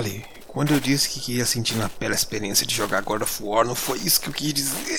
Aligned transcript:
Olha, 0.00 0.22
quando 0.48 0.72
eu 0.72 0.80
disse 0.80 1.10
que 1.10 1.20
queria 1.20 1.44
sentir 1.44 1.76
na 1.76 1.86
pele 1.86 2.14
a 2.14 2.16
experiência 2.16 2.66
de 2.66 2.74
jogar 2.74 3.02
God 3.02 3.20
of 3.20 3.42
War, 3.42 3.66
não 3.66 3.74
foi 3.74 3.98
isso 3.98 4.18
que 4.18 4.30
eu 4.30 4.32
quis 4.32 4.54
dizer. 4.54 4.98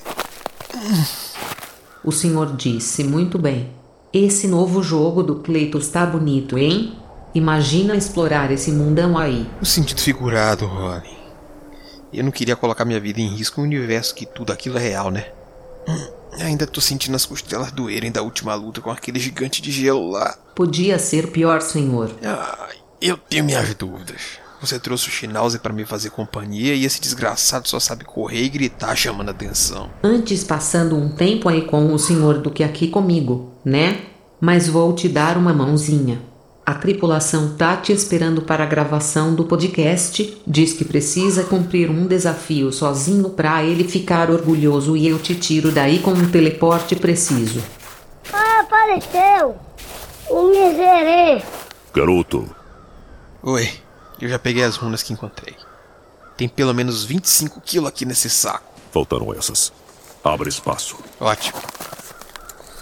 O 2.04 2.11
senhor 2.11 2.55
disse 2.55 3.03
muito 3.03 3.39
bem. 3.39 3.71
Esse 4.13 4.48
novo 4.48 4.84
jogo 4.84 5.23
do 5.23 5.38
Cleitos 5.38 5.88
tá 5.88 6.05
bonito, 6.05 6.55
hein? 6.55 6.95
Imagina 7.34 7.95
explorar 7.95 8.52
esse 8.52 8.71
mundão 8.71 9.17
aí. 9.17 9.49
No 9.59 9.66
sentido 9.66 9.99
figurado, 9.99 10.67
Rony. 10.67 11.18
Eu 12.13 12.23
não 12.23 12.31
queria 12.31 12.55
colocar 12.55 12.85
minha 12.85 12.99
vida 12.99 13.20
em 13.20 13.35
risco 13.35 13.59
um 13.59 13.63
universo 13.63 14.13
que 14.13 14.27
tudo 14.27 14.54
aquilo 14.54 14.77
é 14.77 14.81
real, 14.81 15.09
né? 15.09 15.31
Ainda 16.34 16.68
tô 16.68 16.79
sentindo 16.79 17.15
as 17.15 17.26
costelas 17.26 17.71
doerem 17.71 18.12
da 18.12 18.21
última 18.21 18.54
luta 18.54 18.81
com 18.81 18.91
aquele 18.91 19.20
gigante 19.20 19.63
de 19.63 19.71
gelo 19.71 20.12
lá. 20.12 20.38
Podia 20.55 20.99
ser 20.99 21.31
pior, 21.31 21.59
senhor. 21.59 22.12
Ai, 22.23 22.76
eu 23.02 23.18
tenho 23.18 23.43
minhas 23.43 23.73
dúvidas. 23.73 24.41
Você 24.61 24.79
trouxe 24.79 25.07
o 25.07 25.11
Schnauzer 25.11 25.59
para 25.59 25.73
me 25.73 25.85
fazer 25.85 26.11
companhia 26.11 26.75
e 26.75 26.85
esse 26.85 27.01
desgraçado 27.01 27.67
só 27.67 27.79
sabe 27.79 28.05
correr 28.05 28.43
e 28.43 28.49
gritar 28.49 28.95
chamando 28.95 29.29
atenção. 29.29 29.89
Antes 30.03 30.43
passando 30.43 30.95
um 30.95 31.09
tempo 31.09 31.49
aí 31.49 31.63
com 31.63 31.91
o 31.91 31.97
senhor 31.97 32.37
do 32.37 32.51
que 32.51 32.63
aqui 32.63 32.87
comigo, 32.87 33.53
né? 33.65 34.01
Mas 34.39 34.67
vou 34.70 34.93
te 34.93 35.09
dar 35.09 35.35
uma 35.35 35.51
mãozinha. 35.51 36.21
A 36.63 36.75
tripulação 36.75 37.55
tá 37.57 37.75
te 37.75 37.91
esperando 37.91 38.43
para 38.43 38.63
a 38.63 38.67
gravação 38.67 39.34
do 39.34 39.45
podcast. 39.45 40.41
Diz 40.45 40.73
que 40.73 40.85
precisa 40.85 41.43
cumprir 41.43 41.89
um 41.89 42.05
desafio 42.05 42.71
sozinho 42.71 43.31
para 43.31 43.63
ele 43.63 43.84
ficar 43.84 44.29
orgulhoso 44.29 44.96
e 44.96 45.07
eu 45.07 45.18
te 45.18 45.34
tiro 45.34 45.71
daí 45.71 45.99
com 45.99 46.12
um 46.12 46.29
teleporte 46.29 46.96
preciso. 46.96 47.63
Ah, 48.31 48.62
apareceu! 48.62 49.55
O 50.29 50.49
miserê! 50.49 51.41
Garoto, 51.93 52.48
Oi, 53.43 53.68
eu 54.26 54.30
já 54.30 54.40
peguei 54.40 54.64
as 54.64 54.76
runas 54.76 55.04
que 55.04 55.14
encontrei. 55.14 55.55
Tem 56.38 56.48
pelo 56.48 56.74
menos 56.74 57.04
25 57.04 57.62
quilos 57.62 57.90
aqui 57.90 58.05
nesse 58.05 58.30
saco. 58.30 58.74
faltaram 58.91 59.34
essas. 59.34 59.72
Abra 60.24 60.50
espaço. 60.50 60.98
Ótimo. 61.20 61.60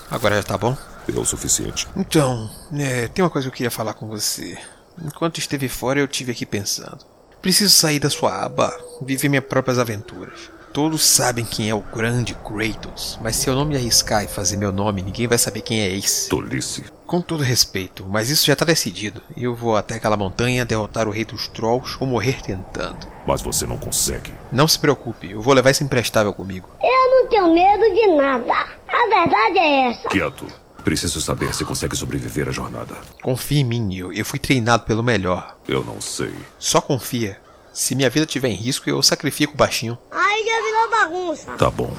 Agora 0.10 0.36
já 0.36 0.44
tá 0.44 0.58
bom? 0.58 0.78
É 1.08 1.20
o 1.20 1.26
suficiente. 1.26 1.88
Então, 1.95 2.50
é, 2.73 3.08
tem 3.08 3.23
uma 3.23 3.32
coisa 3.32 3.48
que 3.48 3.54
eu 3.54 3.58
queria 3.58 3.72
falar 3.72 3.94
com 3.95 4.08
você. 4.08 4.58
Enquanto 5.04 5.40
esteve 5.40 5.67
fora, 5.67 6.00
eu 6.00 6.08
tive 6.08 6.32
aqui 6.32 6.45
pensando. 6.45 7.06
Preciso 7.42 7.73
sair 7.73 8.00
da 8.00 8.10
sua 8.10 8.44
aba, 8.44 8.78
viver 9.02 9.30
minhas 9.30 9.45
próprias 9.45 9.80
aventuras. 9.80 10.52
Todos 10.73 11.03
sabem 11.03 11.44
quem 11.44 11.70
é 11.70 11.73
o 11.73 11.81
grande 11.81 12.36
Kratos, 12.36 13.17
mas 13.22 13.36
se 13.36 13.50
eu 13.50 13.56
não 13.56 13.66
me 13.66 13.75
arriscar 13.75 14.23
e 14.23 14.28
fazer 14.28 14.56
meu 14.56 14.72
nome, 14.72 15.02
ninguém 15.02 15.28
vai 15.28 15.38
saber 15.38 15.61
quem 15.61 15.81
é 15.81 15.89
esse. 15.89 16.30
Tolice. 16.30 16.84
Com 17.08 17.22
todo 17.22 17.42
respeito, 17.42 18.06
mas 18.08 18.30
isso 18.30 18.45
já 18.45 18.56
tá 18.56 18.64
decidido. 18.64 19.22
Eu 19.36 19.56
vou 19.56 19.76
até 19.76 19.95
aquela 19.95 20.16
montanha 20.16 20.66
derrotar 20.66 21.08
o 21.08 21.11
rei 21.11 21.26
dos 21.26 21.48
trolls 21.48 21.98
ou 22.00 22.06
morrer 22.06 22.42
tentando. 22.44 23.08
Mas 23.26 23.42
você 23.42 23.66
não 23.66 23.78
consegue. 23.78 24.31
Não 24.52 24.67
se 24.67 24.78
preocupe, 24.78 25.31
eu 25.31 25.42
vou 25.42 25.53
levar 25.56 25.72
esse 25.72 25.84
imprestável 25.84 26.34
comigo. 26.34 26.70
Eu 26.81 27.09
não 27.11 27.28
tenho 27.28 27.54
medo 27.54 27.95
de 27.95 28.08
nada. 28.16 28.54
A 28.88 29.09
verdade 29.09 29.58
é 29.58 29.89
essa. 29.89 30.08
Quieto. 30.09 30.45
Preciso 30.83 31.20
saber 31.20 31.54
se 31.54 31.66
consegue 31.66 31.95
sobreviver 31.95 32.48
à 32.48 32.52
jornada. 32.52 32.95
Confie 33.22 33.59
em 33.59 33.66
mim, 33.66 33.95
eu, 33.95 34.14
eu 34.14 34.23
fui 34.23 34.39
treinado 34.39 34.83
pelo 34.83 35.04
melhor. 35.04 35.58
Eu 35.67 35.83
não 35.83 36.00
sei. 36.00 36.33
Só 36.58 36.80
confia. 36.80 37.38
Se 37.73 37.95
minha 37.95 38.09
vida 38.09 38.25
estiver 38.25 38.50
em 38.50 38.56
risco, 38.56 38.89
eu 38.89 39.02
sacrifico 39.02 39.53
o 39.53 39.58
baixinho. 39.58 39.98
Aí 40.12 40.45
já 40.45 40.64
virou 40.64 40.89
bagunça. 40.89 41.52
Tá 41.53 41.70
bom. 41.70 41.94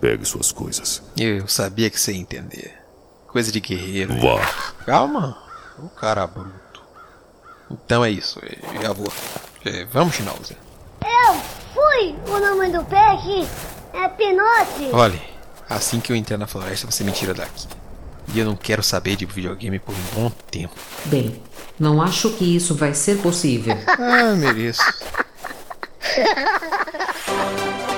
Pegue 0.00 0.24
suas 0.24 0.52
coisas. 0.52 1.02
Eu 1.16 1.46
sabia 1.48 1.90
que 1.90 1.98
você 2.00 2.12
ia 2.12 2.18
entender. 2.20 2.74
Coisa 3.28 3.50
de 3.50 3.60
guerreiro. 3.60 4.14
Vá. 4.20 4.46
Calma, 4.84 5.36
o 5.78 5.88
cara 5.88 6.26
bruto. 6.26 6.82
Então 7.70 8.04
é 8.04 8.10
isso, 8.10 8.40
eu 8.42 8.82
já 8.82 8.92
vou. 8.92 9.12
É, 9.64 9.84
Vamos, 9.86 10.14
Schnauzer. 10.14 10.56
Eu 11.02 11.34
fui! 11.72 12.14
O 12.32 12.38
nome 12.38 12.70
do 12.70 12.84
peixe 12.84 13.48
é 13.92 14.08
Pinote. 14.08 14.90
Olhe, 14.92 15.20
assim 15.68 16.00
que 16.00 16.12
eu 16.12 16.16
entrar 16.16 16.36
na 16.38 16.46
floresta, 16.46 16.88
você 16.90 17.02
me 17.02 17.12
tira 17.12 17.34
daqui. 17.34 17.66
E 18.32 18.38
eu 18.38 18.44
não 18.44 18.56
quero 18.56 18.82
saber 18.82 19.16
de 19.16 19.26
videogame 19.26 19.78
por 19.78 19.94
um 19.94 20.14
bom 20.14 20.30
tempo. 20.50 20.74
Bem, 21.06 21.40
não 21.78 22.00
acho 22.00 22.30
que 22.30 22.56
isso 22.56 22.74
vai 22.74 22.94
ser 22.94 23.18
possível. 23.18 23.76
Ah, 23.86 24.34
mereço. 24.34 24.80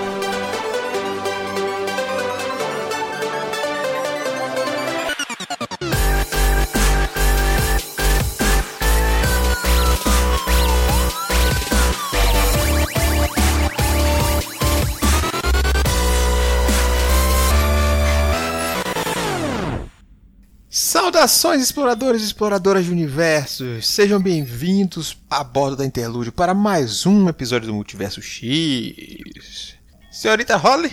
Saudações, 21.17 21.63
exploradores 21.63 22.21
e 22.21 22.27
exploradoras 22.27 22.85
de 22.85 22.91
universos! 22.91 23.89
Sejam 23.89 24.21
bem-vindos 24.21 25.17
a 25.31 25.43
bordo 25.43 25.75
da 25.75 25.87
Interlúdio 25.87 26.31
para 26.31 26.53
mais 26.53 27.07
um 27.07 27.27
episódio 27.27 27.69
do 27.69 27.73
Multiverso 27.73 28.21
X. 28.21 29.75
Senhorita 30.11 30.59
Holly, 30.59 30.93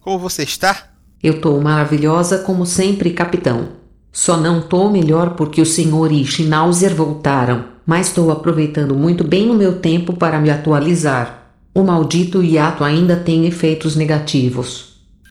como 0.00 0.18
você 0.18 0.42
está? 0.42 0.88
Eu 1.22 1.42
tô 1.42 1.60
maravilhosa 1.60 2.38
como 2.38 2.64
sempre, 2.64 3.12
capitão. 3.12 3.72
Só 4.10 4.38
não 4.38 4.62
tô 4.62 4.88
melhor 4.88 5.36
porque 5.36 5.60
o 5.60 5.66
senhor 5.66 6.10
e 6.12 6.24
Schnauzer 6.24 6.94
voltaram, 6.94 7.66
mas 7.84 8.10
tô 8.10 8.30
aproveitando 8.30 8.94
muito 8.94 9.22
bem 9.22 9.50
o 9.50 9.54
meu 9.54 9.80
tempo 9.80 10.14
para 10.14 10.40
me 10.40 10.48
atualizar. 10.48 11.52
O 11.74 11.82
maldito 11.82 12.42
hiato 12.42 12.82
ainda 12.82 13.18
tem 13.18 13.44
efeitos 13.46 13.94
negativos. 13.96 14.88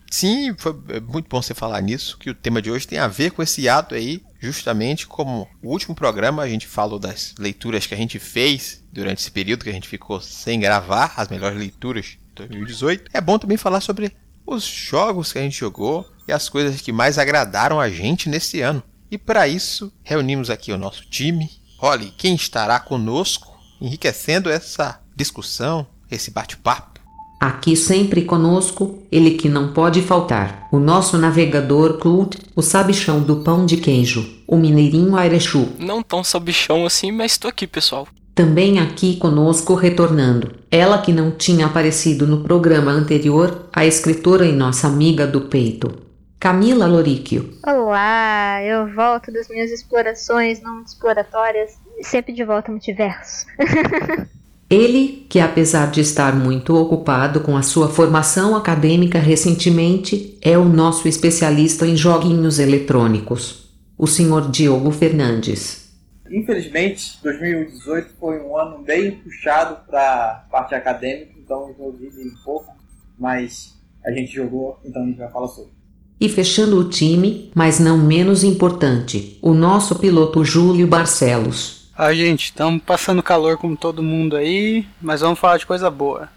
Sim, 0.09 0.53
foi 0.57 0.75
é 0.89 0.99
muito 0.99 1.27
bom 1.27 1.41
você 1.41 1.53
falar 1.53 1.81
nisso, 1.81 2.17
que 2.17 2.29
o 2.29 2.35
tema 2.35 2.61
de 2.61 2.71
hoje 2.71 2.87
tem 2.87 2.97
a 2.97 3.07
ver 3.07 3.31
com 3.31 3.43
esse 3.43 3.67
ato 3.67 3.93
aí, 3.93 4.21
justamente 4.39 5.07
como 5.07 5.47
o 5.61 5.69
último 5.69 5.95
programa 5.95 6.43
a 6.43 6.49
gente 6.49 6.67
falou 6.67 6.99
das 6.99 7.33
leituras 7.37 7.85
que 7.85 7.93
a 7.93 7.97
gente 7.97 8.19
fez 8.19 8.83
durante 8.91 9.19
esse 9.19 9.31
período 9.31 9.63
que 9.63 9.69
a 9.69 9.73
gente 9.73 9.87
ficou 9.87 10.21
sem 10.21 10.59
gravar, 10.59 11.13
as 11.17 11.27
melhores 11.27 11.57
leituras 11.57 12.05
de 12.05 12.19
2018. 12.35 13.09
É 13.13 13.21
bom 13.21 13.37
também 13.37 13.57
falar 13.57 13.81
sobre 13.81 14.15
os 14.45 14.63
jogos 14.63 15.33
que 15.33 15.39
a 15.39 15.41
gente 15.41 15.59
jogou 15.59 16.09
e 16.27 16.31
as 16.31 16.49
coisas 16.49 16.81
que 16.81 16.91
mais 16.91 17.17
agradaram 17.17 17.79
a 17.79 17.89
gente 17.89 18.29
nesse 18.29 18.61
ano. 18.61 18.83
E 19.09 19.17
para 19.17 19.47
isso, 19.47 19.91
reunimos 20.03 20.49
aqui 20.49 20.71
o 20.71 20.77
nosso 20.77 21.05
time. 21.09 21.49
Olhe, 21.79 22.13
quem 22.17 22.35
estará 22.35 22.79
conosco 22.79 23.57
enriquecendo 23.79 24.49
essa 24.49 25.01
discussão, 25.15 25.87
esse 26.09 26.31
bate-papo. 26.31 26.96
Aqui 27.39 27.75
sempre 27.75 28.23
conosco, 28.23 29.03
ele 29.11 29.31
que 29.31 29.47
não 29.47 29.71
pode 29.71 30.01
faltar, 30.01 30.67
o 30.71 30.79
nosso 30.79 31.19
navegador 31.19 31.99
Clut, 31.99 32.35
o 32.55 32.63
sabichão 32.63 33.21
do 33.21 33.37
pão 33.37 33.63
de 33.63 33.77
queijo, 33.77 34.27
o 34.47 34.57
mineirinho 34.57 35.15
Airechu. 35.15 35.69
Não 35.77 36.01
tão 36.01 36.23
sabichão 36.23 36.83
assim, 36.83 37.11
mas 37.11 37.37
tô 37.37 37.47
aqui, 37.47 37.67
pessoal. 37.67 38.07
Também 38.33 38.79
aqui 38.79 39.17
conosco 39.17 39.75
retornando, 39.75 40.51
ela 40.71 40.97
que 40.97 41.13
não 41.13 41.29
tinha 41.29 41.67
aparecido 41.67 42.25
no 42.25 42.43
programa 42.43 42.91
anterior, 42.91 43.67
a 43.71 43.85
escritora 43.85 44.45
e 44.45 44.51
nossa 44.51 44.87
amiga 44.87 45.27
do 45.27 45.41
peito, 45.41 45.91
Camila 46.39 46.87
Loríquio. 46.87 47.53
Olá, 47.65 48.63
eu 48.63 48.91
volto 48.95 49.31
das 49.31 49.47
minhas 49.47 49.71
explorações 49.71 50.59
não 50.61 50.81
exploratórias, 50.81 51.79
sempre 52.01 52.33
de 52.33 52.43
volta 52.43 52.69
ao 52.69 52.73
multiverso. 52.73 53.45
Ele, 54.69 55.25
que 55.29 55.39
apesar 55.39 55.89
de 55.91 56.01
estar 56.01 56.35
muito 56.35 56.75
ocupado 56.75 57.39
com 57.39 57.55
a 57.55 57.61
sua 57.61 57.87
formação 57.87 58.53
acadêmica 58.53 59.17
recentemente, 59.17 60.37
é 60.41 60.57
o 60.57 60.65
nosso 60.65 61.07
especialista 61.07 61.87
em 61.87 61.95
joguinhos 61.95 62.59
eletrônicos, 62.59 63.71
o 63.97 64.05
Sr. 64.05 64.51
Diogo 64.51 64.91
Fernandes. 64.91 65.87
Infelizmente, 66.29 67.17
2018 67.23 68.09
foi 68.19 68.41
um 68.41 68.57
ano 68.57 68.83
bem 68.83 69.11
puxado 69.11 69.77
para 69.89 70.01
a 70.01 70.49
parte 70.51 70.75
acadêmica, 70.75 71.31
então 71.37 71.73
eu 71.79 71.93
vivi 71.93 72.27
um 72.27 72.43
pouco, 72.43 72.75
mas 73.17 73.73
a 74.05 74.11
gente 74.11 74.33
jogou, 74.33 74.77
então 74.83 75.01
a 75.01 75.05
gente 75.05 75.17
vai 75.17 75.31
falar 75.31 75.47
sobre. 75.47 75.71
E 76.19 76.27
fechando 76.27 76.77
o 76.77 76.89
time, 76.89 77.51
mas 77.55 77.79
não 77.79 77.97
menos 77.97 78.43
importante, 78.43 79.39
o 79.41 79.53
nosso 79.53 79.97
piloto 79.97 80.43
Júlio 80.43 80.87
Barcelos. 80.87 81.76
Ah, 81.99 82.13
gente, 82.13 82.45
estamos 82.45 82.83
passando 82.83 83.23
calor 83.23 83.57
como 83.57 83.75
todo 83.75 84.03
mundo 84.03 84.35
aí, 84.35 84.87
mas 85.01 85.21
vamos 85.21 85.39
falar 85.39 85.57
de 85.57 85.65
coisa 85.65 85.89
boa. 85.89 86.29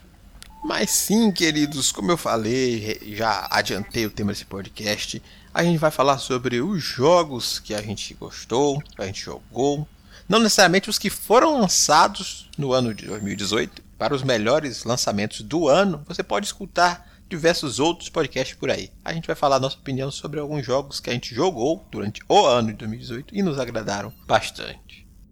Mas 0.64 0.88
sim, 0.88 1.30
queridos, 1.30 1.92
como 1.92 2.10
eu 2.10 2.16
falei, 2.16 2.98
já 3.14 3.46
adiantei 3.50 4.06
o 4.06 4.10
tema 4.10 4.32
desse 4.32 4.46
podcast, 4.46 5.22
a 5.52 5.62
gente 5.62 5.76
vai 5.76 5.90
falar 5.90 6.16
sobre 6.16 6.62
os 6.62 6.82
jogos 6.82 7.58
que 7.58 7.74
a 7.74 7.82
gente 7.82 8.14
gostou, 8.14 8.80
que 8.80 9.02
a 9.02 9.04
gente 9.04 9.20
jogou. 9.20 9.86
Não 10.26 10.38
necessariamente 10.38 10.88
os 10.88 10.98
que 10.98 11.10
foram 11.10 11.60
lançados 11.60 12.48
no 12.56 12.72
ano 12.72 12.94
de 12.94 13.04
2018. 13.04 13.82
Para 13.98 14.14
os 14.14 14.22
melhores 14.22 14.84
lançamentos 14.84 15.42
do 15.42 15.68
ano, 15.68 16.02
você 16.08 16.22
pode 16.22 16.46
escutar 16.46 17.06
diversos 17.28 17.78
outros 17.78 18.08
podcasts 18.08 18.56
por 18.56 18.70
aí. 18.70 18.90
A 19.04 19.12
gente 19.12 19.26
vai 19.26 19.36
falar 19.36 19.60
nossa 19.60 19.76
opinião 19.76 20.10
sobre 20.10 20.40
alguns 20.40 20.64
jogos 20.64 21.00
que 21.00 21.10
a 21.10 21.12
gente 21.12 21.34
jogou 21.34 21.86
durante 21.90 22.22
o 22.26 22.46
ano 22.46 22.68
de 22.68 22.78
2018 22.78 23.36
e 23.36 23.42
nos 23.42 23.58
agradaram 23.58 24.10
bastante. 24.26 24.89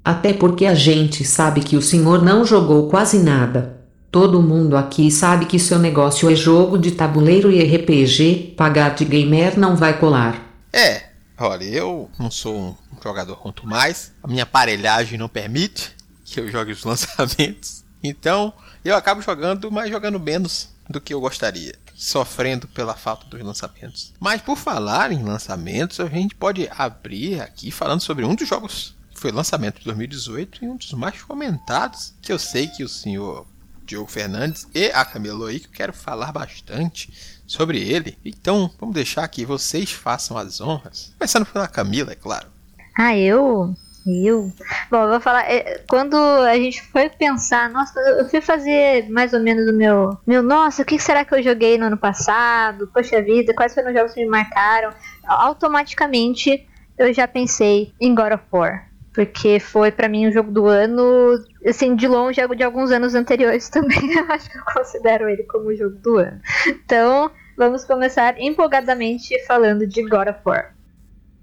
Até 0.08 0.32
porque 0.32 0.64
a 0.64 0.74
gente 0.74 1.22
sabe 1.22 1.60
que 1.60 1.76
o 1.76 1.82
senhor 1.82 2.22
não 2.22 2.42
jogou 2.42 2.88
quase 2.88 3.18
nada. 3.18 3.78
Todo 4.10 4.40
mundo 4.40 4.74
aqui 4.74 5.10
sabe 5.10 5.44
que 5.44 5.58
seu 5.58 5.78
negócio 5.78 6.30
é 6.30 6.34
jogo 6.34 6.78
de 6.78 6.92
tabuleiro 6.92 7.52
e 7.52 7.62
RPG, 7.62 8.54
pagar 8.56 8.94
de 8.94 9.04
gamer 9.04 9.58
não 9.58 9.76
vai 9.76 9.98
colar. 10.00 10.42
É, 10.72 11.10
olha, 11.38 11.64
eu 11.64 12.10
não 12.18 12.30
sou 12.30 12.56
um 12.58 13.02
jogador 13.04 13.36
quanto 13.36 13.66
mais, 13.66 14.10
a 14.22 14.26
minha 14.26 14.44
aparelhagem 14.44 15.18
não 15.18 15.28
permite 15.28 15.94
que 16.24 16.40
eu 16.40 16.50
jogue 16.50 16.72
os 16.72 16.84
lançamentos. 16.88 17.84
Então, 18.02 18.54
eu 18.82 18.96
acabo 18.96 19.20
jogando, 19.20 19.70
mas 19.70 19.90
jogando 19.90 20.18
menos 20.18 20.70
do 20.88 21.02
que 21.02 21.12
eu 21.12 21.20
gostaria, 21.20 21.74
sofrendo 21.94 22.66
pela 22.68 22.94
falta 22.94 23.26
dos 23.26 23.42
lançamentos. 23.42 24.14
Mas 24.18 24.40
por 24.40 24.56
falar 24.56 25.12
em 25.12 25.22
lançamentos, 25.22 26.00
a 26.00 26.06
gente 26.06 26.34
pode 26.34 26.66
abrir 26.78 27.42
aqui 27.42 27.70
falando 27.70 28.00
sobre 28.00 28.24
um 28.24 28.34
dos 28.34 28.48
jogos 28.48 28.96
foi 29.18 29.32
lançamento 29.32 29.78
de 29.78 29.84
2018 29.84 30.64
e 30.64 30.68
um 30.68 30.76
dos 30.76 30.92
mais 30.92 31.22
comentados, 31.22 32.14
que 32.22 32.32
eu 32.32 32.38
sei 32.38 32.66
que 32.68 32.84
o 32.84 32.88
senhor 32.88 33.46
Diogo 33.84 34.10
Fernandes 34.10 34.66
e 34.74 34.86
a 34.86 35.04
Camila 35.04 35.48
aí, 35.48 35.60
que 35.60 35.66
eu 35.66 35.72
quero 35.72 35.92
falar 35.92 36.30
bastante 36.32 37.12
sobre 37.46 37.80
ele. 37.80 38.18
Então, 38.24 38.70
vamos 38.78 38.94
deixar 38.94 39.26
que 39.28 39.44
vocês 39.46 39.90
façam 39.90 40.36
as 40.36 40.60
honras. 40.60 41.12
Começando 41.18 41.46
pela 41.46 41.66
Camila, 41.66 42.12
é 42.12 42.14
claro. 42.14 42.48
Ah, 42.96 43.16
eu? 43.16 43.74
Eu? 44.06 44.52
Bom, 44.90 45.02
eu 45.04 45.08
vou 45.10 45.20
falar. 45.20 45.42
é, 45.50 45.84
Quando 45.88 46.16
a 46.16 46.54
gente 46.56 46.82
foi 46.82 47.10
pensar, 47.10 47.68
nossa, 47.70 47.98
eu 48.00 48.28
fui 48.28 48.40
fazer 48.40 49.08
mais 49.10 49.32
ou 49.34 49.40
menos 49.40 49.68
o 49.68 49.72
meu. 49.72 50.18
Meu, 50.26 50.42
nossa, 50.42 50.82
o 50.82 50.84
que 50.84 50.98
será 50.98 51.24
que 51.24 51.34
eu 51.34 51.42
joguei 51.42 51.76
no 51.76 51.86
ano 51.86 51.96
passado? 51.98 52.90
Poxa 52.92 53.20
vida, 53.22 53.54
quais 53.54 53.74
foram 53.74 53.88
os 53.88 53.94
jogos 53.94 54.12
que 54.14 54.24
me 54.24 54.30
marcaram? 54.30 54.92
Automaticamente 55.26 56.66
eu 56.96 57.12
já 57.12 57.28
pensei 57.28 57.92
em 58.00 58.14
God 58.14 58.32
of 58.32 58.44
War. 58.50 58.87
Porque 59.18 59.58
foi 59.58 59.90
pra 59.90 60.08
mim 60.08 60.28
o 60.28 60.32
jogo 60.32 60.52
do 60.52 60.66
ano, 60.66 61.34
assim, 61.66 61.96
de 61.96 62.06
longe, 62.06 62.40
de 62.54 62.62
alguns 62.62 62.92
anos 62.92 63.16
anteriores 63.16 63.66
também. 63.68 64.16
Eu 64.16 64.30
acho 64.30 64.48
que 64.48 64.56
eu 64.56 64.62
considero 64.72 65.28
ele 65.28 65.42
como 65.42 65.70
o 65.70 65.74
jogo 65.74 65.96
do 65.96 66.18
ano. 66.18 66.40
Então, 66.68 67.28
vamos 67.56 67.84
começar 67.84 68.40
empolgadamente 68.40 69.36
falando 69.44 69.88
de 69.88 70.08
God 70.08 70.28
of 70.28 70.38
War. 70.44 70.72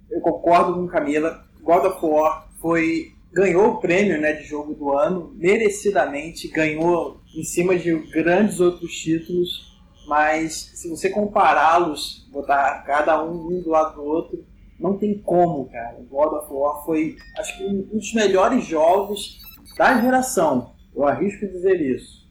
Eu 0.10 0.22
concordo 0.22 0.74
com 0.74 0.88
Camila. 0.88 1.44
God 1.62 1.83
of 1.83 2.06
War 2.06 2.48
foi 2.62 3.12
ganhou 3.33 3.72
o 3.72 3.81
prêmio 3.81 4.22
né, 4.22 4.31
de 4.31 4.44
jogo 4.44 4.74
do 4.74 4.98
ano, 4.98 5.33
merecidamente, 5.36 6.48
ganhou 6.48 7.19
em 7.36 7.44
cima 7.44 7.75
de 7.75 7.94
grandes 8.10 8.62
outros 8.62 8.94
títulos, 8.94 9.77
mas 10.07 10.72
se 10.75 10.89
você 10.89 11.10
compará-los, 11.10 12.25
botar 12.31 12.86
cada 12.86 13.22
um 13.22 13.48
um 13.48 13.62
do 13.62 13.69
lado 13.69 13.95
do 13.95 14.04
outro, 14.06 14.45
não 14.80 14.98
tem 14.98 15.18
como, 15.19 15.69
cara. 15.69 15.98
God 16.10 16.33
of 16.33 16.54
War 16.54 16.86
foi, 16.86 17.16
acho 17.38 17.57
que 17.57 17.66
um 17.66 17.81
dos 17.83 18.13
melhores 18.13 18.66
jogos 18.66 19.39
da 19.77 20.01
geração. 20.01 20.74
Eu 20.95 21.06
arrisco 21.06 21.48
dizer 21.48 21.80
isso. 21.81 22.25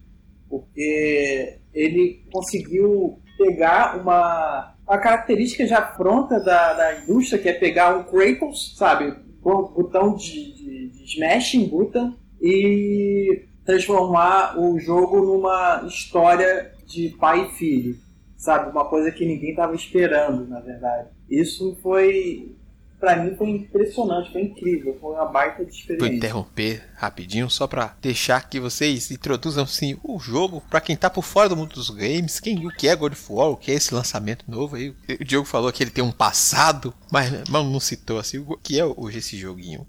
Porque 0.49 1.59
ele 1.73 2.25
conseguiu 2.33 3.19
pegar 3.37 4.01
uma, 4.01 4.75
uma 4.87 4.99
característica 4.99 5.67
já 5.67 5.81
pronta 5.81 6.39
da, 6.39 6.75
da 6.75 6.99
indústria, 7.01 7.41
que 7.41 7.49
é 7.49 7.53
pegar 7.53 7.97
um 7.97 8.05
Kratos, 8.05 8.77
sabe? 8.77 9.15
Um 9.45 9.63
botão 9.63 10.15
de, 10.15 10.55
de, 10.55 10.89
de 10.91 11.05
smashing 11.05 11.69
button 11.69 12.15
e 12.41 13.47
transformar 13.65 14.59
o 14.59 14.79
jogo 14.79 15.21
numa 15.21 15.85
história 15.87 16.73
de 16.87 17.09
pai 17.19 17.47
e 17.47 17.53
filho, 17.53 17.97
sabe? 18.37 18.71
Uma 18.71 18.85
coisa 18.85 19.11
que 19.11 19.27
ninguém 19.27 19.51
estava 19.51 19.75
esperando, 19.75 20.47
na 20.47 20.61
verdade. 20.61 21.09
Isso 21.31 21.77
foi, 21.83 22.53
pra 23.01 23.17
mim, 23.17 23.35
foi 23.37 23.51
impressionante, 23.51 24.31
foi 24.33 24.43
incrível, 24.43 24.97
foi 25.01 25.15
uma 25.15 25.25
baita 25.27 25.65
de 25.65 25.71
Vou 25.71 25.79
experiência. 25.79 26.17
interromper 26.17 26.83
rapidinho 26.97 27.49
só 27.51 27.67
pra 27.67 27.97
deixar 28.01 28.49
que 28.49 28.61
vocês 28.61 29.11
introduzam 29.11 29.65
assim 29.65 29.99
o 30.03 30.19
jogo 30.19 30.63
pra 30.71 30.81
quem 30.81 30.97
tá 30.97 31.09
por 31.11 31.25
fora 31.25 31.49
do 31.49 31.57
mundo 31.57 31.75
dos 31.75 31.91
games, 31.91 32.41
quem 32.41 32.67
o 32.67 32.71
que 32.71 32.89
é 32.89 32.95
God 32.97 33.13
of 33.13 33.25
War, 33.33 33.49
o 33.51 33.57
que 33.57 33.73
é 33.73 33.75
esse 33.75 33.95
lançamento 33.95 34.45
novo 34.49 34.77
aí. 34.77 34.95
O 35.21 35.25
Diogo 35.25 35.47
falou 35.47 35.73
que 35.73 35.83
ele 35.83 35.91
tem 35.91 36.05
um 36.05 36.13
passado, 36.13 36.93
mas, 37.11 37.31
mas 37.49 37.65
não 37.65 37.81
citou 37.81 38.19
assim 38.19 38.39
o 38.39 38.57
que 38.63 38.79
é 38.79 38.85
hoje 38.85 39.19
esse 39.19 39.37
joguinho. 39.37 39.87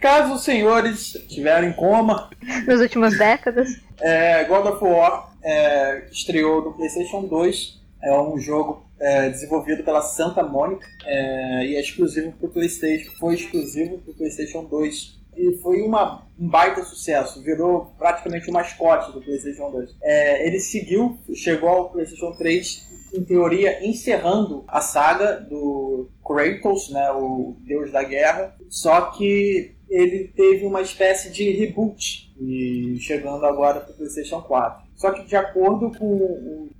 Caso 0.00 0.34
os 0.34 0.42
senhores 0.42 1.14
estiverem 1.14 1.70
em 1.70 1.72
coma, 1.72 2.28
Nas 2.66 2.80
últimas 2.80 3.16
décadas. 3.16 3.68
É, 4.00 4.42
God 4.44 4.66
of 4.66 4.84
War 4.84 5.32
é, 5.44 6.08
estreou 6.10 6.60
no 6.60 6.72
PlayStation 6.72 7.28
2. 7.28 7.80
É 8.02 8.20
um 8.20 8.36
jogo 8.36 8.84
é, 9.02 9.28
desenvolvido 9.28 9.82
pela 9.82 10.00
Santa 10.00 10.44
Mônica 10.44 10.86
é, 11.04 11.66
e 11.66 11.76
é 11.76 11.80
exclusivo 11.80 12.32
para 12.32 12.46
o 12.46 12.52
PlayStation. 12.52 13.10
Foi 13.18 13.34
exclusivo 13.34 13.98
para 13.98 14.12
o 14.12 14.14
PlayStation 14.14 14.64
2 14.64 15.20
e 15.36 15.56
foi 15.56 15.82
uma, 15.82 16.24
um 16.38 16.48
baita 16.48 16.84
sucesso. 16.84 17.42
Virou 17.42 17.92
praticamente 17.98 18.48
o 18.48 18.52
mascote 18.52 19.10
do 19.12 19.20
PlayStation 19.20 19.72
2. 19.72 19.96
É, 20.02 20.46
ele 20.46 20.60
seguiu, 20.60 21.18
chegou 21.34 21.68
ao 21.68 21.90
PlayStation 21.90 22.32
3 22.32 22.92
em 23.14 23.24
teoria 23.24 23.84
encerrando 23.84 24.64
a 24.68 24.80
saga 24.80 25.40
do 25.40 26.08
Kratos, 26.24 26.88
né, 26.90 27.10
o 27.10 27.56
deus 27.66 27.90
da 27.90 28.04
guerra. 28.04 28.54
Só 28.70 29.10
que 29.10 29.74
ele 29.90 30.28
teve 30.28 30.64
uma 30.64 30.80
espécie 30.80 31.30
de 31.30 31.50
reboot 31.50 32.32
e 32.40 32.96
chegando 33.00 33.44
agora 33.44 33.80
para 33.80 33.92
o 33.92 33.96
PlayStation 33.96 34.40
4. 34.40 34.91
Só 35.02 35.10
que 35.10 35.24
de 35.24 35.34
acordo 35.34 35.90
com 35.98 36.06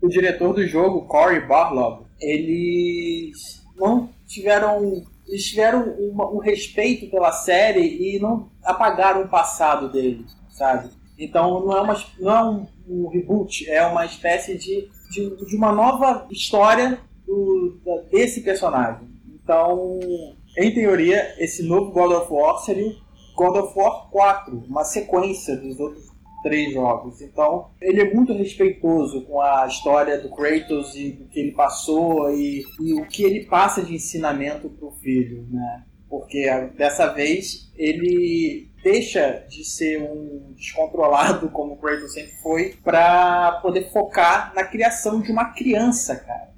o, 0.00 0.08
diretor 0.08 0.54
do 0.54 0.64
jogo, 0.64 1.06
Cory 1.08 1.40
Barlog, 1.40 2.04
eles 2.20 3.60
não 3.76 4.10
tiveram 4.28 5.02
eles 5.26 5.44
tiveram 5.44 5.90
uma- 5.98 6.30
um 6.30 6.38
respeito 6.38 7.10
pela 7.10 7.32
série 7.32 7.80
e 7.80 8.20
não 8.20 8.48
apagaram 8.62 9.22
o 9.22 9.28
passado 9.28 9.90
dele, 9.90 10.24
sabe? 10.50 10.90
Então 11.18 11.64
não 11.66 11.76
é, 11.76 11.80
uma, 11.80 12.04
não 12.20 12.30
é 12.30 12.44
um, 12.44 12.66
um 12.88 13.08
reboot, 13.08 13.68
é 13.68 13.84
uma 13.86 14.04
espécie 14.04 14.56
de, 14.56 14.88
de, 15.10 15.36
de 15.46 15.56
uma 15.56 15.72
nova 15.72 16.26
história 16.30 17.00
do- 17.26 17.76
desse 18.08 18.42
personagem. 18.42 19.08
Então, 19.42 19.98
em 20.58 20.72
teoria, 20.72 21.34
esse 21.38 21.64
novo 21.64 21.90
God 21.90 22.12
of 22.12 22.32
War 22.32 22.58
seria 22.58 22.94
God 23.34 23.56
of 23.56 23.76
War 23.76 24.08
4, 24.10 24.64
uma 24.68 24.84
sequência 24.84 25.56
dos 25.56 25.80
outros 25.80 26.11
três 26.42 26.72
jogos. 26.72 27.20
Então, 27.20 27.70
ele 27.80 28.00
é 28.00 28.14
muito 28.14 28.32
respeitoso 28.32 29.22
com 29.22 29.40
a 29.40 29.66
história 29.66 30.18
do 30.20 30.30
Kratos 30.30 30.94
e 30.94 31.12
do 31.12 31.24
que 31.28 31.40
ele 31.40 31.52
passou 31.52 32.30
e, 32.30 32.64
e 32.80 32.94
o 32.94 33.06
que 33.06 33.22
ele 33.22 33.44
passa 33.44 33.82
de 33.82 33.94
ensinamento 33.94 34.68
pro 34.68 34.92
filho, 35.02 35.46
né? 35.50 35.84
Porque 36.08 36.46
dessa 36.76 37.06
vez 37.06 37.72
ele 37.76 38.70
deixa 38.82 39.44
de 39.48 39.64
ser 39.64 40.02
um 40.02 40.52
descontrolado 40.54 41.48
como 41.50 41.74
o 41.74 41.76
Kratos 41.76 42.12
sempre 42.12 42.32
foi 42.42 42.74
para 42.82 43.60
poder 43.62 43.90
focar 43.90 44.52
na 44.54 44.64
criação 44.64 45.20
de 45.20 45.30
uma 45.30 45.52
criança, 45.52 46.16
cara. 46.16 46.52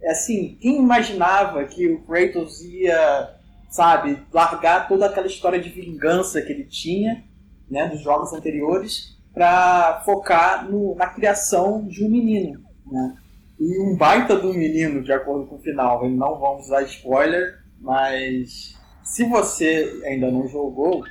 É 0.00 0.12
assim, 0.12 0.56
quem 0.60 0.76
imaginava 0.76 1.64
que 1.64 1.88
o 1.88 2.02
Kratos 2.02 2.62
ia, 2.62 3.36
sabe, 3.68 4.22
largar 4.32 4.86
toda 4.86 5.06
aquela 5.06 5.26
história 5.26 5.60
de 5.60 5.68
vingança 5.68 6.40
que 6.40 6.52
ele 6.52 6.64
tinha, 6.64 7.24
né, 7.68 7.88
dos 7.88 8.00
jogos 8.00 8.32
anteriores, 8.32 9.15
para 9.36 10.00
focar 10.06 10.66
no- 10.66 10.94
na 10.94 11.08
criação 11.08 11.86
de 11.86 12.02
um 12.02 12.08
menino, 12.08 12.58
né? 12.90 13.16
E 13.60 13.78
um 13.82 13.94
baita 13.94 14.34
do 14.34 14.54
menino, 14.54 15.02
de 15.02 15.12
acordo 15.12 15.46
com 15.46 15.56
o 15.56 15.60
final. 15.60 16.08
Não 16.08 16.40
vamos 16.40 16.68
dar 16.70 16.82
spoiler, 16.84 17.58
mas 17.78 18.74
se 19.04 19.24
você 19.28 20.00
ainda 20.06 20.30
não 20.30 20.48
jogou, 20.48 21.04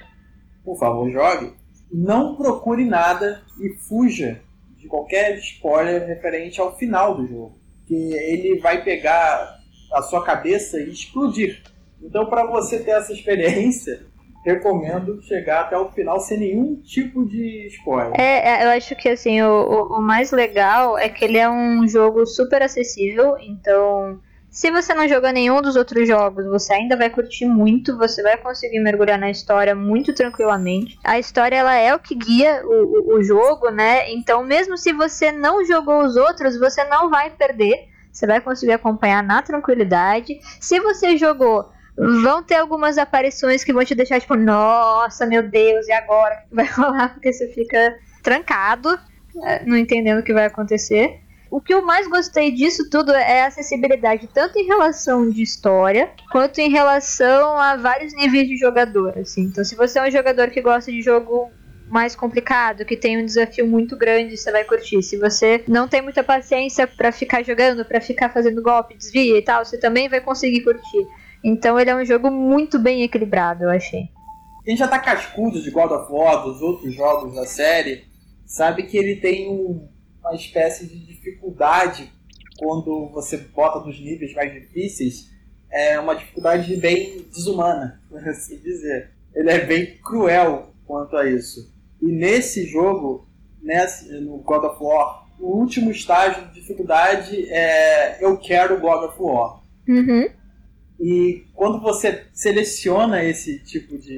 por 0.64 0.76
favor, 0.80 1.08
jogue. 1.12 1.54
Não 1.92 2.36
procure 2.36 2.84
nada 2.84 3.44
e 3.62 3.70
fuja 3.88 4.42
de 4.76 4.88
qualquer 4.88 5.38
spoiler 5.38 6.08
referente 6.08 6.60
ao 6.60 6.76
final 6.76 7.16
do 7.16 7.28
jogo. 7.28 7.60
Que 7.86 7.94
ele 7.94 8.60
vai 8.60 8.84
pegar 8.84 9.60
a 9.94 10.02
sua 10.02 10.24
cabeça 10.26 10.80
e 10.80 10.90
explodir. 10.90 11.62
Então, 12.02 12.26
para 12.26 12.44
você 12.48 12.80
ter 12.80 12.92
essa 12.92 13.14
experiência, 13.14 14.08
recomendo 14.46 15.20
chegar 15.24 15.62
até 15.62 15.78
o 15.78 15.90
final 15.90 16.20
sem 16.20 16.38
nenhum 16.38 16.76
tipo 16.76 17.26
de 17.26 17.68
spoiler. 17.68 18.14
É, 18.20 18.62
é, 18.62 18.66
eu 18.66 18.70
acho 18.70 18.96
que 18.96 19.10
assim, 19.10 19.42
o, 19.42 19.98
o, 19.98 20.02
mais 20.02 20.32
legal 20.32 20.98
é 20.98 21.10
que 21.10 21.26
ele 21.26 21.40
é 21.40 21.50
um 21.50 21.88
jogo 21.88 22.26
super 22.28 22.62
acessível, 22.62 23.36
então 23.40 24.20
se 24.52 24.70
você 24.72 24.94
não 24.94 25.10
jogou 25.10 25.32
nenhum 25.32 25.62
dos 25.62 25.76
outros 25.76 26.08
jogos, 26.08 26.46
você 26.46 26.74
ainda 26.74 26.96
vai 26.96 27.10
curtir 27.10 27.46
muito, 27.46 27.98
você 27.98 28.22
vai 28.22 28.38
conseguir 28.38 28.80
mergulhar 28.80 29.20
na 29.20 29.32
história 29.32 29.74
muito 29.74 30.14
tranquilamente. 30.14 30.98
A 31.04 31.18
história 31.18 31.56
ela 31.56 31.76
é 31.76 31.94
o 31.94 32.00
que 32.00 32.14
guia 32.14 32.62
o, 32.64 33.16
o, 33.16 33.18
o 33.18 33.24
jogo, 33.24 33.70
né? 33.72 34.12
Então 34.14 34.44
mesmo 34.44 34.78
se 34.78 34.94
você 34.94 35.32
não 35.32 35.66
jogou 35.66 36.06
os 36.06 36.16
outros, 36.16 36.58
você 36.58 36.84
não 36.86 37.10
vai 37.10 37.32
perder. 37.32 37.90
Você 38.14 38.26
vai 38.26 38.40
conseguir 38.40 38.72
acompanhar 38.72 39.22
na 39.22 39.42
tranquilidade. 39.42 40.40
Se 40.62 40.80
você 40.80 41.18
jogou 41.18 41.70
Vão 41.98 42.44
ter 42.44 42.56
algumas 42.56 42.98
aparições 42.98 43.64
que 43.64 43.72
vão 43.74 43.86
te 43.86 43.96
deixar 43.96 44.20
tipo, 44.20 44.36
nossa, 44.36 45.26
meu 45.26 45.42
Deus, 45.44 45.88
e 45.88 45.92
agora? 45.94 46.44
O 46.46 46.50
que 46.50 46.56
vai 46.56 46.66
rolar? 46.74 47.14
Porque 47.14 47.32
você 47.32 47.48
fica 47.48 47.96
trancado, 48.22 49.00
eh, 49.44 49.64
não 49.66 49.78
entendendo 49.78 50.20
o 50.20 50.24
que 50.24 50.34
vai 50.34 50.46
acontecer. 50.46 51.22
o 51.50 51.62
que 51.62 51.74
eu 51.74 51.86
mais 51.86 52.06
gostei 52.08 52.52
disso 52.52 52.90
tudo 52.90 53.14
é 53.14 53.44
a 53.44 53.48
acessibilidade, 53.48 54.28
tanto 54.34 54.60
em 54.60 54.66
relação 54.66 55.30
de 55.30 55.42
história, 55.42 56.10
quanto 56.32 56.60
em 56.60 56.70
relação 56.70 57.58
a 57.58 57.78
vários 57.78 58.14
níveis 58.14 58.48
de 58.48 58.58
jogador, 58.58 59.18
assim. 59.18 59.44
Então, 59.44 59.64
se 59.64 59.74
você 59.76 60.00
é 60.00 60.04
um 60.08 60.12
jogador 60.12 60.50
que 60.50 60.62
gosta 60.62 60.92
de 60.92 61.02
jogo 61.02 61.50
mais 61.88 62.16
complicado, 62.16 62.84
que 62.84 62.98
tem 62.98 63.22
um 63.22 63.26
desafio 63.26 63.66
muito 63.68 63.96
grande, 63.96 64.36
você 64.36 64.52
vai 64.52 64.64
curtir. 64.66 65.02
Se 65.04 65.18
você 65.18 65.64
não 65.68 65.88
tem 65.88 66.02
muita 66.02 66.24
paciência 66.24 66.88
para 66.88 67.12
ficar 67.12 67.44
jogando, 67.44 67.86
para 67.86 68.02
ficar 68.02 68.30
fazendo 68.30 68.62
golpe, 68.62 68.98
desvia 68.98 69.38
e 69.38 69.42
tal, 69.42 69.64
você 69.64 69.78
também 69.78 70.10
vai 70.10 70.20
conseguir 70.20 70.62
curtir. 70.62 71.06
Então 71.46 71.80
ele 71.80 71.92
é 71.92 71.96
um 71.96 72.04
jogo 72.04 72.32
muito 72.32 72.80
bem 72.80 73.04
equilibrado, 73.04 73.66
eu 73.66 73.70
achei. 73.70 74.10
Quem 74.64 74.76
já 74.76 74.88
tá 74.88 74.98
cascudo 74.98 75.62
de 75.62 75.70
God 75.70 75.92
of 75.92 76.12
War, 76.12 76.44
dos 76.44 76.60
outros 76.60 76.92
jogos 76.96 77.36
da 77.36 77.46
série, 77.46 78.04
sabe 78.48 78.82
que 78.82 78.98
ele 78.98 79.18
tem 79.18 79.48
um, 79.48 79.88
uma 80.20 80.34
espécie 80.34 80.88
de 80.88 81.06
dificuldade 81.06 82.12
quando 82.58 83.10
você 83.10 83.38
bota 83.38 83.86
nos 83.86 84.00
níveis 84.00 84.34
mais 84.34 84.52
difíceis. 84.52 85.30
É 85.72 86.00
uma 86.00 86.16
dificuldade 86.16 86.76
bem 86.78 87.24
desumana, 87.32 88.02
por 88.10 88.28
assim 88.28 88.58
dizer. 88.58 89.12
Ele 89.36 89.52
é 89.52 89.64
bem 89.64 89.98
cruel 90.04 90.72
quanto 90.88 91.16
a 91.16 91.30
isso. 91.30 91.72
E 92.02 92.12
nesse 92.12 92.66
jogo, 92.66 93.28
nesse, 93.62 94.12
no 94.20 94.40
God 94.40 94.64
of 94.64 94.84
War, 94.84 95.28
o 95.40 95.60
último 95.60 95.92
estágio 95.92 96.48
de 96.48 96.56
dificuldade 96.56 97.48
é 97.54 98.18
eu 98.20 98.36
quero 98.36 98.80
God 98.80 99.04
of 99.04 99.22
War. 99.22 99.62
Uhum. 99.88 100.28
E 101.00 101.46
quando 101.54 101.82
você 101.82 102.26
seleciona 102.34 103.24
esse 103.24 103.60
tipo 103.64 103.98
de, 103.98 104.18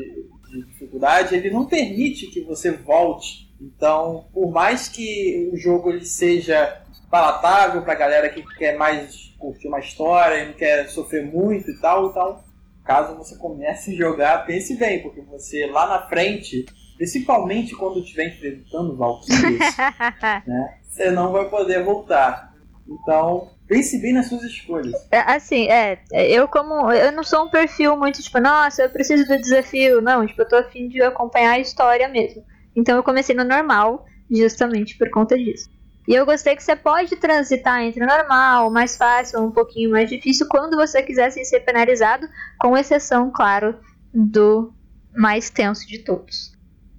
de 0.49 0.65
dificuldade, 0.65 1.35
ele 1.35 1.49
não 1.49 1.65
permite 1.65 2.27
que 2.27 2.41
você 2.41 2.71
volte. 2.71 3.47
Então, 3.59 4.25
por 4.33 4.51
mais 4.51 4.87
que 4.87 5.49
o 5.51 5.57
jogo 5.57 5.89
ele 5.89 6.05
seja 6.05 6.83
palatável 7.09 7.81
para 7.81 7.93
a 7.93 7.97
galera 7.97 8.29
que 8.29 8.43
quer 8.57 8.77
mais 8.77 9.33
curtir 9.39 9.67
uma 9.67 9.79
história 9.79 10.43
e 10.43 10.47
não 10.47 10.53
quer 10.53 10.87
sofrer 10.89 11.25
muito 11.25 11.69
e 11.71 11.79
tal, 11.79 12.09
então, 12.09 12.43
caso 12.83 13.17
você 13.17 13.35
comece 13.37 13.93
a 13.93 13.97
jogar, 13.97 14.45
pense 14.45 14.75
bem, 14.75 15.01
porque 15.01 15.21
você 15.21 15.65
lá 15.67 15.87
na 15.87 16.07
frente, 16.07 16.65
principalmente 16.95 17.75
quando 17.75 17.99
estiver 17.99 18.27
enfrentando 18.27 18.95
Valkyries, 18.95 19.77
né, 20.45 20.77
você 20.83 21.11
não 21.11 21.31
vai 21.31 21.49
poder 21.49 21.83
voltar. 21.83 22.53
Então, 22.87 23.51
pense 23.67 23.99
bem 23.99 24.13
nas 24.13 24.27
suas 24.27 24.43
escolhas. 24.43 24.93
É, 25.11 25.19
assim, 25.19 25.67
é, 25.69 25.99
eu 26.11 26.47
como. 26.47 26.91
Eu 26.91 27.11
não 27.11 27.23
sou 27.23 27.45
um 27.45 27.49
perfil 27.49 27.97
muito 27.97 28.21
tipo, 28.21 28.39
nossa, 28.39 28.83
eu 28.83 28.89
preciso 28.89 29.27
do 29.27 29.37
desafio. 29.37 30.01
Não, 30.01 30.25
tipo, 30.25 30.41
eu 30.41 30.47
tô 30.47 30.55
afim 30.55 30.87
de 30.87 31.01
acompanhar 31.01 31.51
a 31.51 31.59
história 31.59 32.07
mesmo. 32.07 32.43
Então 32.75 32.95
eu 32.95 33.03
comecei 33.03 33.35
no 33.35 33.43
normal, 33.43 34.05
justamente 34.31 34.97
por 34.97 35.09
conta 35.09 35.37
disso. 35.37 35.69
E 36.07 36.15
eu 36.15 36.25
gostei 36.25 36.55
que 36.55 36.63
você 36.63 36.75
pode 36.75 37.17
transitar 37.17 37.81
entre 37.81 38.01
o 38.01 38.07
normal, 38.07 38.71
mais 38.71 38.95
fácil, 38.95 39.43
um 39.43 39.51
pouquinho 39.51 39.91
mais 39.91 40.09
difícil, 40.09 40.47
quando 40.47 40.77
você 40.77 41.03
quiser 41.03 41.29
sem 41.31 41.43
ser 41.43 41.59
penalizado, 41.61 42.25
com 42.57 42.77
exceção, 42.77 43.29
claro, 43.29 43.77
do 44.13 44.73
mais 45.13 45.49
tenso 45.49 45.85
de 45.85 45.99
todos. 45.99 46.55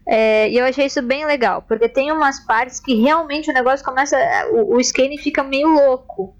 É, 0.06 0.50
e 0.50 0.58
eu 0.58 0.64
achei 0.64 0.86
isso 0.86 1.00
bem 1.00 1.24
legal, 1.24 1.62
porque 1.62 1.88
tem 1.88 2.12
umas 2.12 2.40
partes 2.40 2.80
que 2.80 2.94
realmente 2.94 3.50
o 3.50 3.54
negócio 3.54 3.84
começa. 3.84 4.16
O, 4.52 4.76
o 4.76 5.18
fica 5.18 5.42
meio 5.42 5.68
louco. 5.68 6.34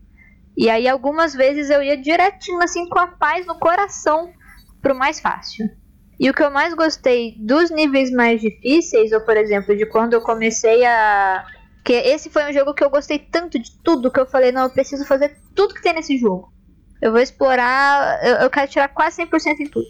E 0.59 0.69
aí 0.69 0.88
algumas 0.88 1.33
vezes 1.33 1.71
eu 1.71 1.81
ia 1.81 1.97
direitinho, 1.97 2.61
assim, 2.61 2.88
com 2.88 2.99
a 2.99 3.07
paz 3.07 3.47
no 3.47 3.57
coração 3.61 4.33
pro 4.83 4.93
mais 4.93 5.21
fácil. 5.21 5.71
E 6.19 6.29
o 6.29 6.35
que 6.35 6.43
eu 6.43 6.50
mais 6.50 6.75
gostei 6.75 7.37
dos 7.38 7.71
níveis 7.71 8.11
mais 8.11 8.41
difíceis, 8.41 9.12
ou 9.12 9.21
por 9.21 9.37
exemplo, 9.37 9.77
de 9.77 9.87
quando 9.87 10.15
eu 10.15 10.21
comecei 10.21 10.85
a. 10.85 11.47
Que 11.85 11.93
esse 11.93 12.29
foi 12.29 12.50
um 12.50 12.53
jogo 12.53 12.75
que 12.75 12.83
eu 12.83 12.91
gostei 12.91 13.21
tanto 13.21 13.57
de 13.57 13.71
tudo 13.85 14.11
que 14.11 14.19
eu 14.19 14.27
falei, 14.27 14.50
não, 14.50 14.65
eu 14.65 14.71
preciso 14.71 15.07
fazer 15.07 15.37
tudo 15.55 15.75
que 15.75 15.81
tem 15.81 15.95
nesse 15.95 16.19
jogo. 16.19 16.53
Eu 17.00 17.12
vou 17.12 17.21
explorar, 17.21 18.21
eu, 18.43 18.50
quero 18.50 18.69
tirar 18.69 18.88
quase 18.88 19.23
100% 19.23 19.61
em 19.61 19.69
tudo 19.69 19.87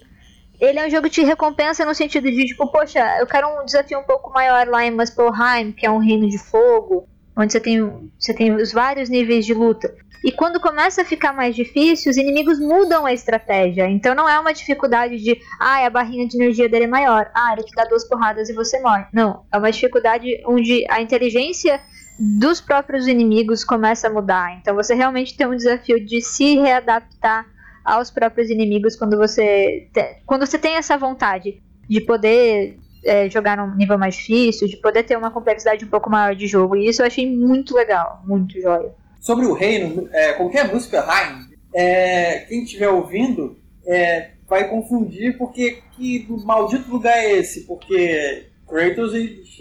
ele 0.60 0.78
é 0.78 0.86
um 0.86 0.90
jogo 0.90 1.08
te 1.08 1.22
recompensa 1.22 1.84
no 1.84 1.94
sentido 1.94 2.28
de, 2.30 2.46
tipo, 2.46 2.66
poxa, 2.66 2.98
eu 3.20 3.26
quero 3.26 3.46
um 3.48 3.64
desafio 3.64 4.00
um 4.00 4.02
pouco 4.02 4.32
maior 4.32 4.66
lá 4.66 4.84
em 4.84 4.90
Muspelheim, 4.90 5.70
que 5.70 5.86
é 5.86 5.90
um 5.90 5.98
reino 5.98 6.28
de 6.28 6.36
fogo, 6.36 7.08
onde 7.36 7.52
você 7.52 7.60
tem, 7.60 8.10
você 8.18 8.34
tem 8.34 8.52
os 8.52 8.72
vários 8.72 9.08
níveis 9.08 9.46
de 9.46 9.54
luta. 9.54 9.94
E 10.24 10.32
quando 10.32 10.60
começa 10.60 11.02
a 11.02 11.04
ficar 11.04 11.32
mais 11.32 11.54
difícil, 11.54 12.10
os 12.10 12.16
inimigos 12.16 12.58
mudam 12.58 13.06
a 13.06 13.12
estratégia. 13.12 13.88
Então 13.88 14.14
não 14.14 14.28
é 14.28 14.38
uma 14.38 14.52
dificuldade 14.52 15.18
de, 15.18 15.38
ah, 15.60 15.86
a 15.86 15.90
barrinha 15.90 16.26
de 16.26 16.36
energia 16.36 16.68
dele 16.68 16.84
é 16.84 16.88
maior. 16.88 17.30
Ah, 17.34 17.52
ele 17.52 17.64
te 17.64 17.74
dá 17.74 17.84
duas 17.84 18.06
porradas 18.06 18.48
e 18.48 18.52
você 18.52 18.80
morre. 18.80 19.06
Não, 19.12 19.44
é 19.52 19.58
uma 19.58 19.70
dificuldade 19.70 20.42
onde 20.46 20.84
a 20.90 21.00
inteligência 21.00 21.80
dos 22.18 22.60
próprios 22.60 23.06
inimigos 23.06 23.62
começa 23.62 24.08
a 24.08 24.10
mudar. 24.10 24.58
Então 24.58 24.74
você 24.74 24.94
realmente 24.94 25.36
tem 25.36 25.46
um 25.46 25.56
desafio 25.56 26.04
de 26.04 26.20
se 26.20 26.56
readaptar 26.56 27.46
aos 27.84 28.10
próprios 28.10 28.50
inimigos 28.50 28.96
quando 28.96 29.16
você 29.16 29.88
te, 29.92 30.16
quando 30.26 30.44
você 30.44 30.58
tem 30.58 30.76
essa 30.76 30.98
vontade 30.98 31.62
de 31.88 32.00
poder 32.00 32.78
é, 33.04 33.30
jogar 33.30 33.56
num 33.56 33.74
nível 33.74 33.96
mais 33.96 34.16
difícil, 34.16 34.68
de 34.68 34.76
poder 34.76 35.04
ter 35.04 35.16
uma 35.16 35.30
complexidade 35.30 35.84
um 35.84 35.88
pouco 35.88 36.10
maior 36.10 36.34
de 36.34 36.46
jogo. 36.46 36.76
E 36.76 36.88
isso 36.88 37.02
eu 37.02 37.06
achei 37.06 37.30
muito 37.30 37.74
legal, 37.74 38.22
muito 38.26 38.60
joia. 38.60 38.92
Sobre 39.20 39.46
o 39.46 39.52
reino, 39.52 40.08
é, 40.12 40.32
qualquer 40.34 40.72
Muspelheim, 40.72 41.48
é, 41.74 42.40
quem 42.48 42.62
estiver 42.62 42.88
ouvindo 42.88 43.58
é, 43.86 44.30
vai 44.48 44.68
confundir 44.68 45.36
porque 45.36 45.82
que 45.96 46.26
maldito 46.44 46.90
lugar 46.90 47.16
é 47.16 47.32
esse? 47.32 47.66
Porque 47.66 48.46
Kratos, 48.66 49.12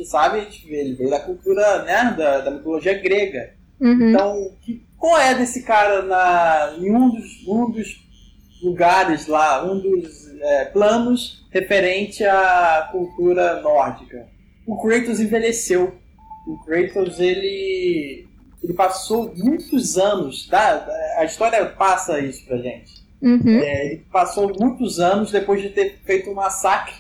sabe, 0.10 0.48
ele 0.66 0.96
veio 0.96 1.10
da 1.10 1.20
cultura, 1.20 1.84
né, 1.84 2.16
da, 2.18 2.42
da 2.42 2.52
mitologia 2.52 2.94
grega. 2.94 3.54
Uhum. 3.80 4.10
Então, 4.10 4.52
que, 4.62 4.84
qual 4.98 5.18
é 5.20 5.34
desse 5.36 5.64
cara 5.64 6.02
na, 6.02 6.76
em 6.78 6.92
um 6.92 7.10
dos, 7.10 7.48
um 7.48 7.72
dos 7.72 8.08
lugares 8.62 9.28
lá, 9.28 9.64
um 9.64 9.80
dos 9.80 10.28
é, 10.42 10.66
planos 10.66 11.48
referente 11.52 12.24
à 12.24 12.90
cultura 12.92 13.62
nórdica. 13.62 14.28
O 14.66 14.82
Kratos 14.82 15.20
envelheceu. 15.20 15.96
O 16.48 16.66
Kratos 16.66 17.20
ele 17.20 18.27
ele 18.68 18.74
passou 18.74 19.34
muitos 19.34 19.98
anos, 19.98 20.46
tá? 20.46 20.86
A 21.18 21.24
história 21.24 21.66
passa 21.68 22.20
isso 22.20 22.46
pra 22.46 22.58
gente. 22.58 23.08
Uhum. 23.22 23.60
É, 23.60 23.86
ele 23.86 24.06
passou 24.12 24.52
muitos 24.60 25.00
anos 25.00 25.32
depois 25.32 25.62
de 25.62 25.70
ter 25.70 26.00
feito 26.04 26.30
um 26.30 26.34
massacre 26.34 26.94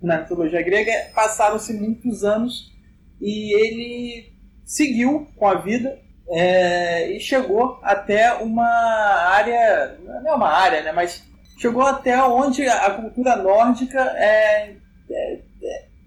na 0.00 0.20
mitologia 0.20 0.62
grega. 0.62 0.92
Passaram-se 1.12 1.72
muitos 1.72 2.22
anos 2.22 2.72
e 3.20 3.52
ele 3.60 4.32
seguiu 4.64 5.26
com 5.34 5.48
a 5.48 5.56
vida 5.56 5.98
é, 6.28 7.10
e 7.10 7.18
chegou 7.18 7.80
até 7.82 8.32
uma 8.34 8.64
área, 8.64 9.98
não 10.04 10.30
é 10.30 10.34
uma 10.34 10.48
área, 10.48 10.80
né, 10.84 10.92
mas 10.92 11.24
chegou 11.58 11.82
até 11.82 12.22
onde 12.22 12.66
a 12.68 12.88
cultura 12.90 13.34
nórdica 13.34 14.00
é, 14.16 14.76
é, 15.10 15.34
é 15.34 15.40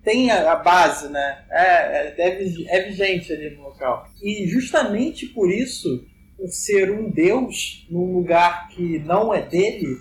tem 0.04 0.30
a, 0.32 0.56
base, 0.56 1.08
né, 1.10 1.44
é, 1.50 2.14
é, 2.18 2.78
é 2.78 2.82
vigente 2.82 3.32
ali 3.32 3.52
no 3.52 3.64
local. 3.64 4.08
E 4.22 4.46
justamente 4.48 5.26
por 5.28 5.50
isso, 5.50 6.06
por 6.38 6.50
ser 6.50 6.92
um 6.92 7.10
deus 7.10 7.88
num 7.90 8.14
lugar 8.14 8.68
que 8.68 9.00
não 9.00 9.34
é 9.34 9.42
dele, 9.42 9.98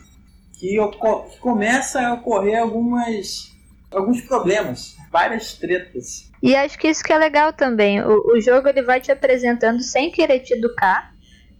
que, 0.59 0.77
que 0.77 1.39
começa 1.39 2.01
a 2.01 2.15
ocorrer 2.15 2.59
algumas, 2.59 3.53
alguns 3.93 4.21
problemas, 4.23 4.97
várias 5.11 5.55
tretas. 5.55 6.31
E 6.43 6.57
acho 6.57 6.77
que 6.77 6.89
isso 6.89 7.05
que 7.05 7.13
é 7.13 7.19
legal 7.19 7.53
também. 7.53 8.03
O, 8.03 8.35
o 8.35 8.41
jogo 8.41 8.69
ele 8.69 8.83
vai 8.83 9.01
te 9.01 9.13
apresentando 9.13 9.81
sem 9.83 10.11
querer 10.11 10.41
te 10.41 10.55
educar. 10.55 11.13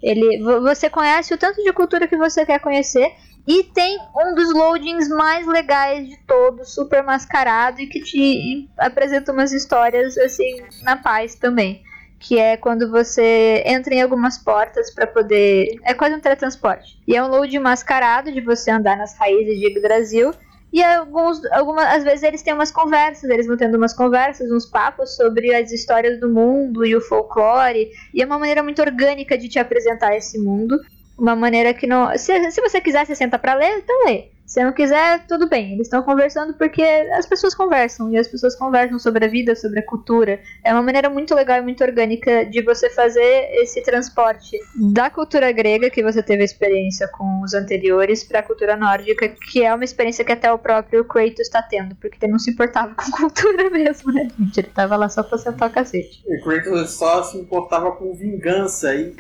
Ele, 0.03 0.43
você 0.43 0.91
conhece 0.91 1.33
o 1.33 1.39
tanto 1.39 1.63
de 1.63 1.73
cultura 1.73 2.09
que 2.09 2.17
você 2.17 2.45
quer 2.45 2.59
conhecer 2.59 3.13
e 3.47 3.65
tem 3.65 3.99
um 4.17 4.35
dos 4.35 4.53
loadings 4.53 5.09
mais 5.09 5.47
legais 5.47 6.09
de 6.09 6.17
todos, 6.27 6.75
super 6.75 7.03
mascarado 7.03 7.81
e 7.81 7.87
que 7.87 8.01
te 8.01 8.69
apresenta 8.79 9.33
umas 9.33 9.53
histórias 9.53 10.17
assim 10.19 10.63
na 10.83 10.97
paz 10.97 11.35
também. 11.35 11.83
Que 12.21 12.39
é 12.39 12.57
quando 12.57 12.89
você 12.89 13.65
entra 13.67 13.93
em 13.95 14.01
algumas 14.01 14.39
portas 14.39 14.95
para 14.95 15.09
poder. 15.09 15.75
É 15.83 15.93
quase 15.93 16.15
um 16.15 16.21
teletransporte. 16.21 16.97
E 17.07 17.17
é 17.17 17.23
um 17.23 17.27
load 17.27 17.59
mascarado 17.59 18.31
de 18.31 18.41
você 18.41 18.71
andar 18.71 18.97
nas 18.97 19.19
raízes 19.19 19.59
de 19.59 19.81
Brasil 19.81 20.33
e 20.73 20.83
alguns, 20.83 21.45
algumas, 21.53 21.85
às 21.85 22.03
vezes 22.03 22.23
eles 22.23 22.43
têm 22.43 22.55
umas 22.55 22.71
conversas, 22.71 23.29
eles 23.29 23.47
vão 23.47 23.59
tendo 23.59 23.77
umas 23.77 23.93
conversas, 23.93 24.51
uns 24.51 24.65
papos 24.65 25.15
sobre 25.17 25.55
as 25.55 25.71
histórias 25.71 26.19
do 26.19 26.31
mundo 26.31 26.87
e 26.87 26.97
o 26.97 27.01
folclore. 27.01 27.91
E 28.15 28.23
é 28.23 28.25
uma 28.25 28.39
maneira 28.39 28.63
muito 28.63 28.81
orgânica 28.81 29.37
de 29.37 29.51
te 29.51 29.59
apresentar 29.59 30.17
esse 30.17 30.39
mundo. 30.39 30.81
Uma 31.23 31.37
maneira 31.37 31.73
que 31.75 31.87
não. 31.87 32.17
Se, 32.19 32.51
se 32.51 32.61
você 32.61 32.81
quiser, 32.81 33.07
você 33.07 33.15
senta 33.15 33.39
pra 33.39 33.55
ler, 33.55 33.79
então 33.79 34.05
lê. 34.07 34.32
Se 34.47 34.63
não 34.63 34.73
quiser, 34.73 35.27
tudo 35.27 35.49
bem. 35.49 35.73
Eles 35.73 35.87
estão 35.87 36.03
conversando 36.03 36.53
porque 36.55 36.83
as 36.83 37.27
pessoas 37.27 37.55
conversam. 37.55 38.11
E 38.11 38.19
as 38.19 38.29
pessoas 38.29 38.55
conversam 38.55 38.99
sobre 38.99 39.25
a 39.25 39.29
vida, 39.29 39.55
sobre 39.55 39.81
a 39.81 39.87
cultura. 39.87 40.41
É 40.63 40.73
uma 40.75 40.83
maneira 40.83 41.09
muito 41.09 41.35
legal 41.35 41.59
e 41.59 41.63
muito 41.63 41.83
orgânica 41.83 42.45
de 42.45 42.61
você 42.63 42.91
fazer 42.91 43.49
esse 43.63 43.83
transporte 43.83 44.59
da 44.93 45.09
cultura 45.09 45.51
grega, 45.53 45.89
que 45.89 46.03
você 46.03 46.23
teve 46.23 46.45
experiência 46.45 47.09
com 47.09 47.41
os 47.43 47.55
anteriores, 47.55 48.25
para 48.25 48.41
a 48.41 48.43
cultura 48.43 48.77
nórdica, 48.77 49.29
que 49.29 49.65
é 49.65 49.73
uma 49.73 49.85
experiência 49.85 50.25
que 50.25 50.33
até 50.33 50.53
o 50.53 50.59
próprio 50.59 51.05
Kratos 51.05 51.41
está 51.41 51.63
tendo. 51.63 51.95
Porque 51.95 52.19
ele 52.23 52.33
não 52.33 52.39
se 52.39 52.51
importava 52.51 52.93
com 52.95 53.11
cultura 53.11 53.71
mesmo, 53.71 54.13
né, 54.13 54.29
gente? 54.39 54.61
Ele 54.61 54.69
tava 54.69 54.97
lá 54.97 55.09
só 55.09 55.23
pra 55.23 55.39
sentar 55.39 55.71
o 55.71 55.73
cacete. 55.73 56.23
E 56.27 56.43
Kratos 56.43 56.91
só 56.91 57.23
se 57.23 57.39
importava 57.39 57.93
com 57.93 58.13
vingança 58.13 58.95
e, 58.95 59.15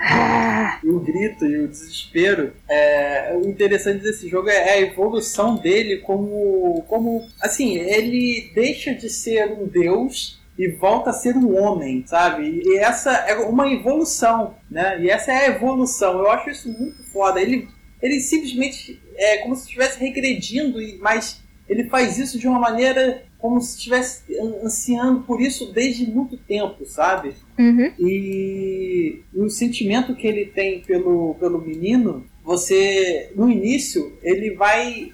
e 0.85 0.91
o 0.91 1.01
grito 1.01 1.47
e 1.47 1.65
o 1.65 1.69
desespero. 1.69 2.53
É, 2.69 3.35
o 3.43 3.49
interessante 3.49 4.03
desse 4.03 4.29
jogo 4.29 4.51
é 4.51 4.73
a 4.73 4.81
evolução 4.81 5.22
dele 5.57 5.99
como, 5.99 6.83
como. 6.89 7.27
Assim, 7.41 7.77
ele 7.77 8.51
deixa 8.55 8.95
de 8.95 9.09
ser 9.09 9.53
um 9.53 9.67
deus 9.67 10.41
e 10.59 10.69
volta 10.69 11.11
a 11.11 11.15
ser 11.15 11.37
um 11.37 11.57
homem, 11.57 12.05
sabe? 12.07 12.63
E 12.65 12.77
essa 12.79 13.11
é 13.13 13.35
uma 13.37 13.73
evolução, 13.73 14.55
né? 14.71 15.01
E 15.01 15.09
essa 15.09 15.33
é 15.33 15.47
a 15.47 15.57
evolução. 15.57 16.19
Eu 16.19 16.31
acho 16.31 16.51
isso 16.51 16.69
muito 16.69 17.03
foda. 17.05 17.41
Ele, 17.41 17.69
ele 18.01 18.21
simplesmente 18.21 19.01
é 19.17 19.39
como 19.39 19.57
se 19.57 19.63
estivesse 19.63 19.99
regredindo, 19.99 20.79
mas 21.01 21.43
ele 21.69 21.85
faz 21.85 22.19
isso 22.19 22.39
de 22.39 22.47
uma 22.47 22.59
maneira 22.59 23.25
como 23.39 23.61
se 23.61 23.77
estivesse 23.77 24.23
ansiando 24.63 25.23
por 25.23 25.41
isso 25.41 25.73
desde 25.73 26.09
muito 26.09 26.37
tempo, 26.37 26.85
sabe? 26.87 27.33
Uhum. 27.59 27.93
E, 27.99 29.21
e 29.35 29.41
o 29.41 29.51
sentimento 29.51 30.15
que 30.15 30.27
ele 30.27 30.47
tem 30.47 30.81
pelo, 30.81 31.35
pelo 31.41 31.61
menino 31.61 32.25
você 32.45 33.31
no 33.35 33.49
início 33.51 34.17
ele 34.23 34.55
vai 34.55 35.13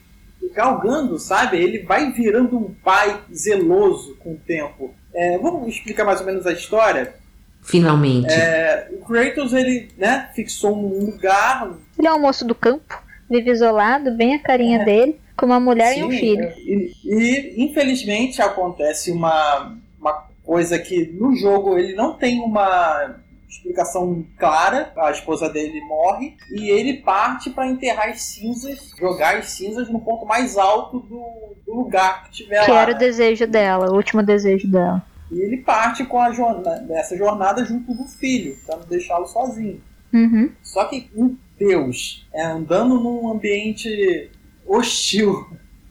galgando, 0.55 1.19
sabe? 1.19 1.59
Ele 1.59 1.81
vai 1.81 2.13
virando 2.13 2.57
um 2.59 2.75
pai 2.83 3.21
zeloso 3.35 4.17
com 4.17 4.33
o 4.33 4.41
tempo. 4.47 4.95
É, 5.15 5.37
vamos 5.39 5.69
explicar 5.75 6.05
mais 6.05 6.21
ou 6.21 6.27
menos 6.27 6.47
a 6.47 6.53
história? 6.53 7.15
Finalmente. 7.63 8.33
É, 8.33 8.89
o 8.93 9.05
Kratos 9.05 9.53
ele, 9.53 9.89
né, 9.97 10.31
fixou 10.35 10.77
um 10.77 11.05
lugar. 11.07 11.77
Ele 11.99 12.07
é 12.09 12.13
um 12.13 12.21
moço 12.21 12.45
do 12.47 12.55
campo, 12.55 13.03
vive 13.29 13.51
isolado, 13.51 14.13
bem 14.17 14.35
a 14.35 14.39
carinha 14.43 14.81
É. 14.81 14.85
dele, 14.85 15.21
com 15.37 15.47
uma 15.47 15.61
mulher 15.61 15.95
Sim, 15.95 16.01
e 16.01 16.05
um 16.05 16.11
filho. 16.11 16.45
é, 16.45 16.55
E, 16.59 16.93
e, 17.05 17.65
infelizmente 17.65 18.41
acontece 18.41 19.11
uma, 19.11 19.77
uma 20.01 20.25
coisa 20.45 20.79
que 20.79 21.07
no 21.19 21.35
jogo 21.37 21.77
ele 21.79 21.95
não 21.95 22.15
tem 22.15 22.39
uma 22.41 23.17
explicação 23.49 24.25
clara. 24.39 24.93
A 24.97 25.11
esposa 25.11 25.49
dele 25.49 25.81
morre 25.83 26.37
e 26.51 26.71
ele 26.71 26.95
parte 27.03 27.51
para 27.51 27.67
enterrar 27.67 28.09
as 28.09 28.23
cinzas, 28.23 28.91
jogar 28.99 29.37
as 29.37 29.51
cinzas 29.51 29.89
no 29.89 30.01
ponto 30.01 30.27
mais 30.27 30.57
alto 30.57 31.01
do, 31.01 31.55
do 31.67 31.75
lugar 31.75 32.25
que 32.25 32.31
tiver 32.33 32.65
Que 32.65 32.71
lá. 32.71 32.83
era 32.83 32.91
o 32.91 32.95
né? 32.95 33.01
desejo 33.01 33.47
dela, 33.47 33.91
o 33.91 33.97
último 33.97 34.23
desejo 34.23 34.69
dela. 34.71 35.03
E 35.31 35.41
ele 35.41 35.59
parte 35.59 36.05
com 36.05 36.19
a 36.21 36.33
jornada, 36.33 36.81
nessa 36.89 37.17
jornada 37.17 37.65
junto 37.65 37.93
do 37.95 38.05
filho, 38.05 38.57
para 38.67 38.77
não 38.79 38.87
deixá-lo 38.87 39.27
sozinho. 39.27 39.81
Uhum. 40.13 40.51
Só 40.63 40.85
que 40.87 41.11
um 41.15 41.37
Deus 41.59 42.27
é, 42.33 42.45
andando 42.47 42.99
num 43.01 43.31
ambiente 43.31 44.31
hostil, 44.67 45.47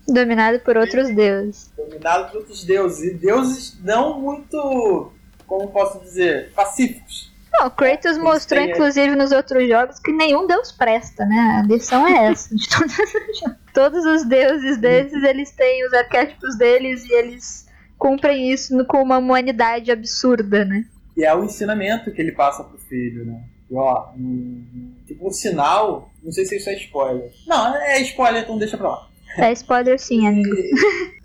Dominado 0.07 0.59
por 0.61 0.77
outros 0.77 1.13
deuses. 1.13 1.69
dominado 1.75 2.31
por 2.31 2.37
outros 2.37 2.63
deuses, 2.63 3.03
e 3.11 3.13
deuses 3.15 3.77
não 3.83 4.19
muito, 4.21 5.11
como 5.45 5.67
posso 5.67 5.99
dizer, 5.99 6.51
pacíficos. 6.55 7.29
O 7.65 7.69
Kratos 7.71 8.17
mostrou, 8.17 8.61
têm- 8.61 8.71
inclusive, 8.71 9.15
nos 9.15 9.31
outros 9.31 9.67
jogos 9.67 9.99
que 9.99 10.11
nenhum 10.11 10.45
deus 10.45 10.71
presta, 10.71 11.25
né? 11.25 11.61
A 11.63 11.67
lição 11.67 12.07
é 12.07 12.27
essa. 12.31 12.55
De 12.55 12.67
todos, 12.69 12.93
os 12.99 13.39
jogos. 13.39 13.55
todos 13.73 14.05
os 14.05 14.25
deuses 14.25 14.77
desses, 14.77 15.23
eles 15.23 15.51
têm 15.51 15.85
os 15.85 15.93
arquétipos 15.93 16.57
deles 16.57 17.03
e 17.05 17.11
eles 17.13 17.67
cumprem 17.97 18.51
isso 18.51 18.85
com 18.85 19.01
uma 19.01 19.17
humanidade 19.17 19.91
absurda, 19.91 20.63
né? 20.65 20.85
E 21.15 21.23
é 21.25 21.33
o 21.33 21.43
ensinamento 21.43 22.11
que 22.11 22.21
ele 22.21 22.31
passa 22.31 22.63
pro 22.63 22.77
filho, 22.77 23.25
né? 23.25 23.41
E, 23.71 23.75
ó, 23.75 24.11
hum, 24.15 24.93
tipo, 25.07 25.27
o 25.27 25.31
sinal, 25.31 26.11
não 26.23 26.31
sei 26.31 26.45
se 26.45 26.57
isso 26.57 26.69
é 26.69 26.75
spoiler. 26.75 27.31
Não, 27.47 27.75
é 27.75 27.99
spoiler, 28.01 28.43
então 28.43 28.57
deixa 28.57 28.77
pra 28.77 28.89
lá. 28.89 29.07
É 29.37 29.51
spoiler 29.51 29.99
sim, 29.99 30.27
amigo. 30.27 30.55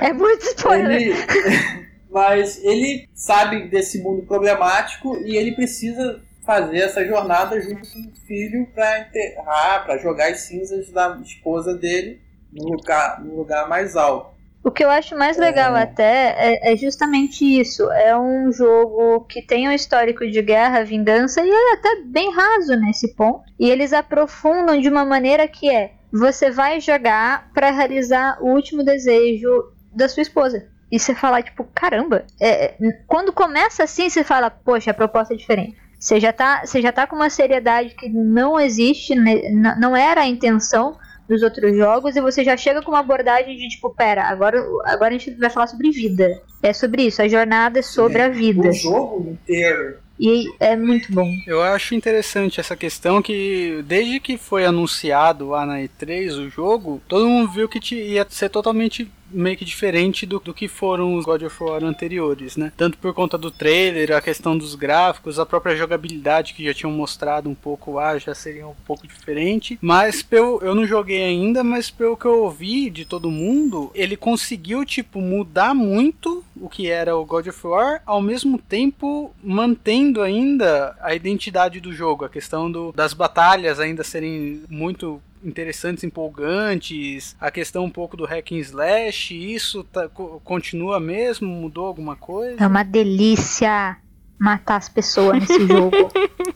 É 0.00 0.12
muito 0.12 0.42
spoiler. 0.46 1.00
Ele, 1.00 1.14
mas 2.14 2.62
ele 2.62 3.08
sabe 3.12 3.68
desse 3.68 4.00
mundo 4.00 4.22
problemático 4.22 5.16
e 5.26 5.36
ele 5.36 5.50
precisa 5.52 6.22
fazer 6.46 6.78
essa 6.78 7.04
jornada 7.04 7.60
junto 7.60 7.80
com 7.90 7.98
o 7.98 8.26
filho 8.26 8.68
para 8.72 9.00
enterrar, 9.00 9.84
para 9.84 9.98
jogar 9.98 10.30
as 10.30 10.42
cinzas 10.42 10.90
da 10.90 11.18
esposa 11.24 11.74
dele 11.76 12.20
no 12.52 12.68
lugar, 12.68 13.20
no 13.20 13.36
lugar 13.36 13.68
mais 13.68 13.96
alto. 13.96 14.32
O 14.62 14.70
que 14.70 14.84
eu 14.84 14.90
acho 14.90 15.18
mais 15.18 15.36
legal 15.36 15.76
É. 15.76 15.82
até 15.82 16.34
é, 16.38 16.72
é 16.72 16.76
justamente 16.76 17.44
isso. 17.44 17.90
É 17.90 18.16
um 18.16 18.52
jogo 18.52 19.22
que 19.22 19.42
tem 19.42 19.68
um 19.68 19.72
histórico 19.72 20.24
de 20.26 20.40
guerra, 20.40 20.84
vingança 20.84 21.42
e 21.44 21.50
é 21.50 21.72
até 21.74 22.00
bem 22.04 22.32
raso 22.32 22.76
nesse 22.76 23.14
ponto. 23.14 23.42
E 23.58 23.68
eles 23.68 23.92
aprofundam 23.92 24.80
de 24.80 24.88
uma 24.88 25.04
maneira 25.04 25.48
que 25.48 25.68
é: 25.68 25.92
você 26.12 26.50
vai 26.50 26.80
jogar 26.80 27.50
pra 27.52 27.72
realizar 27.72 28.38
o 28.40 28.54
último 28.54 28.84
desejo 28.84 29.50
da 29.92 30.08
sua 30.08 30.22
esposa. 30.22 30.73
E 30.94 30.98
você 31.00 31.12
fala, 31.12 31.42
tipo, 31.42 31.64
caramba. 31.74 32.24
é, 32.40 32.66
é, 32.66 32.92
quando 33.08 33.32
começa 33.32 33.82
assim, 33.82 34.08
você 34.08 34.22
fala, 34.22 34.48
poxa, 34.48 34.92
a 34.92 34.94
proposta 34.94 35.34
é 35.34 35.36
diferente. 35.36 35.76
Você 35.98 36.20
já 36.20 36.32
tá, 36.32 36.64
você 36.64 36.80
já 36.80 36.92
tá 36.92 37.04
com 37.04 37.16
uma 37.16 37.28
seriedade 37.28 37.96
que 37.96 38.08
não 38.08 38.60
existe, 38.60 39.12
né, 39.16 39.50
não 39.76 39.96
era 39.96 40.20
a 40.20 40.26
intenção 40.28 40.96
dos 41.28 41.42
outros 41.42 41.76
jogos 41.76 42.14
e 42.14 42.20
você 42.20 42.44
já 42.44 42.56
chega 42.56 42.80
com 42.80 42.92
uma 42.92 43.00
abordagem 43.00 43.56
de 43.56 43.70
tipo, 43.70 43.90
pera, 43.90 44.22
agora, 44.22 44.64
agora 44.84 45.16
a 45.16 45.18
gente 45.18 45.32
vai 45.32 45.50
falar 45.50 45.66
sobre 45.66 45.90
vida. 45.90 46.40
É 46.62 46.72
sobre 46.72 47.02
isso, 47.02 47.20
a 47.20 47.26
jornada 47.26 47.80
é 47.80 47.82
sobre 47.82 48.22
a 48.22 48.28
vida. 48.28 48.68
O 48.68 48.72
jogo 48.72 49.30
inteiro. 49.30 49.96
E 50.18 50.46
é 50.60 50.76
muito 50.76 51.12
bom. 51.12 51.28
Eu 51.44 51.60
acho 51.60 51.94
interessante 51.94 52.60
essa 52.60 52.76
questão 52.76 53.20
que 53.20 53.82
desde 53.84 54.20
que 54.20 54.38
foi 54.38 54.64
anunciado 54.64 55.48
lá 55.48 55.66
na 55.66 55.78
E3 55.78 56.46
o 56.46 56.48
jogo, 56.48 57.02
todo 57.08 57.28
mundo 57.28 57.50
viu 57.50 57.68
que 57.68 57.94
ia 57.94 58.24
ser 58.28 58.48
totalmente 58.48 59.10
meio 59.30 59.56
que 59.56 59.64
diferente 59.64 60.26
do, 60.26 60.38
do 60.38 60.54
que 60.54 60.68
foram 60.68 61.16
os 61.16 61.24
God 61.24 61.42
of 61.42 61.62
War 61.62 61.84
anteriores, 61.84 62.56
né? 62.56 62.72
Tanto 62.76 62.98
por 62.98 63.12
conta 63.14 63.36
do 63.36 63.50
trailer, 63.50 64.12
a 64.12 64.20
questão 64.20 64.56
dos 64.56 64.74
gráficos, 64.74 65.38
a 65.38 65.46
própria 65.46 65.76
jogabilidade 65.76 66.54
que 66.54 66.64
já 66.64 66.74
tinham 66.74 66.92
mostrado 66.92 67.48
um 67.48 67.54
pouco 67.54 67.92
lá, 67.92 68.18
já 68.18 68.34
seria 68.34 68.66
um 68.66 68.74
pouco 68.86 69.06
diferente. 69.06 69.78
Mas 69.80 70.22
pelo, 70.22 70.60
eu 70.62 70.74
não 70.74 70.86
joguei 70.86 71.22
ainda, 71.22 71.64
mas 71.64 71.90
pelo 71.90 72.16
que 72.16 72.26
eu 72.26 72.44
ouvi 72.44 72.90
de 72.90 73.04
todo 73.04 73.30
mundo, 73.30 73.90
ele 73.94 74.16
conseguiu, 74.16 74.84
tipo, 74.84 75.20
mudar 75.20 75.74
muito 75.74 76.44
o 76.56 76.68
que 76.68 76.88
era 76.88 77.16
o 77.16 77.24
God 77.24 77.48
of 77.48 77.66
War, 77.66 78.02
ao 78.06 78.20
mesmo 78.20 78.58
tempo 78.58 79.34
mantendo 79.42 80.22
ainda 80.22 80.96
a 81.00 81.14
identidade 81.14 81.80
do 81.80 81.92
jogo, 81.92 82.24
a 82.24 82.28
questão 82.28 82.70
do, 82.70 82.92
das 82.92 83.12
batalhas 83.12 83.80
ainda 83.80 84.04
serem 84.04 84.62
muito 84.68 85.20
interessantes, 85.44 86.02
empolgantes, 86.04 87.36
a 87.40 87.50
questão 87.50 87.84
um 87.84 87.90
pouco 87.90 88.16
do 88.16 88.24
hack 88.24 88.52
and 88.52 88.58
slash, 88.58 89.34
isso 89.34 89.84
tá- 89.84 90.08
co- 90.08 90.40
continua 90.44 90.98
mesmo? 90.98 91.48
Mudou 91.48 91.86
alguma 91.86 92.16
coisa? 92.16 92.62
É 92.62 92.66
uma 92.66 92.82
delícia 92.82 93.96
matar 94.38 94.76
as 94.76 94.88
pessoas 94.88 95.38
nesse 95.40 95.66
jogo. 95.66 95.96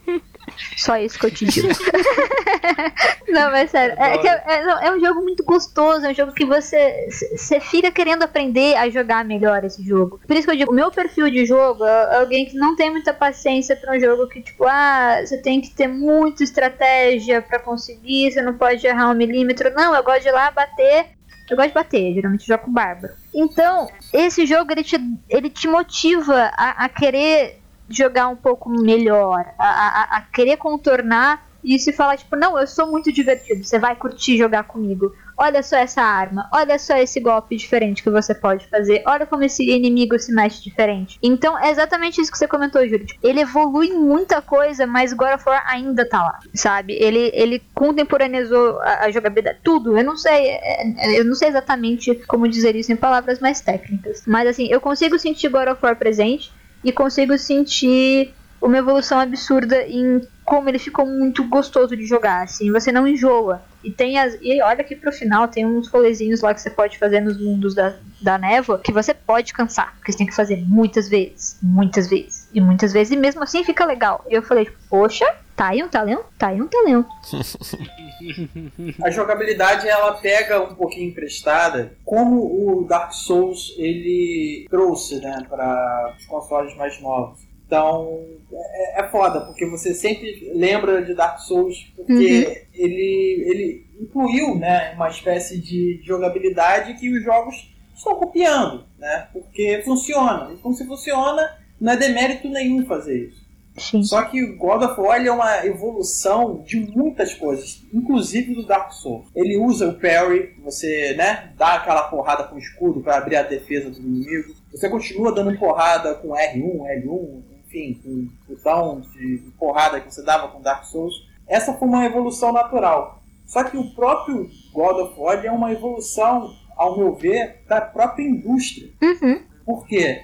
Só 0.77 0.97
isso 0.97 1.19
que 1.19 1.27
eu 1.27 1.31
te 1.31 1.45
digo. 1.45 1.69
não, 3.29 3.51
mas 3.51 3.71
sério, 3.71 3.97
é, 3.99 4.19
que 4.19 4.29
é, 4.29 4.43
é- 4.47 4.87
é 4.89 4.93
um 4.93 5.01
jogo 5.01 5.23
muito 5.23 5.45
gostoso, 5.45 6.07
é 6.07 6.11
um 6.11 6.15
jogo 6.15 6.33
que 6.33 6.45
você 6.45 7.09
você 7.37 7.61
fica 7.61 7.91
querendo 7.91 8.23
aprender 8.23 8.77
a 8.77 8.89
jogar 8.89 9.25
melhor 9.25 9.65
esse 9.65 9.83
jogo. 9.83 10.21
Por 10.27 10.37
isso 10.37 10.47
que 10.47 10.53
eu 10.53 10.57
digo, 10.59 10.73
o 10.73 10.75
meu 10.75 10.91
perfil 10.91 11.31
de 11.31 11.45
jogo 11.47 11.85
é 11.85 12.17
alguém 12.19 12.47
que 12.47 12.57
não 12.57 12.77
tem 12.77 12.91
muita 12.91 13.13
paciência 13.13 13.77
pra 13.77 13.97
um 13.97 14.01
jogo 14.01 14.29
que, 14.29 14.41
tipo, 14.41 14.65
ah, 14.67 15.21
você 15.25 15.41
tem 15.41 15.61
que 15.61 15.71
ter 15.71 15.89
muita 15.89 16.43
estratégia 16.43 17.43
pra 17.43 17.59
conseguir, 17.59 18.31
você 18.33 18.43
não 18.43 18.55
pode 18.55 18.87
errar 18.87 19.11
um 19.11 19.15
milímetro. 19.15 19.73
Não, 19.75 19.95
eu 19.95 20.03
gosto 20.03 20.23
de 20.23 20.29
ir 20.29 20.33
lá 20.33 20.51
bater 20.51 21.19
eu 21.51 21.57
gosto 21.57 21.69
de 21.69 21.75
bater, 21.75 22.15
geralmente 22.15 22.43
eu 22.43 22.55
jogo 22.55 22.65
com 22.67 22.73
bárbaro. 22.73 23.15
Então, 23.35 23.89
esse 24.13 24.45
jogo 24.45 24.71
ele 24.71 24.85
te, 24.85 24.97
ele 25.31 25.49
te 25.49 25.67
motiva 25.67 26.51
a, 26.55 26.85
a 26.85 26.89
querer 26.91 27.58
jogar 27.89 28.29
um 28.29 28.37
pouco 28.37 28.69
melhor, 28.71 29.45
a, 29.59 29.67
a, 29.69 30.17
a 30.19 30.21
querer 30.23 30.57
contornar 30.57 31.47
e 31.65 31.77
se 31.79 31.93
falar, 31.93 32.17
tipo, 32.17 32.37
não, 32.37 32.59
eu 32.59 32.67
sou 32.69 32.87
muito 32.87 33.13
divertido, 33.13 33.65
você 33.65 33.79
vai 33.81 33.95
curtir 33.97 34.39
jogar 34.39 34.63
comigo. 34.63 35.13
Olha 35.37 35.63
só 35.63 35.77
essa 35.77 36.01
arma, 36.03 36.49
olha 36.53 36.79
só 36.79 36.97
esse 36.97 37.21
golpe 37.21 37.57
diferente 37.57 38.03
que 38.03 38.11
você 38.11 38.33
pode 38.35 38.67
fazer, 38.69 39.03
olha 39.07 39.27
como 39.27 39.43
esse 39.45 39.69
inimigo 39.69 40.19
se 40.19 40.33
mexe 40.33 40.63
diferente. 40.63 41.19
Então 41.23 41.59
é 41.59 41.71
exatamente 41.71 42.21
isso 42.21 42.31
que 42.31 42.39
você 42.39 42.47
comentou, 42.49 42.83
Júlio. 42.89 43.07
Tipo, 43.07 43.27
ele 43.27 43.41
evolui 43.41 43.91
muita 43.93 44.41
coisa, 44.41 44.87
mas 44.87 45.13
God 45.13 45.35
of 45.35 45.45
War 45.49 45.63
ainda 45.69 46.09
tá 46.09 46.19
lá, 46.23 46.39
sabe? 46.55 46.95
Ele, 46.95 47.31
ele 47.35 47.63
contemporaneizou 47.75 48.81
a, 48.81 49.05
a 49.07 49.11
jogabilidade, 49.11 49.59
tudo. 49.63 49.97
Eu 49.99 50.05
não 50.05 50.17
sei, 50.17 50.49
é- 50.49 50.83
é- 51.17 51.21
eu 51.21 51.25
não 51.25 51.35
sei 51.35 51.49
exatamente 51.49 52.15
como 52.27 52.49
dizer 52.49 52.75
isso 52.77 52.93
em 52.93 52.97
palavras 52.97 53.41
mais 53.41 53.61
técnicas, 53.61 54.23
mas 54.27 54.49
assim, 54.49 54.69
eu 54.71 54.81
consigo 54.81 55.19
sentir 55.19 55.49
God 55.49 55.69
of 55.69 55.85
War 55.85 55.97
presente 55.97 56.53
e 56.83 56.93
consigo 56.93 57.37
sentir 57.39 58.35
uma 58.61 58.79
evolução 58.79 59.21
absurda 59.21 59.83
em 59.87 60.21
como 60.45 60.69
ele 60.69 60.79
ficou 60.79 61.07
muito 61.07 61.47
gostoso 61.47 61.97
de 61.97 62.07
jogar, 62.07 62.43
assim, 62.43 62.73
você 62.73 62.91
não 62.91 63.07
enjoa. 63.07 63.63
E 63.85 63.91
tem 63.91 64.19
as. 64.19 64.37
E 64.41 64.61
olha 64.63 64.83
que 64.83 64.97
pro 64.97 65.13
final 65.13 65.47
tem 65.47 65.65
uns 65.65 65.89
rolezinhos 65.89 66.41
lá 66.41 66.53
que 66.53 66.61
você 66.61 66.71
pode 66.71 66.99
fazer 66.99 67.21
nos 67.21 67.39
mundos 67.39 67.75
da, 67.75 67.95
da 68.21 68.37
névoa 68.39 68.79
que 68.79 68.91
você 68.91 69.15
pode 69.15 69.53
cansar. 69.53 69.95
Porque 69.97 70.11
você 70.11 70.19
tem 70.19 70.27
que 70.27 70.35
fazer 70.35 70.57
muitas 70.67 71.09
vezes. 71.09 71.59
Muitas 71.63 72.09
vezes. 72.09 72.49
E 72.53 72.61
muitas 72.61 72.93
vezes. 72.93 73.13
E 73.13 73.17
mesmo 73.17 73.43
assim 73.43 73.63
fica 73.63 73.85
legal. 73.85 74.25
E 74.29 74.35
eu 74.35 74.43
falei, 74.43 74.69
poxa, 74.89 75.27
tá 75.59 75.69
aí 75.69 75.83
um 75.83 75.89
talento? 75.89 76.25
Tá 76.39 76.49
aí 76.49 76.63
um 76.63 76.69
talento. 76.69 77.09
A 79.03 79.11
jogabilidade 79.11 79.89
ela 79.89 80.13
pega 80.15 80.63
um 80.63 80.75
pouquinho 80.75 81.11
emprestada, 81.11 81.97
como 82.05 82.41
o 82.41 82.85
Dark 82.87 83.13
Souls 83.13 83.75
ele 83.77 84.67
trouxe, 84.71 85.21
né, 85.21 85.45
para 85.49 86.15
os 86.19 86.25
consoles 86.27 86.75
mais 86.77 87.01
novos. 87.03 87.41
Então 87.67 88.25
é, 88.53 89.01
é 89.03 89.09
foda, 89.11 89.43
porque 89.43 89.67
você 89.67 89.93
sempre 89.93 90.51
lembra 90.55 91.03
de 91.05 91.13
Dark 91.15 91.39
Souls 91.41 91.93
porque 91.97 92.13
Uhum. 92.13 92.55
ele, 92.75 93.45
ele 93.47 93.87
incluiu 94.01 94.55
né, 94.57 94.93
uma 94.95 95.09
espécie 95.09 95.61
de 95.61 96.01
jogabilidade 96.05 96.95
que 96.95 97.13
os 97.13 97.23
jogos 97.23 97.71
estão 97.95 98.15
copiando, 98.15 98.85
né? 98.97 99.29
Porque 99.33 99.83
funciona. 99.85 100.51
Então 100.53 100.73
se 100.73 100.87
funciona, 100.87 101.59
não 101.81 101.93
é 101.93 101.97
demérito 101.97 102.49
nenhum 102.49 102.87
fazer 102.87 103.27
isso. 103.29 103.48
Sim. 103.79 104.03
Só 104.03 104.23
que 104.23 104.43
o 104.43 104.57
God 104.57 104.83
of 104.83 105.01
War 105.01 105.25
é 105.25 105.31
uma 105.31 105.67
evolução 105.67 106.63
de 106.67 106.81
muitas 106.81 107.35
coisas, 107.35 107.83
inclusive 107.93 108.55
do 108.55 108.67
Dark 108.67 108.93
Souls. 108.93 109.27
Ele 109.35 109.57
usa 109.57 109.89
o 109.89 109.95
parry, 109.95 110.55
você 110.63 111.15
né, 111.17 111.53
dá 111.57 111.75
aquela 111.75 112.03
porrada 112.05 112.45
com 112.45 112.57
o 112.57 112.59
escudo 112.59 113.01
para 113.01 113.19
abrir 113.19 113.37
a 113.37 113.43
defesa 113.43 113.91
do 113.91 113.99
inimigo. 113.99 114.55
Você 114.73 114.89
continua 114.89 115.35
dando 115.35 115.57
porrada 115.59 116.15
com 116.15 116.29
R1, 116.29 117.05
L1, 117.05 117.43
enfim, 117.67 118.01
com 118.03 118.09
o 118.11 118.55
botão 118.55 119.01
de 119.01 119.39
de 119.39 119.51
porrada 119.53 120.01
que 120.01 120.13
você 120.13 120.23
dava 120.23 120.49
com 120.49 120.61
Dark 120.61 120.85
Souls. 120.85 121.27
Essa 121.47 121.73
foi 121.75 121.89
uma 121.89 122.05
evolução 122.05 122.53
natural. 122.53 123.23
Só 123.47 123.65
que 123.65 123.77
o 123.77 123.91
próprio 123.95 124.51
God 124.73 124.97
of 124.99 125.19
War 125.19 125.45
é 125.45 125.51
uma 125.51 125.73
evolução, 125.73 126.55
ao 126.77 126.99
meu 126.99 127.15
ver, 127.15 127.63
da 127.67 127.81
própria 127.81 128.25
indústria. 128.25 128.91
Uhum. 129.03 129.41
Por 129.65 129.87
quê? 129.87 130.23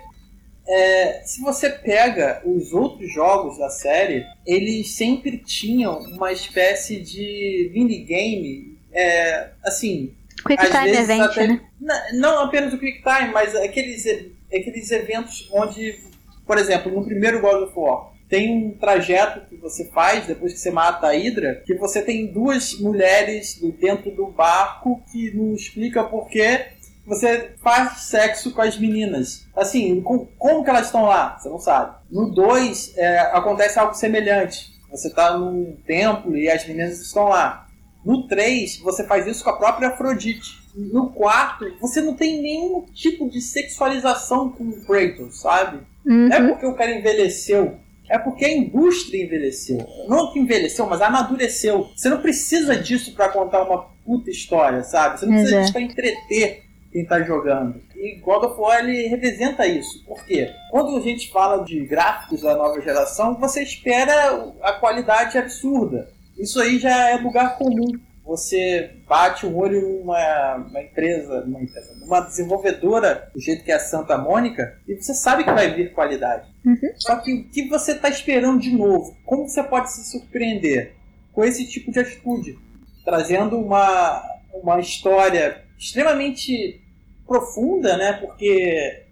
É, 0.66 1.22
se 1.24 1.40
você 1.42 1.68
pega 1.68 2.40
os 2.44 2.72
outros 2.72 3.12
jogos 3.12 3.58
da 3.58 3.68
série, 3.68 4.24
eles 4.46 4.94
sempre 4.96 5.36
tinham 5.38 5.98
uma 6.00 6.32
espécie 6.32 7.00
de 7.00 7.70
minigame, 7.74 8.78
é, 8.92 9.48
assim, 9.62 10.12
Quick 10.46 10.62
Time 10.66 10.90
Event, 11.02 11.20
até- 11.20 11.46
né? 11.80 12.02
Não 12.14 12.38
apenas 12.40 12.72
o 12.72 12.78
Quick 12.78 13.02
Time, 13.02 13.30
mas 13.32 13.54
aqueles, 13.56 14.06
aqueles 14.52 14.90
eventos 14.90 15.48
onde, 15.52 15.98
por 16.46 16.58
exemplo, 16.58 16.92
no 16.92 17.04
primeiro 17.04 17.40
God 17.40 17.62
of 17.68 17.72
War, 17.76 18.12
tem 18.28 18.50
um 18.56 18.70
trajeto 18.72 19.46
que 19.48 19.56
você 19.56 19.84
faz 19.90 20.26
depois 20.26 20.52
que 20.54 20.58
você 20.58 20.70
mata 20.70 21.06
a 21.08 21.12
Hydra, 21.12 21.62
que 21.66 21.74
você 21.74 22.00
tem 22.02 22.26
duas 22.26 22.78
mulheres 22.80 23.60
dentro 23.78 24.10
do 24.10 24.26
barco 24.26 25.02
que 25.12 25.30
não 25.34 25.54
explica 25.54 26.02
por 26.04 26.28
que 26.28 26.60
você 27.06 27.52
faz 27.62 28.02
sexo 28.02 28.52
com 28.52 28.62
as 28.62 28.78
meninas. 28.78 29.46
Assim, 29.56 30.00
com- 30.00 30.26
como 30.38 30.64
que 30.64 30.70
elas 30.70 30.86
estão 30.86 31.04
lá? 31.04 31.36
Você 31.38 31.48
não 31.48 31.58
sabe. 31.58 31.96
No 32.10 32.30
2, 32.30 32.94
acontece 33.32 33.78
algo 33.78 33.94
semelhante. 33.94 34.72
Você 34.90 35.08
está 35.08 35.36
num 35.36 35.76
templo 35.86 36.36
e 36.36 36.48
as 36.48 36.66
meninas 36.66 37.00
estão 37.00 37.24
lá. 37.24 37.66
No 38.04 38.26
3, 38.28 38.78
você 38.78 39.02
faz 39.04 39.26
isso 39.26 39.42
com 39.42 39.50
a 39.50 39.56
própria 39.58 39.88
Afrodite. 39.88 40.62
No 40.74 41.10
quarto, 41.10 41.64
você 41.80 42.00
não 42.00 42.14
tem 42.14 42.40
nenhum 42.42 42.84
tipo 42.92 43.28
de 43.30 43.40
sexualização 43.40 44.50
com 44.50 44.64
o 44.64 44.84
Kratos, 44.84 45.40
sabe? 45.40 45.78
Uhum. 46.06 46.28
Não 46.28 46.36
é 46.36 46.48
porque 46.48 46.66
o 46.66 46.74
cara 46.74 46.90
envelheceu. 46.96 47.78
É 48.10 48.18
porque 48.18 48.44
a 48.44 48.52
indústria 48.52 49.24
envelheceu. 49.24 49.86
Não 50.08 50.30
que 50.32 50.38
envelheceu, 50.38 50.86
mas 50.86 51.00
amadureceu. 51.00 51.88
Você 51.96 52.10
não 52.10 52.20
precisa 52.20 52.76
disso 52.76 53.14
pra 53.14 53.30
contar 53.30 53.62
uma 53.62 53.84
puta 54.04 54.30
história, 54.30 54.82
sabe? 54.84 55.18
Você 55.18 55.24
não 55.26 55.32
precisa 55.32 55.50
Exato. 55.56 55.62
disso 55.62 55.72
pra 55.72 55.80
entreter 55.82 56.63
quem 56.94 57.04
tá 57.04 57.20
jogando. 57.22 57.82
E 57.96 58.20
God 58.20 58.44
of 58.44 58.60
War 58.60 58.78
ele 58.78 59.08
representa 59.08 59.66
isso. 59.66 60.04
Por 60.04 60.24
quê? 60.24 60.48
Quando 60.70 60.96
a 60.96 61.00
gente 61.00 61.28
fala 61.32 61.64
de 61.64 61.84
gráficos 61.84 62.42
da 62.42 62.54
nova 62.54 62.80
geração, 62.80 63.34
você 63.34 63.64
espera 63.64 64.52
a 64.62 64.74
qualidade 64.74 65.36
absurda. 65.36 66.08
Isso 66.38 66.60
aí 66.60 66.78
já 66.78 67.10
é 67.10 67.16
lugar 67.16 67.58
comum. 67.58 67.98
Você 68.24 68.92
bate 69.08 69.44
um 69.44 69.56
olho 69.56 69.98
numa 69.98 70.54
uma 70.54 70.80
empresa, 70.80 71.40
numa 71.40 71.60
empresa, 71.60 71.96
numa 71.96 72.20
desenvolvedora, 72.20 73.28
do 73.34 73.40
jeito 73.40 73.64
que 73.64 73.72
é 73.72 73.74
a 73.74 73.80
Santa 73.80 74.16
Mônica, 74.16 74.78
e 74.86 74.94
você 74.94 75.12
sabe 75.12 75.42
que 75.42 75.52
vai 75.52 75.74
vir 75.74 75.92
qualidade. 75.92 76.48
Só 76.96 77.16
que 77.16 77.34
o 77.34 77.44
que 77.48 77.68
você 77.68 77.90
está 77.90 78.08
esperando 78.08 78.60
de 78.60 78.70
novo? 78.70 79.16
Como 79.26 79.48
você 79.48 79.64
pode 79.64 79.92
se 79.92 80.10
surpreender 80.12 80.94
com 81.32 81.44
esse 81.44 81.66
tipo 81.66 81.90
de 81.90 81.98
atitude? 81.98 82.56
Trazendo 83.04 83.58
uma, 83.58 84.22
uma 84.62 84.78
história 84.80 85.62
extremamente 85.76 86.80
profunda, 87.26 87.96
né? 87.96 88.12
Porque 88.14 89.02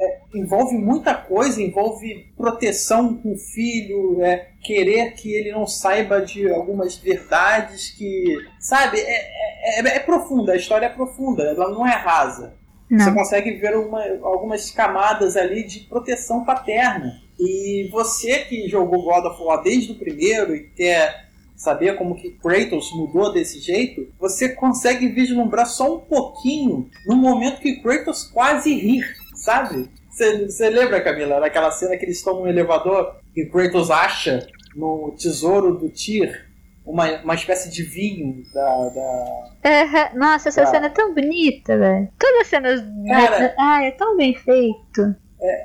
é, 0.00 0.18
envolve 0.34 0.76
muita 0.76 1.14
coisa, 1.14 1.62
envolve 1.62 2.26
proteção 2.36 3.14
com 3.16 3.32
o 3.32 3.38
filho, 3.38 4.22
é, 4.22 4.48
querer 4.62 5.12
que 5.14 5.32
ele 5.32 5.52
não 5.52 5.66
saiba 5.66 6.20
de 6.20 6.50
algumas 6.50 6.96
verdades 6.96 7.90
que. 7.90 8.36
Sabe? 8.60 8.98
É, 9.00 9.78
é, 9.78 9.80
é- 9.80 9.96
é 9.96 10.00
profunda, 10.00 10.52
a 10.52 10.56
história 10.56 10.86
é 10.86 10.90
profunda, 10.90 11.42
ela 11.44 11.70
não 11.70 11.86
é 11.86 11.92
rasa. 11.94 12.54
Você 12.90 13.06
Não. 13.06 13.14
consegue 13.14 13.52
ver 13.52 13.74
uma- 13.76 14.04
algumas 14.22 14.70
camadas 14.70 15.36
ali 15.36 15.64
de 15.66 15.80
proteção 15.80 16.44
paterna. 16.44 17.18
E 17.40 17.88
você 17.90 18.40
que 18.40 18.68
jogou 18.68 19.02
God 19.02 19.24
of 19.24 19.42
War 19.42 19.62
desde 19.62 19.92
o 19.92 19.96
primeiro 19.98 20.54
e 20.54 20.68
quer 20.68 21.23
saber 21.56 21.96
como 21.96 22.14
que 22.16 22.30
Kratos 22.32 22.90
mudou 22.94 23.32
desse 23.32 23.60
jeito, 23.60 24.06
você 24.18 24.48
consegue 24.50 25.08
vislumbrar 25.08 25.66
só 25.66 25.96
um 25.96 26.00
pouquinho 26.00 26.88
no 27.06 27.16
momento 27.16 27.60
que 27.60 27.80
Kratos 27.80 28.24
quase 28.24 28.74
rir, 28.74 29.04
sabe? 29.34 29.88
Você 30.10 30.68
lembra, 30.70 31.00
Camila, 31.02 31.40
daquela 31.40 31.70
cena 31.72 31.96
que 31.96 32.04
eles 32.04 32.18
estão 32.18 32.40
num 32.40 32.46
elevador 32.46 33.16
e 33.36 33.44
Kratos 33.46 33.90
acha 33.90 34.46
no 34.76 35.14
tesouro 35.18 35.74
do 35.76 35.88
Tyr 35.88 36.44
uma, 36.86 37.10
uma 37.22 37.34
espécie 37.34 37.70
de 37.70 37.82
vinho 37.82 38.42
da- 38.52 38.88
da, 38.90 39.44
Aham. 39.64 40.18
Nossa, 40.18 40.50
essa 40.50 40.62
Ah. 40.62 40.66
cena 40.66 40.86
é 40.86 40.90
tão 40.90 41.14
bonita, 41.14 41.78
velho. 41.78 42.08
Todas 42.18 42.40
as 42.42 42.46
cenas. 42.48 42.80
Cara. 43.08 43.54
Ai, 43.58 43.86
é 43.88 43.90
tão 43.92 44.16
bem 44.16 44.34
feito. 44.34 45.16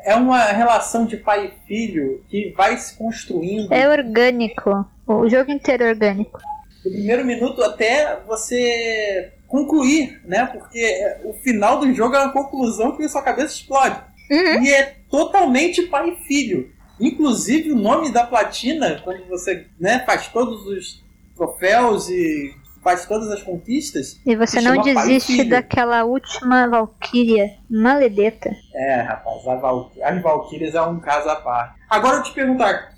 É 0.04 0.16
uma 0.16 0.44
relação 0.46 1.06
de 1.06 1.18
pai 1.18 1.48
e 1.48 1.68
filho 1.68 2.24
que 2.30 2.54
vai 2.58 2.76
se 2.78 2.98
construindo 2.98 3.74
É 3.74 3.90
orgânico. 3.90 4.86
O 5.08 5.28
jogo 5.30 5.52
inteiro 5.52 5.84
é 5.84 5.90
orgânico. 5.90 6.40
do 6.84 6.92
primeiro 6.92 7.26
minuto 7.26 7.64
até 7.64 8.20
você 8.28 9.32
concluir, 9.48 10.22
né? 10.26 10.46
Porque 10.46 11.18
o 11.24 11.34
final 11.34 11.80
do 11.80 11.94
jogo 11.94 12.16
é 12.16 12.20
uma 12.24 12.34
conclusão 12.34 12.96
que 12.96 13.08
sua 13.08 13.22
cabeça 13.22 13.54
explode. 13.54 14.00
Uhum. 14.30 14.64
E 14.64 14.74
é 14.74 14.96
totalmente 15.10 15.84
pai 15.84 16.10
e 16.10 16.28
filho. 16.28 16.72
Inclusive 17.00 17.72
o 17.72 17.76
nome 17.76 18.12
da 18.12 18.26
platina, 18.26 19.02
quando 19.04 19.26
você 19.28 19.66
né, 19.80 20.04
faz 20.06 20.28
todos 20.28 20.68
os 20.68 21.04
troféus 21.36 22.10
e 22.10 22.54
faz 22.90 23.06
todas 23.06 23.30
as 23.30 23.44
conquistas. 23.44 24.20
E 24.26 24.36
você 24.36 24.60
não 24.62 24.82
pai 24.82 24.94
desiste 24.94 25.44
daquela 25.44 26.04
última 26.04 26.68
Valkyria 26.68 27.46
maledeta. 27.70 28.50
É, 28.74 29.02
rapaz, 29.02 29.48
a 29.48 29.56
Val- 29.56 29.92
as 30.02 30.22
Valkyrias 30.22 30.74
é 30.74 30.82
um 30.82 31.00
caso 31.00 31.30
à 31.30 31.36
parte. 31.36 31.76
Agora 31.90 32.18
eu 32.18 32.24
te 32.24 32.34
perguntar, 32.34 32.94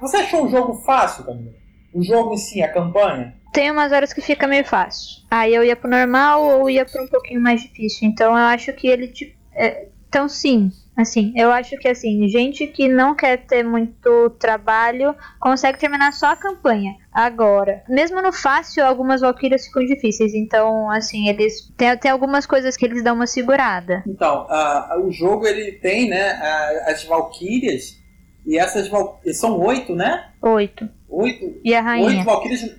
você 0.00 0.18
achou 0.18 0.44
o 0.44 0.50
jogo 0.50 0.74
fácil, 0.82 1.24
Camila? 1.24 1.52
O 1.94 2.02
jogo 2.02 2.34
em 2.34 2.36
si, 2.36 2.62
a 2.62 2.70
campanha? 2.72 3.34
Tem 3.52 3.70
umas 3.70 3.90
horas 3.92 4.12
que 4.12 4.20
fica 4.20 4.46
meio 4.46 4.64
fácil. 4.64 5.22
Aí 5.30 5.54
eu 5.54 5.64
ia 5.64 5.74
pro 5.74 5.90
normal 5.90 6.42
ou 6.42 6.70
ia 6.70 6.84
pro 6.84 7.02
um 7.02 7.08
pouquinho 7.08 7.40
mais 7.40 7.62
difícil. 7.62 8.06
Então 8.08 8.30
eu 8.32 8.44
acho 8.44 8.72
que 8.74 8.86
ele. 8.86 9.08
te- 9.08 9.36
é, 9.52 9.88
então 10.08 10.28
sim. 10.28 10.70
Assim, 10.96 11.32
eu 11.36 11.50
acho 11.50 11.78
que 11.78 11.88
assim, 11.88 12.28
gente 12.28 12.66
que 12.66 12.86
não 12.88 13.14
quer 13.14 13.38
ter 13.46 13.62
muito 13.62 14.28
trabalho 14.38 15.14
consegue 15.38 15.78
terminar 15.78 16.12
só 16.12 16.26
a 16.32 16.36
campanha. 16.36 16.94
Agora, 17.12 17.82
mesmo 17.88 18.20
no 18.20 18.32
fácil, 18.32 18.84
algumas 18.84 19.20
Valkyrias 19.22 19.66
ficam 19.66 19.84
difíceis. 19.86 20.34
Então, 20.34 20.90
assim, 20.90 21.28
eles. 21.28 21.72
Tem, 21.76 21.96
tem 21.96 22.10
algumas 22.10 22.44
coisas 22.44 22.76
que 22.76 22.84
eles 22.84 23.02
dão 23.02 23.14
uma 23.14 23.26
segurada. 23.26 24.02
Então, 24.06 24.46
a- 24.50 24.98
o 25.02 25.10
jogo 25.10 25.46
ele 25.46 25.72
tem, 25.72 26.08
né, 26.08 26.32
a- 26.32 26.84
as 26.90 27.04
Valkyrias, 27.04 27.98
e 28.44 28.58
essas 28.58 28.88
Val- 28.88 29.20
são 29.32 29.58
oito, 29.60 29.94
né? 29.94 30.28
Oito. 30.42 30.88
Oito, 31.08 31.60
E 31.64 31.74
a 31.74 31.78
oito 31.78 31.84
rainha. 31.86 32.24
Valkyrias, 32.24 32.76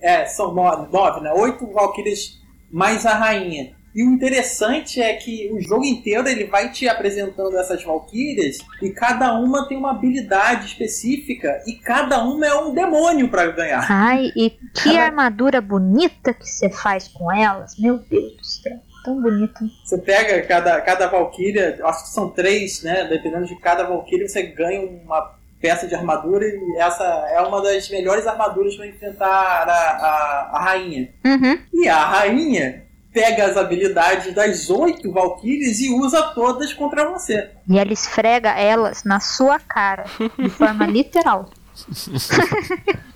é, 0.00 0.24
são 0.26 0.54
nove, 0.54 0.92
nove, 0.92 1.20
né? 1.22 1.32
Oito 1.32 1.66
Valkyrias 1.72 2.40
mais 2.70 3.04
a 3.04 3.14
rainha. 3.14 3.74
E 3.94 4.02
o 4.02 4.10
interessante 4.12 5.00
é 5.00 5.14
que 5.14 5.50
o 5.52 5.60
jogo 5.60 5.84
inteiro 5.84 6.28
ele 6.28 6.44
vai 6.44 6.70
te 6.72 6.88
apresentando 6.88 7.56
essas 7.56 7.82
Valkyrias 7.84 8.58
e 8.82 8.90
cada 8.90 9.34
uma 9.38 9.68
tem 9.68 9.78
uma 9.78 9.92
habilidade 9.92 10.66
específica 10.66 11.62
e 11.66 11.74
cada 11.74 12.24
uma 12.24 12.44
é 12.44 12.54
um 12.54 12.74
demônio 12.74 13.28
para 13.28 13.46
ganhar. 13.52 13.86
Ai, 13.88 14.32
e 14.36 14.50
que 14.50 14.90
Ela- 14.90 15.06
armadura 15.06 15.60
bonita 15.60 16.34
que 16.34 16.48
você 16.48 16.68
faz 16.68 17.06
com 17.08 17.30
elas. 17.32 17.78
Meu 17.78 17.98
Deus 17.98 18.36
do 18.36 18.44
céu. 18.44 18.76
Tão 19.04 19.20
bonito. 19.20 19.60
Você 19.84 19.98
pega 19.98 20.42
cada, 20.46 20.80
cada 20.80 21.06
Valkyria, 21.06 21.78
acho 21.84 22.04
que 22.04 22.10
são 22.10 22.30
três, 22.30 22.82
né? 22.82 23.04
Dependendo 23.04 23.46
de 23.46 23.54
cada 23.60 23.84
Valkyria, 23.84 24.26
você 24.26 24.42
ganha 24.44 24.80
uma 24.80 25.34
peça 25.60 25.86
de 25.86 25.94
armadura 25.94 26.44
e 26.46 26.76
essa 26.78 27.04
é 27.30 27.40
uma 27.42 27.62
das 27.62 27.88
melhores 27.90 28.26
armaduras 28.26 28.74
para 28.76 28.86
enfrentar 28.86 29.26
a, 29.26 29.72
a, 29.72 30.50
a 30.54 30.64
rainha. 30.64 31.10
Uhum. 31.24 31.58
E 31.72 31.88
a 31.88 32.04
rainha 32.04 32.83
pega 33.14 33.46
as 33.46 33.56
habilidades 33.56 34.34
das 34.34 34.68
oito 34.68 35.12
Valkyries 35.12 35.80
e 35.80 35.94
usa 35.94 36.20
todas 36.34 36.72
contra 36.74 37.08
você. 37.08 37.48
E 37.70 37.78
ela 37.78 37.92
esfrega 37.92 38.50
elas 38.50 39.04
na 39.04 39.20
sua 39.20 39.60
cara, 39.60 40.04
de 40.36 40.50
forma 40.50 40.84
literal. 40.90 41.48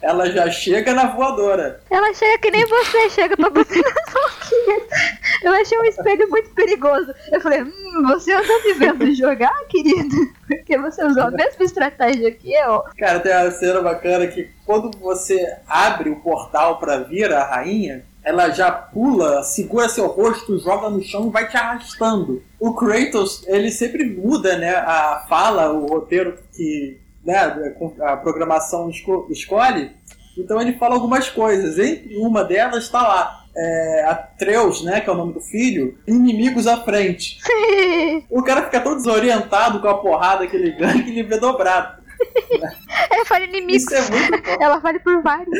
Ela 0.02 0.30
já 0.30 0.50
chega 0.50 0.92
na 0.92 1.06
voadora. 1.06 1.80
Ela 1.90 2.12
chega 2.12 2.38
que 2.38 2.50
nem 2.50 2.66
você 2.66 3.10
chega 3.10 3.36
pra 3.36 3.50
bater 3.50 3.82
nas 3.82 4.12
Valkyrias. 4.12 4.88
Eu 5.44 5.52
achei 5.52 5.78
um 5.78 5.84
espelho 5.84 6.28
muito 6.28 6.50
perigoso. 6.50 7.12
Eu 7.30 7.40
falei, 7.40 7.62
hum, 7.62 8.02
você 8.06 8.32
anda 8.32 8.64
me 8.64 8.74
vendo 8.74 9.14
jogar, 9.14 9.54
querido? 9.68 10.16
Porque 10.46 10.76
você 10.76 11.04
usou 11.04 11.24
a 11.24 11.30
mesma 11.30 11.64
estratégia 11.64 12.32
que 12.32 12.52
eu. 12.52 12.82
Cara, 12.98 13.20
tem 13.20 13.32
uma 13.32 13.50
cena 13.52 13.80
bacana 13.80 14.26
que 14.26 14.50
quando 14.66 14.90
você 14.98 15.56
abre 15.66 16.10
o 16.10 16.20
portal 16.20 16.78
pra 16.78 16.98
vir 16.98 17.32
a 17.32 17.44
rainha, 17.44 18.04
ela 18.28 18.50
já 18.50 18.70
pula, 18.70 19.42
segura 19.42 19.88
seu 19.88 20.06
rosto, 20.06 20.58
joga 20.58 20.90
no 20.90 21.02
chão 21.02 21.28
e 21.28 21.30
vai 21.30 21.48
te 21.48 21.56
arrastando. 21.56 22.42
O 22.60 22.74
Kratos, 22.74 23.42
ele 23.46 23.70
sempre 23.70 24.04
muda, 24.04 24.58
né, 24.58 24.74
a 24.76 25.24
fala, 25.26 25.72
o 25.72 25.86
roteiro 25.86 26.38
que 26.54 27.00
né, 27.24 27.36
a 28.02 28.18
programação 28.18 28.90
esco 28.90 29.26
escolhe. 29.30 29.92
Então 30.36 30.60
ele 30.60 30.74
fala 30.74 30.94
algumas 30.94 31.30
coisas. 31.30 31.78
Entre 31.78 32.18
uma 32.18 32.44
delas 32.44 32.84
está 32.84 33.00
lá. 33.00 33.44
É, 33.56 34.04
Atreus, 34.04 34.84
né, 34.84 35.00
que 35.00 35.08
é 35.08 35.12
o 35.12 35.16
nome 35.16 35.32
do 35.32 35.40
filho, 35.40 35.98
inimigos 36.06 36.66
à 36.66 36.76
frente. 36.76 37.38
o 38.28 38.42
cara 38.42 38.64
fica 38.64 38.80
todo 38.80 38.96
desorientado 38.96 39.80
com 39.80 39.88
a 39.88 39.98
porrada 39.98 40.46
que 40.46 40.54
ele 40.54 40.72
ganha 40.72 41.02
que 41.02 41.10
ele 41.10 41.22
vê 41.22 41.38
dobrado. 41.40 42.02
Ela 43.10 43.24
fala 43.24 43.44
inimigos. 43.44 43.84
Isso 43.84 43.94
é 43.94 44.10
muito 44.10 44.42
bom. 44.42 44.56
Ela 44.60 44.80
fala 44.80 45.00
por 45.00 45.22
vários. 45.22 45.58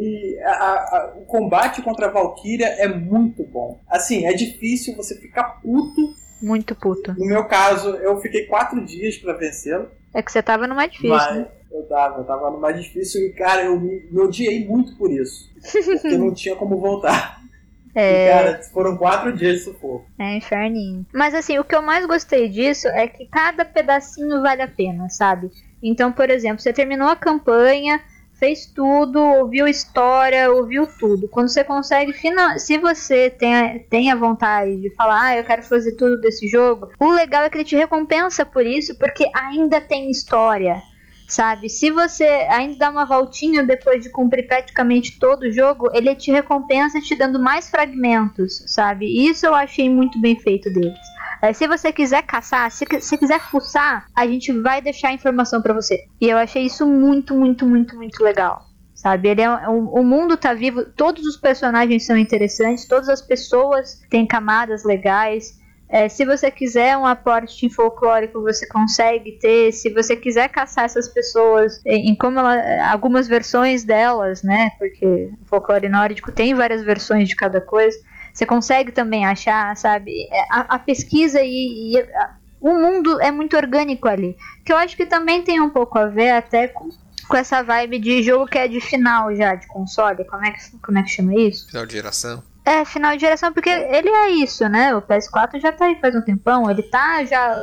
E 0.00 0.38
a, 0.40 0.50
a, 0.52 1.14
o 1.16 1.24
combate 1.24 1.82
contra 1.82 2.06
a 2.06 2.10
Valkyria 2.10 2.66
é 2.66 2.86
muito 2.86 3.42
bom. 3.42 3.80
Assim, 3.88 4.26
é 4.26 4.32
difícil 4.32 4.94
você 4.94 5.16
ficar 5.16 5.60
puto. 5.60 6.14
Muito 6.40 6.74
puto. 6.76 7.12
No 7.18 7.26
meu 7.26 7.44
caso, 7.46 7.96
eu 7.96 8.16
fiquei 8.20 8.46
quatro 8.46 8.84
dias 8.84 9.16
para 9.16 9.32
vencê-lo. 9.32 9.88
É 10.14 10.22
que 10.22 10.30
você 10.30 10.40
tava 10.40 10.68
no 10.68 10.74
mais 10.76 10.92
difícil, 10.92 11.16
Mas 11.16 11.36
né? 11.36 11.48
eu 11.72 11.82
tava, 11.82 12.20
eu 12.20 12.24
tava 12.24 12.50
no 12.50 12.60
mais 12.60 12.80
difícil 12.80 13.26
e, 13.26 13.32
cara, 13.32 13.64
eu 13.64 13.78
me, 13.78 14.06
me 14.08 14.20
odiei 14.20 14.64
muito 14.64 14.96
por 14.96 15.10
isso. 15.10 15.52
Porque 16.00 16.16
não 16.16 16.32
tinha 16.32 16.54
como 16.54 16.78
voltar. 16.78 17.38
É. 17.94 18.26
E, 18.26 18.30
cara, 18.30 18.62
foram 18.64 18.96
quatro 18.96 19.32
dias 19.32 19.64
sufoco. 19.64 20.06
É 20.20 20.36
inferninho. 20.36 21.04
Mas 21.12 21.34
assim, 21.34 21.58
o 21.58 21.64
que 21.64 21.74
eu 21.74 21.82
mais 21.82 22.06
gostei 22.06 22.48
disso 22.48 22.86
é 22.86 23.08
que 23.08 23.26
cada 23.26 23.64
pedacinho 23.64 24.40
vale 24.40 24.62
a 24.62 24.68
pena, 24.68 25.08
sabe? 25.08 25.50
Então, 25.82 26.12
por 26.12 26.30
exemplo, 26.30 26.60
você 26.60 26.72
terminou 26.72 27.08
a 27.08 27.16
campanha, 27.16 28.00
fez 28.38 28.66
tudo, 28.66 29.20
ouviu 29.20 29.66
história, 29.66 30.50
ouviu 30.50 30.86
tudo. 30.86 31.28
Quando 31.28 31.48
você 31.48 31.64
consegue, 31.64 32.12
se 32.58 32.78
você 32.78 33.30
tem 33.30 33.54
a, 33.54 33.78
tem 33.90 34.10
a 34.10 34.16
vontade 34.16 34.76
de 34.80 34.90
falar, 34.94 35.22
ah, 35.22 35.36
eu 35.36 35.44
quero 35.44 35.62
fazer 35.62 35.92
tudo 35.92 36.20
desse 36.20 36.46
jogo, 36.48 36.88
o 36.98 37.10
legal 37.10 37.42
é 37.42 37.50
que 37.50 37.58
ele 37.58 37.64
te 37.64 37.76
recompensa 37.76 38.46
por 38.46 38.64
isso, 38.64 38.96
porque 38.98 39.28
ainda 39.34 39.80
tem 39.80 40.10
história. 40.10 40.80
Sabe, 41.28 41.68
se 41.68 41.90
você 41.90 42.24
ainda 42.24 42.78
dá 42.78 42.90
uma 42.90 43.04
voltinha 43.04 43.62
depois 43.62 44.02
de 44.02 44.08
cumprir 44.08 44.46
praticamente 44.46 45.18
todo 45.18 45.42
o 45.42 45.52
jogo, 45.52 45.90
ele 45.92 46.14
te 46.14 46.30
recompensa 46.30 47.02
te 47.02 47.14
dando 47.14 47.38
mais 47.38 47.68
fragmentos, 47.68 48.64
sabe? 48.66 49.28
Isso 49.28 49.44
eu 49.44 49.54
achei 49.54 49.90
muito 49.90 50.18
bem 50.18 50.40
feito 50.40 50.72
deles. 50.72 50.98
É, 51.40 51.52
se 51.52 51.66
você 51.66 51.92
quiser 51.92 52.22
caçar, 52.22 52.70
se 52.70 52.84
você 52.84 53.16
quiser 53.16 53.40
fuçar, 53.40 54.06
a 54.14 54.26
gente 54.26 54.52
vai 54.60 54.80
deixar 54.80 55.08
a 55.08 55.12
informação 55.12 55.62
pra 55.62 55.74
você. 55.74 56.04
E 56.20 56.28
eu 56.28 56.36
achei 56.36 56.64
isso 56.64 56.86
muito, 56.86 57.34
muito, 57.34 57.66
muito, 57.66 57.96
muito 57.96 58.22
legal. 58.22 58.66
Sabe, 58.94 59.28
ele 59.28 59.42
é, 59.42 59.68
o, 59.68 60.00
o 60.00 60.04
mundo 60.04 60.36
tá 60.36 60.52
vivo, 60.52 60.84
todos 60.84 61.24
os 61.24 61.36
personagens 61.36 62.04
são 62.04 62.16
interessantes, 62.18 62.84
todas 62.84 63.08
as 63.08 63.22
pessoas 63.22 64.02
têm 64.10 64.26
camadas 64.26 64.82
legais. 64.82 65.56
É, 65.88 66.08
se 66.08 66.24
você 66.24 66.50
quiser 66.50 66.96
um 66.96 67.06
aporte 67.06 67.70
folclórico, 67.70 68.42
você 68.42 68.66
consegue 68.66 69.38
ter. 69.38 69.72
Se 69.72 69.88
você 69.88 70.16
quiser 70.16 70.48
caçar 70.48 70.84
essas 70.84 71.08
pessoas 71.08 71.80
em, 71.86 72.10
em 72.10 72.14
como 72.14 72.40
ela, 72.40 72.90
algumas 72.90 73.28
versões 73.28 73.84
delas, 73.84 74.42
né? 74.42 74.70
Porque 74.78 75.30
o 75.40 75.46
folclore 75.46 75.88
nórdico 75.88 76.32
tem 76.32 76.52
várias 76.52 76.82
versões 76.82 77.28
de 77.28 77.36
cada 77.36 77.60
coisa. 77.60 77.96
Você 78.38 78.46
consegue 78.46 78.92
também 78.92 79.26
achar, 79.26 79.76
sabe? 79.76 80.12
É, 80.30 80.42
A, 80.48 80.76
a 80.76 80.78
pesquisa 80.78 81.40
e, 81.42 81.94
e 81.94 81.98
a- 82.00 82.30
o 82.60 82.70
mundo 82.70 83.20
é 83.20 83.32
muito 83.32 83.56
orgânico 83.56 84.06
ali. 84.06 84.36
Que 84.64 84.72
eu 84.72 84.76
acho 84.76 84.96
que 84.96 85.04
também 85.06 85.42
tem 85.42 85.60
um 85.60 85.70
pouco 85.70 85.98
a 85.98 86.06
ver 86.06 86.30
até 86.30 86.68
com, 86.68 86.88
com 87.28 87.36
essa 87.36 87.64
vibe 87.64 87.98
de 87.98 88.22
jogo 88.22 88.46
que 88.46 88.56
é 88.56 88.68
de 88.68 88.80
final 88.80 89.34
já, 89.34 89.56
de 89.56 89.66
console. 89.66 90.24
Como 90.24 90.44
é 90.44 90.52
que, 90.52 90.78
como 90.78 90.98
é 90.98 91.02
que 91.02 91.08
chama 91.08 91.34
isso? 91.34 91.66
Final 91.66 91.84
de 91.86 91.92
geração. 91.94 92.40
É, 92.64 92.84
final 92.84 93.14
de 93.16 93.20
geração, 93.22 93.52
porque 93.52 93.70
ele 93.70 94.08
é 94.08 94.30
isso, 94.30 94.68
né? 94.68 94.94
O 94.94 95.02
PS4 95.02 95.60
já 95.60 95.72
tá 95.72 95.86
aí 95.86 95.96
faz 96.00 96.14
um 96.14 96.22
tempão, 96.22 96.70
ele 96.70 96.84
tá 96.84 97.24
já 97.24 97.60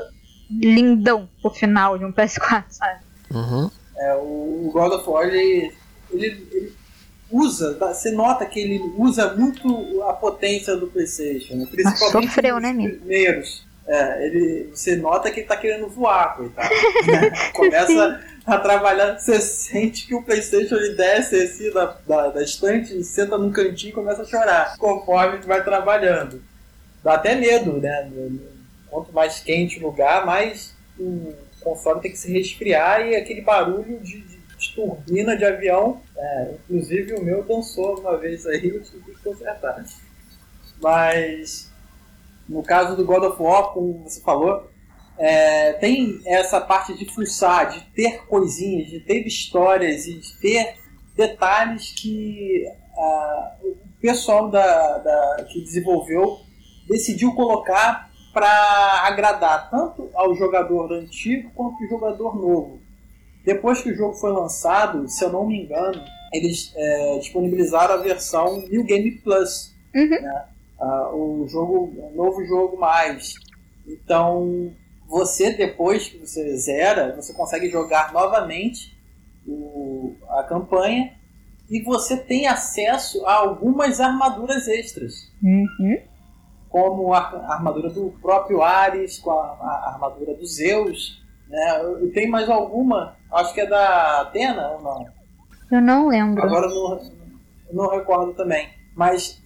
lindão 0.51 1.29
pro 1.41 1.51
final 1.51 1.97
de 1.97 2.03
um 2.03 2.11
PS4, 2.11 2.65
sabe? 2.69 2.99
Uhum. 3.31 3.71
É, 3.97 4.13
o, 4.15 4.67
o 4.67 4.71
God 4.73 4.91
of 4.91 5.09
War, 5.09 5.25
ele, 5.27 5.71
ele, 6.11 6.47
ele 6.51 6.73
usa, 7.35 7.77
você 7.79 8.11
nota 8.11 8.45
que 8.45 8.59
ele 8.59 8.79
usa 8.97 9.33
muito 9.33 10.01
a 10.03 10.13
potência 10.13 10.75
do 10.77 10.87
PlayStation, 10.87 11.55
né? 11.55 11.67
principalmente 11.69 12.27
sofreu, 12.27 12.59
né, 12.59 12.73
primeiros. 12.73 13.65
É, 13.87 14.25
ele, 14.25 14.69
você 14.73 14.95
nota 14.95 15.29
que 15.29 15.41
ele 15.41 15.47
tá 15.47 15.55
querendo 15.55 15.87
voar, 15.87 16.35
coitado. 16.37 16.69
né? 17.05 17.31
Começa 17.53 18.19
a 18.45 18.57
trabalhar, 18.57 19.19
você 19.19 19.39
sente 19.39 20.07
que 20.07 20.15
o 20.15 20.23
PlayStation 20.23 20.75
ele 20.75 20.95
desce 20.95 21.35
assim 21.35 21.71
da, 21.71 21.95
da, 22.07 22.27
da 22.29 22.43
estante, 22.43 23.03
senta 23.03 23.37
num 23.37 23.51
cantinho 23.51 23.91
e 23.91 23.93
começa 23.93 24.23
a 24.23 24.25
chorar, 24.25 24.75
conforme 24.77 25.37
vai 25.45 25.63
trabalhando. 25.63 26.41
Dá 27.03 27.13
até 27.13 27.35
medo, 27.35 27.73
né? 27.79 28.09
Quanto 28.89 29.13
mais 29.13 29.39
quente 29.39 29.77
o 29.79 29.83
lugar, 29.83 30.25
mais 30.25 30.73
o 30.97 31.33
console 31.61 32.01
tem 32.01 32.11
que 32.11 32.17
se 32.17 32.31
resfriar 32.31 33.01
e 33.01 33.15
aquele 33.15 33.41
barulho 33.41 33.99
de, 33.99 34.21
de- 34.21 34.34
de 34.69 34.75
turbina 34.75 35.35
de 35.37 35.45
avião. 35.45 36.01
é, 36.17 36.53
inclusive 36.63 37.13
o 37.15 37.23
meu 37.23 37.43
dançou 37.43 37.99
uma 37.99 38.17
vez 38.17 38.45
aí, 38.45 38.67
eu 38.69 38.81
tive 38.83 39.13
que 39.13 39.23
consertar. 39.23 39.83
Mas 40.81 41.71
no 42.47 42.61
caso 42.63 42.95
do 42.95 43.05
God 43.05 43.23
of 43.23 43.41
War, 43.41 43.73
como 43.73 44.03
você 44.03 44.21
falou, 44.21 44.69
é, 45.17 45.73
tem 45.73 46.21
essa 46.25 46.59
parte 46.59 46.93
de 46.93 47.05
fuçar, 47.13 47.69
de 47.69 47.81
ter 47.95 48.25
coisinhas, 48.27 48.87
de 48.87 48.99
ter 48.99 49.25
histórias 49.25 50.05
e 50.05 50.19
de 50.19 50.33
ter 50.39 50.75
detalhes 51.15 51.91
que 51.91 52.65
ah, 52.97 53.55
o 53.63 53.77
pessoal 54.01 54.49
da, 54.49 54.97
da- 54.99 55.45
que 55.49 55.61
desenvolveu 55.61 56.39
decidiu 56.87 57.33
colocar 57.33 58.11
para 58.33 59.07
agradar 59.07 59.69
tanto 59.71 60.09
ao 60.13 60.35
jogador 60.35 60.91
antigo 60.91 61.49
quanto 61.55 61.81
ao 61.81 61.89
jogador 61.89 62.35
novo. 62.35 62.81
Depois 63.45 63.81
que 63.81 63.91
o 63.91 63.95
jogo 63.95 64.13
foi 64.15 64.31
lançado, 64.31 65.07
se 65.07 65.23
eu 65.23 65.31
não 65.31 65.45
me 65.45 65.63
engano, 65.63 66.01
eles 66.33 66.73
é, 66.75 67.19
disponibilizaram 67.19 67.93
a 67.93 67.97
versão 67.97 68.61
New 68.67 68.83
Game 68.83 69.11
Plus, 69.11 69.73
Uhum. 69.95 70.09
né? 70.09 70.45
Ah, 70.81 71.09
o 71.13 71.47
jogo, 71.47 71.93
o 71.95 72.11
novo 72.15 72.43
jogo 72.45 72.77
mais. 72.77 73.33
Então, 73.87 74.73
você 75.07 75.51
depois 75.53 76.07
que 76.09 76.17
você 76.17 76.57
zera, 76.57 77.15
você 77.15 77.33
consegue 77.33 77.69
jogar 77.69 78.11
novamente 78.11 78.97
o- 79.47 80.15
a 80.29 80.43
campanha 80.43 81.13
e 81.69 81.81
você 81.81 82.17
tem 82.17 82.47
acesso 82.47 83.25
a 83.25 83.35
algumas 83.35 83.99
armaduras 84.01 84.67
extras 84.67 85.31
Uhum. 85.43 85.97
como 86.69 87.13
a 87.13 87.19
a 87.19 87.53
armadura 87.53 87.89
do 87.89 88.09
próprio 88.21 88.61
Ares, 88.61 89.19
com 89.19 89.31
a, 89.31 89.35
a 89.61 89.91
armadura 89.93 90.33
do 90.33 90.45
Zeus, 90.45 91.23
E 92.03 92.07
tem 92.09 92.29
mais 92.29 92.49
alguma, 92.49 93.15
acho 93.31 93.53
que 93.53 93.61
é 93.61 93.65
da 93.67 94.21
Atena 94.21 94.71
ou 94.71 94.81
não? 94.81 95.05
Eu 95.71 95.81
não 95.81 96.07
lembro. 96.07 96.41
Agora 96.43 96.67
eu 96.67 96.73
não, 96.73 97.11
não 97.71 97.89
recordo 97.89 98.33
também. 98.33 98.69
Mas 98.95 99.41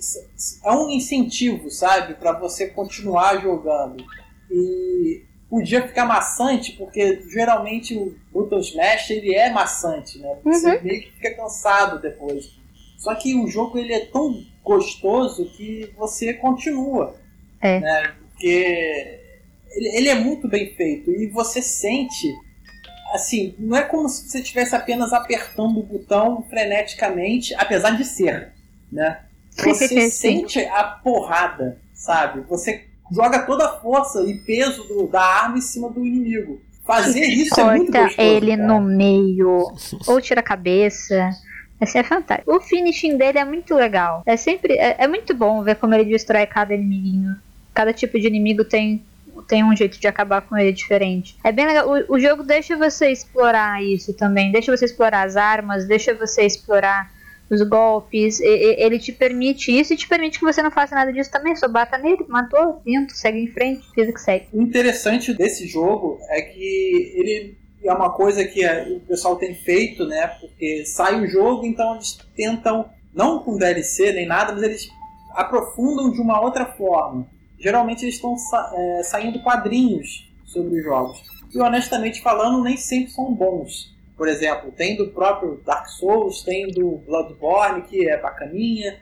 é 0.63 0.71
um 0.71 0.89
incentivo, 0.89 1.69
sabe, 1.71 2.13
para 2.13 2.33
você 2.33 2.67
continuar 2.67 3.41
jogando. 3.41 4.03
E 4.51 5.23
podia 5.49 5.85
ficar 5.87 6.05
maçante, 6.05 6.73
porque 6.73 7.23
geralmente 7.29 7.97
o 7.97 8.15
Button 8.31 8.59
Smash 8.59 9.09
ele 9.09 9.33
é 9.33 9.49
maçante, 9.49 10.19
né? 10.19 10.37
Você 10.43 10.75
Uhum. 10.75 10.83
meio 10.83 11.01
que 11.01 11.11
fica 11.13 11.35
cansado 11.35 11.99
depois. 11.99 12.51
Só 12.97 13.15
que 13.15 13.33
o 13.35 13.47
jogo 13.47 13.77
ele 13.79 13.93
é 13.93 14.05
tão 14.05 14.43
gostoso 14.63 15.45
que 15.51 15.91
você 15.97 16.33
continua. 16.33 17.15
É. 17.61 17.79
Né? 17.79 18.13
Porque 18.29 19.18
ele, 19.71 19.97
ele 19.97 20.09
é 20.09 20.15
muito 20.15 20.47
bem 20.47 20.73
feito 20.75 21.11
e 21.11 21.27
você 21.27 21.61
sente 21.61 22.27
assim, 23.13 23.55
não 23.57 23.75
é 23.75 23.81
como 23.83 24.07
se 24.07 24.29
você 24.29 24.39
estivesse 24.39 24.75
apenas 24.75 25.11
apertando 25.13 25.79
o 25.79 25.83
botão 25.83 26.43
freneticamente, 26.49 27.55
apesar 27.55 27.91
de 27.97 28.05
ser, 28.05 28.51
né? 28.91 29.19
Você 29.57 30.09
sente 30.11 30.59
a 30.59 30.83
porrada, 30.83 31.79
sabe? 31.93 32.41
Você 32.47 32.85
joga 33.11 33.39
toda 33.45 33.65
a 33.65 33.79
força 33.79 34.21
e 34.21 34.35
peso 34.37 34.83
do- 34.83 35.07
da 35.07 35.21
arma 35.21 35.57
em 35.57 35.61
cima 35.61 35.89
do 35.89 36.05
inimigo. 36.05 36.61
Fazer 36.85 37.25
isso 37.25 37.59
é 37.59 37.63
muito 37.65 37.91
Corta 37.91 38.05
gostoso. 38.07 38.27
ele 38.27 38.55
cara. 38.55 38.67
no 38.67 38.79
meio, 38.81 39.73
ou 40.07 40.21
tira 40.21 40.39
a 40.39 40.43
cabeça. 40.43 41.29
Assim, 41.81 41.97
é 41.97 42.03
fantástico. 42.03 42.55
O 42.55 42.61
finishing 42.61 43.17
dele 43.17 43.39
é 43.39 43.43
muito 43.45 43.73
legal. 43.75 44.23
É 44.25 44.37
sempre. 44.37 44.73
É, 44.73 44.95
é 44.99 45.07
muito 45.07 45.33
bom 45.35 45.61
ver 45.63 45.75
como 45.75 45.93
ele 45.93 46.05
destrói 46.09 46.45
cada 46.45 46.73
inimiguinho. 46.73 47.35
Cada 47.73 47.91
tipo 47.91 48.17
de 48.19 48.27
inimigo 48.27 48.63
tem, 48.63 49.03
tem 49.49 49.63
um 49.63 49.75
jeito 49.75 49.99
de 49.99 50.07
acabar 50.07 50.41
com 50.41 50.55
ele 50.55 50.71
diferente. 50.71 51.35
É 51.43 51.51
bem 51.51 51.65
legal. 51.65 51.89
O, 51.89 52.13
o 52.15 52.19
jogo 52.19 52.43
deixa 52.43 52.77
você 52.77 53.09
explorar 53.11 53.83
isso 53.83 54.13
também. 54.13 54.51
Deixa 54.51 54.75
você 54.75 54.85
explorar 54.85 55.23
as 55.25 55.35
armas, 55.35 55.87
deixa 55.87 56.13
você 56.13 56.43
explorar 56.45 57.11
os 57.49 57.61
golpes. 57.63 58.39
E- 58.39 58.45
e- 58.45 58.75
ele 58.85 58.99
te 58.99 59.11
permite 59.11 59.71
isso 59.77 59.91
e 59.93 59.97
te 59.97 60.07
permite 60.07 60.37
que 60.37 60.45
você 60.45 60.61
não 60.61 60.69
faça 60.69 60.93
nada 60.93 61.11
disso 61.11 61.31
também. 61.31 61.55
Só 61.55 61.67
bata 61.67 61.97
nele, 61.97 62.23
matou, 62.27 62.81
lindo, 62.85 63.11
segue 63.11 63.39
em 63.39 63.47
frente, 63.47 63.83
vida 63.95 64.13
que 64.13 64.21
segue. 64.21 64.45
O 64.53 64.61
interessante 64.61 65.33
desse 65.33 65.67
jogo 65.67 66.19
é 66.29 66.41
que 66.43 67.13
ele 67.15 67.57
é 67.83 67.91
uma 67.91 68.11
coisa 68.11 68.45
que 68.45 68.63
é, 68.63 68.83
o 68.87 68.99
pessoal 68.99 69.35
tem 69.37 69.55
feito, 69.55 70.05
né? 70.05 70.27
Porque 70.39 70.85
sai 70.85 71.19
o 71.19 71.27
jogo, 71.27 71.65
então 71.65 71.95
eles 71.95 72.19
tentam, 72.35 72.87
não 73.15 73.39
com 73.39 73.57
DLC 73.57 74.11
nem 74.11 74.27
nada, 74.27 74.53
mas 74.53 74.61
eles 74.61 74.87
aprofundam 75.33 76.11
de 76.11 76.21
uma 76.21 76.39
outra 76.41 76.65
forma. 76.65 77.25
Geralmente 77.59 78.03
eles 78.03 78.15
estão 78.15 78.37
sa- 78.37 78.71
é, 78.75 79.03
saindo 79.03 79.39
quadrinhos 79.41 80.31
sobre 80.45 80.77
os 80.79 80.83
jogos. 80.83 81.21
E 81.53 81.59
honestamente 81.59 82.21
falando, 82.21 82.63
nem 82.63 82.77
sempre 82.77 83.11
são 83.11 83.33
bons. 83.33 83.93
Por 84.15 84.27
exemplo, 84.27 84.71
tem 84.71 84.95
do 84.97 85.07
próprio 85.09 85.61
Dark 85.65 85.87
Souls, 85.87 86.41
tem 86.43 86.67
do 86.71 86.97
Bloodborne, 87.05 87.83
que 87.83 88.07
é 88.09 88.17
bacaninha, 88.19 88.99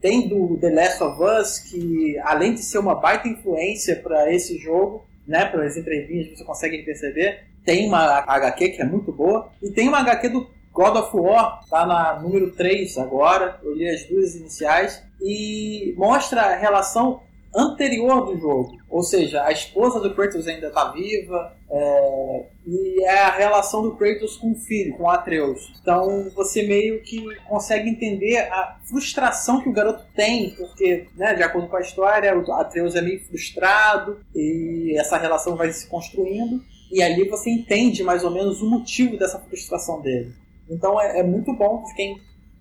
tem 0.00 0.28
do 0.28 0.56
The 0.58 0.70
Last 0.70 1.02
of 1.02 1.22
Us, 1.22 1.58
que 1.58 2.18
além 2.20 2.54
de 2.54 2.62
ser 2.62 2.78
uma 2.78 2.94
baita 2.94 3.28
influência 3.28 3.96
para 3.96 4.32
esse 4.32 4.58
jogo, 4.58 5.04
né, 5.26 5.46
pelas 5.46 5.76
entrelinhas 5.76 6.36
você 6.38 6.44
consegue 6.44 6.82
perceber, 6.82 7.44
tem 7.64 7.86
uma 7.88 8.18
HQ 8.26 8.68
que 8.70 8.82
é 8.82 8.84
muito 8.84 9.10
boa, 9.12 9.50
e 9.62 9.70
tem 9.70 9.88
uma 9.88 10.00
HQ 10.00 10.28
do 10.28 10.50
God 10.72 10.96
of 10.96 11.16
War, 11.16 11.60
tá 11.70 11.86
na 11.86 12.20
número 12.20 12.50
3 12.52 12.98
agora, 12.98 13.58
eu 13.62 13.74
li 13.74 13.88
as 13.88 14.04
duas 14.04 14.34
iniciais, 14.34 15.02
e 15.22 15.94
mostra 15.96 16.42
a 16.42 16.56
relação 16.56 17.22
anterior 17.54 18.26
do 18.26 18.36
jogo, 18.36 18.76
ou 18.90 19.02
seja, 19.02 19.44
a 19.44 19.52
esposa 19.52 20.00
do 20.00 20.14
Kratos 20.14 20.48
ainda 20.48 20.68
está 20.68 20.90
viva, 20.90 21.56
é, 21.70 22.46
e 22.66 23.04
é 23.04 23.18
a 23.20 23.30
relação 23.30 23.82
do 23.82 23.94
Kratos 23.96 24.36
com 24.36 24.52
o 24.52 24.56
filho, 24.56 24.96
com 24.96 25.04
o 25.04 25.10
Atreus. 25.10 25.72
Então 25.80 26.30
você 26.34 26.62
meio 26.66 27.00
que 27.02 27.22
consegue 27.46 27.88
entender 27.88 28.38
a 28.38 28.78
frustração 28.84 29.60
que 29.60 29.68
o 29.68 29.72
garoto 29.72 30.04
tem, 30.14 30.50
porque, 30.50 31.06
né, 31.16 31.34
de 31.34 31.42
acordo 31.42 31.68
com 31.68 31.76
a 31.76 31.80
história, 31.80 32.36
o 32.36 32.52
Atreus 32.52 32.94
é 32.96 33.00
meio 33.00 33.24
frustrado 33.24 34.18
e 34.34 34.96
essa 34.98 35.16
relação 35.16 35.56
vai 35.56 35.70
se 35.72 35.88
construindo, 35.88 36.60
e 36.90 37.02
ali 37.02 37.28
você 37.28 37.50
entende 37.50 38.02
mais 38.02 38.24
ou 38.24 38.30
menos 38.30 38.60
o 38.60 38.68
motivo 38.68 39.16
dessa 39.16 39.38
frustração 39.38 40.00
dele. 40.00 40.32
Então 40.68 41.00
é, 41.00 41.20
é 41.20 41.22
muito 41.22 41.52
bom 41.54 41.84
quem 41.94 42.20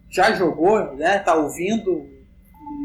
já 0.09 0.31
jogou, 0.33 0.93
né, 0.95 1.17
tá 1.19 1.33
ouvindo 1.33 2.07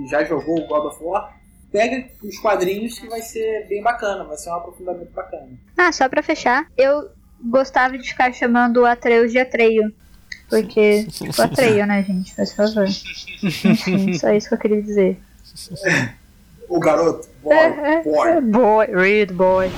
e 0.03 0.09
já 0.09 0.25
jogou 0.25 0.59
o 0.59 0.67
God 0.67 0.87
of 0.87 1.05
War, 1.05 1.38
pega 1.71 2.09
os 2.23 2.39
quadrinhos 2.39 2.99
que 2.99 3.07
vai 3.09 3.23
ser 3.23 3.67
bem 3.69 3.83
bacana, 3.83 4.25
vai 4.25 4.37
ser 4.37 4.51
um 4.51 4.55
aprofundamento 4.55 5.13
bacana. 5.13 5.49
Ah, 5.77 5.93
só 5.93 6.09
pra 6.09 6.23
fechar, 6.23 6.67
eu 6.77 7.11
gostava 7.41 7.97
de 7.99 8.09
ficar 8.09 8.33
chamando 8.33 8.79
o 8.79 8.87
Atreus 8.87 9.33
de 9.33 9.39
Atreio. 9.39 9.93
Porque, 10.49 11.05
tipo, 11.11 11.43
Atreio, 11.43 11.87
né, 11.87 12.03
gente? 12.03 12.35
Faz 12.35 12.53
favor. 12.53 12.87
Enfim, 12.87 14.15
só 14.19 14.33
isso 14.33 14.49
que 14.49 14.55
eu 14.55 14.59
queria 14.59 14.83
dizer. 14.83 15.21
O 16.69 16.79
garoto, 16.81 17.29
boy, 17.43 18.03
boy. 18.05 18.41
Boy, 18.41 18.87
read 18.87 19.33
boy. 19.33 19.71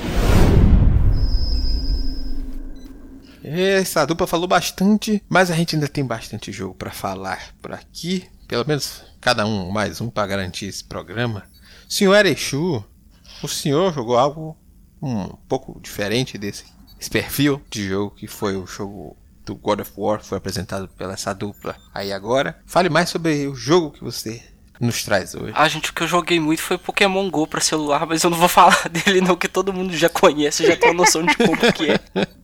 Essa 3.43 4.05
dupla 4.05 4.27
falou 4.27 4.47
bastante, 4.47 5.23
mas 5.27 5.49
a 5.49 5.55
gente 5.55 5.75
ainda 5.75 5.87
tem 5.87 6.05
bastante 6.05 6.51
jogo 6.51 6.75
pra 6.75 6.91
falar 6.91 7.53
por 7.61 7.73
aqui. 7.73 8.27
Pelo 8.47 8.67
menos 8.67 9.03
cada 9.19 9.45
um 9.45 9.71
mais 9.71 9.99
um 9.99 10.09
pra 10.09 10.27
garantir 10.27 10.67
esse 10.67 10.83
programa. 10.83 11.43
Senhor 11.91 12.15
Erechu, 12.15 12.81
o 13.43 13.49
senhor 13.49 13.93
jogou 13.93 14.17
algo 14.17 14.57
um 15.01 15.27
pouco 15.49 15.77
diferente 15.81 16.37
desse 16.37 16.63
esse 16.97 17.09
perfil 17.09 17.61
de 17.69 17.89
jogo 17.89 18.15
que 18.15 18.27
foi 18.27 18.55
o 18.55 18.65
jogo 18.65 19.17
do 19.45 19.55
God 19.55 19.81
of 19.81 19.91
War, 19.97 20.19
que 20.19 20.25
foi 20.25 20.37
apresentado 20.37 20.87
pela 20.87 21.11
essa 21.11 21.33
dupla 21.33 21.75
aí 21.93 22.13
agora. 22.13 22.57
Fale 22.65 22.87
mais 22.87 23.09
sobre 23.09 23.45
o 23.45 23.53
jogo 23.53 23.91
que 23.91 24.01
você 24.01 24.41
nos 24.79 25.03
traz 25.03 25.35
hoje. 25.35 25.51
Ah, 25.53 25.67
gente, 25.67 25.89
o 25.89 25.93
que 25.93 26.03
eu 26.03 26.07
joguei 26.07 26.39
muito 26.39 26.61
foi 26.61 26.77
Pokémon 26.77 27.29
GO 27.29 27.45
pra 27.45 27.59
celular, 27.59 28.05
mas 28.07 28.23
eu 28.23 28.29
não 28.29 28.37
vou 28.37 28.47
falar 28.49 28.87
dele 28.87 29.19
não, 29.19 29.35
que 29.35 29.49
todo 29.49 29.73
mundo 29.73 29.93
já 29.93 30.07
conhece, 30.07 30.65
já 30.65 30.77
tem 30.77 30.93
noção 30.93 31.25
de 31.25 31.35
como 31.35 31.57
que 31.73 31.91
é. 31.91 31.99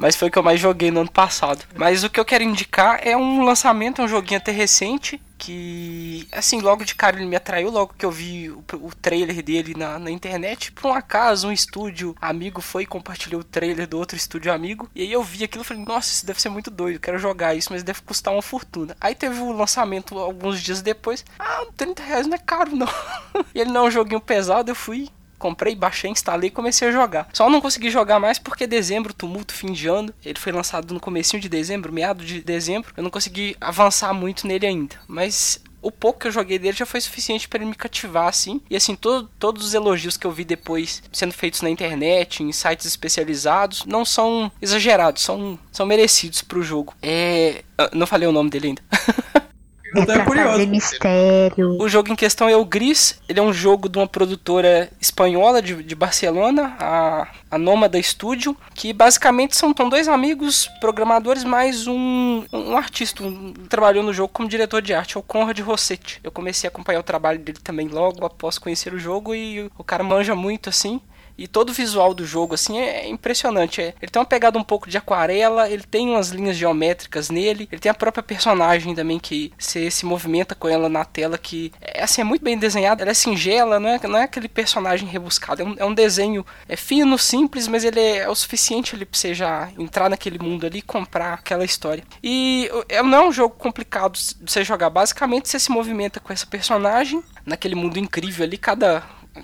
Mas 0.00 0.16
foi 0.16 0.28
o 0.28 0.30
que 0.30 0.38
eu 0.38 0.42
mais 0.42 0.58
joguei 0.58 0.90
no 0.90 1.00
ano 1.00 1.10
passado. 1.10 1.62
Mas 1.76 2.02
o 2.02 2.08
que 2.08 2.18
eu 2.18 2.24
quero 2.24 2.42
indicar 2.42 3.00
é 3.06 3.14
um 3.14 3.44
lançamento, 3.44 4.00
é 4.00 4.04
um 4.04 4.08
joguinho 4.08 4.38
até 4.38 4.50
recente, 4.50 5.20
que, 5.36 6.26
assim, 6.32 6.60
logo 6.60 6.84
de 6.84 6.94
cara 6.94 7.16
ele 7.16 7.26
me 7.26 7.36
atraiu, 7.36 7.70
logo 7.70 7.94
que 7.96 8.04
eu 8.04 8.10
vi 8.10 8.50
o, 8.50 8.64
o 8.74 8.94
trailer 8.94 9.42
dele 9.42 9.74
na, 9.76 9.98
na 9.98 10.10
internet. 10.10 10.72
Por 10.72 10.90
um 10.90 10.94
acaso, 10.94 11.48
um 11.48 11.52
estúdio 11.52 12.16
amigo 12.20 12.60
foi 12.62 12.82
e 12.82 12.86
compartilhou 12.86 13.42
o 13.42 13.44
trailer 13.44 13.86
do 13.86 13.98
outro 13.98 14.16
estúdio 14.16 14.52
amigo. 14.52 14.88
E 14.94 15.02
aí 15.02 15.12
eu 15.12 15.22
vi 15.22 15.44
aquilo 15.44 15.64
e 15.64 15.66
falei, 15.66 15.84
nossa, 15.84 16.12
isso 16.12 16.26
deve 16.26 16.40
ser 16.40 16.48
muito 16.48 16.70
doido, 16.70 17.00
quero 17.00 17.18
jogar 17.18 17.54
isso, 17.54 17.72
mas 17.72 17.82
deve 17.82 18.00
custar 18.00 18.32
uma 18.32 18.42
fortuna. 18.42 18.96
Aí 19.00 19.14
teve 19.14 19.40
o 19.40 19.52
lançamento 19.52 20.18
alguns 20.18 20.62
dias 20.62 20.80
depois. 20.82 21.24
Ah, 21.38 21.66
30 21.76 22.02
reais 22.02 22.26
não 22.26 22.34
é 22.34 22.38
caro, 22.38 22.74
não. 22.74 22.88
e 23.54 23.60
ele 23.60 23.70
não 23.70 23.84
é 23.84 23.88
um 23.88 23.90
joguinho 23.90 24.20
pesado, 24.20 24.70
eu 24.70 24.74
fui 24.74 25.08
comprei, 25.40 25.74
baixei, 25.74 26.10
instalei 26.10 26.48
e 26.48 26.52
comecei 26.52 26.88
a 26.88 26.92
jogar. 26.92 27.28
Só 27.32 27.50
não 27.50 27.60
consegui 27.60 27.90
jogar 27.90 28.20
mais 28.20 28.38
porque 28.38 28.66
dezembro, 28.66 29.14
tumulto, 29.14 29.52
fim 29.52 29.72
de 29.72 29.88
ano. 29.88 30.14
Ele 30.24 30.38
foi 30.38 30.52
lançado 30.52 30.94
no 30.94 31.00
comecinho 31.00 31.42
de 31.42 31.48
dezembro, 31.48 31.92
meado 31.92 32.24
de 32.24 32.40
dezembro. 32.42 32.92
Eu 32.96 33.02
não 33.02 33.10
consegui 33.10 33.56
avançar 33.60 34.12
muito 34.12 34.46
nele 34.46 34.66
ainda. 34.66 34.96
Mas 35.08 35.60
o 35.82 35.90
pouco 35.90 36.20
que 36.20 36.26
eu 36.26 36.32
joguei 36.32 36.58
dele 36.58 36.76
já 36.76 36.84
foi 36.84 37.00
suficiente 37.00 37.48
para 37.48 37.58
ele 37.58 37.70
me 37.70 37.74
cativar 37.74 38.28
assim. 38.28 38.60
E 38.68 38.76
assim, 38.76 38.94
to 38.94 39.28
todos 39.38 39.64
os 39.64 39.74
elogios 39.74 40.16
que 40.16 40.26
eu 40.26 40.30
vi 40.30 40.44
depois 40.44 41.02
sendo 41.12 41.32
feitos 41.32 41.62
na 41.62 41.70
internet, 41.70 42.42
em 42.42 42.52
sites 42.52 42.86
especializados, 42.86 43.84
não 43.86 44.04
são 44.04 44.52
exagerados, 44.60 45.22
são, 45.22 45.58
são 45.72 45.86
merecidos 45.86 46.42
pro 46.42 46.62
jogo. 46.62 46.94
É. 47.02 47.64
eu 47.78 47.88
Não 47.94 48.06
falei 48.06 48.28
o 48.28 48.32
nome 48.32 48.50
dele 48.50 48.68
ainda. 48.68 48.82
Eu 49.94 50.06
tô 50.06 50.12
Pra 50.12 50.24
curioso. 50.24 50.50
fazer 50.50 50.66
mistério. 50.66 51.76
O 51.80 51.88
jogo 51.88 52.12
em 52.12 52.16
questão 52.16 52.48
é 52.48 52.56
o 52.56 52.64
Gris. 52.64 53.20
Ele 53.28 53.38
é 53.40 53.42
um 53.42 53.52
jogo 53.52 53.88
de 53.88 53.98
uma 53.98 54.06
produtora 54.06 54.90
espanhola 55.00 55.60
de, 55.60 55.82
de 55.82 55.94
Barcelona, 55.94 56.76
a, 56.78 57.28
a 57.50 57.58
Nômada 57.58 58.00
Studio, 58.02 58.56
que 58.74 58.92
basicamente 58.92 59.56
são, 59.56 59.74
são 59.76 59.88
dois 59.88 60.06
amigos 60.08 60.68
programadores 60.80 61.42
mais 61.44 61.86
um, 61.86 62.44
um 62.52 62.76
artista, 62.76 63.22
um, 63.22 63.52
trabalhou 63.68 64.02
no 64.04 64.12
jogo 64.12 64.30
como 64.32 64.48
diretor 64.48 64.80
de 64.82 64.94
arte, 64.94 65.16
é 65.16 65.20
o 65.20 65.22
Conrad 65.22 65.58
Rossetti. 65.60 66.20
Eu 66.22 66.30
comecei 66.30 66.68
a 66.68 66.70
acompanhar 66.70 67.00
o 67.00 67.04
trabalho 67.04 67.38
dele 67.38 67.58
também 67.62 67.88
logo 67.88 68.24
após 68.24 68.58
conhecer 68.58 68.92
o 68.94 68.98
jogo 68.98 69.34
e 69.34 69.70
o 69.76 69.84
cara 69.84 70.04
manja 70.04 70.34
muito 70.34 70.68
assim. 70.68 71.00
E 71.40 71.48
todo 71.48 71.70
o 71.70 71.72
visual 71.72 72.12
do 72.12 72.26
jogo, 72.26 72.54
assim, 72.54 72.78
é 72.78 73.08
impressionante. 73.08 73.80
É, 73.80 73.94
ele 74.02 74.10
tem 74.10 74.20
uma 74.20 74.26
pegada 74.26 74.58
um 74.58 74.62
pouco 74.62 74.90
de 74.90 74.98
aquarela, 74.98 75.70
ele 75.70 75.82
tem 75.82 76.10
umas 76.10 76.28
linhas 76.28 76.54
geométricas 76.54 77.30
nele, 77.30 77.66
ele 77.72 77.80
tem 77.80 77.90
a 77.90 77.94
própria 77.94 78.22
personagem 78.22 78.94
também 78.94 79.18
que 79.18 79.50
você 79.58 79.90
se 79.90 80.04
movimenta 80.04 80.54
com 80.54 80.68
ela 80.68 80.86
na 80.90 81.02
tela, 81.02 81.38
que 81.38 81.72
é, 81.80 82.02
assim, 82.02 82.20
é 82.20 82.24
muito 82.24 82.42
bem 82.42 82.58
desenhada, 82.58 83.02
ela 83.02 83.12
é 83.12 83.14
singela, 83.14 83.80
não 83.80 83.88
é, 83.88 83.98
não 84.06 84.18
é 84.18 84.24
aquele 84.24 84.48
personagem 84.48 85.08
rebuscado, 85.08 85.62
é 85.62 85.64
um, 85.64 85.74
é 85.78 85.84
um 85.86 85.94
desenho 85.94 86.44
é 86.68 86.76
fino, 86.76 87.16
simples, 87.16 87.66
mas 87.66 87.84
ele 87.84 88.00
é, 88.00 88.28
o 88.28 88.34
suficiente 88.34 88.94
ali 88.94 89.08
você 89.10 89.32
já 89.32 89.70
entrar 89.78 90.10
naquele 90.10 90.38
mundo 90.38 90.66
ali 90.66 90.80
e 90.80 90.82
comprar 90.82 91.32
aquela 91.32 91.64
história. 91.64 92.04
E 92.22 92.70
é, 92.86 93.02
não 93.02 93.16
é 93.16 93.28
um 93.28 93.32
jogo 93.32 93.54
complicado 93.56 94.12
de 94.12 94.36
você 94.46 94.62
jogar, 94.62 94.90
basicamente 94.90 95.48
você 95.48 95.58
se 95.58 95.70
movimenta 95.70 96.20
com 96.20 96.34
essa 96.34 96.46
personagem, 96.46 97.22
naquele 97.46 97.74
mundo 97.74 97.98
incrível 97.98 98.44
ali, 98.44 98.58
cada 98.58 99.02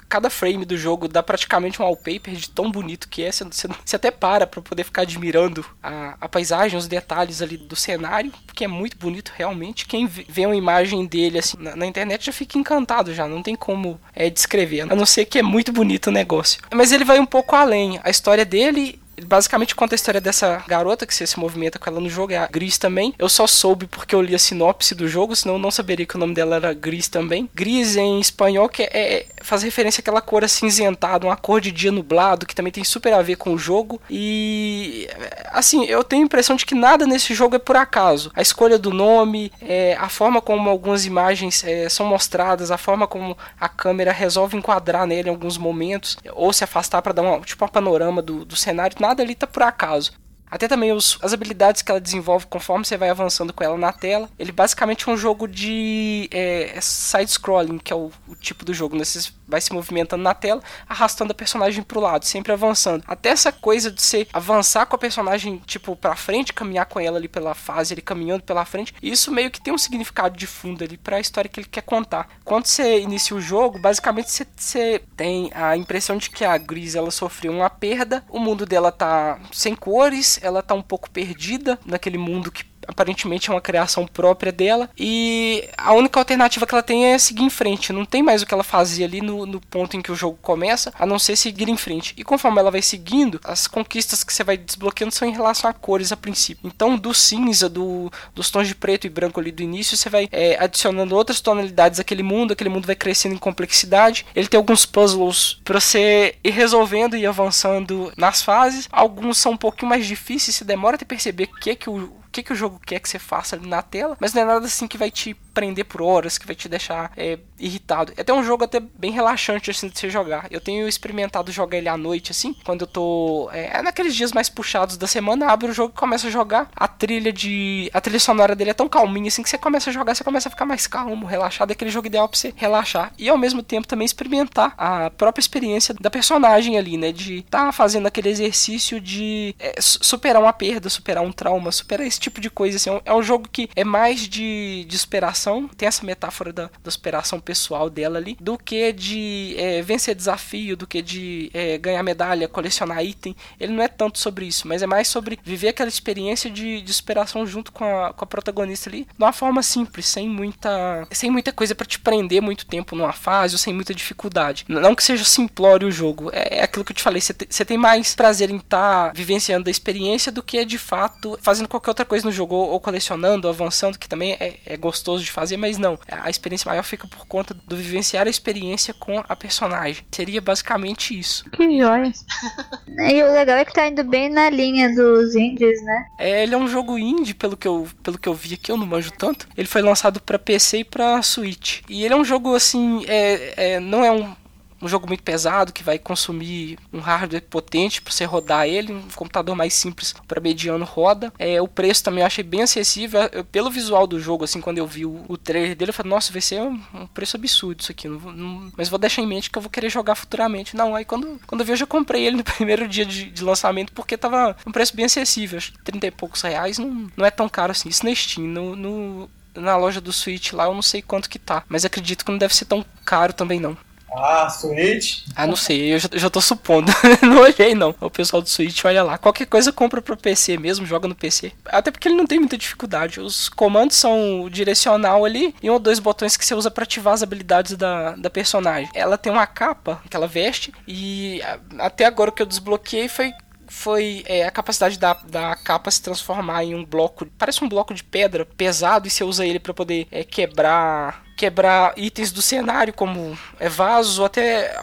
cada 0.09 0.31
frame 0.31 0.65
do 0.65 0.77
jogo 0.77 1.09
dá 1.09 1.23
praticamente 1.23 1.81
um 1.81 1.85
wallpaper 1.85 2.35
de 2.35 2.51
tão 2.51 2.71
bonito 2.71 3.09
que 3.09 3.23
é. 3.23 3.33
Você, 3.33 3.45
você, 3.45 3.97
até 3.97 4.11
para 4.11 4.47
pra 4.47 4.63
poder 4.63 4.85
ficar 4.85 5.03
admirando 5.03 5.65
a, 5.83 6.17
a, 6.21 6.29
paisagem, 6.29 6.79
os 6.79 6.89
detalhes 6.89 7.43
ali 7.43 7.57
do 7.57 7.77
cenário, 7.77 8.33
porque 8.47 8.65
é 8.65 8.69
muito 8.69 8.97
bonito 8.97 9.33
realmente. 9.37 9.87
Quem 9.87 10.07
vê 10.07 10.47
uma 10.47 10.57
imagem 10.57 11.07
dele 11.07 11.39
assim 11.39 11.57
na, 11.59 11.77
na 11.77 11.87
internet 11.87 12.27
já 12.27 12.33
fica 12.33 12.59
encantado 12.59 13.15
já, 13.15 13.27
não 13.27 13.43
tem 13.43 13.55
como 13.55 14.01
é, 14.15 14.29
descrever, 14.31 14.83
a 14.83 14.95
não 14.95 15.07
ser 15.07 15.25
que 15.25 15.39
é 15.39 15.43
muito 15.43 15.73
bonito 15.73 16.09
o 16.09 16.13
negócio. 16.13 16.61
Mas 16.75 16.93
ele 16.93 17.05
vai 17.05 17.19
um 17.19 17.27
pouco 17.27 17.55
além. 17.55 18.01
A 18.03 18.11
história 18.11 18.45
dele 18.45 19.01
basicamente 19.25 19.75
conta 19.75 19.95
a 19.95 19.97
história 19.97 20.21
dessa 20.21 20.63
garota 20.67 21.07
que 21.07 21.15
se 21.15 21.39
movimenta 21.39 21.79
com 21.79 21.89
ela 21.89 22.01
no 22.01 22.09
jogo, 22.09 22.33
é 22.33 22.39
a 22.39 22.47
Gris 22.47 22.79
também. 22.79 23.15
Eu 23.19 23.29
só 23.29 23.47
soube 23.47 23.87
porque 23.87 24.15
eu 24.15 24.23
li 24.23 24.35
a 24.35 24.39
sinopse 24.39 24.95
do 24.95 25.09
jogo, 25.09 25.35
senão 25.35 25.55
eu 25.57 25.61
não 25.61 25.71
saberia 25.71 26.07
que 26.07 26.17
o 26.17 26.19
nome 26.19 26.35
dela 26.35 26.57
era 26.57 26.75
Gris 26.75 27.09
também. 27.09 27.49
Gris 27.55 27.97
em 27.97 28.21
espanhol 28.21 28.69
que 28.69 28.83
é, 28.83 28.89
é 28.93 29.27
faz 29.43 29.63
referência 29.63 30.01
àquela 30.01 30.21
cor 30.21 30.45
acinzentada, 30.45 31.27
uma 31.27 31.37
cor 31.37 31.61
de 31.61 31.71
dia 31.71 31.93
nublado, 31.93 32.47
que 32.47 32.55
também 32.55 32.73
tem 32.73 32.85
super 32.85 33.13
a 33.13 33.23
ver 33.23 33.37
com 33.37 33.53
o 33.53 33.59
jogo. 33.59 34.01
E 34.11 35.09
assim, 35.51 35.85
eu 35.85 36.03
tenho 36.03 36.23
a 36.23 36.27
impressão 36.27 36.57
de 36.57 36.67
que 36.67 36.75
nada 36.75 37.07
nesse 37.07 37.35
jogo 37.35 37.57
é 37.57 37.59
por 37.59 37.77
acaso. 37.77 38.31
A 38.35 38.43
escolha 38.43 38.79
do 38.79 38.91
nome, 38.91 39.53
é, 39.61 39.97
a 39.99 40.09
forma 40.09 40.41
como 40.41 40.69
algumas 40.69 41.07
imagens 41.07 41.65
é, 41.65 41.89
são 41.89 42.07
mostradas, 42.07 42.71
a 42.71 42.79
forma 42.79 43.07
como 43.07 43.37
a 43.61 43.69
câmera 43.69 44.13
resolve 44.13 44.57
enquadrar 44.57 45.07
nele 45.07 45.29
em 45.29 45.33
alguns 45.33 45.57
momentos, 45.57 46.17
ou 46.33 46.53
se 46.53 46.65
afastar 46.65 47.01
para 47.03 47.13
dar 47.13 47.23
uma, 47.23 47.41
tipo, 47.41 47.65
um 47.65 47.69
panorama 47.69 48.21
do, 48.21 48.45
do 48.45 48.57
cenário 48.57 48.97
nada 49.07 49.23
ali 49.23 49.35
tá 49.35 49.47
por 49.47 49.63
acaso. 49.63 50.13
Até 50.49 50.69
também 50.69 50.93
os, 50.93 51.19
as 51.23 51.33
habilidades 51.33 51.83
que 51.83 51.91
ela 51.91 52.01
desenvolve 52.01 52.47
conforme 52.47 52.85
você 52.85 52.97
vai 52.97 53.11
avançando 53.11 53.53
com 53.53 53.65
ela 53.65 53.77
na 53.77 53.93
tela. 53.93 54.31
Ele 54.39 54.53
basicamente 54.53 55.09
é 55.09 55.13
um 55.13 55.17
jogo 55.17 55.49
de 55.49 56.29
é, 56.31 56.79
side-scrolling, 56.81 57.79
que 57.79 57.93
é 57.93 57.97
o, 57.97 58.13
o, 58.29 58.37
tipo 58.37 58.65
do 58.65 58.73
jogo. 58.73 58.97
Né? 58.97 59.05
Você 59.05 59.31
vai 59.47 59.61
se 59.61 59.73
movimentando 59.73 60.23
na 60.23 60.35
tela, 60.35 60.63
arrastando 60.89 61.33
a 61.33 61.35
personagem 61.35 61.83
pro 61.83 62.01
lado, 62.01 62.25
sempre 62.25 62.53
avançando. 62.53 63.05
Até 63.07 63.31
essa 63.31 63.53
coisa 63.53 63.91
de 63.91 64.03
você 64.03 64.27
avançar 64.33 64.87
com 64.87 64.97
a 64.97 64.99
personagem, 64.99 65.63
tipo, 65.67 65.95
pra 65.97 66.17
frente, 66.17 66.53
caminhar 66.53 66.87
com 66.87 67.01
ela 67.01 67.19
ali 67.19 67.29
pela 67.29 67.55
fase, 67.55 67.95
ele 67.95 68.03
caminhando 68.03 68.43
pela 68.43 68.65
frente. 68.65 68.95
Isso 69.03 69.31
meio 69.31 69.51
que 69.51 69.61
tem 69.61 69.73
um 69.73 69.79
significado 69.79 70.37
de 70.37 70.47
fundo 70.47 70.83
ali 70.83 70.97
pra 70.97 71.21
história 71.21 71.49
que 71.49 71.61
ele 71.61 71.69
quer 71.69 71.83
contar. 71.83 72.29
Quando 72.45 72.67
você 72.67 73.01
inicia 73.01 73.37
o 73.37 73.41
jogo, 73.41 73.79
basicamente 73.79 74.31
você, 74.31 74.47
você 74.57 75.03
tem 75.17 75.51
a 75.55 75.77
impressão 75.77 76.17
de 76.17 76.31
que 76.31 76.45
a 76.45 76.57
Gris 76.59 76.95
ela 76.95 77.11
sofreu 77.11 77.53
uma 77.53 77.71
perda, 77.71 78.25
o 78.29 78.39
mundo 78.39 78.67
dela 78.67 78.91
tá 78.91 79.39
sem 79.53 79.75
cores, 79.75 80.39
ela 80.43 80.63
tá 80.63 80.75
um 80.75 80.83
pouco 80.83 81.11
perdida 81.11 81.79
naquele 81.85 82.19
mundo 82.19 82.51
que 82.51 82.65
aparentemente 82.87 83.51
é 83.51 83.53
uma 83.53 83.61
criação 83.61 84.07
própria 84.07 84.53
dela. 84.53 84.89
E 84.99 85.69
a 85.77 85.93
única 85.93 86.19
alternativa 86.19 86.67
que 86.67 86.75
ela 86.75 86.83
tem 86.83 87.07
é 87.07 87.19
seguir 87.19 87.43
em 87.43 87.51
frente. 87.51 87.93
Não 87.93 88.05
tem 88.05 88.23
mais 88.23 88.43
o 88.43 88.47
que 88.47 88.55
ela 88.55 88.65
fazia 88.65 89.07
ali 89.07 89.21
no, 89.21 89.47
no 89.47 89.61
ponto 89.61 89.97
em 89.97 90.03
que 90.03 90.13
o 90.13 90.17
jogo 90.17 90.39
começa, 90.41 90.93
a 90.99 91.07
não 91.07 91.19
ser 91.19 91.37
seguir 91.37 91.69
em 91.69 91.77
frente. 91.77 92.15
E 92.17 92.25
conforme 92.25 92.59
ela 92.59 92.71
vai 92.71 92.83
seguindo, 92.83 93.41
as 93.45 93.67
conquistas 93.67 94.23
que 94.23 94.33
você 94.33 94.45
vai 94.45 94.57
desbloqueando 94.57 95.13
são 95.13 95.29
em 95.29 95.33
relação 95.33 95.69
a 95.69 95.73
cores 95.73 96.13
a 96.13 96.17
princípio. 96.17 96.67
Então, 96.67 96.97
do 96.97 97.13
cinza, 97.13 97.69
do, 97.69 98.11
dos 98.35 98.51
tons 98.51 98.69
de 98.69 98.75
preto 98.75 99.07
e 99.07 99.11
branco 99.11 99.41
ali 99.41 99.53
do 99.53 99.63
início, 99.63 99.97
você 99.97 100.09
vai 100.09 100.29
é, 100.31 100.57
adicionando 100.59 101.15
outras 101.15 101.41
tonalidades 101.41 102.01
àquele 102.01 102.23
mundo. 102.23 102.53
Aquele 102.53 102.71
mundo 102.71 102.87
vai 102.87 102.97
crescendo 102.97 103.35
em 103.35 103.39
complexidade. 103.39 104.27
Ele 104.35 104.49
tem 104.49 104.59
alguns 104.59 104.87
puzzles 104.87 105.61
para 105.65 105.81
você 105.81 106.35
ir 106.43 106.51
resolvendo 106.51 107.17
e 107.17 107.27
avançando 107.27 108.13
nas 108.17 108.43
fases. 108.43 108.89
Alguns 108.91 109.39
são 109.39 109.53
um 109.53 109.57
pouquinho 109.57 109.89
mais 109.89 110.07
difíceis, 110.07 110.57
você 110.57 110.65
demora 110.65 110.97
até 110.97 111.05
perceber 111.05 111.45
o 111.45 111.61
que, 111.61 111.71
é 111.71 111.75
que 111.75 111.91
o 111.91 112.13
que, 112.37 112.43
que 112.43 112.53
o 112.53 112.57
jogo 112.57 112.81
quer 112.85 113.01
que 113.01 113.09
você 113.09 113.19
faça 113.19 113.57
ali 113.57 113.67
na 113.67 113.83
tela, 113.83 114.17
mas 114.21 114.35
não 114.35 114.43
é 114.43 114.45
nada 114.45 114.67
assim 114.67 114.87
que 114.87 114.99
vai 114.99 115.11
te 115.11 115.35
prender 115.55 115.85
por 115.85 116.03
horas, 116.03 116.37
que 116.37 116.47
vai 116.47 116.55
te 116.55 116.69
deixar 116.69 117.13
é, 117.17 117.39
irritado. 117.59 118.13
É 118.17 118.21
até 118.23 118.33
um 118.33 118.43
jogo 118.43 118.65
até 118.65 118.81
bem 118.81 119.11
relaxante 119.11 119.71
assim 119.71 119.89
de 119.89 119.99
você 119.99 120.11
jogar. 120.11 120.47
Eu 120.51 120.61
tenho 120.61 120.89
experimentado 120.89 121.53
jogar 121.53 121.79
ele 121.79 121.89
à 121.89 121.97
noite, 121.97 122.33
assim, 122.33 122.55
quando 122.65 122.83
eu 122.83 122.87
tô. 122.87 123.49
É, 123.53 123.79
é 123.79 123.83
naqueles 123.83 124.15
dias 124.15 124.33
mais 124.33 124.49
puxados 124.49 124.97
da 124.97 125.07
semana, 125.07 125.51
abre 125.51 125.71
o 125.71 125.75
jogo 125.75 125.93
e 125.95 125.99
começa 125.99 126.29
a 126.29 126.31
jogar. 126.31 126.71
A 126.75 126.89
trilha 126.89 127.33
de. 127.33 127.91
A 127.93 128.01
trilha 128.01 128.21
sonora 128.21 128.55
dele 128.55 128.71
é 128.71 128.75
tão 128.75 128.89
calminha 128.89 129.29
assim 129.29 129.43
que 129.43 129.51
você 129.51 129.59
começa 129.59 129.91
a 129.91 129.93
jogar, 129.93 130.15
você 130.15 130.25
começa 130.25 130.49
a 130.49 130.51
ficar 130.51 130.65
mais 130.65 130.87
calmo, 130.87 131.27
relaxado. 131.27 131.71
É 131.71 131.73
aquele 131.73 131.91
jogo 131.91 132.07
ideal 132.07 132.29
pra 132.29 132.39
você 132.39 132.53
relaxar. 132.57 133.13
E 133.19 133.29
ao 133.29 133.39
mesmo 133.39 133.63
tempo 133.63 133.87
também 133.87 134.05
experimentar 134.05 134.75
a 134.77 135.11
própria 135.11 135.41
experiência 135.41 135.95
da 135.95 136.11
personagem 136.11 136.79
ali, 136.79 136.97
né? 136.97 137.13
De 137.13 137.43
tá 137.43 137.73
fazendo 137.73 138.07
aquele 138.07 138.29
exercício 138.29 139.01
de 139.01 139.55
é, 139.59 139.75
superar 139.81 140.43
uma 140.43 140.53
perda, 140.53 140.89
superar 140.89 141.23
um 141.23 141.33
trauma, 141.33 141.73
superar 141.73 142.07
esse 142.07 142.21
tipo 142.21 142.41
de 142.41 142.51
coisa. 142.51 142.77
Assim. 142.77 142.91
É 143.05 143.15
um 143.15 143.23
jogo 143.23 143.49
que 143.51 143.69
é 143.75 143.85
mais 143.85 144.21
de, 144.29 144.85
de 144.89 144.99
superação, 144.99 145.69
tem 145.69 145.87
essa 145.87 146.05
metáfora 146.05 146.53
da, 146.53 146.71
da 146.83 146.91
superação 146.91 147.41
pessoal 147.47 147.89
dela 147.89 148.19
ali, 148.19 148.37
do 148.41 148.59
que 148.59 148.93
de 148.93 149.55
é, 149.57 149.81
vencer 149.83 150.15
desafio, 150.15 150.77
do 150.77 150.87
que 150.87 151.01
de 151.01 151.51
é, 151.55 151.79
ganhar 151.79 152.03
medalha, 152.03 152.49
colecionar 152.49 153.05
item. 153.05 153.37
Ele 153.59 153.73
não 153.73 153.83
é 153.83 153.89
tanto 153.89 154.19
sobre 154.19 154.47
isso, 154.47 154.67
mas 154.67 154.83
é 154.83 154.87
mais 154.87 155.07
sobre 155.07 155.39
viver 155.45 155.69
aquela 155.69 155.89
experiência 155.89 156.51
de, 156.51 156.83
de 156.83 156.93
superação 156.93 157.47
junto 157.47 157.71
com 157.71 157.85
a, 157.85 158.13
com 158.13 158.25
a 158.25 158.27
protagonista 158.27 158.91
ali, 158.91 159.05
de 159.05 159.25
uma 159.25 159.33
forma 159.33 159.63
simples, 159.63 160.07
sem 160.07 160.29
muita, 160.29 161.07
sem 161.13 161.31
muita 161.31 161.53
coisa 161.53 161.75
para 161.75 161.87
te 161.87 162.01
prender 162.01 162.43
muito 162.43 162.67
tempo 162.67 162.97
numa 162.97 163.13
fase 163.13 163.55
ou 163.55 163.59
sem 163.59 163.73
muita 163.73 163.95
dificuldade. 163.95 164.65
Não 164.69 164.95
que 164.95 165.05
seja 165.05 165.25
simplório 165.25 165.89
o 165.89 165.93
jogo, 165.93 166.31
é, 166.33 166.59
é 166.59 166.63
aquilo 166.65 166.85
que 166.85 166.93
eu 166.93 166.97
te 166.97 167.03
falei, 167.03 167.21
você 167.21 167.33
te, 167.33 167.65
tem 167.65 167.79
mais 167.79 168.15
prazer 168.15 168.51
em 168.51 168.57
estar 168.57 169.09
tá 169.09 169.13
vivenciando 169.15 169.69
a 169.69 169.71
experiência 169.71 170.33
do 170.33 170.43
que 170.43 170.65
de 170.65 170.79
fato 170.79 171.39
fazendo 171.41 171.69
qualquer 171.69 171.91
outra 171.91 172.05
coisa 172.05 172.27
no 172.27 172.33
jogo, 172.33 172.55
ou 172.55 172.81
colecionando, 172.81 173.47
ou 173.47 173.55
avançando, 173.55 173.99
que 173.99 174.09
também 174.09 174.33
é, 174.35 174.59
é, 174.65 174.77
gostoso 174.77 175.25
de 175.25 175.31
fazer, 175.31 175.57
mas 175.57 175.79
não. 175.79 175.99
A 176.09 176.31
experiência 176.31 176.69
maior 176.69 176.83
fica 176.83 177.07
por 177.07 177.27
conta 177.37 177.53
do 177.53 177.77
vivenciar 177.77 178.27
a 178.27 178.31
experiência 178.31 178.95
com 178.95 179.23
a 179.29 179.37
personagem. 179.37 180.07
Seria 180.11 180.41
basicamente 180.41 181.19
isso. 181.19 181.45
Que 181.51 181.79
joia. 181.79 182.11
e 183.13 183.23
o 183.23 183.33
legal 183.33 183.59
é 183.59 183.65
que 183.67 183.75
tá 183.75 183.87
indo 183.87 184.03
bem 184.03 184.31
na 184.31 184.49
linha 184.49 184.89
dos 184.95 185.37
indies, 185.37 185.85
né? 185.85 186.07
É, 186.19 186.43
ele 186.45 186.55
é 186.55 186.59
um 186.59 186.67
jogo 186.67 186.99
indie, 186.99 187.35
pelo 187.35 187.55
que 187.55 187.69
eu, 187.69 187.87
pelo 188.03 188.19
que 188.19 188.27
eu 188.27 188.33
vi 188.33 188.55
aqui, 188.55 188.73
eu 188.73 188.79
não 188.79 188.87
manjo 188.87 189.11
tanto. 189.11 189.47
Ele 189.55 189.69
foi 189.69 189.83
lançado 189.83 190.19
para 190.19 190.39
PC 190.39 190.79
e 190.79 190.85
para 190.85 191.21
Switch. 191.21 191.83
E 191.91 192.07
ele 192.07 192.15
é 192.15 192.17
um 192.17 192.25
jogo 192.25 192.55
assim, 192.55 193.05
é, 193.07 193.75
é 193.75 193.81
não 193.81 194.03
é 194.03 194.11
um 194.11 194.35
um 194.81 194.89
jogo 194.89 195.07
muito 195.07 195.23
pesado 195.23 195.73
que 195.73 195.83
vai 195.83 195.99
consumir 195.99 196.79
um 196.93 197.01
hardware 197.01 197.43
potente 197.43 198.03
para 198.03 198.13
você 198.13 198.25
rodar 198.25 198.67
ele, 198.67 198.93
um 198.93 199.03
computador 199.15 199.57
mais 199.57 199.75
simples 199.75 200.15
para 200.27 200.41
mediano 200.41 200.85
roda. 200.85 201.33
É, 201.39 201.61
o 201.61 201.69
preço 201.69 202.05
também 202.05 202.21
eu 202.21 202.27
achei 202.27 202.45
bem 202.45 202.63
acessível. 202.63 203.21
Eu, 203.33 203.45
pelo 203.45 203.71
visual 203.71 204.07
do 204.07 204.21
jogo, 204.21 204.45
assim, 204.45 204.61
quando 204.61 204.79
eu 204.79 204.87
vi 204.87 205.05
o, 205.05 205.25
o 205.29 205.37
trailer 205.37 205.77
dele, 205.77 205.91
eu 205.91 205.95
falei, 205.95 206.11
nossa, 206.11 206.33
vai 206.33 206.43
ser 206.43 206.61
um, 206.61 206.81
um 206.95 207.07
preço 207.07 207.37
absurdo 207.37 207.81
isso 207.81 207.93
aqui. 207.93 208.09
Não, 208.09 208.19
não, 208.19 208.73
mas 208.77 208.89
vou 208.89 208.99
deixar 208.99 209.23
em 209.23 209.27
mente 209.27 209.51
que 209.51 209.59
eu 209.59 209.63
vou 209.63 209.71
querer 209.71 209.91
jogar 209.91 210.15
futuramente. 210.15 210.77
Não, 210.77 210.95
aí 210.95 211.05
quando, 211.05 211.41
quando 211.47 211.61
eu 211.61 211.67
vi, 211.67 211.73
eu 211.73 211.77
já 211.77 211.87
comprei 211.87 212.25
ele 212.27 212.37
no 212.37 212.45
primeiro 212.45 212.87
dia 212.89 213.05
de, 213.05 213.31
de 213.31 213.45
lançamento, 213.45 213.93
porque 213.93 214.17
tava 214.17 214.57
um 214.67 214.73
preço 214.73 214.95
bem 214.95 215.07
acessível. 215.07 215.59
Acho 215.59 215.73
que 215.73 215.83
30 215.83 216.07
e 216.07 216.11
poucos 216.11 216.43
reais 216.43 216.79
não, 216.79 217.09
não 217.17 217.27
é 217.27 217.31
tão 217.31 217.49
caro 217.49 217.73
assim. 217.73 217.89
Isso 217.89 218.05
na 218.05 218.15
Steam. 218.15 218.47
No, 218.47 218.77
no, 218.77 219.31
na 219.55 219.77
loja 219.77 220.01
do 220.01 220.13
Switch 220.13 220.53
lá, 220.53 220.65
eu 220.65 220.75
não 220.75 220.83
sei 220.83 221.03
quanto 221.03 221.29
que 221.29 221.39
tá. 221.39 221.65
Mas 221.69 221.85
acredito 221.85 222.25
que 222.25 222.31
não 222.31 222.39
deve 222.39 222.55
ser 222.55 222.65
tão 222.65 222.85
caro 223.05 223.33
também 223.33 223.61
não. 223.61 223.77
Ah, 224.17 224.49
Switch? 224.49 225.23
Ah, 225.35 225.47
não 225.47 225.57
sei, 225.57 225.95
eu 225.95 225.99
já, 225.99 226.09
já 226.13 226.31
tô 226.31 226.41
supondo. 226.41 226.91
não 227.23 227.41
olhei, 227.43 227.75
não. 227.75 227.95
O 228.01 228.11
pessoal 228.11 228.43
do 228.43 228.49
Switch, 228.49 228.85
olha 228.85 229.03
lá. 229.03 229.19
Qualquer 229.19 229.47
coisa 229.47 229.73
compra 229.73 230.01
pro 230.01 230.17
PC 230.17 230.57
mesmo, 230.57 230.87
joga 230.87 231.07
no 231.07 231.15
PC. 231.15 231.53
Até 231.67 231.91
porque 231.91 232.09
ele 232.09 232.17
não 232.17 232.27
tem 232.27 232.39
muita 232.39 232.57
dificuldade. 232.57 233.21
Os 233.21 233.49
comandos 233.49 233.97
são 233.97 234.49
direcional 234.51 235.25
ali 235.25 235.55
e 235.63 235.71
um 235.71 235.75
ou 235.75 235.79
dois 235.79 235.99
botões 235.99 236.37
que 236.37 236.45
você 236.45 236.55
usa 236.55 236.71
para 236.71 236.85
ativar 236.85 237.15
as 237.15 237.23
habilidades 237.23 237.77
da, 237.77 238.13
da 238.17 238.31
personagem. 238.31 238.89
Ela 238.95 239.19
tem 239.19 239.33
uma 239.33 239.47
capa 239.47 240.01
que 240.09 240.17
ela 240.17 240.27
veste 240.27 240.73
e 240.89 241.41
até 241.79 242.05
agora 242.05 242.31
o 242.31 242.33
que 242.33 242.43
eu 242.43 242.47
desbloqueei 242.47 243.09
foi 243.09 243.33
foi 243.69 244.23
é, 244.27 244.47
a 244.47 244.51
capacidade 244.51 244.99
da, 244.99 245.15
da 245.15 245.57
capa 245.57 245.91
se 245.91 246.01
transformar 246.01 246.65
em 246.65 246.75
um 246.75 246.85
bloco, 246.85 247.27
parece 247.39 247.65
um 247.65 247.69
bloco 247.69 247.93
de 247.93 248.05
pedra 248.05 248.47
pesado 248.47 249.07
e 249.07 249.11
você 249.11 249.25
usa 249.25 249.45
ele 249.45 249.59
para 249.59 249.75
poder 249.75 250.07
é, 250.11 250.23
quebrar 250.23 251.26
quebrar 251.37 251.93
itens 251.97 252.33
do 252.33 252.41
cenário, 252.41 252.95
como 252.95 253.39
é, 253.61 253.69
vasos 253.69 254.19
ou 254.19 254.25
até 254.25 254.75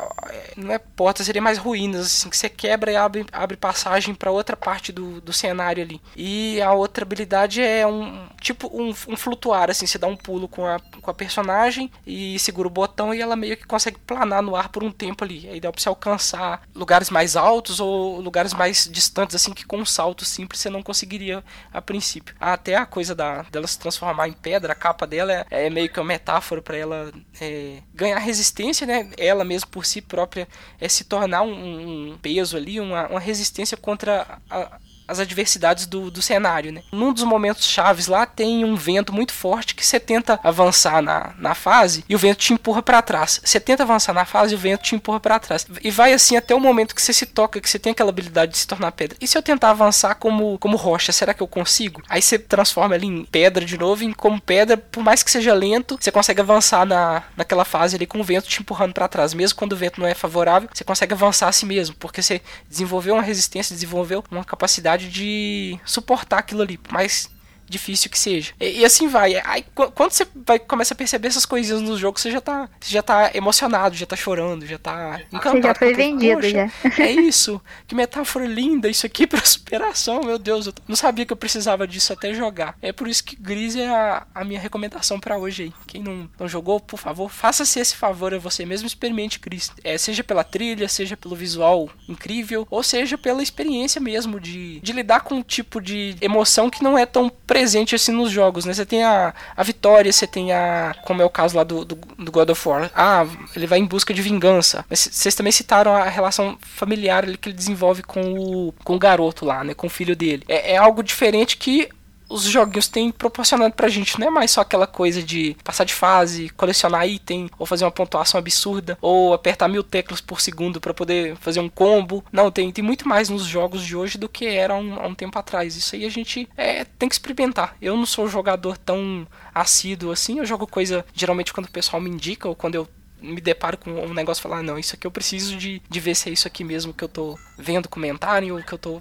não 0.56 0.72
é 0.72 0.78
porta, 0.78 1.24
seria 1.24 1.42
mais 1.42 1.58
ruínas, 1.58 2.06
assim, 2.06 2.30
que 2.30 2.38
você 2.38 2.48
quebra 2.48 2.92
e 2.92 2.96
abre, 2.96 3.26
abre 3.32 3.58
passagem 3.58 4.14
para 4.14 4.32
outra 4.32 4.56
parte 4.56 4.92
do, 4.92 5.20
do 5.20 5.34
cenário 5.34 5.84
ali. 5.84 6.00
E 6.16 6.62
a 6.62 6.72
outra 6.72 7.04
habilidade 7.04 7.62
é 7.62 7.86
um 7.88 8.28
tipo 8.40 8.70
um, 8.74 8.90
um, 8.90 9.18
flutuar, 9.18 9.72
assim, 9.72 9.88
você 9.88 9.98
dá 9.98 10.08
um 10.08 10.16
pulo 10.16 10.48
com 10.48 10.66
a, 10.66 10.80
com 11.02 11.10
a 11.10 11.14
personagem 11.14 11.90
e 12.06 12.38
segura 12.38 12.68
o 12.68 12.72
botão 12.72 13.14
e 13.14 13.22
ela 13.22 13.36
meio 13.36 13.58
que 13.58 13.66
consegue 13.66 13.98
planar 14.00 14.44
no 14.44 14.56
ar 14.56 14.70
por 14.70 14.84
um 14.84 14.92
tempo 14.92 15.24
ali. 15.24 15.50
Aí 15.50 15.60
dá 15.60 15.72
pra 15.72 15.82
você 15.82 15.90
alcançar 15.90 16.62
lugares 16.76 17.10
mais 17.10 17.36
altos 17.36 17.80
ou 17.80 18.20
lugares 18.20 18.54
mais 18.54 18.88
distantes, 18.92 19.36
assim, 19.36 19.54
que 19.54 19.66
com 19.66 19.78
um 19.78 19.86
salto 19.86 20.24
simples 20.24 20.62
você 20.62 20.70
não 20.70 20.84
conseguiria 20.84 21.44
a 21.74 21.82
princípio. 21.82 22.36
Até 22.40 22.76
a 22.76 22.86
coisa 22.86 23.16
da, 23.16 23.44
dela 23.44 23.66
se 23.66 23.80
transformar 23.80 24.28
em 24.28 24.34
pedra, 24.34 24.74
a 24.74 24.76
capa 24.76 25.08
dela 25.08 25.34
é, 25.50 25.66
é 25.66 25.70
meio 25.70 25.90
que 25.90 26.00
uma 26.00 26.06
metáfora 26.06 26.43
metáfora 26.44 26.62
para 26.62 26.78
ela 26.78 27.12
é, 27.40 27.82
ganhar 27.94 28.20
resistência, 28.20 28.86
né? 28.86 29.10
Ela 29.18 29.46
mesma 29.46 29.68
por 29.72 29.86
si 29.86 30.02
própria 30.02 30.48
é 30.80 30.90
se 30.90 31.06
tornar 31.06 31.42
um, 31.42 32.12
um 32.12 32.18
peso 32.18 32.58
ali, 32.58 32.80
uma, 32.80 33.08
uma 33.08 33.20
resistência 33.20 33.78
contra 33.78 34.40
a, 34.50 34.78
as 35.08 35.20
adversidades 35.20 35.86
do, 35.86 36.10
do 36.10 36.22
cenário, 36.22 36.72
né? 36.72 36.82
Num 36.92 37.14
dos 37.14 37.24
momentos 37.24 37.66
chaves 37.66 38.08
lá 38.08 38.26
tem 38.26 38.64
um 38.64 38.76
vento 38.76 39.14
muito 39.14 39.34
forte 39.34 39.76
que 39.76 39.86
você 39.86 40.00
tenta 40.00 40.40
avançar 40.44 41.02
na, 41.02 41.34
na 41.38 41.56
fase 41.56 42.04
e 42.08 42.16
o 42.16 42.18
vento 42.18 42.38
te 42.38 42.54
empurra 42.54 42.82
para 42.82 43.02
trás. 43.02 43.40
Você 43.44 43.60
tenta 43.60 43.84
avançar 43.84 44.14
na 44.14 44.26
fase 44.26 44.54
e 44.54 44.56
o 44.56 44.60
vento 44.60 44.84
te 44.84 44.96
empurra 44.96 45.20
para 45.20 45.40
trás. 45.40 45.66
E 45.84 45.92
vai 45.92 46.14
assim 46.14 46.38
até 46.38 46.56
o 46.56 46.60
momento 46.60 46.96
que 46.96 47.02
você 47.02 47.14
se 47.14 47.26
toca, 47.26 47.60
que 47.60 47.70
você 47.70 47.80
tem 47.80 47.92
aquela 47.92 48.10
habilidade 48.10 48.54
de 48.54 48.58
se 48.58 48.68
tornar 48.68 48.92
pedra. 48.92 49.18
E 49.20 49.28
se 49.28 49.38
eu 49.38 49.42
tentar 49.42 49.72
avançar 49.72 50.16
como, 50.16 50.58
como 50.60 50.78
rocha, 50.78 51.12
será 51.12 51.34
que 51.34 51.42
eu 51.42 51.48
consigo? 51.48 52.02
Aí 52.10 52.22
você 52.22 52.40
transforma 52.40 52.96
ali 52.96 53.08
em 53.08 53.26
pedra 53.26 53.66
de 53.66 53.78
novo, 53.78 54.04
em 54.04 54.14
como 54.14 54.40
pedra, 54.40 54.78
por 54.78 55.04
mais 55.04 55.24
que 55.24 55.32
seja 55.32 55.54
lento, 55.54 55.98
você 56.00 56.12
consegue 56.12 56.42
avançar 56.42 56.86
na, 56.86 57.24
naquela 57.36 57.66
fase 57.66 57.96
ali 57.96 58.06
com 58.06 58.20
o 58.20 58.24
vento 58.24 58.48
te 58.48 58.62
empurrando 58.62 58.94
para 58.94 59.08
trás. 59.08 59.34
Mesmo 59.34 59.58
quando 59.58 59.74
o 59.74 59.78
vento 59.78 60.00
não 60.00 60.08
é 60.08 60.14
favorável, 60.14 60.70
você 60.74 60.84
consegue 60.84 61.14
avançar 61.14 61.48
a 61.48 61.52
si 61.52 61.66
mesmo, 61.66 61.96
porque 61.96 62.22
você 62.22 62.42
desenvolveu 62.70 63.16
uma 63.16 63.24
resistência, 63.24 63.74
desenvolveu 63.74 64.24
uma 64.32 64.44
capacidade 64.44 64.93
de 64.98 65.80
suportar 65.86 66.40
aquilo 66.40 66.62
ali, 66.62 66.80
mais 66.92 67.30
difícil 67.74 68.10
que 68.10 68.18
seja. 68.18 68.54
E, 68.60 68.82
e 68.82 68.86
assim 68.86 69.08
vai. 69.08 69.36
Aí 69.44 69.66
quando 69.74 70.12
você 70.12 70.26
vai 70.36 70.60
começa 70.60 70.94
a 70.94 70.98
perceber 70.98 71.28
essas 71.28 71.46
coisinhas 71.46 71.82
no 71.82 71.98
jogo, 71.98 72.20
você 72.20 72.32
já 72.32 72.40
tá, 72.40 72.70
você 72.80 72.92
já 72.92 73.02
tá 73.02 73.32
emocionado, 73.34 73.96
já 73.96 74.06
tá 74.06 74.16
chorando, 74.16 74.66
já 74.66 74.78
tá 74.78 75.20
encantado. 75.32 75.62
Você 75.62 75.68
já 75.68 75.76
foi 75.76 75.94
vendido 75.94 76.50
já. 76.50 76.70
É 77.00 77.12
isso. 77.12 77.62
Que 77.88 77.96
metáfora 77.96 78.46
linda 78.46 78.88
isso 78.90 79.06
aqui 79.06 79.26
pra 79.28 79.44
superação, 79.44 80.24
meu 80.24 80.38
Deus. 80.38 80.68
Eu 80.68 80.74
não 80.88 80.96
sabia 80.96 81.26
que 81.26 81.34
eu 81.34 81.38
precisava 81.38 81.88
disso 81.88 82.14
até 82.14 82.34
jogar. 82.34 82.78
É 82.82 82.92
por 82.92 83.08
isso 83.08 83.24
que 83.24 83.36
Gris 83.36 83.76
é 83.76 83.90
a, 83.90 84.26
a 84.34 84.44
minha 84.44 84.60
recomendação 84.60 85.20
para 85.20 85.38
hoje 85.38 85.64
aí. 85.64 85.74
Quem 85.88 86.02
não, 86.02 86.30
não 86.40 86.48
jogou, 86.48 86.80
por 86.80 86.98
favor, 86.98 87.30
faça-se 87.30 87.80
esse 87.80 87.96
favor 87.96 88.34
a 88.34 88.38
você 88.38 88.66
mesmo, 88.66 88.88
experimente 88.88 89.40
Gris. 89.40 89.72
É, 89.84 89.98
seja 89.98 90.24
pela 90.24 90.44
trilha, 90.44 90.88
seja 90.88 91.18
pelo 91.18 91.36
visual 91.36 91.90
incrível, 92.08 92.68
ou 92.70 92.84
seja 92.84 93.18
pela 93.18 93.42
experiência 93.42 94.00
mesmo 94.00 94.40
de, 94.40 94.80
de 94.80 94.94
lidar 94.94 95.22
com 95.22 95.36
um 95.36 95.44
tipo 95.44 95.82
de 95.82 96.16
emoção 96.22 96.70
que 96.70 96.84
não 96.84 96.98
é 96.98 97.06
tão 97.06 97.30
presente 97.30 97.63
assim 97.96 98.12
nos 98.12 98.32
jogos, 98.32 98.66
né? 98.66 98.74
Você 98.74 98.86
tem 98.86 99.04
a, 99.04 99.34
a 99.56 99.64
vitória, 99.64 100.12
você 100.12 100.28
tem 100.28 100.52
a. 100.52 100.96
Como 101.04 101.22
é 101.22 101.26
o 101.26 101.30
caso 101.30 101.58
lá 101.58 101.64
do, 101.64 101.86
do, 101.86 101.96
do 101.96 102.32
God 102.32 102.50
of 102.50 102.68
War. 102.68 102.92
Ah, 102.96 103.26
ele 103.56 103.68
vai 103.68 103.80
em 103.80 103.86
busca 103.86 104.14
de 104.14 104.22
vingança. 104.22 104.86
Mas 104.90 105.10
vocês 105.12 105.36
também 105.36 105.52
citaram 105.52 105.94
a 105.94 106.04
relação 106.04 106.58
familiar 106.62 107.26
que 107.38 107.50
ele 107.50 107.56
desenvolve 107.56 108.04
com 108.04 108.22
o, 108.22 108.74
com 108.84 108.96
o 108.96 109.00
garoto 109.00 109.46
lá, 109.46 109.64
né? 109.64 109.74
Com 109.74 109.88
o 109.88 109.90
filho 109.90 110.16
dele. 110.16 110.44
É, 110.48 110.74
é 110.74 110.78
algo 110.78 111.04
diferente 111.04 111.58
que 111.58 111.90
os 112.34 112.44
joguinhos 112.46 112.88
têm 112.88 113.12
proporcionado 113.12 113.76
pra 113.76 113.88
gente. 113.88 114.20
Não 114.20 114.28
é 114.28 114.30
mais 114.32 114.50
só 114.50 114.62
aquela 114.62 114.88
coisa 114.88 115.22
de 115.22 115.56
passar 115.64 115.84
de 115.84 115.94
fase, 115.94 116.50
colecionar 116.50 117.08
item, 117.08 117.48
ou 117.60 117.66
fazer 117.66 117.86
uma 117.86 117.92
pontuação 117.92 118.40
absurda, 118.40 118.98
ou 119.00 119.34
apertar 119.34 119.68
mil 119.68 119.84
teclas 119.84 120.20
por 120.20 120.42
segundo 120.42 120.82
para 120.82 120.94
poder 120.94 121.36
fazer 121.38 121.60
um 121.60 121.70
combo. 121.70 122.26
Não, 122.32 122.50
tem, 122.50 122.72
tem 122.72 122.84
muito 122.84 123.08
mais 123.08 123.30
nos 123.30 123.44
jogos 123.44 123.86
de 123.86 123.96
hoje 123.96 124.18
do 124.18 124.28
que 124.28 124.48
era 124.48 124.74
um, 124.74 124.96
há 125.00 125.06
um 125.06 125.14
tempo 125.14 125.38
atrás. 125.38 125.76
Isso 125.76 125.96
aí 125.96 126.06
a 126.06 126.10
gente 126.10 126.50
é, 126.58 126.84
tem 126.84 127.08
que 127.08 127.14
experimentar. 127.14 127.76
Eu 127.80 127.96
não 127.96 128.06
sou 128.06 128.28
jogador 128.28 128.78
tão 128.78 129.28
assíduo 129.54 130.12
assim, 130.12 130.40
eu 130.40 130.46
jogo 130.46 130.66
coisa 130.66 131.06
geralmente 131.14 131.54
quando 131.54 131.68
o 131.68 131.72
pessoal 131.72 132.02
me 132.02 132.10
indica 132.10 132.48
ou 132.50 132.56
quando 132.56 132.76
eu 132.76 132.88
me 133.22 133.40
deparo 133.40 133.78
com 133.78 133.92
um 133.92 134.14
negócio 134.14 134.42
e 134.42 134.44
falar, 134.44 134.58
ah, 134.58 134.64
não, 134.64 134.78
isso 134.78 134.96
aqui 134.96 135.08
eu 135.08 135.12
preciso 135.12 135.56
de, 135.56 135.82
de 135.88 136.00
ver 136.00 136.14
se 136.14 136.30
é 136.30 136.34
isso 136.34 136.48
aqui 136.48 136.64
mesmo 136.64 136.94
que 136.94 137.04
eu 137.04 137.08
tô 137.08 137.40
vendo 137.58 137.88
comentário, 137.88 138.56
ou 138.56 138.62
que 138.62 138.74
eu 138.74 138.78
tô 138.78 139.00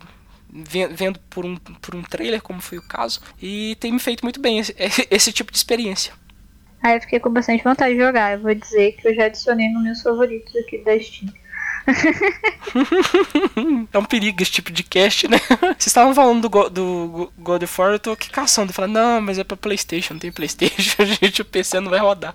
vendo 0.52 1.18
por 1.30 1.46
um, 1.46 1.56
por 1.56 1.94
um 1.94 2.02
trailer, 2.02 2.42
como 2.42 2.60
foi 2.60 2.78
o 2.78 2.82
caso, 2.82 3.20
e 3.40 3.76
tem 3.80 3.92
me 3.92 3.98
feito 3.98 4.22
muito 4.22 4.40
bem 4.40 4.58
esse, 4.58 4.74
esse 5.10 5.32
tipo 5.32 5.50
de 5.50 5.56
experiência. 5.56 6.12
Aí 6.82 6.96
eu 6.96 7.00
fiquei 7.00 7.20
com 7.20 7.30
bastante 7.30 7.62
vontade 7.62 7.94
de 7.94 8.00
jogar. 8.00 8.32
Eu 8.32 8.40
vou 8.40 8.54
dizer 8.54 8.92
que 8.92 9.06
eu 9.06 9.14
já 9.14 9.26
adicionei 9.26 9.68
nos 9.68 9.84
meus 9.84 10.02
favoritos 10.02 10.54
aqui 10.56 10.78
da 10.78 10.98
Steam. 10.98 11.32
é 13.92 13.98
um 13.98 14.04
perigo 14.04 14.42
esse 14.42 14.50
tipo 14.50 14.72
de 14.72 14.82
cast, 14.82 15.28
né? 15.28 15.38
Vocês 15.78 15.86
estavam 15.86 16.14
falando 16.14 16.42
do, 16.42 16.50
Go 16.50 16.68
do 16.68 17.32
God 17.38 17.62
of 17.62 17.80
War, 17.80 17.92
eu 17.92 17.98
tô 17.98 18.12
aqui 18.12 18.30
caçando, 18.30 18.72
falando, 18.72 18.94
não, 18.94 19.20
mas 19.20 19.38
é 19.38 19.44
pra 19.44 19.56
Playstation, 19.56 20.14
não 20.14 20.20
tem 20.20 20.32
Playstation, 20.32 21.04
gente, 21.20 21.42
o 21.42 21.44
PC 21.44 21.80
não 21.80 21.90
vai 21.90 22.00
rodar. 22.00 22.34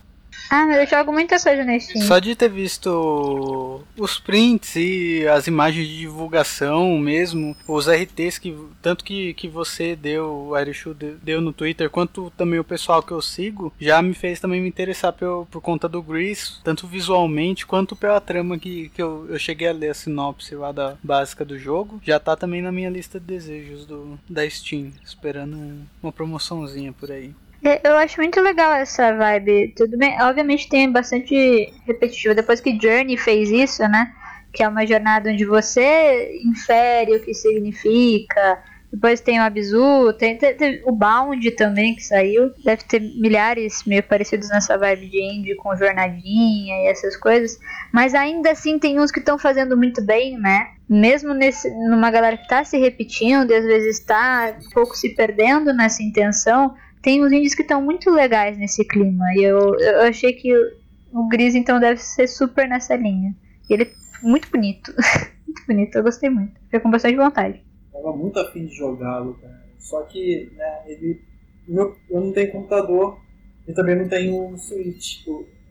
Ah, 0.50 0.66
eu 0.76 0.88
jogo 0.88 1.12
muita 1.12 1.40
coisa 1.40 1.64
na 1.64 1.80
Steam. 1.80 2.06
Só 2.06 2.20
de 2.20 2.36
ter 2.36 2.50
visto 2.50 3.84
os 3.98 4.20
prints 4.20 4.76
e 4.76 5.28
as 5.28 5.48
imagens 5.48 5.88
de 5.88 5.98
divulgação 6.00 6.98
mesmo, 6.98 7.56
os 7.68 7.88
RTs 7.88 8.38
que 8.38 8.56
tanto 8.82 9.04
que, 9.04 9.34
que 9.34 9.48
você 9.48 9.96
deu, 9.96 10.48
o 10.48 10.58
Erishu 10.58 10.94
deu 10.94 11.42
no 11.42 11.52
Twitter, 11.52 11.90
quanto 11.90 12.32
também 12.38 12.60
o 12.60 12.64
pessoal 12.64 13.04
que 13.04 13.12
eu 13.12 13.22
sigo, 13.22 13.74
já 13.80 14.02
me 14.02 14.14
fez 14.14 14.40
também 14.40 14.62
me 14.62 14.70
interessar 14.70 15.12
por, 15.14 15.46
por 15.52 15.62
conta 15.62 15.90
do 15.90 16.02
Grease, 16.02 16.54
tanto 16.64 16.88
visualmente 16.88 17.66
quanto 17.66 17.96
pela 17.96 18.22
trama 18.22 18.58
que, 18.58 18.90
que 18.90 19.02
eu, 19.02 19.26
eu 19.30 19.38
cheguei 19.38 19.68
a 19.68 19.74
ler 19.74 19.90
a 19.90 19.94
sinopse 19.94 20.56
lá 20.56 20.72
da 20.72 20.96
básica 21.04 21.44
do 21.44 21.58
jogo. 21.60 22.00
Já 22.04 22.20
tá 22.20 22.36
também 22.36 22.62
na 22.62 22.72
minha 22.72 22.90
lista 22.90 23.20
de 23.20 23.26
desejos 23.26 23.86
do, 23.86 24.18
da 24.30 24.50
Steam, 24.50 24.92
esperando 25.04 25.86
uma 26.02 26.12
promoçãozinha 26.12 26.94
por 26.94 27.12
aí. 27.12 27.34
É, 27.64 27.88
eu 27.88 27.96
acho 27.98 28.20
muito 28.20 28.40
legal 28.40 28.74
essa 28.74 29.14
vibe. 29.14 29.74
Tudo 29.76 29.98
bem, 29.98 30.22
obviamente 30.22 30.70
tem 30.70 30.92
bastante 30.92 31.74
repetitivo. 31.86 32.36
Depois 32.36 32.60
que 32.62 32.78
Journey 32.80 33.18
fez 33.18 33.50
isso, 33.50 33.84
né? 33.84 34.14
Que 34.54 34.64
é 34.64 34.68
uma 34.68 34.86
jornada 34.86 35.32
onde 35.32 35.46
você 35.46 36.40
infere 36.46 37.16
o 37.16 37.24
que 37.24 37.34
significa. 37.34 38.64
Depois 38.92 39.20
tem 39.20 39.38
o 39.38 39.44
Abzu, 39.44 40.14
tem, 40.18 40.38
tem, 40.38 40.56
tem, 40.56 40.82
o 40.86 40.94
Bound 40.94 41.52
também 41.52 41.94
que 41.94 42.02
saiu. 42.02 42.52
Deve 42.64 42.84
ter 42.84 43.02
milhares 43.02 43.84
meio 43.86 44.02
parecidos 44.02 44.50
nessa 44.50 44.78
vibe 44.78 45.10
de 45.10 45.22
indie 45.22 45.56
com 45.56 45.76
jornadinha 45.76 46.84
e 46.84 46.88
essas 46.88 47.18
coisas. 47.18 47.60
Mas 47.92 48.16
ainda 48.16 48.52
assim 48.52 48.80
tem 48.80 49.00
uns 49.00 49.12
que 49.12 49.20
estão 49.20 49.38
fazendo 49.38 49.76
muito 49.76 50.02
bem, 50.02 50.38
né? 50.40 50.70
Mesmo 50.88 51.34
nesse, 51.34 51.70
numa 51.70 52.10
galera 52.10 52.38
que 52.38 52.44
está 52.44 52.64
se 52.64 52.78
repetindo 52.78 53.52
e 53.52 53.56
às 53.56 53.66
vezes 53.66 54.00
está 54.00 54.56
um 54.66 54.70
pouco 54.70 54.96
se 54.96 55.10
perdendo 55.10 55.74
nessa 55.74 56.02
intenção 56.02 56.74
tem 57.02 57.24
uns 57.24 57.32
indies 57.32 57.56
que 57.56 57.62
estão 57.62 57.82
muito 57.82 58.10
legais 58.10 58.58
nesse 58.58 58.86
clima. 58.86 59.26
E 59.36 59.44
eu, 59.44 59.76
eu 59.80 60.02
achei 60.02 60.34
que 60.34 60.54
o, 60.56 60.72
o 61.14 61.28
Gris 61.28 61.56
então 61.56 61.80
deve 61.80 62.02
ser 62.02 62.28
super 62.28 62.68
nessa 62.68 62.96
linha. 62.96 63.36
E 63.70 63.74
ele 63.74 63.84
é 63.84 63.92
muito 64.22 64.50
bonito. 64.50 64.94
muito 65.46 65.66
bonito, 65.68 65.96
eu 65.96 66.04
gostei 66.04 66.30
muito. 66.30 66.60
Fiquei 66.66 66.80
com 66.80 66.92
bastante 66.92 67.16
vontade. 67.16 67.62
Tava 67.92 68.16
muito 68.16 68.40
afim 68.40 68.66
de 68.66 68.76
jogá-lo, 68.76 69.36
cara. 69.42 69.66
Só 69.80 70.02
que, 70.04 70.52
né, 70.56 70.84
ele. 70.88 71.22
Meu, 71.68 71.96
eu 72.10 72.22
não 72.22 72.32
tenho 72.32 72.52
computador 72.52 73.20
e 73.68 73.74
também 73.74 73.96
não 73.96 74.08
tenho 74.08 74.48
um 74.48 74.58
Switch. 74.58 75.26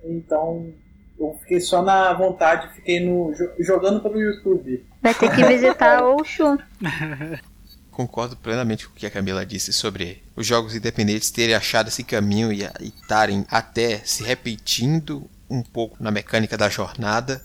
Então 0.04 0.72
eu 1.18 1.36
fiquei 1.40 1.60
só 1.60 1.82
na 1.82 2.12
vontade, 2.12 2.74
fiquei 2.74 3.00
no, 3.00 3.32
jogando 3.58 4.02
pelo 4.02 4.20
YouTube. 4.20 4.84
Vai 5.02 5.14
ter 5.14 5.34
que 5.34 5.44
visitar 5.44 6.04
o 6.04 6.22
Shun. 6.22 6.58
concordo 7.96 8.36
plenamente 8.36 8.86
com 8.86 8.92
o 8.92 8.94
que 8.94 9.06
a 9.06 9.10
Camila 9.10 9.46
disse 9.46 9.72
sobre 9.72 10.22
os 10.36 10.46
jogos 10.46 10.74
independentes 10.74 11.30
terem 11.30 11.54
achado 11.54 11.88
esse 11.88 12.04
caminho 12.04 12.52
e 12.52 12.68
estarem 12.82 13.46
até 13.48 14.00
se 14.04 14.22
repetindo 14.22 15.30
um 15.48 15.62
pouco 15.62 15.96
na 15.98 16.10
mecânica 16.10 16.58
da 16.58 16.68
jornada, 16.68 17.42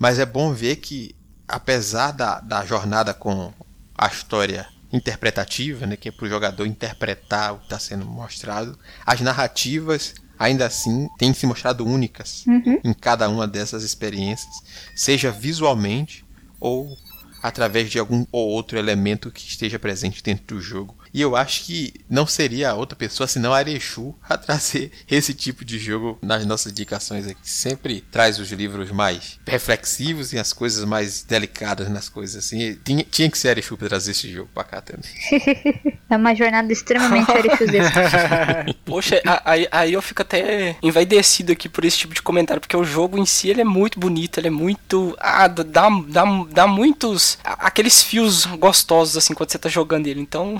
mas 0.00 0.18
é 0.18 0.26
bom 0.26 0.52
ver 0.52 0.76
que, 0.76 1.14
apesar 1.46 2.10
da, 2.10 2.40
da 2.40 2.66
jornada 2.66 3.14
com 3.14 3.52
a 3.96 4.08
história 4.08 4.66
interpretativa, 4.92 5.86
né, 5.86 5.94
que 5.94 6.08
é 6.08 6.12
para 6.12 6.26
o 6.26 6.28
jogador 6.28 6.66
interpretar 6.66 7.54
o 7.54 7.58
que 7.58 7.66
está 7.66 7.78
sendo 7.78 8.04
mostrado, 8.04 8.76
as 9.06 9.20
narrativas 9.20 10.14
ainda 10.36 10.66
assim 10.66 11.08
têm 11.16 11.32
se 11.32 11.46
mostrado 11.46 11.86
únicas 11.86 12.44
uhum. 12.48 12.80
em 12.82 12.92
cada 12.92 13.28
uma 13.28 13.46
dessas 13.46 13.84
experiências, 13.84 14.52
seja 14.96 15.30
visualmente 15.30 16.24
ou 16.58 16.98
através 17.42 17.90
de 17.90 17.98
algum 17.98 18.24
ou 18.30 18.48
outro 18.50 18.78
elemento 18.78 19.30
que 19.30 19.40
esteja 19.40 19.78
presente 19.78 20.22
dentro 20.22 20.56
do 20.56 20.62
jogo. 20.62 20.96
E 21.14 21.20
eu 21.20 21.36
acho 21.36 21.64
que 21.64 21.92
não 22.08 22.26
seria 22.26 22.74
outra 22.74 22.96
pessoa 22.96 23.26
senão 23.26 23.52
a 23.52 23.58
Arechu 23.58 24.14
a 24.28 24.36
trazer 24.36 24.90
esse 25.10 25.34
tipo 25.34 25.64
de 25.64 25.78
jogo 25.78 26.18
nas 26.22 26.46
nossas 26.46 26.72
indicações 26.72 27.26
aqui. 27.26 27.40
Sempre 27.42 28.00
traz 28.10 28.38
os 28.38 28.50
livros 28.50 28.90
mais 28.90 29.38
reflexivos 29.46 30.32
e 30.32 30.38
as 30.38 30.52
coisas 30.52 30.84
mais 30.84 31.22
delicadas 31.22 31.88
nas 31.90 32.08
coisas 32.08 32.44
assim. 32.44 32.78
Tinha, 32.84 33.04
tinha 33.04 33.30
que 33.30 33.36
ser 33.36 33.50
Arechu 33.50 33.76
para 33.76 33.88
trazer 33.88 34.12
esse 34.12 34.32
jogo 34.32 34.48
para 34.54 34.64
cá 34.64 34.80
também. 34.80 35.10
é 36.08 36.16
uma 36.16 36.34
jornada 36.34 36.72
extremamente 36.72 37.30
Arechuzesca. 37.30 38.66
Poxa, 38.84 39.20
aí, 39.44 39.68
aí 39.70 39.92
eu 39.92 40.02
fico 40.02 40.22
até 40.22 40.76
envaidecido 40.82 41.52
aqui 41.52 41.68
por 41.68 41.84
esse 41.84 41.98
tipo 41.98 42.14
de 42.14 42.22
comentário, 42.22 42.60
porque 42.60 42.76
o 42.76 42.84
jogo 42.84 43.18
em 43.18 43.26
si 43.26 43.48
ele 43.48 43.60
é 43.60 43.64
muito 43.64 44.00
bonito, 44.00 44.38
ele 44.38 44.48
é 44.48 44.50
muito. 44.50 45.14
Ah, 45.20 45.46
dá, 45.46 45.88
dá, 46.08 46.26
dá 46.50 46.66
muitos. 46.66 47.38
aqueles 47.44 48.02
fios 48.02 48.46
gostosos 48.46 49.16
assim 49.16 49.34
quando 49.34 49.50
você 49.50 49.58
tá 49.58 49.68
jogando 49.68 50.06
ele. 50.06 50.20
Então. 50.20 50.56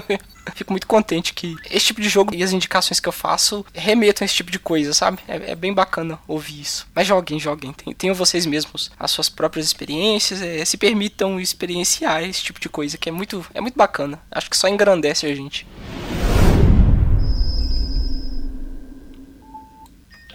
Fico 0.54 0.72
muito 0.72 0.86
contente 0.86 1.32
que 1.32 1.56
esse 1.70 1.86
tipo 1.86 2.00
de 2.00 2.08
jogo 2.08 2.34
e 2.34 2.42
as 2.42 2.52
indicações 2.52 2.98
que 2.98 3.08
eu 3.08 3.12
faço 3.12 3.64
remetam 3.72 4.24
a 4.24 4.26
esse 4.26 4.34
tipo 4.34 4.50
de 4.50 4.58
coisa, 4.58 4.92
sabe? 4.92 5.18
É, 5.28 5.52
é 5.52 5.54
bem 5.54 5.72
bacana 5.72 6.18
ouvir 6.26 6.60
isso. 6.60 6.86
Mas 6.94 7.06
joguem, 7.06 7.38
joguem. 7.38 7.72
Tenham 7.96 8.14
vocês 8.14 8.44
mesmos 8.44 8.90
as 8.98 9.10
suas 9.10 9.28
próprias 9.28 9.66
experiências, 9.66 10.42
é, 10.42 10.64
se 10.64 10.76
permitam 10.76 11.38
experienciar 11.38 12.22
esse 12.24 12.42
tipo 12.42 12.60
de 12.60 12.68
coisa, 12.68 12.98
que 12.98 13.08
é 13.08 13.12
muito, 13.12 13.44
é 13.54 13.60
muito 13.60 13.76
bacana. 13.76 14.20
Acho 14.30 14.50
que 14.50 14.56
só 14.56 14.68
engrandece 14.68 15.26
a 15.26 15.34
gente. 15.34 15.66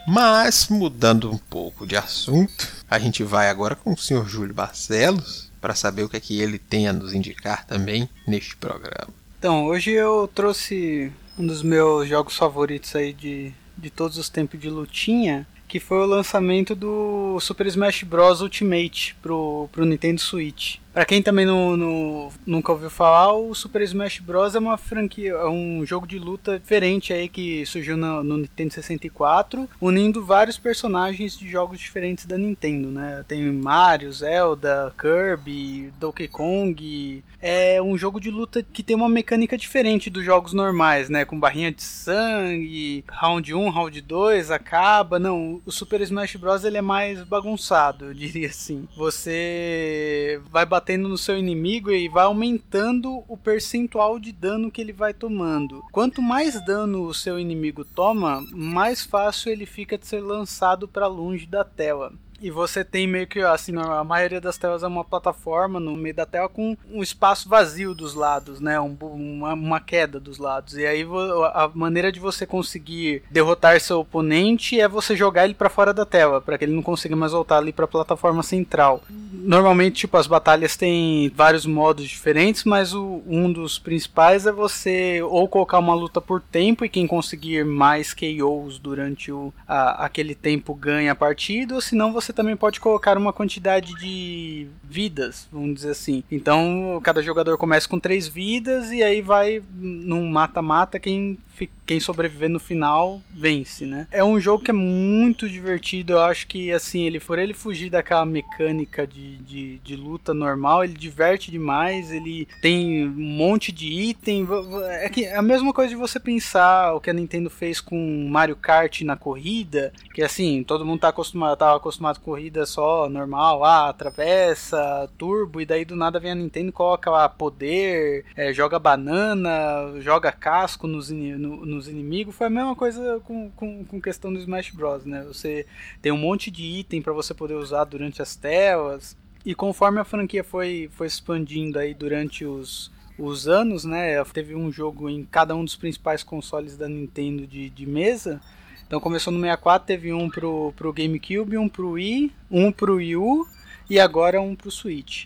Mas, 0.09 0.69
mudando 0.69 1.29
um 1.29 1.37
pouco 1.37 1.85
de 1.85 1.97
assunto, 1.97 2.65
a 2.89 2.97
gente 2.97 3.23
vai 3.23 3.49
agora 3.49 3.75
com 3.75 3.91
o 3.91 3.97
senhor 3.97 4.25
Júlio 4.25 4.53
Barcelos 4.53 5.51
para 5.59 5.75
saber 5.75 6.03
o 6.03 6.09
que 6.09 6.15
é 6.15 6.19
que 6.21 6.39
ele 6.39 6.57
tem 6.57 6.87
a 6.87 6.93
nos 6.93 7.13
indicar 7.13 7.65
também 7.65 8.09
neste 8.25 8.55
programa. 8.55 9.16
Então, 9.39 9.67
hoje 9.67 9.91
eu 9.91 10.27
trouxe 10.33 11.11
um 11.37 11.45
dos 11.45 11.61
meus 11.61 12.09
jogos 12.09 12.35
favoritos 12.35 12.95
aí 12.95 13.13
de, 13.13 13.53
de 13.77 13.91
todos 13.91 14.17
os 14.17 14.29
tempos 14.29 14.59
de 14.59 14.67
lutinha, 14.67 15.47
que 15.67 15.79
foi 15.79 15.99
o 15.99 16.07
lançamento 16.07 16.73
do 16.73 17.39
Super 17.39 17.67
Smash 17.67 18.01
Bros 18.01 18.41
Ultimate 18.41 19.15
pro, 19.21 19.69
pro 19.71 19.85
Nintendo 19.85 20.19
Switch. 20.19 20.77
Pra 20.97 21.05
quem 21.05 21.21
também 21.21 21.45
não, 21.45 21.77
não- 21.77 22.31
nunca 22.43 22.71
ouviu 22.71 22.89
falar, 22.89 23.31
o 23.31 23.53
Super 23.53 23.83
Smash 23.83 24.17
Bros. 24.19 24.55
é 24.55 24.59
uma 24.59 24.79
franquia, 24.79 25.33
é 25.33 25.47
um 25.47 25.85
jogo 25.85 26.07
de 26.07 26.17
luta 26.17 26.57
diferente 26.57 27.13
aí 27.13 27.29
que 27.29 27.63
surgiu 27.67 27.95
no, 27.95 28.23
no 28.23 28.35
Nintendo 28.37 28.73
64, 28.73 29.69
unindo 29.79 30.25
vários 30.25 30.57
personagens 30.57 31.37
de 31.37 31.47
jogos 31.47 31.79
diferentes 31.79 32.25
da 32.25 32.35
Nintendo, 32.35 32.89
né? 32.89 33.23
Tem 33.27 33.43
Mario, 33.43 34.11
Zelda, 34.11 34.91
Kirby, 34.99 35.93
Donkey 35.99 36.27
Kong. 36.27 37.23
É 37.39 37.79
um 37.79 37.95
jogo 37.95 38.19
de 38.19 38.31
luta 38.31 38.63
que 38.63 38.81
tem 38.81 38.95
uma 38.95 39.07
mecânica 39.07 39.55
diferente 39.55 40.09
dos 40.09 40.25
jogos 40.25 40.51
normais, 40.51 41.09
né? 41.09 41.23
Com 41.25 41.39
barrinha 41.39 41.71
de 41.71 41.83
sangue, 41.83 43.05
round 43.07 43.53
1, 43.53 43.69
round 43.69 44.01
2, 44.01 44.49
acaba. 44.49 45.19
Não, 45.19 45.61
o 45.63 45.71
Super 45.71 46.01
Smash 46.01 46.37
Bros. 46.37 46.63
ele 46.63 46.77
é 46.77 46.81
mais 46.81 47.21
bagunçado, 47.21 48.05
eu 48.05 48.13
diria 48.15 48.47
assim. 48.47 48.87
Você 48.97 50.41
vai 50.51 50.65
batendo 50.87 51.09
no 51.09 51.17
seu 51.17 51.37
inimigo 51.37 51.91
e 51.91 52.07
vai 52.07 52.23
aumentando 52.23 53.21
o 53.27 53.35
percentual 53.35 54.17
de 54.17 54.31
dano 54.31 54.71
que 54.71 54.79
ele 54.79 54.93
vai 54.93 55.13
tomando. 55.13 55.83
Quanto 55.91 56.21
mais 56.21 56.63
dano 56.65 57.03
o 57.03 57.13
seu 57.13 57.37
inimigo 57.37 57.83
toma, 57.83 58.41
mais 58.53 59.03
fácil 59.03 59.51
ele 59.51 59.65
fica 59.65 59.97
de 59.97 60.07
ser 60.07 60.21
lançado 60.21 60.87
para 60.87 61.05
longe 61.05 61.45
da 61.45 61.65
tela. 61.65 62.13
E 62.39 62.51
você 62.51 62.83
tem 62.83 63.07
meio 63.07 63.25
que, 63.27 63.39
assim, 63.39 63.73
a 63.77 64.03
maioria 64.03 64.39
das 64.39 64.57
telas 64.57 64.83
é 64.83 64.87
uma 64.87 65.03
plataforma 65.03 65.79
no 65.79 65.95
meio 65.95 66.13
da 66.15 66.25
tela 66.25 66.47
com 66.47 66.77
um 66.91 67.01
espaço 67.01 67.49
vazio 67.49 67.95
dos 67.95 68.13
lados, 68.13 68.59
né? 68.59 68.79
Um 68.79 68.95
uma, 69.01 69.53
uma 69.53 69.79
queda 69.79 70.19
dos 70.19 70.37
lados. 70.37 70.75
E 70.75 70.85
aí 70.85 71.05
a 71.53 71.69
maneira 71.73 72.11
de 72.11 72.19
você 72.19 72.45
conseguir 72.45 73.23
derrotar 73.31 73.79
seu 73.81 73.99
oponente 74.01 74.79
é 74.79 74.87
você 74.87 75.15
jogar 75.15 75.45
ele 75.45 75.53
pra 75.53 75.69
fora 75.69 75.93
da 75.93 76.05
tela, 76.05 76.39
para 76.41 76.57
que 76.57 76.65
ele 76.65 76.73
não 76.75 76.81
consiga 76.83 77.15
mais 77.15 77.31
voltar 77.31 77.57
ali 77.57 77.71
pra 77.73 77.87
plataforma 77.87 78.43
central. 78.43 79.01
Normalmente, 79.31 79.95
tipo, 79.95 80.17
as 80.17 80.27
batalhas 80.27 80.75
têm 80.75 81.31
vários 81.35 81.65
modos 81.65 82.05
diferentes, 82.07 82.63
mas 82.63 82.93
o- 82.93 83.21
um 83.27 83.51
dos 83.51 83.79
principais 83.79 84.45
é 84.45 84.51
você 84.51 85.21
ou 85.23 85.47
colocar 85.47 85.79
uma 85.79 85.93
luta 85.93 86.19
por 86.19 86.41
tempo 86.41 86.83
e 86.83 86.89
quem 86.89 87.07
conseguir 87.07 87.63
mais 87.65 88.13
KOs 88.13 88.77
durante 88.79 89.31
o, 89.31 89.53
a- 89.67 90.05
aquele 90.05 90.35
tempo 90.35 90.73
ganha 90.73 91.11
a 91.11 91.15
partida, 91.15 91.75
ou 91.75 91.81
senão 91.81 92.11
você 92.11 92.26
também 92.33 92.55
pode 92.55 92.79
colocar 92.79 93.17
uma 93.17 93.33
quantidade 93.33 93.93
de 93.95 94.67
vidas, 94.83 95.47
vamos 95.51 95.75
dizer 95.75 95.91
assim. 95.91 96.23
Então, 96.31 96.99
cada 97.03 97.21
jogador 97.21 97.57
começa 97.57 97.87
com 97.87 97.99
três 97.99 98.27
vidas 98.27 98.91
e 98.91 99.03
aí 99.03 99.21
vai 99.21 99.61
num 99.73 100.27
mata-mata 100.29 100.99
quem 100.99 101.37
quem 101.85 101.99
sobreviver 101.99 102.49
no 102.49 102.59
final 102.59 103.21
vence, 103.31 103.85
né? 103.85 104.07
É 104.11 104.23
um 104.23 104.39
jogo 104.39 104.63
que 104.63 104.71
é 104.71 104.73
muito 104.73 105.49
divertido. 105.49 106.13
Eu 106.13 106.21
acho 106.21 106.45
que, 106.47 106.71
assim, 106.71 107.03
ele 107.03 107.19
for 107.19 107.39
ele 107.39 107.53
fugir 107.53 107.89
daquela 107.89 108.25
mecânica 108.25 109.07
de, 109.07 109.37
de, 109.37 109.77
de 109.79 109.95
luta 109.95 110.33
normal, 110.33 110.83
ele 110.83 110.93
diverte 110.93 111.49
demais. 111.49 112.11
Ele 112.11 112.47
tem 112.61 113.07
um 113.07 113.11
monte 113.11 113.71
de 113.71 113.87
item. 113.87 114.47
É, 114.89 115.09
que 115.09 115.25
é 115.25 115.35
a 115.35 115.41
mesma 115.41 115.73
coisa 115.73 115.89
de 115.89 115.95
você 115.95 116.19
pensar 116.19 116.93
o 116.93 116.99
que 117.01 117.09
a 117.09 117.13
Nintendo 117.13 117.49
fez 117.49 117.79
com 117.79 118.27
Mario 118.29 118.55
Kart 118.55 119.01
na 119.01 119.15
corrida, 119.15 119.93
que 120.13 120.21
assim, 120.21 120.63
todo 120.63 120.85
mundo 120.85 120.99
tá 120.99 121.09
acostumado, 121.09 121.57
tava 121.57 121.77
acostumado 121.77 122.19
com 122.19 122.25
corrida 122.31 122.65
só 122.65 123.07
normal, 123.09 123.63
ah, 123.63 123.89
atravessa, 123.89 125.09
turbo, 125.17 125.61
e 125.61 125.65
daí 125.65 125.85
do 125.85 125.95
nada 125.95 126.19
vem 126.19 126.31
a 126.31 126.35
Nintendo 126.35 126.69
e 126.69 126.71
coloca 126.73 127.09
lá 127.09 127.29
poder, 127.29 128.25
é, 128.35 128.51
joga 128.53 128.77
banana, 128.79 129.93
joga 130.01 130.31
casco 130.31 130.87
nos, 130.87 131.09
ini- 131.09 131.35
no- 131.47 131.65
nos 131.65 131.87
inimigos. 131.87 132.35
Foi 132.35 132.47
a 132.47 132.49
mesma 132.49 132.75
coisa 132.75 133.21
com, 133.25 133.49
com, 133.51 133.85
com 133.85 134.01
questão 134.01 134.31
do 134.33 134.39
Smash 134.39 134.71
Bros, 134.71 135.05
né? 135.05 135.23
Você 135.27 135.65
tem 136.01 136.11
um 136.11 136.17
monte 136.17 136.51
de 136.51 136.63
item 136.63 137.01
para 137.01 137.13
você 137.13 137.33
poder 137.33 137.55
usar 137.55 137.85
durante 137.85 138.21
as 138.21 138.35
telas. 138.35 139.17
E 139.45 139.55
conforme 139.55 139.99
a 139.99 140.03
franquia 140.03 140.43
foi, 140.43 140.89
foi 140.91 141.07
expandindo 141.07 141.79
aí 141.79 141.93
durante 141.93 142.43
os, 142.45 142.91
os 143.17 143.47
anos, 143.47 143.85
né? 143.85 144.23
Teve 144.25 144.53
um 144.55 144.71
jogo 144.71 145.09
em 145.09 145.23
cada 145.23 145.55
um 145.55 145.63
dos 145.63 145.75
principais 145.75 146.21
consoles 146.23 146.75
da 146.75 146.87
Nintendo 146.89 147.47
de, 147.47 147.69
de 147.69 147.85
mesa. 147.85 148.41
Então 148.85 148.99
começou 148.99 149.33
no 149.33 149.39
64, 149.39 149.85
teve 149.87 150.13
um 150.13 150.29
pro, 150.29 150.73
pro 150.75 150.93
GameCube, 150.93 151.57
um 151.57 151.67
pro 151.67 151.91
Wii, 151.91 152.31
um 152.49 152.71
pro 152.71 152.95
Wii 152.95 153.17
U 153.17 153.47
e 153.89 153.99
agora 153.99 154.41
um 154.41 154.55
pro 154.55 154.71
Switch. 154.71 155.25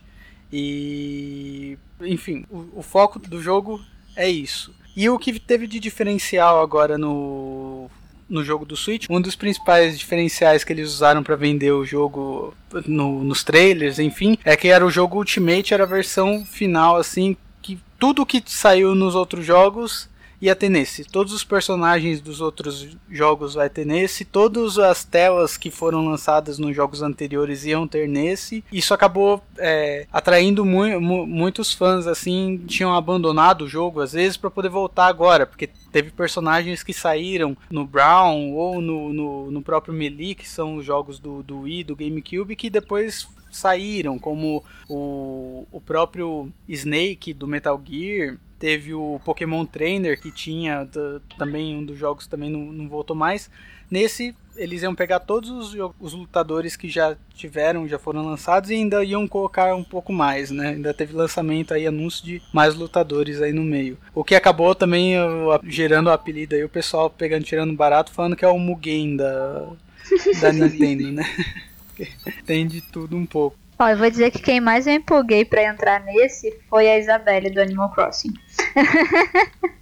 E 0.52 1.78
enfim, 2.02 2.46
o, 2.50 2.80
o 2.80 2.82
foco 2.84 3.20
do 3.20 3.42
jogo 3.42 3.80
é 4.16 4.30
isso. 4.30 4.74
E 4.96 5.10
o 5.10 5.18
que 5.18 5.40
teve 5.40 5.68
de 5.68 5.80
diferencial 5.80 6.62
agora 6.62 6.98
no 6.98 7.90
no 8.30 8.46
jogo 8.46 8.64
do 8.64 8.78
Switch, 8.78 9.08
um 9.10 9.20
dos 9.20 9.36
principais 9.36 10.00
diferenciais 10.00 10.64
que 10.64 10.72
eles 10.72 10.90
usaram 10.90 11.22
para 11.22 11.36
vender 11.36 11.72
o 11.74 11.84
jogo 11.84 12.54
no- 12.86 13.26
nos 13.26 13.44
trailers, 13.44 14.00
enfim, 14.00 14.38
é 14.46 14.56
que 14.56 14.70
era 14.70 14.86
o 14.86 14.90
jogo 14.90 15.18
Ultimate, 15.18 15.74
era 15.74 15.84
a 15.84 15.86
versão 15.88 16.46
final 16.46 16.96
assim 16.96 17.36
que 17.62 17.78
tudo 18.00 18.26
que 18.26 18.42
saiu 18.46 18.96
nos 18.96 19.16
outros 19.16 19.46
jogos 19.46 20.08
ia 20.42 20.56
ter 20.56 20.70
nesse. 20.70 21.06
Todos 21.06 21.32
os 21.34 21.44
personagens 21.44 22.20
dos 22.20 22.42
outros 22.42 22.98
jogos 23.10 23.54
vai 23.54 23.70
ter 23.70 23.86
nesse. 23.86 24.26
Todas 24.26 24.80
as 24.80 25.04
telas 25.04 25.56
que 25.56 25.70
foram 25.70 26.06
lançadas 26.06 26.58
nos 26.58 26.76
jogos 26.76 27.02
anteriores 27.02 27.66
iam 27.66 27.88
ter 27.88 28.08
nesse. 28.08 28.64
Isso 28.72 28.94
acabou 28.94 29.42
é, 29.58 30.08
atraindo 30.12 30.66
mu 30.66 30.82
mu 31.00 31.28
muitos 31.28 31.74
fãs, 31.74 32.08
assim, 32.08 32.58
tinham 32.68 32.94
abandonado 32.96 33.64
o 33.64 33.70
jogo 33.70 34.02
às 34.02 34.14
vezes 34.14 34.36
para 34.36 34.50
poder 34.50 34.70
voltar 34.70 35.08
agora, 35.08 35.46
porque 35.46 35.70
teve 35.92 36.10
personagens 36.10 36.82
que 36.82 36.94
saíram 36.94 37.56
no 37.70 37.86
Brown 37.86 38.54
ou 38.54 38.82
no, 38.82 39.14
no, 39.14 39.52
no 39.52 39.62
próprio 39.62 39.94
Melee, 39.94 40.34
que 40.34 40.48
são 40.48 40.78
os 40.78 40.86
jogos 40.86 41.20
do, 41.20 41.44
do 41.44 41.62
Wii, 41.62 41.84
do 41.84 41.96
GameCube, 41.96 42.56
que 42.56 42.70
depois 42.70 43.28
saíram, 43.52 44.18
como 44.18 44.64
o, 44.90 45.68
o 45.72 45.82
próprio 45.82 46.52
Snake 46.68 47.34
do 47.34 47.48
Metal 47.48 47.80
Gear. 47.86 48.38
Teve 48.62 48.94
o 48.94 49.20
Pokémon 49.26 49.66
Trainer 49.66 50.22
que 50.22 50.32
tinha 50.32 50.88
também 51.36 51.76
um 51.76 51.84
dos 51.84 51.98
jogos 51.98 52.28
também 52.28 52.48
não, 52.48 52.60
não 52.60 52.88
voltou 52.88 53.16
mais. 53.16 53.50
Nesse 53.90 54.36
eles 54.56 54.84
iam 54.84 54.94
pegar 54.94 55.20
todos 55.20 55.50
os, 55.50 55.92
os 56.00 56.14
lutadores 56.14 56.76
que 56.76 56.88
já 56.88 57.18
tiveram, 57.34 57.88
já 57.88 57.98
foram 57.98 58.24
lançados 58.24 58.70
e 58.70 58.76
ainda 58.76 59.04
iam 59.04 59.28
colocar 59.28 59.74
um 59.76 59.84
pouco 59.84 60.14
mais, 60.14 60.52
né? 60.52 60.70
Ainda 60.70 60.94
teve 60.94 61.16
lançamento 61.16 61.74
aí, 61.74 61.88
anúncio 61.88 62.24
de 62.24 62.40
mais 62.54 62.76
lutadores 62.76 63.42
aí 63.42 63.52
no 63.52 63.64
meio. 63.64 63.98
O 64.14 64.24
que 64.24 64.36
acabou 64.36 64.76
também 64.76 65.20
uh, 65.20 65.60
gerando 65.64 66.08
o 66.08 66.12
apelido 66.12 66.54
aí, 66.54 66.64
o 66.64 66.70
pessoal 66.70 67.10
pegando, 67.10 67.46
tirando 67.46 67.74
barato, 67.74 68.12
falando 68.12 68.36
que 68.36 68.46
é 68.46 68.48
o 68.48 68.60
Mugen 68.60 69.16
da, 69.16 69.70
da 70.40 70.52
Nintendo, 70.54 71.12
né? 71.12 71.26
Tem 72.46 72.68
de 72.68 72.80
tudo 72.82 73.18
um 73.18 73.26
pouco. 73.26 73.58
Ó, 73.82 73.88
eu 73.90 73.98
vou 73.98 74.12
dizer 74.12 74.30
que 74.30 74.40
quem 74.40 74.62
mais 74.62 74.86
eu 74.86 74.94
empolguei 74.94 75.44
pra 75.44 75.64
entrar 75.64 76.00
nesse 76.06 76.56
foi 76.70 76.88
a 76.88 77.00
Isabelle 77.00 77.50
do 77.50 77.60
Animal 77.60 77.90
Crossing. 77.92 78.32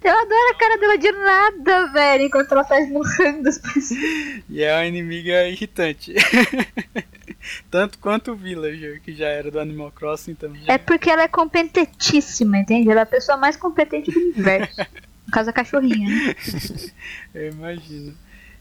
eu 0.02 0.18
adoro 0.18 0.50
a 0.50 0.54
cara 0.58 0.78
dela 0.78 0.96
de 0.96 1.12
nada, 1.12 1.92
velho, 1.92 2.24
enquanto 2.24 2.50
ela 2.52 2.64
tá 2.64 2.80
esmurrando 2.80 3.46
as 3.48 3.58
pessoas. 3.58 3.90
E 4.48 4.62
é 4.62 4.74
uma 4.74 4.86
inimiga 4.86 5.46
irritante. 5.46 6.14
Tanto 7.70 7.98
quanto 7.98 8.32
o 8.32 8.36
Villager, 8.36 9.02
que 9.02 9.12
já 9.12 9.26
era 9.28 9.50
do 9.50 9.60
Animal 9.60 9.90
Crossing 9.92 10.34
também. 10.34 10.62
É 10.66 10.78
porque 10.78 11.10
ela 11.10 11.22
é 11.24 11.28
competentíssima, 11.28 12.56
entende? 12.58 12.90
Ela 12.90 13.00
é 13.00 13.02
a 13.02 13.06
pessoa 13.06 13.36
mais 13.36 13.56
competente 13.56 14.10
do 14.10 14.18
universo. 14.18 14.80
No 15.26 15.32
caso, 15.32 15.50
a 15.50 15.52
cachorrinha, 15.52 16.08
né? 16.08 16.34
Eu 17.32 17.50
imagino. 17.52 18.16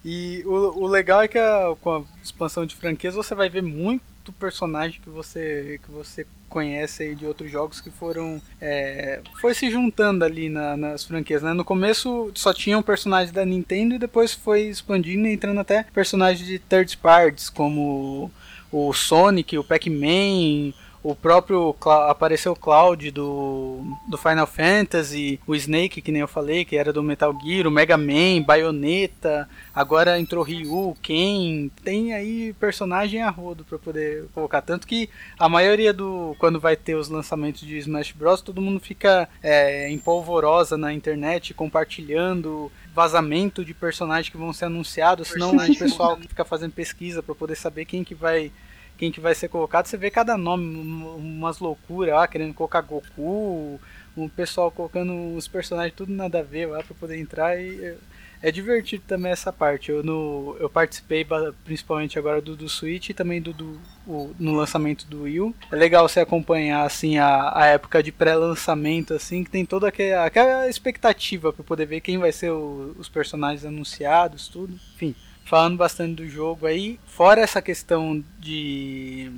E 0.05 0.43
o, 0.45 0.83
o 0.83 0.87
legal 0.87 1.23
é 1.23 1.27
que 1.27 1.37
a- 1.39 1.75
com 1.81 1.95
a 1.95 2.01
expansão 2.23 2.63
de 2.63 2.75
franquias 2.75 3.15
você 3.15 3.33
vai 3.33 3.49
ver 3.49 3.63
muito 3.63 4.03
personagem 4.31 4.99
que 5.01 5.09
você 5.09 5.79
que 5.83 5.91
você 5.91 6.25
conhece 6.49 7.03
aí 7.03 7.15
de 7.15 7.27
outros 7.27 7.51
jogos 7.51 7.79
que 7.79 7.91
foram 7.91 8.41
é, 8.59 9.19
foi 9.39 9.53
se 9.53 9.69
juntando 9.69 10.25
ali 10.25 10.49
na- 10.49 10.75
nas 10.75 11.03
franquias, 11.03 11.43
né? 11.43 11.53
No 11.53 11.63
começo 11.63 12.31
só 12.33 12.51
tinham 12.53 12.81
personagens 12.81 13.31
da 13.31 13.45
Nintendo 13.45 13.93
e 13.95 13.99
depois 13.99 14.33
foi 14.33 14.61
expandindo 14.63 15.27
e 15.27 15.33
entrando 15.33 15.59
até 15.59 15.83
personagens 15.93 16.47
de 16.47 16.57
third 16.57 16.97
parties 16.97 17.49
como 17.49 18.31
o 18.71 18.93
Sonic, 18.93 19.57
o 19.57 19.63
Pac-Man, 19.63 20.73
o 21.01 21.15
próprio 21.15 21.75
apareceu 22.09 22.51
o 22.51 22.55
Cloud 22.55 23.09
do, 23.11 23.81
do 24.07 24.17
Final 24.17 24.45
Fantasy, 24.45 25.39
o 25.47 25.55
Snake, 25.55 26.01
que 26.01 26.11
nem 26.11 26.21
eu 26.21 26.27
falei, 26.27 26.65
que 26.65 26.75
era 26.75 26.91
do 26.91 27.01
Metal 27.01 27.33
Gear, 27.41 27.67
o 27.67 27.71
Mega 27.71 27.97
Man, 27.97 28.41
Bayonetta, 28.45 29.49
agora 29.73 30.19
entrou 30.19 30.43
Ryu, 30.43 30.97
Ken, 31.01 31.69
tem 31.83 32.13
aí 32.13 32.53
personagem 32.59 33.21
a 33.21 33.29
rodo 33.29 33.63
para 33.63 33.79
poder 33.79 34.25
colocar. 34.33 34.61
Tanto 34.61 34.85
que 34.85 35.09
a 35.37 35.47
maioria 35.47 35.93
do. 35.93 36.35
Quando 36.37 36.59
vai 36.59 36.75
ter 36.75 36.95
os 36.95 37.07
lançamentos 37.07 37.61
de 37.61 37.77
Smash 37.77 38.11
Bros., 38.11 38.41
todo 38.41 38.61
mundo 38.61 38.79
fica 38.79 39.29
é, 39.41 39.89
em 39.89 39.97
polvorosa 39.97 40.77
na 40.77 40.93
internet, 40.93 41.53
compartilhando 41.53 42.71
vazamento 42.93 43.63
de 43.63 43.73
personagens 43.73 44.29
que 44.29 44.37
vão 44.37 44.51
ser 44.51 44.65
anunciados, 44.65 45.29
senão 45.29 45.55
o 45.55 45.77
pessoal 45.77 46.17
fica 46.17 46.43
fazendo 46.43 46.73
pesquisa 46.73 47.23
para 47.23 47.33
poder 47.33 47.55
saber 47.55 47.85
quem 47.85 48.03
que 48.03 48.13
vai 48.13 48.51
quem 48.99 49.11
que 49.11 49.19
vai 49.19 49.33
ser 49.33 49.47
colocado, 49.47 49.87
você 49.87 49.97
vê 49.97 50.11
cada 50.11 50.37
nome, 50.37 50.63
um- 50.77 51.15
umas 51.15 51.57
loucuras 51.59 52.13
lá, 52.13 52.27
querendo 52.27 52.53
colocar 52.53 52.81
Goku, 52.81 53.79
um 54.15 54.27
pessoal 54.29 54.69
colocando 54.69 55.35
os 55.35 55.47
personagens 55.47 55.95
tudo 55.95 56.11
nada 56.13 56.39
a 56.39 56.43
ver 56.43 56.67
lá 56.67 56.83
pra 56.83 56.93
poder 56.93 57.17
entrar 57.17 57.59
e 57.59 57.83
é- 57.83 57.97
É 58.41 58.51
divertido 58.53 59.03
também 59.05 59.33
essa 59.33 59.51
parte. 59.51 59.91
Eu, 59.91 60.01
no, 60.01 60.55
eu 60.61 60.69
participei 60.69 61.27
principalmente 61.65 62.17
agora 62.17 62.39
do, 62.41 62.55
do 62.55 62.69
Switch 62.69 63.09
e 63.09 63.13
também 63.13 63.41
do, 63.41 63.51
do 63.51 63.77
o, 64.07 64.33
no 64.39 64.55
lançamento 64.55 65.05
do 65.07 65.23
Wii. 65.23 65.53
É 65.69 65.75
legal 65.75 66.07
você 66.07 66.21
acompanhar 66.21 66.85
assim 66.85 67.17
a, 67.17 67.51
a 67.53 67.65
época 67.65 68.01
de 68.01 68.13
pré-lançamento, 68.13 69.13
assim, 69.13 69.43
que 69.43 69.49
tem 69.51 69.65
toda 69.65 69.89
aquela, 69.89 70.23
aquela 70.25 70.69
expectativa 70.69 71.51
para 71.51 71.65
poder 71.65 71.85
ver 71.85 71.99
quem 71.99 72.17
vai 72.17 72.31
ser 72.31 72.49
o, 72.51 72.95
os 72.97 73.09
personagens 73.09 73.65
anunciados, 73.65 74.47
tudo. 74.47 74.73
Enfim, 74.95 75.13
falando 75.49 75.77
bastante 75.77 76.13
do 76.13 76.29
jogo 76.29 76.67
aí. 76.67 76.99
Fora 77.07 77.41
essa 77.41 77.59
questão 77.59 78.23
de 78.39 79.31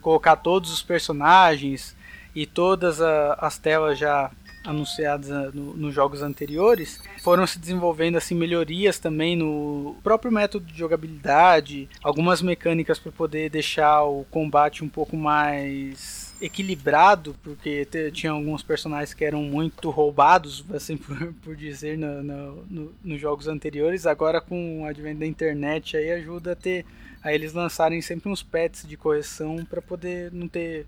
colocar 0.00 0.36
todos 0.36 0.72
os 0.72 0.80
personagens 0.80 1.96
e 2.34 2.46
todas 2.46 3.02
a, 3.02 3.34
as 3.34 3.58
telas 3.58 3.98
já 3.98 4.30
anunciadas 4.64 5.30
ah, 5.30 5.50
no, 5.52 5.76
nos 5.76 5.94
jogos 5.94 6.22
anteriores, 6.22 7.00
foram 7.22 7.46
se 7.46 7.58
desenvolvendo 7.58 8.16
assim 8.16 8.34
melhorias 8.34 8.98
também 8.98 9.36
no 9.36 9.96
próprio 10.02 10.30
método 10.30 10.66
de 10.66 10.78
jogabilidade, 10.78 11.88
algumas 12.02 12.42
mecânicas 12.42 12.98
para 12.98 13.12
poder 13.12 13.48
deixar 13.50 14.02
o 14.02 14.24
combate 14.30 14.84
um 14.84 14.88
pouco 14.88 15.16
mais 15.16 16.25
equilibrado, 16.40 17.34
porque 17.42 17.86
tinha 18.12 18.32
alguns 18.32 18.62
personagens 18.62 19.14
que 19.14 19.24
eram 19.24 19.42
muito 19.42 19.90
roubados, 19.90 20.64
assim 20.74 20.96
por, 20.98 21.32
por 21.34 21.56
dizer, 21.56 21.96
no, 21.96 22.22
no, 22.22 22.64
no, 22.66 22.94
nos 23.02 23.20
jogos 23.20 23.48
anteriores. 23.48 24.06
Agora 24.06 24.40
com 24.40 24.82
o 24.82 24.84
advento 24.84 25.20
da 25.20 25.26
internet 25.26 25.96
aí 25.96 26.10
ajuda 26.12 26.52
a 26.52 26.56
ter 26.56 26.84
a 27.22 27.32
eles 27.32 27.52
lançarem 27.52 28.00
sempre 28.00 28.30
uns 28.30 28.42
pets 28.42 28.86
de 28.86 28.96
correção 28.96 29.64
para 29.64 29.82
poder 29.82 30.30
não 30.32 30.46
ter 30.46 30.86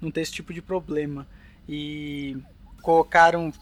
não 0.00 0.10
ter 0.10 0.20
esse 0.20 0.32
tipo 0.32 0.52
de 0.52 0.60
problema. 0.60 1.26
E 1.68 2.36
colocaram 2.82 3.52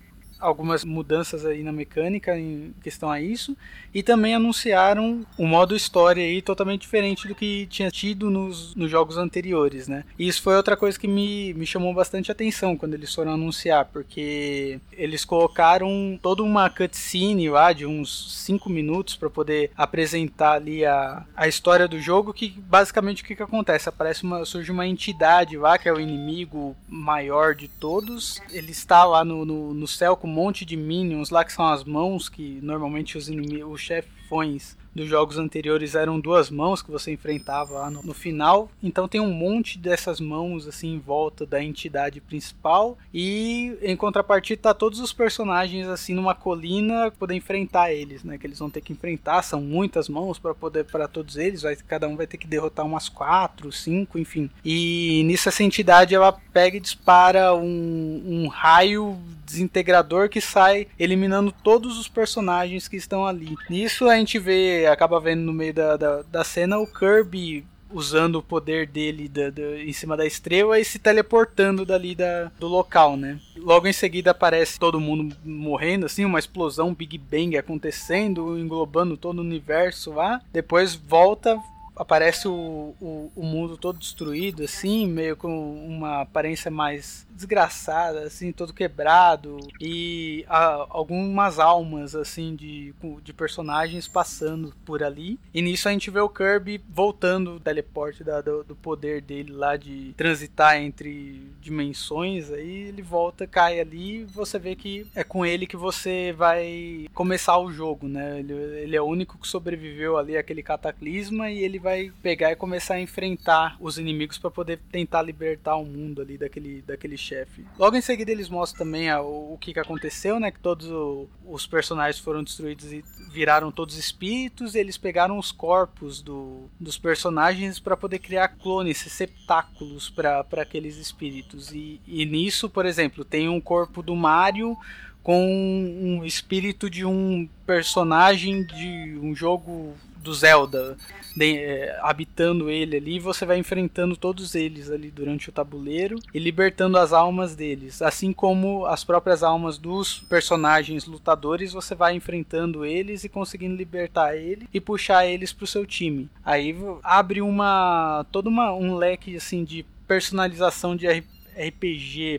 algumas 0.40 0.84
mudanças 0.84 1.44
aí 1.44 1.62
na 1.62 1.72
mecânica 1.72 2.38
em 2.38 2.74
questão 2.82 3.10
a 3.10 3.20
isso 3.20 3.56
e 3.92 4.02
também 4.02 4.34
anunciaram 4.34 5.24
um 5.38 5.46
modo 5.46 5.76
história 5.76 6.24
aí 6.24 6.40
totalmente 6.40 6.82
diferente 6.82 7.28
do 7.28 7.34
que 7.34 7.66
tinha 7.66 7.90
tido 7.90 8.30
nos, 8.30 8.74
nos 8.74 8.90
jogos 8.90 9.16
anteriores, 9.16 9.88
né? 9.88 10.04
E 10.18 10.26
isso 10.26 10.42
foi 10.42 10.56
outra 10.56 10.76
coisa 10.76 10.98
que 10.98 11.08
me, 11.08 11.52
me 11.54 11.66
chamou 11.66 11.92
bastante 11.92 12.32
atenção 12.32 12.76
quando 12.76 12.94
eles 12.94 13.14
foram 13.14 13.32
anunciar, 13.32 13.86
porque 13.86 14.80
eles 14.92 15.24
colocaram 15.24 16.18
toda 16.22 16.42
uma 16.42 16.70
cutscene 16.70 17.50
lá 17.50 17.72
de 17.72 17.84
uns 17.84 18.44
5 18.44 18.70
minutos 18.70 19.16
para 19.16 19.28
poder 19.28 19.70
apresentar 19.76 20.52
ali 20.52 20.84
a, 20.84 21.24
a 21.36 21.48
história 21.48 21.86
do 21.86 22.00
jogo, 22.00 22.32
que 22.32 22.48
basicamente 22.48 23.22
o 23.22 23.26
que, 23.26 23.36
que 23.36 23.42
acontece? 23.42 23.88
Aparece 23.88 24.22
uma, 24.22 24.44
surge 24.44 24.70
uma 24.70 24.86
entidade 24.86 25.56
lá, 25.56 25.78
que 25.78 25.88
é 25.88 25.92
o 25.92 26.00
inimigo 26.00 26.76
maior 26.88 27.54
de 27.54 27.68
todos, 27.68 28.40
ele 28.50 28.70
está 28.70 29.04
lá 29.04 29.24
no, 29.24 29.44
no, 29.44 29.74
no 29.74 29.86
céu 29.86 30.16
com 30.16 30.29
um 30.30 30.32
monte 30.32 30.64
de 30.64 30.76
minions 30.76 31.30
lá 31.30 31.44
que 31.44 31.52
são 31.52 31.66
as 31.66 31.82
mãos 31.82 32.28
que 32.28 32.60
normalmente 32.62 33.18
os 33.18 33.28
os 33.28 33.80
chefões 33.80 34.76
dos 34.94 35.08
jogos 35.08 35.38
anteriores 35.38 35.94
eram 35.94 36.18
duas 36.18 36.50
mãos 36.50 36.82
que 36.82 36.90
você 36.90 37.12
enfrentava 37.12 37.74
lá 37.74 37.90
no, 37.90 38.02
no, 38.02 38.14
final. 38.14 38.68
Então 38.82 39.06
tem 39.06 39.20
um 39.20 39.32
monte 39.32 39.78
dessas 39.78 40.20
mãos 40.20 40.66
assim 40.66 40.94
em 40.94 40.98
volta 40.98 41.46
da 41.46 41.62
entidade 41.62 42.20
principal 42.20 42.98
e 43.14 43.76
em 43.82 43.96
contrapartida 43.96 44.62
tá 44.62 44.74
todos 44.74 44.98
os 45.00 45.12
personagens 45.12 45.86
assim 45.86 46.14
numa 46.14 46.34
colina 46.34 47.10
poder 47.18 47.34
enfrentar 47.34 47.92
eles, 47.92 48.24
né? 48.24 48.36
Que 48.36 48.46
eles 48.46 48.58
vão 48.58 48.70
ter 48.70 48.80
que 48.80 48.92
enfrentar, 48.92 49.42
são 49.42 49.60
muitas 49.60 50.08
mãos 50.08 50.38
para 50.38 50.54
poder 50.54 50.84
para 50.84 51.06
todos 51.06 51.36
eles, 51.36 51.62
vai, 51.62 51.76
cada 51.76 52.08
um 52.08 52.16
vai 52.16 52.26
ter 52.26 52.36
que 52.36 52.46
derrotar 52.46 52.84
umas 52.84 53.08
quatro, 53.08 53.70
cinco, 53.70 54.18
enfim. 54.18 54.50
E 54.64 55.22
nisso 55.24 55.48
essa 55.48 55.62
entidade 55.62 56.14
ela 56.14 56.32
pega 56.32 56.76
e 56.76 56.80
dispara 56.80 57.54
um, 57.54 58.22
um 58.26 58.48
raio 58.48 59.16
desintegrador 59.50 60.28
que 60.28 60.40
sai 60.40 60.86
eliminando 60.98 61.52
todos 61.52 61.98
os 61.98 62.08
personagens 62.08 62.88
que 62.88 62.96
estão 62.96 63.26
ali. 63.26 63.56
Nisso 63.68 64.08
a 64.08 64.16
gente 64.16 64.38
vê, 64.38 64.86
acaba 64.86 65.20
vendo 65.20 65.42
no 65.42 65.52
meio 65.52 65.74
da, 65.74 65.96
da, 65.96 66.22
da 66.22 66.44
cena 66.44 66.78
o 66.78 66.86
Kirby 66.86 67.64
usando 67.92 68.36
o 68.36 68.42
poder 68.42 68.86
dele 68.86 69.28
da, 69.28 69.50
da, 69.50 69.80
em 69.80 69.92
cima 69.92 70.16
da 70.16 70.24
estrela 70.24 70.78
e 70.78 70.84
se 70.84 70.98
teleportando 70.98 71.84
dali 71.84 72.14
da, 72.14 72.50
do 72.58 72.68
local, 72.68 73.16
né? 73.16 73.38
Logo 73.56 73.86
em 73.86 73.92
seguida 73.92 74.30
aparece 74.30 74.78
todo 74.78 75.00
mundo 75.00 75.36
morrendo, 75.44 76.06
assim, 76.06 76.24
uma 76.24 76.38
explosão 76.38 76.94
Big 76.94 77.18
Bang 77.18 77.56
acontecendo, 77.56 78.58
englobando 78.58 79.16
todo 79.16 79.38
o 79.38 79.42
universo 79.42 80.12
lá. 80.12 80.40
Depois 80.52 80.94
volta, 80.94 81.58
aparece 82.00 82.48
o, 82.48 82.94
o, 82.98 83.30
o, 83.36 83.42
mundo 83.42 83.76
todo 83.76 83.98
destruído, 83.98 84.64
assim, 84.64 85.06
meio 85.06 85.36
com 85.36 85.86
uma 85.86 86.22
aparência 86.22 86.70
mais 86.70 87.26
desgraçada, 87.30 88.22
assim, 88.22 88.52
todo 88.52 88.72
quebrado, 88.72 89.58
e 89.78 90.44
a, 90.48 90.86
algumas 90.88 91.58
almas, 91.58 92.14
assim, 92.14 92.56
de, 92.56 92.94
de 93.22 93.32
personagens 93.34 94.08
passando 94.08 94.72
por 94.82 95.02
ali. 95.02 95.38
E 95.52 95.60
nisso 95.60 95.90
a 95.90 95.92
gente 95.92 96.10
vê 96.10 96.20
o 96.20 96.28
Kirby 96.28 96.82
voltando 96.88 97.54
do 97.54 97.60
teleporte 97.60 98.24
da, 98.24 98.40
do, 98.40 98.64
do, 98.64 98.74
poder 98.74 99.20
dele 99.20 99.52
lá 99.52 99.76
de 99.76 100.14
transitar 100.16 100.76
entre 100.78 101.52
dimensões, 101.60 102.50
aí 102.50 102.88
ele 102.88 103.02
volta, 103.02 103.46
cai 103.46 103.78
ali, 103.78 104.20
e 104.20 104.24
você 104.24 104.58
vê 104.58 104.74
que 104.74 105.06
é 105.14 105.22
com 105.22 105.44
ele 105.44 105.66
que 105.66 105.76
você 105.76 106.32
vai 106.32 107.06
começar 107.12 107.58
o 107.58 107.70
jogo, 107.70 108.08
né? 108.08 108.38
Ele, 108.38 108.52
ele 108.52 108.96
é 108.96 109.02
o 109.02 109.06
único 109.06 109.36
que 109.38 109.46
sobreviveu 109.46 110.16
ali 110.16 110.38
àquele 110.38 110.62
cataclisma 110.62 111.50
e 111.50 111.62
ele 111.62 111.78
vai 111.78 111.89
vai 111.90 112.12
pegar 112.22 112.52
e 112.52 112.56
começar 112.56 112.94
a 112.94 113.00
enfrentar 113.00 113.76
os 113.80 113.98
inimigos 113.98 114.38
para 114.38 114.50
poder 114.50 114.78
tentar 114.92 115.22
libertar 115.22 115.76
o 115.76 115.84
mundo 115.84 116.22
ali 116.22 116.38
daquele, 116.38 116.82
daquele 116.82 117.16
chefe. 117.16 117.64
Logo 117.76 117.96
em 117.96 118.00
seguida 118.00 118.30
eles 118.30 118.48
mostram 118.48 118.86
também 118.86 119.10
a, 119.10 119.20
o, 119.20 119.54
o, 119.54 119.58
que, 119.58 119.72
que 119.72 119.80
aconteceu, 119.80 120.38
né? 120.38 120.50
Que 120.52 120.60
todos 120.60 120.88
o, 120.88 121.28
os 121.44 121.66
personagens 121.66 122.22
foram 122.22 122.44
destruídos 122.44 122.92
e 122.92 123.04
viraram 123.32 123.72
todos 123.72 123.96
espíritos. 123.96 124.74
eles 124.74 124.96
pegaram 124.96 125.36
os 125.36 125.50
corpos 125.50 126.22
do, 126.22 126.68
dos 126.78 126.96
personagens 126.96 127.80
para 127.80 127.96
poder 127.96 128.20
criar 128.20 128.48
clones, 128.48 129.02
receptáculos 129.02 130.08
para 130.08 130.46
aqueles 130.58 130.96
espíritos. 130.96 131.72
E, 131.72 132.00
e 132.06 132.24
nisso, 132.24 132.70
por 132.70 132.86
exemplo, 132.86 133.24
tem 133.24 133.48
um 133.48 133.60
corpo 133.60 134.02
do 134.02 134.14
Mario 134.14 134.76
com 135.22 135.44
um 135.44 136.24
espírito 136.24 136.88
de 136.88 137.04
um 137.04 137.48
personagem 137.66 138.64
de 138.64 139.18
um 139.20 139.34
jogo 139.34 139.94
do 140.22 140.34
Zelda 140.34 140.96
de, 141.36 141.58
é, 141.58 141.98
habitando 142.02 142.70
ele 142.70 142.96
ali, 142.96 143.18
você 143.18 143.46
vai 143.46 143.58
enfrentando 143.58 144.16
todos 144.16 144.54
eles 144.54 144.90
ali 144.90 145.10
durante 145.10 145.48
o 145.48 145.52
tabuleiro 145.52 146.18
e 146.34 146.38
libertando 146.38 146.98
as 146.98 147.12
almas 147.12 147.54
deles, 147.54 148.02
assim 148.02 148.32
como 148.32 148.86
as 148.86 149.04
próprias 149.04 149.42
almas 149.42 149.78
dos 149.78 150.20
personagens 150.28 151.06
lutadores, 151.06 151.72
você 151.72 151.94
vai 151.94 152.14
enfrentando 152.14 152.84
eles 152.84 153.24
e 153.24 153.28
conseguindo 153.28 153.76
libertar 153.76 154.36
ele 154.36 154.68
e 154.72 154.80
puxar 154.80 155.26
eles 155.26 155.52
pro 155.52 155.66
seu 155.66 155.86
time. 155.86 156.28
Aí 156.44 156.76
abre 157.02 157.40
uma 157.40 158.24
todo 158.30 158.48
uma, 158.48 158.72
um 158.72 158.96
leque 158.96 159.36
assim 159.36 159.64
de 159.64 159.84
personalização 160.06 160.96
de 160.96 161.06
RPG 161.06 161.39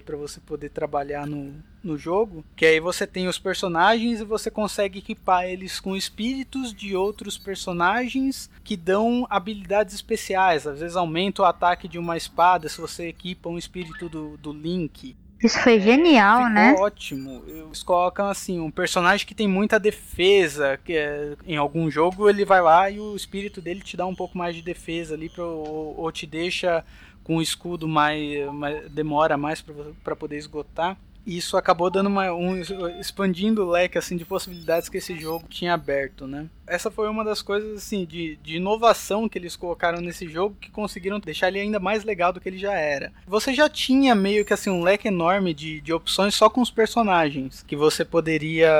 para 0.06 0.18
você 0.18 0.40
poder 0.40 0.70
trabalhar 0.70 1.26
no, 1.26 1.54
no 1.84 1.98
jogo, 1.98 2.44
que 2.56 2.66
aí 2.66 2.80
você 2.80 3.08
tem 3.08 3.28
os 3.28 3.40
personagens 3.40 4.20
e 4.20 4.26
você 4.26 4.52
consegue 4.52 5.00
equipar 5.00 5.46
eles 5.46 5.80
com 5.80 5.96
espíritos 5.96 6.74
de 6.74 6.96
outros 6.96 7.38
personagens 7.38 8.50
que 8.64 8.78
dão 8.78 9.26
habilidades 9.30 9.96
especiais. 9.96 10.68
Às 10.68 10.80
vezes 10.80 10.96
aumenta 10.96 11.42
o 11.42 11.46
ataque 11.46 11.88
de 11.88 11.98
uma 11.98 12.18
espada 12.18 12.70
se 12.70 12.80
você 12.80 13.08
equipa 13.08 13.50
um 13.50 13.58
espírito 13.58 14.08
do, 14.08 14.38
do 14.38 14.52
Link. 14.52 15.16
Isso 15.44 15.60
foi 15.60 15.80
genial, 15.80 16.38
Ficou 16.38 16.54
né? 16.54 16.76
Ótimo. 16.78 17.44
Eles 17.48 17.82
colocam 17.82 18.28
assim, 18.28 18.60
um 18.60 18.70
personagem 18.70 19.26
que 19.26 19.34
tem 19.34 19.48
muita 19.48 19.80
defesa, 19.80 20.80
que 20.84 20.94
é, 20.94 21.34
em 21.48 21.58
algum 21.58 21.90
jogo 21.90 22.30
ele 22.30 22.46
vai 22.46 22.62
lá 22.62 22.90
e 22.92 23.00
o 23.00 23.16
espírito 23.16 23.60
dele 23.60 23.82
te 23.82 23.98
dá 23.98 24.06
um 24.06 24.14
pouco 24.14 24.38
mais 24.38 24.56
de 24.56 24.62
defesa 24.62 25.16
ali 25.16 25.30
pro, 25.30 25.44
ou, 25.44 26.00
ou 26.00 26.12
te 26.12 26.28
deixa 26.28 26.86
com 27.24 27.38
o 27.38 27.42
escudo 27.42 27.88
mais, 27.88 28.52
mais 28.54 28.90
demora 28.92 29.38
mais 29.38 29.64
para 30.04 30.16
poder 30.16 30.38
esgotar 30.38 30.98
isso 31.26 31.56
acabou 31.56 31.90
dando 31.90 32.08
uma, 32.08 32.34
um, 32.34 32.60
expandindo 33.00 33.64
o 33.64 33.70
leque 33.70 33.98
assim 33.98 34.18
de 34.18 34.26
possibilidades 34.26 34.90
que 34.90 34.98
esse 34.98 35.18
jogo 35.20 35.48
tinha 35.48 35.74
aberto, 35.74 36.26
né? 36.26 36.50
Essa 36.72 36.90
foi 36.90 37.10
uma 37.10 37.24
das 37.26 37.42
coisas 37.42 37.78
assim 37.78 38.06
de, 38.06 38.38
de 38.38 38.56
inovação 38.56 39.28
que 39.28 39.38
eles 39.38 39.58
colocaram 39.58 40.00
nesse 40.00 40.28
jogo 40.28 40.56
que 40.60 40.72
conseguiram 40.72 41.20
deixar 41.20 41.50
ele 41.50 41.60
ainda 41.60 41.80
mais 41.80 42.06
legal 42.06 42.32
do 42.32 42.40
que 42.40 42.48
ele 42.48 42.58
já 42.58 42.74
era. 42.74 43.12
Você 43.28 43.54
já 43.54 43.68
tinha 43.68 44.16
meio 44.16 44.46
que 44.46 44.54
assim 44.54 44.70
um 44.70 44.82
leque 44.82 45.10
enorme 45.10 45.54
de, 45.54 45.82
de 45.82 45.92
opções 45.92 46.34
só 46.34 46.50
com 46.50 46.62
os 46.62 46.72
personagens, 46.72 47.62
que 47.68 47.76
você 47.76 48.06
poderia 48.06 48.72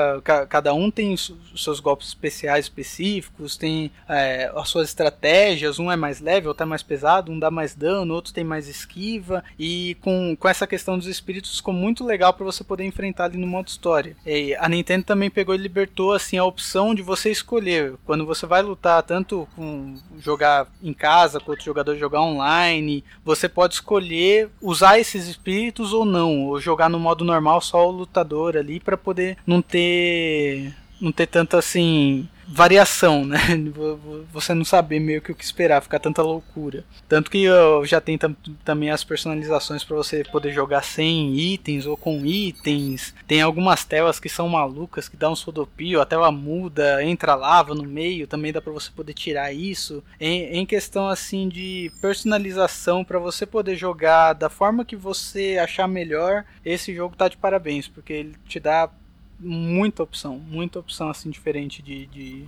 cada 0.48 0.72
um 0.72 0.90
tem 0.90 1.14
seus 1.54 1.80
golpes 1.80 2.08
especiais 2.08 2.64
específicos, 2.64 3.58
tem 3.58 3.90
é, 4.08 4.50
as 4.56 4.68
suas 4.70 4.88
estratégias, 4.88 5.78
um 5.78 5.92
é 5.92 5.96
mais 5.96 6.18
leve, 6.20 6.48
outro 6.48 6.62
é 6.62 6.66
mais 6.66 6.82
pesado, 6.82 7.30
um 7.30 7.38
dá 7.38 7.50
mais 7.50 7.74
dano, 7.74 8.14
outro 8.14 8.32
tem 8.32 8.44
mais 8.44 8.68
esquiva 8.68 9.44
e 9.58 9.98
com, 10.00 10.34
com 10.34 10.48
essa 10.48 10.66
questão 10.66 10.96
dos 10.96 11.06
espíritos 11.06 11.58
ficou 11.58 11.74
muito 11.74 12.04
legal 12.04 12.32
para 12.32 12.46
você 12.46 12.64
poder 12.64 12.84
enfrentar 12.84 13.24
ali 13.24 13.36
no 13.36 13.46
modo 13.46 13.68
história. 13.68 14.16
E 14.24 14.54
a 14.54 14.66
Nintendo 14.66 15.04
também 15.04 15.28
pegou 15.28 15.54
e 15.54 15.58
libertou 15.58 16.14
assim 16.14 16.38
a 16.38 16.44
opção 16.44 16.94
de 16.94 17.02
você 17.02 17.30
escolher 17.30 17.81
quando 18.04 18.26
você 18.26 18.46
vai 18.46 18.62
lutar 18.62 19.02
tanto 19.02 19.48
com 19.54 19.94
jogar 20.18 20.66
em 20.82 20.92
casa, 20.92 21.40
com 21.40 21.54
jogador 21.58 21.96
jogar 21.96 22.22
online, 22.22 23.04
você 23.24 23.48
pode 23.48 23.74
escolher 23.74 24.50
usar 24.60 24.98
esses 24.98 25.26
espíritos 25.26 25.92
ou 25.92 26.04
não, 26.04 26.46
ou 26.46 26.60
jogar 26.60 26.88
no 26.88 26.98
modo 26.98 27.24
normal 27.24 27.60
só 27.60 27.88
o 27.88 27.92
lutador 27.92 28.56
ali 28.56 28.80
para 28.80 28.96
poder 28.96 29.36
não 29.46 29.60
ter 29.62 30.74
não 31.00 31.10
ter 31.10 31.26
tanta 31.26 31.58
assim 31.58 32.28
variação, 32.52 33.24
né? 33.24 33.38
Você 34.32 34.54
não 34.54 34.64
saber 34.64 35.00
meio 35.00 35.22
que 35.22 35.32
o 35.32 35.34
que 35.34 35.44
esperar, 35.44 35.82
ficar 35.82 35.98
tanta 35.98 36.22
loucura. 36.22 36.84
Tanto 37.08 37.30
que 37.30 37.42
eu 37.42 37.84
já 37.84 38.00
tem 38.00 38.18
tam 38.18 38.36
também 38.64 38.90
as 38.90 39.02
personalizações 39.02 39.82
para 39.82 39.96
você 39.96 40.22
poder 40.24 40.52
jogar 40.52 40.82
sem 40.82 41.34
itens 41.34 41.86
ou 41.86 41.96
com 41.96 42.24
itens. 42.24 43.14
Tem 43.26 43.40
algumas 43.40 43.84
telas 43.84 44.20
que 44.20 44.28
são 44.28 44.48
malucas, 44.48 45.08
que 45.08 45.16
dá 45.16 45.30
um 45.30 45.36
sodopio, 45.36 46.00
a 46.00 46.06
tela 46.06 46.30
muda, 46.30 47.02
entra 47.04 47.34
lava 47.34 47.74
no 47.74 47.84
meio, 47.84 48.26
também 48.26 48.52
dá 48.52 48.60
para 48.60 48.72
você 48.72 48.90
poder 48.90 49.14
tirar 49.14 49.52
isso. 49.52 50.02
Em, 50.20 50.58
em 50.58 50.66
questão 50.66 51.08
assim 51.08 51.48
de 51.48 51.90
personalização 52.00 53.04
para 53.04 53.18
você 53.18 53.46
poder 53.46 53.76
jogar 53.76 54.34
da 54.34 54.48
forma 54.48 54.84
que 54.84 54.96
você 54.96 55.58
achar 55.62 55.88
melhor, 55.88 56.44
esse 56.64 56.94
jogo 56.94 57.16
tá 57.16 57.28
de 57.28 57.36
parabéns, 57.36 57.88
porque 57.88 58.12
ele 58.12 58.34
te 58.46 58.60
dá 58.60 58.90
muita 59.42 60.02
opção, 60.02 60.38
muita 60.38 60.78
opção 60.78 61.08
assim 61.10 61.30
diferente 61.30 61.82
de, 61.82 62.06
de, 62.06 62.44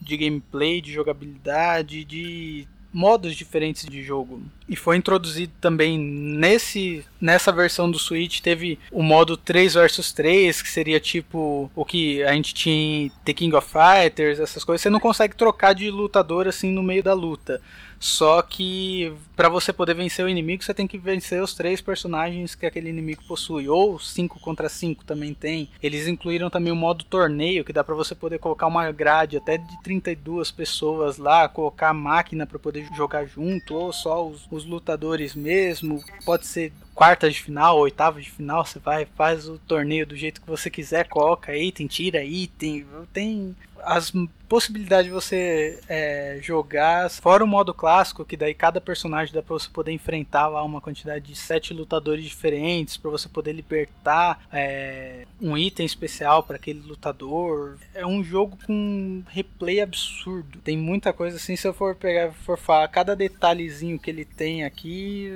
de 0.00 0.16
gameplay, 0.16 0.80
de 0.80 0.92
jogabilidade, 0.92 2.04
de 2.04 2.66
modos 2.92 3.34
diferentes 3.34 3.84
de 3.84 4.02
jogo. 4.02 4.42
E 4.68 4.74
foi 4.74 4.96
introduzido 4.96 5.52
também 5.60 5.98
nesse 5.98 7.04
nessa 7.20 7.52
versão 7.52 7.90
do 7.90 7.98
Switch 7.98 8.40
teve 8.40 8.78
o 8.90 9.02
modo 9.02 9.36
3 9.36 9.74
versus 9.74 10.12
3, 10.12 10.62
que 10.62 10.68
seria 10.68 10.98
tipo 10.98 11.70
o 11.74 11.84
que 11.84 12.22
a 12.22 12.32
gente 12.32 12.54
tinha 12.54 12.74
em 12.74 13.12
The 13.24 13.32
King 13.32 13.54
of 13.54 13.68
Fighters, 13.68 14.40
essas 14.40 14.64
coisas. 14.64 14.82
Você 14.82 14.90
não 14.90 15.00
consegue 15.00 15.36
trocar 15.36 15.74
de 15.74 15.90
lutador 15.90 16.46
assim 16.48 16.72
no 16.72 16.82
meio 16.82 17.02
da 17.02 17.14
luta. 17.14 17.60
Só 17.98 18.40
que 18.42 19.12
para 19.34 19.48
você 19.48 19.72
poder 19.72 19.94
vencer 19.94 20.24
o 20.24 20.28
inimigo, 20.28 20.62
você 20.62 20.74
tem 20.74 20.86
que 20.86 20.98
vencer 20.98 21.42
os 21.42 21.54
três 21.54 21.80
personagens 21.80 22.54
que 22.54 22.66
aquele 22.66 22.88
inimigo 22.88 23.22
possui, 23.26 23.68
ou 23.68 23.98
5 23.98 24.40
contra 24.40 24.68
5 24.68 25.04
também 25.04 25.34
tem. 25.34 25.70
Eles 25.82 26.06
incluíram 26.06 26.50
também 26.50 26.72
o 26.72 26.76
modo 26.76 27.04
torneio, 27.04 27.64
que 27.64 27.72
dá 27.72 27.82
para 27.82 27.94
você 27.94 28.14
poder 28.14 28.38
colocar 28.38 28.66
uma 28.66 28.90
grade 28.92 29.36
até 29.36 29.56
de 29.56 29.82
32 29.82 30.50
pessoas 30.50 31.18
lá, 31.18 31.48
colocar 31.48 31.90
a 31.90 31.94
máquina 31.94 32.46
para 32.46 32.58
poder 32.58 32.88
jogar 32.96 33.26
junto, 33.26 33.74
ou 33.74 33.92
só 33.92 34.26
os, 34.26 34.46
os 34.50 34.64
lutadores 34.64 35.34
mesmo. 35.34 36.02
Pode 36.24 36.46
ser 36.46 36.72
quarta 36.98 37.30
de 37.30 37.40
final, 37.40 37.78
oitava 37.78 38.20
de 38.20 38.28
final, 38.28 38.66
você 38.66 38.80
vai, 38.80 39.06
faz 39.16 39.48
o 39.48 39.56
torneio 39.56 40.04
do 40.04 40.16
jeito 40.16 40.40
que 40.40 40.48
você 40.48 40.68
quiser, 40.68 41.06
coloca 41.06 41.56
item, 41.56 41.86
tira 41.86 42.24
item, 42.24 42.84
tem 43.12 43.54
as 43.82 44.12
possibilidades 44.48 45.06
de 45.06 45.10
você 45.10 45.78
é, 45.88 46.38
jogar, 46.42 47.10
fora 47.10 47.44
o 47.44 47.46
modo 47.46 47.74
clássico, 47.74 48.24
que 48.24 48.36
daí 48.36 48.54
cada 48.54 48.80
personagem 48.80 49.34
dá 49.34 49.42
pra 49.42 49.52
você 49.54 49.68
poder 49.68 49.92
enfrentar 49.92 50.48
lá 50.48 50.62
uma 50.62 50.80
quantidade 50.80 51.26
de 51.26 51.36
sete 51.36 51.74
lutadores 51.74 52.24
diferentes, 52.24 52.96
para 52.96 53.10
você 53.10 53.28
poder 53.28 53.52
libertar 53.52 54.40
é, 54.52 55.26
um 55.40 55.56
item 55.56 55.84
especial 55.84 56.42
para 56.42 56.56
aquele 56.56 56.80
lutador. 56.80 57.76
É 57.94 58.06
um 58.06 58.22
jogo 58.24 58.58
com 58.66 59.22
replay 59.28 59.80
absurdo. 59.80 60.58
Tem 60.60 60.76
muita 60.76 61.12
coisa 61.12 61.36
assim, 61.36 61.56
se 61.56 61.66
eu 61.66 61.74
for 61.74 61.94
pegar, 61.94 62.32
for 62.32 62.58
falar 62.58 62.88
cada 62.88 63.14
detalhezinho 63.14 63.98
que 63.98 64.10
ele 64.10 64.24
tem 64.24 64.64
aqui, 64.64 65.30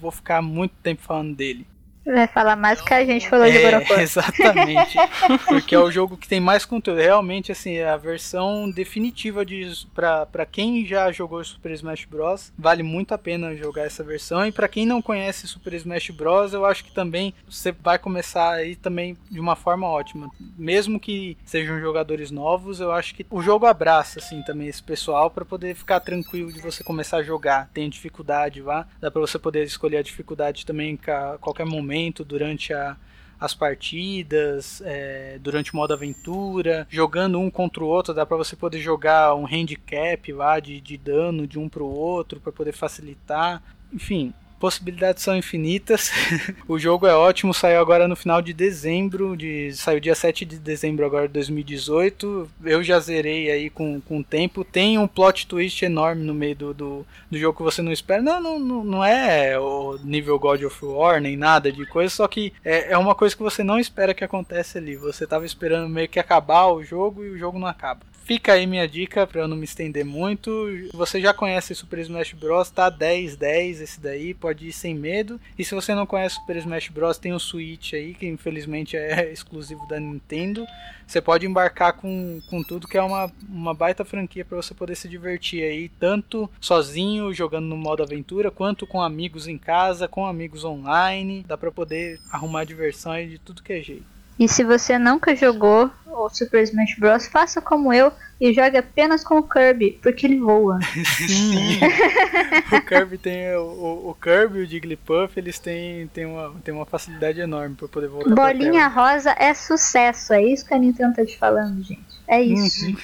vou 0.00 0.10
ficar 0.10 0.40
muito 0.40 0.74
tempo 0.82 1.02
falando 1.02 1.34
dele. 1.34 1.66
Vai 2.04 2.26
falar 2.26 2.56
mais 2.56 2.80
que 2.80 2.92
a 2.92 3.04
gente 3.04 3.28
falou 3.28 3.46
é, 3.46 3.50
de 3.50 3.58
God 3.58 3.90
Exatamente. 3.98 4.98
porque 5.46 5.74
é 5.74 5.78
o 5.78 5.90
jogo 5.90 6.16
que 6.16 6.26
tem 6.26 6.40
mais 6.40 6.64
conteúdo. 6.64 7.00
Realmente, 7.00 7.52
assim, 7.52 7.74
é 7.74 7.88
a 7.88 7.96
versão 7.96 8.68
definitiva 8.70 9.44
de 9.44 9.62
para 9.94 10.44
quem 10.44 10.84
já 10.84 11.12
jogou 11.12 11.42
Super 11.44 11.70
Smash 11.72 12.04
Bros. 12.04 12.52
Vale 12.58 12.82
muito 12.82 13.12
a 13.14 13.18
pena 13.18 13.54
jogar 13.54 13.84
essa 13.84 14.02
versão. 14.02 14.44
E 14.44 14.50
para 14.50 14.66
quem 14.66 14.84
não 14.84 15.00
conhece 15.00 15.46
Super 15.46 15.74
Smash 15.74 16.10
Bros, 16.10 16.52
eu 16.52 16.66
acho 16.66 16.84
que 16.84 16.92
também 16.92 17.32
você 17.48 17.70
vai 17.70 17.98
começar 17.98 18.54
aí 18.54 18.74
também 18.74 19.16
de 19.30 19.38
uma 19.38 19.54
forma 19.54 19.86
ótima. 19.86 20.28
Mesmo 20.58 20.98
que 20.98 21.36
sejam 21.44 21.80
jogadores 21.80 22.32
novos, 22.32 22.80
eu 22.80 22.90
acho 22.90 23.14
que 23.14 23.24
o 23.30 23.40
jogo 23.40 23.66
abraça, 23.66 24.18
assim, 24.18 24.42
também 24.42 24.66
esse 24.66 24.82
pessoal 24.82 25.30
para 25.30 25.44
poder 25.44 25.76
ficar 25.76 26.00
tranquilo 26.00 26.52
de 26.52 26.60
você 26.60 26.82
começar 26.82 27.18
a 27.18 27.22
jogar. 27.22 27.70
Tem 27.72 27.88
dificuldade 27.88 28.60
lá, 28.60 28.88
dá 29.00 29.08
para 29.08 29.20
você 29.20 29.38
poder 29.38 29.64
escolher 29.64 29.98
a 29.98 30.02
dificuldade 30.02 30.66
também 30.66 30.98
a 31.06 31.38
qualquer 31.40 31.64
momento 31.66 31.91
momento 31.92 32.24
durante 32.24 32.72
a, 32.72 32.96
as 33.38 33.52
partidas, 33.52 34.82
é, 34.84 35.38
durante 35.40 35.72
o 35.72 35.76
modo 35.76 35.92
aventura, 35.92 36.86
jogando 36.88 37.38
um 37.38 37.50
contra 37.50 37.84
o 37.84 37.86
outro, 37.86 38.14
dá 38.14 38.24
para 38.24 38.36
você 38.36 38.56
poder 38.56 38.80
jogar 38.80 39.34
um 39.34 39.46
handicap 39.46 40.32
lá 40.32 40.58
de, 40.58 40.80
de 40.80 40.96
dano 40.96 41.46
de 41.46 41.58
um 41.58 41.68
para 41.68 41.82
o 41.82 41.94
outro 41.94 42.40
para 42.40 42.50
poder 42.50 42.72
facilitar. 42.72 43.62
Enfim, 43.92 44.32
possibilidades 44.62 45.24
são 45.24 45.36
infinitas. 45.36 46.12
o 46.68 46.78
jogo 46.78 47.04
é 47.04 47.12
ótimo, 47.12 47.52
saiu 47.52 47.80
agora 47.80 48.06
no 48.06 48.14
final 48.14 48.40
de 48.40 48.52
dezembro, 48.52 49.36
de, 49.36 49.72
saiu 49.72 49.98
dia 49.98 50.14
7 50.14 50.44
de 50.44 50.56
dezembro 50.56 51.04
agora 51.04 51.26
de 51.26 51.34
2018. 51.34 52.48
Eu 52.64 52.80
já 52.80 53.00
zerei 53.00 53.50
aí 53.50 53.68
com, 53.68 54.00
com 54.00 54.18
o 54.18 54.24
tempo. 54.24 54.62
Tem 54.62 54.98
um 54.98 55.08
plot 55.08 55.48
twist 55.48 55.84
enorme 55.84 56.22
no 56.22 56.32
meio 56.32 56.54
do, 56.54 56.72
do, 56.72 57.06
do 57.28 57.36
jogo 57.36 57.56
que 57.56 57.64
você 57.64 57.82
não 57.82 57.90
espera. 57.90 58.22
Não, 58.22 58.40
não, 58.40 58.84
não 58.84 59.04
é 59.04 59.58
o 59.58 59.98
nível 60.04 60.38
God 60.38 60.62
of 60.62 60.84
War 60.84 61.20
nem 61.20 61.36
nada 61.36 61.72
de 61.72 61.84
coisa, 61.84 62.14
só 62.14 62.28
que 62.28 62.52
é, 62.64 62.92
é 62.92 62.98
uma 62.98 63.16
coisa 63.16 63.34
que 63.34 63.42
você 63.42 63.64
não 63.64 63.80
espera 63.80 64.14
que 64.14 64.22
aconteça 64.22 64.78
ali. 64.78 64.94
Você 64.94 65.26
tava 65.26 65.44
esperando 65.44 65.88
meio 65.88 66.08
que 66.08 66.20
acabar 66.20 66.68
o 66.68 66.84
jogo 66.84 67.24
e 67.24 67.30
o 67.30 67.36
jogo 67.36 67.58
não 67.58 67.66
acaba. 67.66 68.12
Fica 68.24 68.52
aí 68.52 68.66
minha 68.68 68.86
dica 68.86 69.26
para 69.26 69.40
eu 69.40 69.48
não 69.48 69.56
me 69.56 69.64
estender 69.64 70.04
muito. 70.04 70.50
Você 70.94 71.20
já 71.20 71.34
conhece 71.34 71.74
Super 71.74 71.98
Smash 71.98 72.32
Bros, 72.34 72.70
tá 72.70 72.88
10 72.88 73.36
10 73.36 73.80
esse 73.80 74.00
daí, 74.00 74.32
pode 74.32 74.51
ir 74.60 74.72
sem 74.72 74.94
medo. 74.94 75.40
E 75.58 75.64
se 75.64 75.74
você 75.74 75.94
não 75.94 76.06
conhece 76.06 76.36
Super 76.36 76.56
Smash 76.56 76.88
Bros, 76.88 77.18
tem 77.18 77.32
o 77.32 77.38
Switch 77.38 77.94
aí 77.94 78.14
que 78.14 78.26
infelizmente 78.26 78.96
é 78.96 79.30
exclusivo 79.32 79.86
da 79.86 79.98
Nintendo. 79.98 80.66
Você 81.06 81.20
pode 81.20 81.46
embarcar 81.46 81.94
com, 81.94 82.40
com 82.48 82.62
tudo 82.62 82.88
que 82.88 82.96
é 82.96 83.02
uma, 83.02 83.30
uma 83.48 83.74
baita 83.74 84.04
franquia 84.04 84.44
para 84.44 84.56
você 84.56 84.72
poder 84.74 84.94
se 84.94 85.08
divertir 85.08 85.62
aí, 85.62 85.88
tanto 85.88 86.48
sozinho 86.60 87.32
jogando 87.34 87.66
no 87.66 87.76
modo 87.76 88.02
aventura, 88.02 88.50
quanto 88.50 88.86
com 88.86 89.00
amigos 89.00 89.46
em 89.46 89.58
casa, 89.58 90.08
com 90.08 90.26
amigos 90.26 90.64
online. 90.64 91.44
Dá 91.46 91.56
para 91.56 91.70
poder 91.70 92.20
arrumar 92.30 92.64
diversão 92.64 93.12
aí 93.12 93.28
de 93.28 93.38
tudo 93.38 93.62
que 93.62 93.72
é 93.72 93.82
jeito. 93.82 94.11
E 94.38 94.48
se 94.48 94.64
você 94.64 94.98
nunca 94.98 95.36
jogou 95.36 95.90
o 96.06 96.28
Super 96.28 96.62
Smash 96.62 96.96
Bros, 96.98 97.26
faça 97.26 97.60
como 97.60 97.92
eu 97.92 98.12
e 98.40 98.52
jogue 98.52 98.76
apenas 98.76 99.22
com 99.22 99.38
o 99.38 99.42
Kirby, 99.42 100.00
porque 100.02 100.26
ele 100.26 100.40
voa. 100.40 100.80
Sim. 101.28 101.78
o 102.76 102.80
Kirby 102.80 103.18
tem 103.18 103.54
o, 103.54 103.62
o, 103.62 104.10
o, 104.10 104.14
Kirby 104.14 104.58
e 104.58 104.62
o 104.62 104.66
Jigglypuff, 104.66 105.38
eles 105.38 105.58
têm, 105.58 106.08
têm, 106.08 106.26
uma, 106.26 106.52
têm 106.64 106.74
uma 106.74 106.84
facilidade 106.84 107.40
enorme 107.40 107.76
para 107.76 107.86
poder 107.86 108.08
voltar 108.08 108.34
Bolinha 108.34 108.88
rosa 108.88 109.34
é 109.38 109.54
sucesso, 109.54 110.32
é 110.32 110.42
isso 110.42 110.66
que 110.66 110.74
a 110.74 110.78
Nintendo 110.78 111.14
tá 111.14 111.24
te 111.24 111.38
falando, 111.38 111.82
gente. 111.84 112.02
É 112.26 112.42
isso. 112.42 112.86
Uhum. 112.86 112.96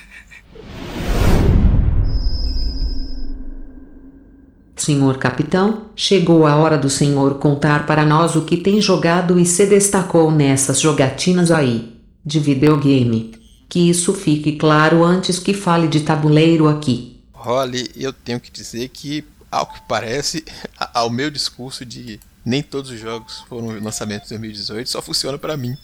Senhor 4.83 5.19
capitão, 5.19 5.87
chegou 5.95 6.47
a 6.47 6.57
hora 6.57 6.79
do 6.79 6.89
senhor 6.89 7.39
contar 7.39 7.87
para 7.87 8.05
nós 8.05 8.37
o 8.37 8.45
que 8.45 8.57
tem 8.57 8.81
jogado 8.81 9.39
e 9.39 9.45
se 9.45 9.67
destacou 9.67 10.31
nessas 10.31 10.81
jogatinas 10.81 11.51
aí, 11.51 11.97
de 12.25 12.39
videogame. 12.39 13.35
Que 13.69 13.91
isso 13.91 14.15
fique 14.15 14.53
claro 14.57 15.05
antes 15.05 15.39
que 15.39 15.53
fale 15.53 15.89
de 15.89 16.01
tabuleiro 16.01 16.69
aqui. 16.69 17.21
Olha, 17.35 17.87
eu 17.97 18.13
tenho 18.13 18.41
que 18.41 18.51
dizer 18.51 18.89
que, 18.89 19.25
ao 19.51 19.67
que 19.67 19.81
parece, 19.89 20.45
ao 20.95 21.11
meu 21.11 21.31
discurso 21.31 21.85
de 21.85 22.19
nem 22.45 22.63
todos 22.63 22.91
os 22.91 22.99
jogos 22.99 23.45
foram 23.49 23.79
lançamentos 23.81 24.29
de 24.29 24.35
2018 24.35 24.89
só 24.89 25.03
funciona 25.03 25.37
para 25.39 25.57
mim. 25.57 25.77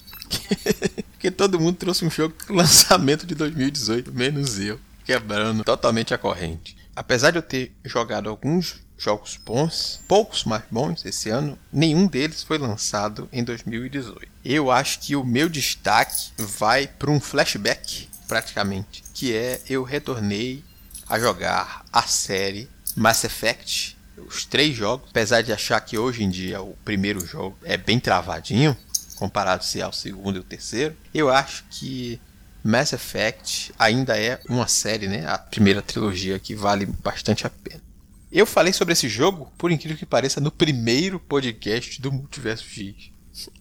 Porque 1.13 1.31
todo 1.31 1.61
mundo 1.61 1.77
trouxe 1.77 2.05
um 2.05 2.11
jogo 2.11 2.35
lançamento 2.49 3.27
de 3.27 3.35
2018, 3.35 4.13
menos 4.13 4.59
eu, 4.59 4.79
quebrando 5.05 5.63
totalmente 5.65 6.15
a 6.15 6.19
corrente. 6.19 6.77
Apesar 6.97 7.31
de 7.31 7.39
eu 7.39 7.43
ter 7.43 7.73
jogado 7.85 8.29
alguns 8.29 8.77
jogos 8.97 9.37
bons, 9.37 10.01
poucos 10.07 10.45
mais 10.45 10.63
bons 10.71 11.05
esse 11.05 11.29
ano, 11.29 11.59
nenhum 11.73 12.07
deles 12.07 12.43
foi 12.43 12.59
lançado 12.59 13.29
em 13.33 13.43
2018. 13.43 14.27
Eu 14.45 14.71
acho 14.71 15.01
que 15.01 15.17
o 15.17 15.25
meu 15.25 15.49
destaque 15.49 16.31
vai 16.39 16.87
para 16.87 17.11
um 17.11 17.21
flashback, 17.21 18.09
praticamente, 18.29 19.03
que 19.13 19.35
é 19.35 19.61
eu 19.69 19.83
retornei 19.83 20.63
a 21.09 21.19
jogar 21.19 21.85
a 21.93 22.03
série 22.03 22.69
Mass 22.97 23.25
Effect, 23.25 23.97
os 24.17 24.45
três 24.45 24.75
jogos, 24.77 25.09
apesar 25.11 25.43
de 25.43 25.53
achar 25.53 25.81
que 25.81 25.99
hoje 25.99 26.23
em 26.23 26.31
dia 26.31 26.63
o 26.63 26.77
primeiro 26.85 27.27
jogo 27.27 27.59
é 27.65 27.77
bem 27.77 27.99
travadinho, 27.99 28.77
comparado 29.17 29.65
se 29.65 29.83
ao 29.83 29.93
segundo 29.93 30.37
e 30.37 30.41
o 30.41 30.45
terceiro, 30.45 30.97
eu 31.13 31.29
acho 31.29 31.65
que 31.71 32.21
Mass 32.65 32.95
Effect 32.95 33.73
ainda 33.79 34.19
é 34.19 34.41
uma 34.49 34.67
série, 34.67 35.07
né, 35.07 35.27
a 35.29 35.37
primeira 35.37 35.83
trilogia 35.83 36.39
que 36.39 36.55
vale 36.55 36.87
bastante 36.87 37.47
a 37.47 37.51
pena. 37.51 37.83
Eu 38.33 38.47
falei 38.47 38.73
sobre 38.73 38.95
esse 38.95 39.07
jogo, 39.07 39.53
por 39.59 39.71
incrível 39.71 39.99
que 39.99 40.07
pareça, 40.07 40.41
no 40.41 40.51
primeiro 40.51 41.21
podcast 41.21 42.01
do 42.01 42.11
Multiverso 42.11 42.65
X. 42.65 43.13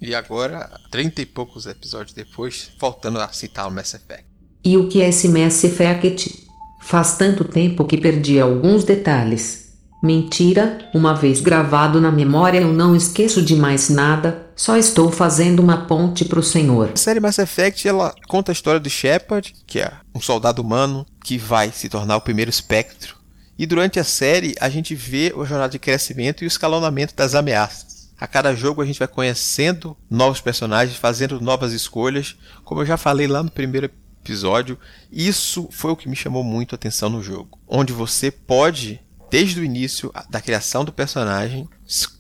E 0.01 0.15
agora, 0.15 0.69
trinta 0.89 1.21
e 1.21 1.25
poucos 1.25 1.65
episódios 1.65 2.13
depois, 2.13 2.71
faltando 2.79 3.19
a 3.19 3.27
citar 3.27 3.67
o 3.67 3.71
Mass 3.71 3.93
Effect. 3.93 4.25
E 4.63 4.77
o 4.77 4.87
que 4.87 5.01
é 5.01 5.09
esse 5.09 5.27
Mass 5.27 5.63
Effect? 5.65 6.47
Faz 6.81 7.17
tanto 7.17 7.43
tempo 7.43 7.85
que 7.85 7.97
perdi 7.97 8.39
alguns 8.39 8.85
detalhes. 8.85 9.73
Mentira, 10.01 10.89
uma 10.93 11.13
vez 11.13 11.41
gravado 11.41 11.99
na 11.99 12.11
memória 12.11 12.59
eu 12.59 12.71
não 12.71 12.95
esqueço 12.95 13.41
de 13.41 13.55
mais 13.55 13.89
nada, 13.89 14.42
só 14.55 14.77
estou 14.77 15.11
fazendo 15.11 15.61
uma 15.61 15.85
ponte 15.85 16.25
pro 16.25 16.43
senhor. 16.43 16.91
A 16.93 16.97
série 16.97 17.19
Mass 17.19 17.37
Effect 17.39 17.87
ela 17.87 18.13
conta 18.27 18.51
a 18.51 18.53
história 18.53 18.79
do 18.79 18.89
Shepard, 18.89 19.53
que 19.65 19.79
é 19.79 19.91
um 20.13 20.21
soldado 20.21 20.61
humano 20.61 21.05
que 21.23 21.37
vai 21.37 21.71
se 21.71 21.89
tornar 21.89 22.17
o 22.17 22.21
primeiro 22.21 22.49
espectro. 22.49 23.17
E 23.57 23.65
durante 23.65 23.99
a 23.99 24.03
série 24.03 24.55
a 24.59 24.69
gente 24.69 24.95
vê 24.95 25.33
a 25.35 25.45
jornada 25.45 25.69
de 25.69 25.79
crescimento 25.79 26.43
e 26.43 26.45
o 26.45 26.47
escalonamento 26.47 27.15
das 27.15 27.35
ameaças. 27.35 28.11
A 28.19 28.27
cada 28.27 28.55
jogo 28.55 28.81
a 28.81 28.85
gente 28.85 28.99
vai 28.99 29.07
conhecendo 29.07 29.97
novos 30.09 30.39
personagens, 30.39 30.97
fazendo 30.97 31.41
novas 31.41 31.73
escolhas. 31.73 32.37
Como 32.63 32.81
eu 32.81 32.85
já 32.85 32.95
falei 32.95 33.27
lá 33.27 33.43
no 33.43 33.51
primeiro 33.51 33.89
episódio, 34.21 34.79
isso 35.11 35.67
foi 35.71 35.91
o 35.91 35.95
que 35.95 36.07
me 36.07 36.15
chamou 36.15 36.43
muito 36.43 36.73
a 36.73 36.77
atenção 36.77 37.09
no 37.09 37.21
jogo. 37.21 37.59
Onde 37.67 37.91
você 37.91 38.31
pode, 38.31 39.01
desde 39.29 39.59
o 39.59 39.63
início 39.63 40.11
da 40.29 40.39
criação 40.39 40.85
do 40.85 40.93
personagem, 40.93 41.67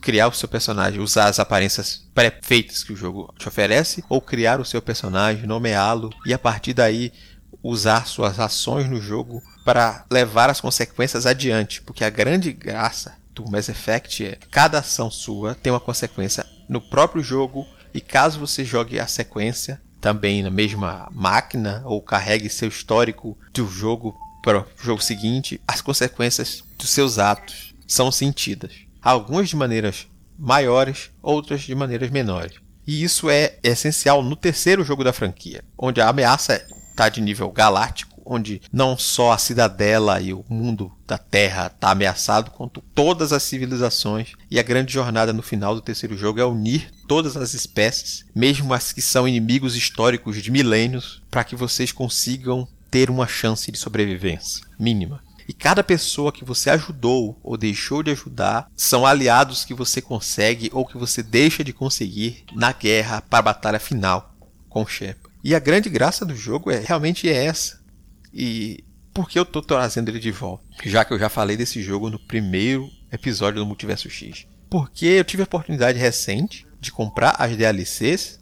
criar 0.01 0.27
o 0.27 0.33
seu 0.33 0.47
personagem, 0.47 0.99
usar 0.99 1.27
as 1.27 1.39
aparências 1.39 2.03
pré-feitas 2.13 2.83
que 2.83 2.93
o 2.93 2.95
jogo 2.95 3.33
te 3.37 3.47
oferece, 3.47 4.03
ou 4.07 4.21
criar 4.21 4.59
o 4.59 4.65
seu 4.65 4.81
personagem, 4.81 5.47
nomeá-lo 5.47 6.09
e 6.25 6.33
a 6.33 6.39
partir 6.39 6.73
daí 6.73 7.11
usar 7.61 8.05
suas 8.07 8.39
ações 8.39 8.89
no 8.89 9.01
jogo 9.01 9.41
para 9.63 10.05
levar 10.11 10.49
as 10.49 10.59
consequências 10.59 11.25
adiante, 11.25 11.81
porque 11.81 12.03
a 12.03 12.09
grande 12.09 12.51
graça 12.51 13.15
do 13.33 13.49
Mass 13.49 13.69
Effect 13.69 14.25
é 14.25 14.37
cada 14.51 14.79
ação 14.79 15.09
sua 15.09 15.55
tem 15.55 15.71
uma 15.71 15.79
consequência 15.79 16.45
no 16.69 16.79
próprio 16.79 17.23
jogo 17.23 17.65
e 17.93 18.01
caso 18.01 18.39
você 18.39 18.63
jogue 18.63 18.99
a 18.99 19.07
sequência 19.07 19.81
também 20.01 20.43
na 20.43 20.49
mesma 20.49 21.07
máquina 21.11 21.81
ou 21.85 22.01
carregue 22.01 22.49
seu 22.49 22.67
histórico 22.67 23.37
do 23.53 23.65
jogo 23.67 24.15
para 24.43 24.59
o 24.59 24.65
jogo 24.83 25.01
seguinte, 25.01 25.61
as 25.65 25.79
consequências 25.79 26.61
dos 26.77 26.89
seus 26.89 27.17
atos 27.17 27.73
são 27.87 28.11
sentidas. 28.11 28.73
Algumas 29.03 29.49
de 29.49 29.55
maneiras 29.55 30.07
maiores, 30.37 31.11
outras 31.21 31.61
de 31.61 31.75
maneiras 31.75 32.09
menores. 32.09 32.53
E 32.85 33.03
isso 33.03 33.29
é 33.29 33.57
essencial 33.63 34.21
no 34.23 34.35
terceiro 34.35 34.83
jogo 34.83 35.03
da 35.03 35.13
franquia, 35.13 35.63
onde 35.77 36.01
a 36.01 36.09
ameaça 36.09 36.65
está 36.91 37.09
de 37.09 37.21
nível 37.21 37.49
galáctico 37.51 38.13
onde 38.25 38.61
não 38.71 38.97
só 38.97 39.31
a 39.31 39.37
cidadela 39.37 40.21
e 40.21 40.33
o 40.33 40.45
mundo 40.49 40.91
da 41.05 41.17
Terra 41.17 41.67
está 41.67 41.91
ameaçado, 41.91 42.51
quanto 42.51 42.81
todas 42.93 43.33
as 43.33 43.43
civilizações. 43.43 44.33
E 44.49 44.59
a 44.59 44.63
grande 44.63 44.93
jornada 44.93 45.33
no 45.33 45.41
final 45.41 45.75
do 45.75 45.81
terceiro 45.81 46.17
jogo 46.17 46.39
é 46.39 46.45
unir 46.45 46.89
todas 47.07 47.35
as 47.35 47.53
espécies, 47.53 48.25
mesmo 48.33 48.73
as 48.73 48.91
que 48.91 49.01
são 49.01 49.27
inimigos 49.27 49.75
históricos 49.75 50.41
de 50.41 50.51
milênios, 50.51 51.21
para 51.29 51.43
que 51.43 51.55
vocês 51.55 51.91
consigam 51.91 52.67
ter 52.89 53.09
uma 53.09 53.27
chance 53.27 53.71
de 53.71 53.77
sobrevivência 53.77 54.65
mínima. 54.79 55.22
E 55.47 55.53
cada 55.53 55.83
pessoa 55.83 56.31
que 56.31 56.45
você 56.45 56.69
ajudou 56.69 57.39
ou 57.43 57.57
deixou 57.57 58.01
de 58.03 58.11
ajudar 58.11 58.69
são 58.75 59.05
aliados 59.05 59.65
que 59.65 59.73
você 59.73 60.01
consegue 60.01 60.69
ou 60.73 60.85
que 60.85 60.97
você 60.97 61.21
deixa 61.21 61.63
de 61.63 61.73
conseguir 61.73 62.45
na 62.53 62.71
guerra 62.71 63.21
para 63.21 63.39
a 63.39 63.43
batalha 63.43 63.79
final 63.79 64.33
com 64.69 64.85
Shepard. 64.85 65.33
E 65.43 65.53
a 65.53 65.59
grande 65.59 65.89
graça 65.89 66.25
do 66.25 66.35
jogo 66.35 66.71
é 66.71 66.79
realmente 66.79 67.29
é 67.29 67.45
essa. 67.45 67.81
E 68.33 68.83
por 69.13 69.29
que 69.29 69.37
eu 69.37 69.45
tô 69.45 69.61
trazendo 69.61 70.09
ele 70.09 70.19
de 70.19 70.31
volta? 70.31 70.63
Já 70.85 71.05
que 71.05 71.13
eu 71.13 71.19
já 71.19 71.29
falei 71.29 71.55
desse 71.55 71.83
jogo 71.83 72.09
no 72.09 72.17
primeiro 72.17 72.89
episódio 73.11 73.59
do 73.59 73.65
Multiverso 73.65 74.09
X. 74.09 74.47
Porque 74.69 75.05
eu 75.05 75.23
tive 75.23 75.43
a 75.43 75.45
oportunidade 75.45 75.99
recente 75.99 76.65
de 76.79 76.91
comprar 76.91 77.35
as 77.37 77.55
DLCs, 77.55 78.39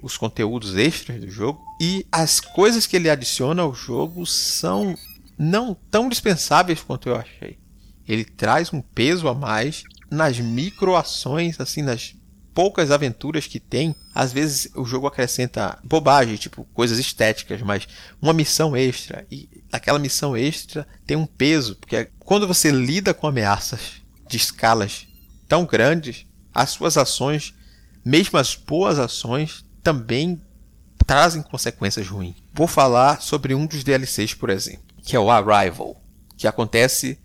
os 0.00 0.16
conteúdos 0.16 0.76
extras 0.76 1.20
do 1.20 1.28
jogo, 1.28 1.60
e 1.80 2.06
as 2.12 2.38
coisas 2.38 2.86
que 2.86 2.96
ele 2.96 3.10
adiciona 3.10 3.62
ao 3.62 3.74
jogo 3.74 4.24
são 4.24 4.96
não 5.38 5.76
tão 5.90 6.08
dispensáveis 6.08 6.82
quanto 6.82 7.08
eu 7.08 7.16
achei. 7.16 7.58
Ele 8.06 8.24
traz 8.24 8.72
um 8.72 8.80
peso 8.80 9.28
a 9.28 9.34
mais 9.34 9.82
nas 10.10 10.38
microações, 10.38 11.58
assim, 11.60 11.82
nas 11.82 12.14
poucas 12.52 12.90
aventuras 12.90 13.46
que 13.46 13.58
tem, 13.58 13.94
às 14.14 14.32
vezes 14.32 14.68
o 14.74 14.84
jogo 14.84 15.06
acrescenta 15.06 15.78
bobagem, 15.82 16.36
tipo 16.36 16.64
coisas 16.74 16.98
estéticas, 16.98 17.62
mas 17.62 17.88
uma 18.20 18.32
missão 18.32 18.76
extra. 18.76 19.26
E 19.30 19.48
aquela 19.72 19.98
missão 19.98 20.36
extra 20.36 20.86
tem 21.06 21.16
um 21.16 21.26
peso, 21.26 21.76
porque 21.76 22.10
quando 22.18 22.46
você 22.46 22.70
lida 22.70 23.14
com 23.14 23.26
ameaças 23.26 24.02
de 24.28 24.36
escalas 24.36 25.06
tão 25.48 25.64
grandes, 25.64 26.26
as 26.54 26.70
suas 26.70 26.96
ações, 26.96 27.54
mesmo 28.04 28.38
as 28.38 28.54
boas 28.54 28.98
ações, 28.98 29.64
também 29.82 30.40
trazem 31.06 31.42
consequências 31.42 32.06
ruins. 32.06 32.36
Vou 32.52 32.66
falar 32.66 33.20
sobre 33.20 33.54
um 33.54 33.66
dos 33.66 33.82
DLCs, 33.82 34.34
por 34.34 34.50
exemplo, 34.50 34.91
que 35.02 35.16
é 35.16 35.20
o 35.20 35.30
Arrival, 35.30 36.00
que 36.36 36.46
acontece 36.46 37.18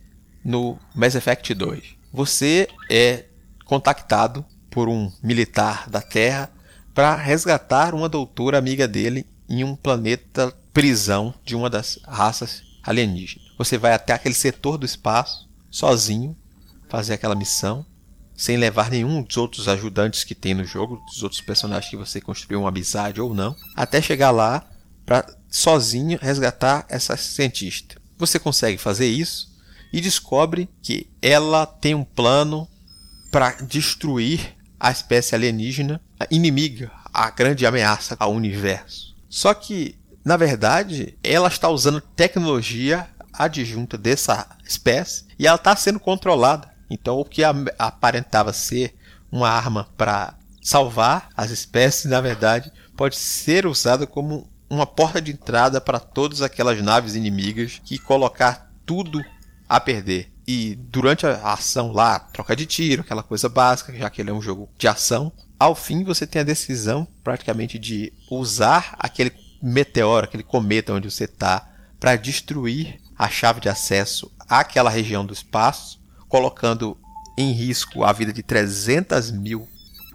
no 0.44 0.78
Mass 0.96 1.16
Effect 1.16 1.54
2. 1.54 1.84
Você 2.12 2.68
é 2.90 3.26
contactado 3.66 4.46
por 4.70 4.88
um 4.88 5.12
militar 5.22 5.90
da 5.90 6.02
Terra 6.02 6.52
para 6.94 7.16
resgatar 7.16 7.94
uma 7.94 8.10
doutora 8.10 8.58
amiga 8.58 8.88
dele 8.88 9.26
em 9.48 9.64
um 9.64 9.76
planeta 9.76 10.54
prisão 10.74 11.34
de 11.44 11.56
uma 11.56 11.70
das 11.70 12.00
raças 12.06 12.64
alienígenas. 12.84 13.48
Você 13.58 13.78
vai 13.78 13.94
até 13.94 14.14
aquele 14.14 14.36
setor 14.36 14.78
do 14.78 14.86
espaço 14.86 15.48
sozinho 15.70 16.36
fazer 16.90 17.14
aquela 17.14 17.36
missão 17.36 17.86
sem 18.36 18.56
levar 18.56 18.92
nenhum 18.92 19.24
dos 19.24 19.36
outros 19.36 19.68
ajudantes 19.68 20.24
que 20.24 20.36
tem 20.36 20.54
no 20.54 20.64
jogo, 20.64 21.02
dos 21.08 21.24
outros 21.24 21.42
personagens 21.42 21.90
que 21.90 21.98
você 21.98 22.22
construiu 22.22 22.62
uma 22.62 22.70
amizade 22.70 23.20
ou 23.20 23.34
não, 23.34 23.56
até 23.76 24.00
chegar 24.00 24.30
lá 24.30 24.64
para 25.04 25.26
sozinho 25.50 26.20
resgatar 26.22 26.86
essa 26.90 27.16
cientista. 27.18 27.96
Você 28.18 28.40
consegue 28.40 28.78
fazer 28.78 29.08
isso 29.08 29.56
e 29.92 30.02
descobre 30.02 30.70
que 30.82 31.10
ela 31.22 31.66
tem 31.66 31.96
um 31.96 32.04
plano 32.04 32.68
para 33.32 33.52
destruir 33.62 34.56
a 34.80 34.92
espécie 34.92 35.36
alienígena 35.36 36.02
inimiga, 36.30 36.92
a 37.14 37.30
grande 37.30 37.66
ameaça 37.66 38.16
ao 38.20 38.34
universo. 38.34 39.16
Só 39.30 39.54
que, 39.54 39.98
na 40.24 40.38
verdade, 40.38 41.18
ela 41.24 41.48
está 41.48 41.70
usando 41.70 42.02
tecnologia 42.02 43.08
adjunta 43.34 43.98
dessa 43.98 44.48
espécie 44.66 45.26
e 45.38 45.46
ela 45.48 45.56
está 45.56 45.76
sendo 45.76 46.00
controlada. 46.00 46.74
Então, 46.90 47.20
o 47.20 47.26
que 47.26 47.42
aparentava 47.78 48.54
ser 48.54 48.96
uma 49.32 49.50
arma 49.50 49.88
para 49.98 50.36
salvar 50.62 51.30
as 51.36 51.52
espécies, 51.52 52.06
na 52.06 52.22
verdade, 52.22 52.72
pode 52.96 53.16
ser 53.16 53.66
usada 53.66 54.08
como 54.08 54.50
uma 54.70 54.86
porta 54.86 55.22
de 55.22 55.32
entrada 55.32 55.80
para 55.80 56.00
todas 56.00 56.42
aquelas 56.42 56.82
naves 56.82 57.16
inimigas 57.16 57.82
que 57.84 57.98
colocar 57.98 58.72
tudo 58.86 59.24
a 59.68 59.80
perder. 59.80 60.32
E 60.48 60.76
durante 60.76 61.26
a 61.26 61.54
ação 61.54 61.92
lá, 61.92 62.20
troca 62.20 62.56
de 62.56 62.66
tiro, 62.66 63.02
aquela 63.02 63.24
coisa 63.24 63.50
básica, 63.50 63.94
já 63.94 64.10
que 64.10 64.22
ele 64.22 64.30
é 64.30 64.34
um 64.34 64.42
jogo 64.42 64.70
de 64.78 64.88
ação, 64.88 65.32
ao 65.60 65.76
fim 65.76 66.04
você 66.04 66.26
tem 66.26 66.42
a 66.42 66.46
decisão 66.46 67.08
praticamente 67.24 67.78
de 67.78 68.14
usar 68.32 68.96
aquele 68.98 69.34
meteoro, 69.62 70.26
aquele 70.26 70.44
cometa 70.44 70.94
onde 70.94 71.10
você 71.10 71.26
está, 71.26 71.70
para 72.00 72.16
destruir 72.16 73.00
a 73.18 73.28
chave 73.28 73.60
de 73.60 73.68
acesso 73.68 74.32
àquela 74.48 74.90
região 74.90 75.26
do 75.26 75.34
espaço, 75.34 76.00
colocando 76.30 76.98
em 77.38 77.52
risco 77.52 78.04
a 78.04 78.14
vida 78.14 78.32
de 78.32 78.44
300 78.44 79.32
mil 79.32 79.68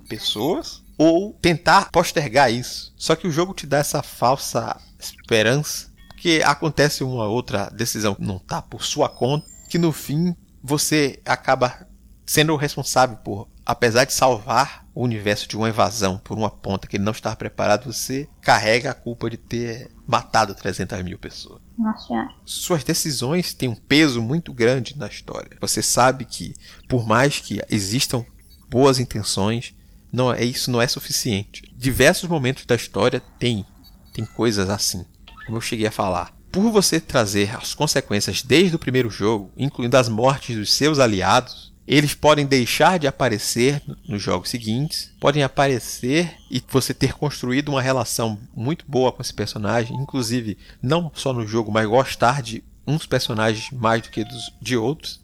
pessoas, 0.08 0.81
ou 1.02 1.32
tentar 1.42 1.90
postergar 1.90 2.52
isso. 2.52 2.94
Só 2.96 3.16
que 3.16 3.26
o 3.26 3.32
jogo 3.32 3.52
te 3.52 3.66
dá 3.66 3.78
essa 3.78 4.04
falsa 4.04 4.80
esperança, 5.00 5.90
que 6.16 6.40
acontece 6.44 7.02
uma 7.02 7.26
outra 7.26 7.68
decisão 7.70 8.14
que 8.14 8.22
não 8.22 8.36
está 8.36 8.62
por 8.62 8.84
sua 8.84 9.08
conta, 9.08 9.44
que 9.68 9.78
no 9.78 9.90
fim 9.90 10.36
você 10.62 11.20
acaba 11.24 11.88
sendo 12.24 12.52
o 12.52 12.56
responsável 12.56 13.16
por, 13.16 13.48
apesar 13.66 14.04
de 14.04 14.12
salvar 14.12 14.86
o 14.94 15.02
universo 15.02 15.48
de 15.48 15.56
uma 15.56 15.68
invasão 15.68 16.18
por 16.18 16.38
uma 16.38 16.50
ponta 16.50 16.86
que 16.86 16.96
ele 16.96 17.04
não 17.04 17.10
estava 17.10 17.34
preparado, 17.34 17.92
você 17.92 18.28
carrega 18.40 18.92
a 18.92 18.94
culpa 18.94 19.28
de 19.28 19.36
ter 19.36 19.90
matado 20.06 20.54
300 20.54 21.02
mil 21.02 21.18
pessoas. 21.18 21.60
Nossa. 21.76 22.28
Suas 22.44 22.84
decisões 22.84 23.52
têm 23.52 23.68
um 23.68 23.74
peso 23.74 24.22
muito 24.22 24.52
grande 24.52 24.96
na 24.96 25.08
história. 25.08 25.56
Você 25.60 25.82
sabe 25.82 26.24
que, 26.26 26.54
por 26.88 27.04
mais 27.04 27.40
que 27.40 27.60
existam 27.68 28.24
boas 28.70 29.00
intenções, 29.00 29.74
não 30.12 30.32
é 30.32 30.44
isso 30.44 30.70
não 30.70 30.82
é 30.82 30.86
suficiente. 30.86 31.62
Diversos 31.76 32.28
momentos 32.28 32.66
da 32.66 32.74
história 32.74 33.22
tem 33.38 33.64
tem 34.12 34.26
coisas 34.26 34.68
assim, 34.68 35.06
como 35.46 35.56
eu 35.56 35.60
cheguei 35.60 35.86
a 35.86 35.90
falar 35.90 36.34
por 36.52 36.70
você 36.70 37.00
trazer 37.00 37.56
as 37.56 37.72
consequências 37.72 38.42
desde 38.42 38.76
o 38.76 38.78
primeiro 38.78 39.08
jogo, 39.08 39.50
incluindo 39.56 39.96
as 39.96 40.10
mortes 40.10 40.54
dos 40.54 40.74
seus 40.74 40.98
aliados, 40.98 41.72
eles 41.86 42.14
podem 42.14 42.46
deixar 42.46 42.98
de 42.98 43.06
aparecer 43.06 43.82
nos 44.06 44.22
jogos 44.22 44.50
seguintes, 44.50 45.10
podem 45.18 45.42
aparecer 45.42 46.36
e 46.50 46.62
você 46.68 46.92
ter 46.92 47.14
construído 47.14 47.70
uma 47.70 47.82
relação 47.82 48.38
muito 48.54 48.84
boa 48.86 49.10
com 49.10 49.22
esse 49.22 49.32
personagem, 49.32 49.96
inclusive 49.96 50.58
não 50.80 51.10
só 51.14 51.32
no 51.32 51.46
jogo, 51.46 51.72
mas 51.72 51.88
gostar 51.88 52.42
de 52.42 52.62
uns 52.86 53.06
personagens 53.06 53.70
mais 53.72 54.02
do 54.02 54.10
que 54.10 54.22
dos, 54.22 54.52
de 54.60 54.76
outros, 54.76 55.20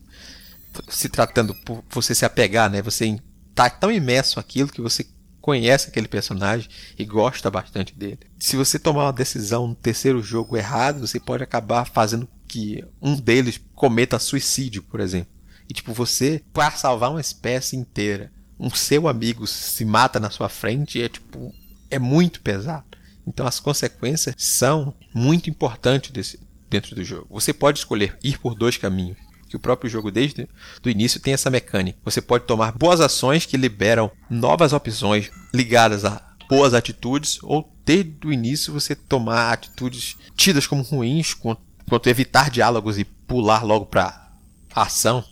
se 0.89 1.09
tratando 1.09 1.55
por 1.55 1.85
você 1.91 2.15
se 2.15 2.25
apegar, 2.25 2.71
né? 2.71 2.81
Você 2.83 3.19
está 3.59 3.69
tão 3.69 3.91
imerso 3.91 4.39
aquilo 4.39 4.71
que 4.71 4.81
você 4.81 5.05
conhece 5.41 5.89
aquele 5.89 6.07
personagem 6.07 6.71
e 6.97 7.05
gosta 7.05 7.51
bastante 7.51 7.93
dele. 7.93 8.21
Se 8.39 8.57
você 8.57 8.79
tomar 8.79 9.07
uma 9.07 9.13
decisão 9.13 9.67
no 9.67 9.75
terceiro 9.75 10.23
jogo 10.23 10.57
errado, 10.57 11.01
você 11.01 11.19
pode 11.19 11.43
acabar 11.43 11.85
fazendo 11.85 12.29
que 12.47 12.85
um 13.03 13.17
deles 13.17 13.61
cometa 13.75 14.19
suicídio, 14.19 14.83
por 14.85 15.01
exemplo. 15.01 15.33
E 15.69 15.75
tipo, 15.75 15.93
você, 15.93 16.43
para 16.53 16.71
salvar 16.71 17.11
uma 17.11 17.21
espécie 17.21 17.77
inteira, 17.77 18.33
um 18.61 18.71
seu 18.71 19.09
amigo 19.09 19.47
se 19.47 19.85
mata 19.85 20.21
na 20.21 20.31
sua 20.31 20.49
frente, 20.49 21.03
é 21.03 21.09
tipo, 21.09 21.53
é 21.91 21.99
muito 21.99 22.41
pesado. 22.41 22.87
Então 23.27 23.47
as 23.47 23.59
consequências 23.59 24.35
são 24.39 24.95
muito 25.13 25.51
importantes 25.51 26.13
desse, 26.13 26.39
dentro 26.71 26.95
do 26.95 27.03
jogo. 27.03 27.27
Você 27.31 27.53
pode 27.53 27.81
escolher 27.81 28.17
ir 28.23 28.39
por 28.39 28.55
dois 28.55 28.77
caminhos. 28.77 29.19
Que 29.49 29.57
o 29.57 29.61
próprio 29.61 29.91
jogo 29.91 30.11
desde 30.11 30.49
o 30.85 30.89
início 30.89 31.21
tem 31.21 31.33
essa 31.35 31.51
mecânica. 31.51 31.99
Você 32.05 32.21
pode 32.21 32.45
tomar 32.45 32.73
boas 32.73 33.01
ações 33.01 33.47
que 33.47 33.57
liberam 33.57 34.11
novas 34.29 34.73
opções 34.73 35.31
ligadas 35.55 36.05
a 36.05 36.23
boas 36.49 36.75
atitudes, 36.75 37.39
ou 37.43 37.71
desde 37.85 38.27
o 38.27 38.33
início 38.33 38.73
você 38.73 38.95
tomar 38.95 39.53
atitudes 39.53 40.17
tidas 40.35 40.67
como 40.67 40.83
ruins, 40.83 41.35
quanto 41.35 42.09
evitar 42.09 42.51
diálogos 42.51 42.99
e 42.99 43.05
pular 43.05 43.65
logo 43.65 43.87
para 43.87 44.31
ação. 44.75 45.25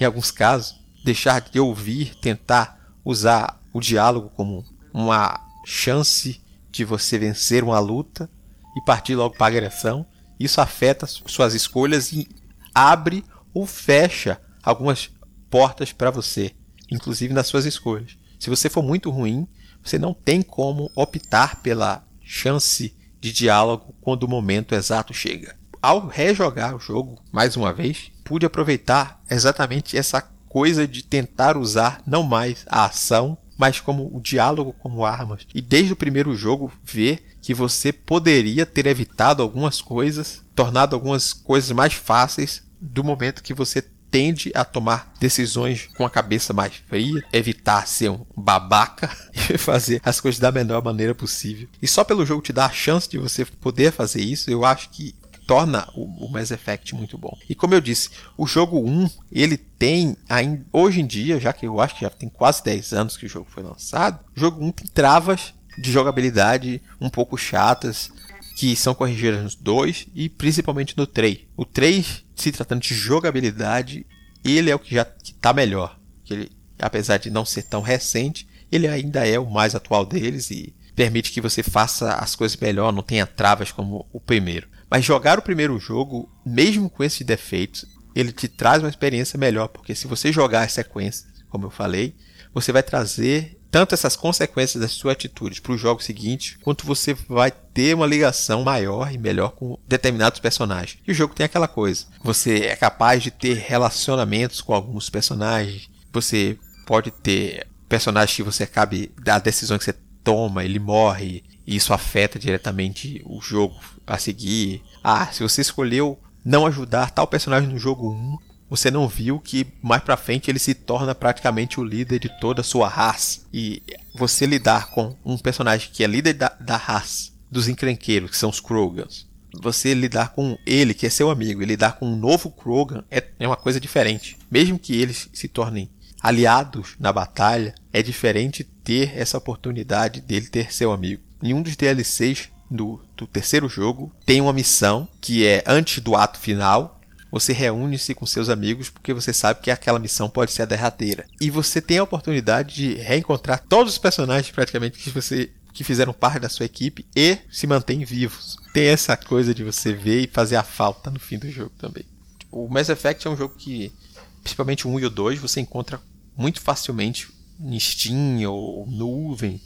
Em 0.00 0.04
alguns 0.04 0.30
casos, 0.30 0.76
deixar 1.04 1.40
de 1.40 1.60
ouvir, 1.60 2.14
tentar 2.16 2.80
usar 3.04 3.60
o 3.72 3.80
diálogo 3.80 4.30
como 4.34 4.64
uma 4.92 5.40
chance 5.64 6.40
de 6.70 6.84
você 6.84 7.18
vencer 7.18 7.62
uma 7.62 7.78
luta 7.78 8.28
e 8.76 8.84
partir 8.84 9.14
logo 9.14 9.36
para 9.36 9.46
a 9.46 9.48
agressão. 9.48 10.06
Isso 10.38 10.60
afeta 10.60 11.06
suas 11.06 11.54
escolhas 11.54 12.12
e 12.12 12.28
abre 12.74 13.24
ou 13.54 13.64
fecha 13.66 14.40
algumas 14.62 15.10
portas 15.48 15.92
para 15.92 16.10
você, 16.10 16.52
inclusive 16.90 17.32
nas 17.32 17.46
suas 17.46 17.64
escolhas. 17.64 18.18
Se 18.38 18.50
você 18.50 18.68
for 18.68 18.82
muito 18.82 19.08
ruim, 19.08 19.46
você 19.82 19.98
não 19.98 20.12
tem 20.12 20.42
como 20.42 20.90
optar 20.96 21.62
pela 21.62 22.04
chance 22.20 22.94
de 23.20 23.32
diálogo 23.32 23.94
quando 24.00 24.24
o 24.24 24.28
momento 24.28 24.74
exato 24.74 25.14
chega. 25.14 25.56
Ao 25.80 26.06
rejogar 26.06 26.74
o 26.74 26.80
jogo 26.80 27.22
mais 27.30 27.56
uma 27.56 27.72
vez, 27.72 28.10
pude 28.24 28.44
aproveitar 28.44 29.22
exatamente 29.30 29.96
essa 29.96 30.20
coisa 30.48 30.88
de 30.88 31.04
tentar 31.04 31.56
usar 31.56 32.02
não 32.06 32.22
mais 32.22 32.64
a 32.66 32.86
ação, 32.86 33.36
mas 33.56 33.80
como 33.80 34.10
o 34.14 34.20
diálogo 34.20 34.72
como 34.72 35.04
armas. 35.04 35.46
E 35.54 35.60
desde 35.60 35.92
o 35.92 35.96
primeiro 35.96 36.34
jogo 36.34 36.72
ver 36.82 37.36
que 37.42 37.52
você 37.52 37.92
poderia 37.92 38.64
ter 38.64 38.86
evitado 38.86 39.42
algumas 39.42 39.80
coisas, 39.80 40.42
tornado 40.54 40.96
algumas 40.96 41.32
coisas 41.32 41.70
mais 41.70 41.92
fáceis 41.92 42.63
do 42.84 43.02
momento 43.02 43.42
que 43.42 43.54
você 43.54 43.82
tende 44.10 44.52
a 44.54 44.64
tomar 44.64 45.12
decisões 45.18 45.88
com 45.96 46.06
a 46.06 46.10
cabeça 46.10 46.52
mais 46.52 46.74
fria, 46.88 47.24
evitar 47.32 47.88
ser 47.88 48.10
um 48.10 48.24
babaca 48.36 49.10
e 49.50 49.58
fazer 49.58 50.00
as 50.04 50.20
coisas 50.20 50.38
da 50.38 50.52
melhor 50.52 50.84
maneira 50.84 51.14
possível. 51.14 51.68
E 51.82 51.88
só 51.88 52.04
pelo 52.04 52.24
jogo 52.24 52.42
te 52.42 52.52
dar 52.52 52.66
a 52.66 52.72
chance 52.72 53.08
de 53.08 53.18
você 53.18 53.44
poder 53.44 53.90
fazer 53.90 54.22
isso, 54.22 54.50
eu 54.50 54.64
acho 54.64 54.90
que 54.90 55.16
torna 55.48 55.88
o, 55.94 56.28
Mass 56.28 56.50
Effect 56.50 56.94
muito 56.94 57.18
bom. 57.18 57.36
E 57.48 57.54
como 57.54 57.74
eu 57.74 57.80
disse, 57.80 58.10
o 58.36 58.46
jogo 58.46 58.78
1, 58.78 59.10
ele 59.32 59.56
tem 59.56 60.16
ainda 60.28 60.64
hoje 60.72 61.00
em 61.00 61.06
dia, 61.06 61.40
já 61.40 61.52
que 61.52 61.66
eu 61.66 61.80
acho 61.80 61.96
que 61.96 62.02
já 62.02 62.10
tem 62.10 62.28
quase 62.28 62.62
10 62.62 62.92
anos 62.92 63.16
que 63.16 63.26
o 63.26 63.28
jogo 63.28 63.48
foi 63.50 63.62
lançado, 63.62 64.20
o 64.36 64.40
jogo 64.40 64.64
1 64.64 64.72
tem 64.72 64.86
travas 64.86 65.52
de 65.76 65.90
jogabilidade 65.90 66.80
um 67.00 67.10
pouco 67.10 67.36
chatas, 67.36 68.10
que 68.56 68.76
são 68.76 68.94
corrigidas 68.94 69.56
no 69.56 69.62
2 69.62 70.08
e 70.14 70.28
principalmente 70.28 70.96
no 70.96 71.06
3. 71.06 71.40
O 71.56 71.64
3, 71.64 72.24
se 72.34 72.52
tratando 72.52 72.82
de 72.82 72.94
jogabilidade, 72.94 74.06
ele 74.44 74.70
é 74.70 74.74
o 74.74 74.78
que 74.78 74.94
já 74.94 75.06
está 75.22 75.52
melhor. 75.52 75.98
Ele, 76.30 76.50
apesar 76.78 77.18
de 77.18 77.30
não 77.30 77.44
ser 77.44 77.64
tão 77.64 77.80
recente, 77.80 78.46
ele 78.70 78.86
ainda 78.86 79.26
é 79.26 79.38
o 79.38 79.50
mais 79.50 79.74
atual 79.74 80.04
deles 80.06 80.50
e 80.50 80.74
permite 80.94 81.32
que 81.32 81.40
você 81.40 81.62
faça 81.62 82.14
as 82.14 82.36
coisas 82.36 82.56
melhor, 82.56 82.92
não 82.92 83.02
tenha 83.02 83.26
travas 83.26 83.72
como 83.72 84.06
o 84.12 84.20
primeiro. 84.20 84.68
Mas 84.88 85.04
jogar 85.04 85.38
o 85.38 85.42
primeiro 85.42 85.78
jogo, 85.78 86.30
mesmo 86.46 86.88
com 86.88 87.02
esses 87.02 87.26
defeitos, 87.26 87.84
ele 88.14 88.30
te 88.30 88.46
traz 88.46 88.82
uma 88.82 88.88
experiência 88.88 89.38
melhor, 89.38 89.68
porque 89.68 89.94
se 89.94 90.06
você 90.06 90.30
jogar 90.30 90.62
as 90.62 90.72
sequências, 90.72 91.26
como 91.48 91.66
eu 91.66 91.70
falei, 91.70 92.14
você 92.52 92.70
vai 92.70 92.82
trazer 92.82 93.58
tanto 93.74 93.92
essas 93.92 94.14
consequências 94.14 94.80
das 94.80 94.92
suas 94.92 95.14
atitudes 95.14 95.58
para 95.58 95.72
o 95.72 95.76
jogo 95.76 96.00
seguinte, 96.00 96.56
quanto 96.62 96.86
você 96.86 97.12
vai 97.12 97.50
ter 97.50 97.92
uma 97.92 98.06
ligação 98.06 98.62
maior 98.62 99.12
e 99.12 99.18
melhor 99.18 99.50
com 99.50 99.76
determinados 99.88 100.38
personagens. 100.38 101.00
E 101.04 101.10
o 101.10 101.14
jogo 101.14 101.34
tem 101.34 101.44
aquela 101.44 101.66
coisa: 101.66 102.06
você 102.22 102.66
é 102.66 102.76
capaz 102.76 103.20
de 103.20 103.32
ter 103.32 103.54
relacionamentos 103.54 104.60
com 104.60 104.72
alguns 104.72 105.10
personagens, 105.10 105.90
você 106.12 106.56
pode 106.86 107.10
ter 107.10 107.66
personagens 107.88 108.36
que 108.36 108.44
você 108.44 108.62
acabe 108.62 109.10
da 109.20 109.40
decisão 109.40 109.76
que 109.76 109.82
você 109.86 109.96
toma, 110.22 110.64
ele 110.64 110.78
morre, 110.78 111.42
e 111.66 111.74
isso 111.74 111.92
afeta 111.92 112.38
diretamente 112.38 113.24
o 113.26 113.40
jogo 113.40 113.74
a 114.06 114.18
seguir. 114.18 114.84
Ah, 115.02 115.26
se 115.32 115.42
você 115.42 115.62
escolheu 115.62 116.16
não 116.44 116.64
ajudar 116.64 117.10
tal 117.10 117.26
personagem 117.26 117.70
no 117.70 117.78
jogo 117.80 118.08
1, 118.08 118.38
você 118.76 118.90
não 118.90 119.08
viu 119.08 119.38
que 119.38 119.66
mais 119.82 120.02
pra 120.02 120.16
frente 120.16 120.50
ele 120.50 120.58
se 120.58 120.74
torna 120.74 121.14
praticamente 121.14 121.78
o 121.78 121.84
líder 121.84 122.18
de 122.18 122.28
toda 122.40 122.60
a 122.60 122.64
sua 122.64 122.88
raça. 122.88 123.40
E 123.52 123.82
você 124.14 124.46
lidar 124.46 124.90
com 124.90 125.16
um 125.24 125.38
personagem 125.38 125.90
que 125.92 126.02
é 126.02 126.06
líder 126.06 126.34
da, 126.34 126.48
da 126.60 126.76
raça, 126.76 127.30
dos 127.50 127.68
encrenqueiros, 127.68 128.30
que 128.30 128.36
são 128.36 128.50
os 128.50 128.60
Krogans, 128.60 129.26
você 129.60 129.94
lidar 129.94 130.30
com 130.30 130.58
ele, 130.66 130.94
que 130.94 131.06
é 131.06 131.10
seu 131.10 131.30
amigo, 131.30 131.62
e 131.62 131.66
lidar 131.66 131.98
com 131.98 132.06
um 132.06 132.16
novo 132.16 132.50
Krogan 132.50 133.04
é, 133.10 133.22
é 133.38 133.46
uma 133.46 133.56
coisa 133.56 133.78
diferente. 133.78 134.36
Mesmo 134.50 134.78
que 134.78 134.94
eles 135.00 135.28
se 135.32 135.48
tornem 135.48 135.88
aliados 136.20 136.96
na 136.98 137.12
batalha, 137.12 137.74
é 137.92 138.02
diferente 138.02 138.64
ter 138.64 139.16
essa 139.16 139.38
oportunidade 139.38 140.20
dele 140.20 140.48
ter 140.48 140.72
seu 140.72 140.90
amigo. 140.90 141.22
Em 141.42 141.54
um 141.54 141.62
dos 141.62 141.76
DLCs 141.76 142.48
do, 142.70 143.00
do 143.16 143.26
terceiro 143.26 143.68
jogo, 143.68 144.12
tem 144.24 144.40
uma 144.40 144.52
missão 144.52 145.06
que 145.20 145.46
é 145.46 145.62
antes 145.66 146.02
do 146.02 146.16
ato 146.16 146.38
final. 146.38 146.93
Você 147.34 147.52
reúne-se 147.52 148.14
com 148.14 148.24
seus 148.24 148.48
amigos 148.48 148.90
porque 148.90 149.12
você 149.12 149.32
sabe 149.32 149.60
que 149.60 149.68
aquela 149.68 149.98
missão 149.98 150.30
pode 150.30 150.52
ser 150.52 150.62
a 150.62 150.66
derradeira. 150.66 151.26
E 151.40 151.50
você 151.50 151.82
tem 151.82 151.98
a 151.98 152.04
oportunidade 152.04 152.76
de 152.76 152.94
reencontrar 152.94 153.64
todos 153.68 153.94
os 153.94 153.98
personagens 153.98 154.54
praticamente 154.54 155.00
que 155.00 155.10
você 155.10 155.50
que 155.72 155.82
fizeram 155.82 156.12
parte 156.12 156.38
da 156.38 156.48
sua 156.48 156.64
equipe 156.64 157.04
e 157.16 157.36
se 157.50 157.66
mantêm 157.66 158.04
vivos. 158.04 158.56
Tem 158.72 158.84
essa 158.84 159.16
coisa 159.16 159.52
de 159.52 159.64
você 159.64 159.92
ver 159.92 160.20
e 160.20 160.28
fazer 160.28 160.54
a 160.54 160.62
falta 160.62 161.10
no 161.10 161.18
fim 161.18 161.36
do 161.36 161.50
jogo 161.50 161.72
também. 161.76 162.04
O 162.52 162.68
Mass 162.68 162.88
Effect 162.88 163.26
é 163.26 163.30
um 163.30 163.36
jogo 163.36 163.56
que, 163.58 163.92
principalmente 164.40 164.86
o 164.86 164.90
1 164.92 165.00
e 165.00 165.06
o 165.06 165.10
2, 165.10 165.40
você 165.40 165.60
encontra 165.60 166.00
muito 166.36 166.60
facilmente 166.60 167.28
em 167.58 167.80
Steam 167.80 168.48
ou 168.48 168.86
nuvem, 168.86 169.60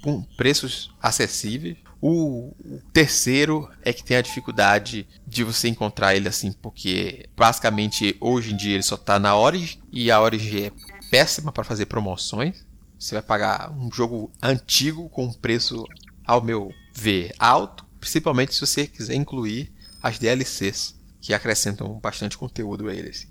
com 0.00 0.22
preços 0.38 0.90
acessíveis. 1.02 1.76
O, 2.02 2.54
terceiro 2.92 3.68
é 3.82 3.92
que 3.92 4.02
tem 4.02 4.16
a 4.16 4.22
dificuldade 4.22 5.06
de 5.26 5.44
você 5.44 5.68
encontrar 5.68 6.14
ele 6.14 6.28
assim, 6.28 6.52
porque 6.52 7.28
basicamente 7.36 8.16
hoje 8.20 8.54
em 8.54 8.56
dia 8.56 8.74
ele 8.74 8.82
só 8.82 8.94
está 8.94 9.18
na 9.18 9.36
Origin 9.36 9.78
e 9.92 10.10
a 10.10 10.20
Origin 10.20 10.64
é 10.64 10.72
péssima 11.10 11.52
para 11.52 11.64
fazer 11.64 11.86
promoções. 11.86 12.64
Você 12.98 13.14
vai 13.14 13.22
pagar 13.22 13.70
um 13.72 13.90
jogo 13.92 14.30
antigo 14.42 15.08
com 15.10 15.24
um 15.26 15.32
preço, 15.32 15.86
ao 16.24 16.42
meu 16.42 16.72
ver, 16.94 17.34
alto, 17.38 17.84
principalmente 17.98 18.54
se 18.54 18.60
você 18.60 18.86
quiser 18.86 19.14
incluir 19.14 19.72
as 20.02 20.18
DLCs, 20.18 20.94
que 21.20 21.34
acrescentam 21.34 21.98
bastante 21.98 22.38
conteúdo 22.38 22.88
a 22.88 22.94
ele. 22.94 23.10
Assim. 23.10 23.28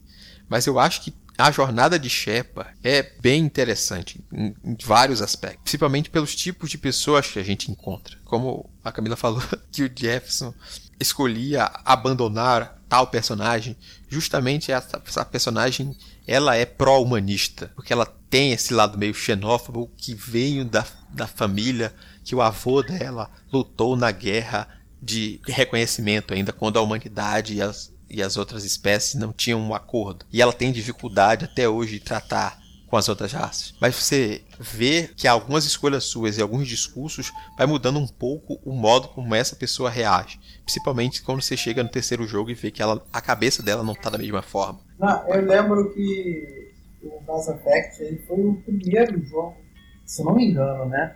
Mas 0.47 0.65
eu 0.67 0.79
acho 0.79 1.01
que 1.01 1.13
a 1.39 1.51
jornada 1.51 1.97
de 1.97 2.09
Shepard 2.09 2.69
é 2.83 3.01
bem 3.21 3.41
interessante 3.41 4.19
em, 4.31 4.53
em, 4.61 4.77
vários 4.83 5.21
aspectos, 5.21 5.61
principalmente 5.63 6.09
pelos 6.09 6.35
tipos 6.35 6.69
de 6.69 6.77
pessoas 6.77 7.27
que 7.27 7.39
a 7.39 7.43
gente 7.43 7.71
encontra. 7.71 8.17
Como 8.25 8.69
a 8.83 8.91
Camila 8.91 9.15
falou, 9.15 9.41
que 9.71 9.83
o 9.83 9.91
Jefferson 9.93 10.53
escolhia 10.99 11.63
abandonar 11.85 12.77
tal 12.89 13.07
personagem, 13.07 13.77
justamente 14.09 14.69
essa, 14.69 15.01
essa 15.07 15.23
personagem 15.23 15.95
ela 16.27 16.57
é 16.57 16.65
pró-humanista, 16.65 17.71
porque 17.73 17.93
ela 17.93 18.05
tem 18.29 18.51
esse 18.51 18.73
lado 18.73 18.97
meio 18.97 19.13
xenófobo 19.13 19.89
que 19.95 20.13
veio 20.13 20.65
da, 20.65 20.85
da 21.09 21.25
família, 21.25 21.93
que 22.23 22.35
o 22.35 22.41
avô 22.41 22.83
dela 22.83 23.31
lutou 23.51 23.95
na 23.95 24.11
guerra 24.11 24.67
de 25.01 25.39
reconhecimento 25.47 26.33
ainda 26.33 26.51
quando 26.51 26.77
a 26.77 26.81
humanidade 26.81 27.53
e 27.53 27.61
as, 27.61 27.93
e 28.09 28.21
as 28.21 28.37
outras 28.37 28.63
espécies 28.63 29.15
não 29.15 29.31
tinham 29.31 29.59
um 29.59 29.73
acordo. 29.73 30.25
E 30.31 30.41
ela 30.41 30.53
tem 30.53 30.71
dificuldade 30.71 31.45
até 31.45 31.67
hoje 31.67 31.93
de 31.93 31.99
tratar 31.99 32.59
com 32.89 32.97
as 32.97 33.07
outras 33.07 33.31
raças. 33.31 33.73
Mas 33.79 33.95
você 33.95 34.41
vê 34.59 35.09
que 35.15 35.27
algumas 35.27 35.63
escolhas 35.65 36.05
suas 36.05 36.37
e 36.37 36.41
alguns 36.41 36.67
discursos 36.67 37.31
vai 37.57 37.67
mudando 37.67 37.99
um 37.99 38.07
pouco 38.07 38.59
o 38.65 38.73
modo 38.73 39.09
como 39.09 39.35
essa 39.35 39.55
pessoa 39.55 39.89
reage. 39.89 40.39
Principalmente 40.63 41.21
quando 41.21 41.41
você 41.41 41.55
chega 41.55 41.83
no 41.83 41.89
terceiro 41.89 42.25
jogo 42.25 42.49
e 42.49 42.55
vê 42.55 42.71
que 42.71 42.81
ela, 42.81 43.05
a 43.13 43.21
cabeça 43.21 43.61
dela 43.61 43.83
não 43.83 43.93
está 43.93 44.09
da 44.09 44.17
mesma 44.17 44.41
forma. 44.41 44.79
Não, 44.97 45.27
eu 45.29 45.45
lembro 45.45 45.93
que 45.93 46.73
o 47.03 47.21
Mass 47.27 47.47
Effect 47.47 48.01
ele 48.01 48.23
foi 48.27 48.43
o 48.43 48.55
primeiro 48.55 49.23
jogo, 49.25 49.57
se 50.05 50.23
não 50.23 50.35
me 50.35 50.47
engano, 50.47 50.85
né? 50.85 51.15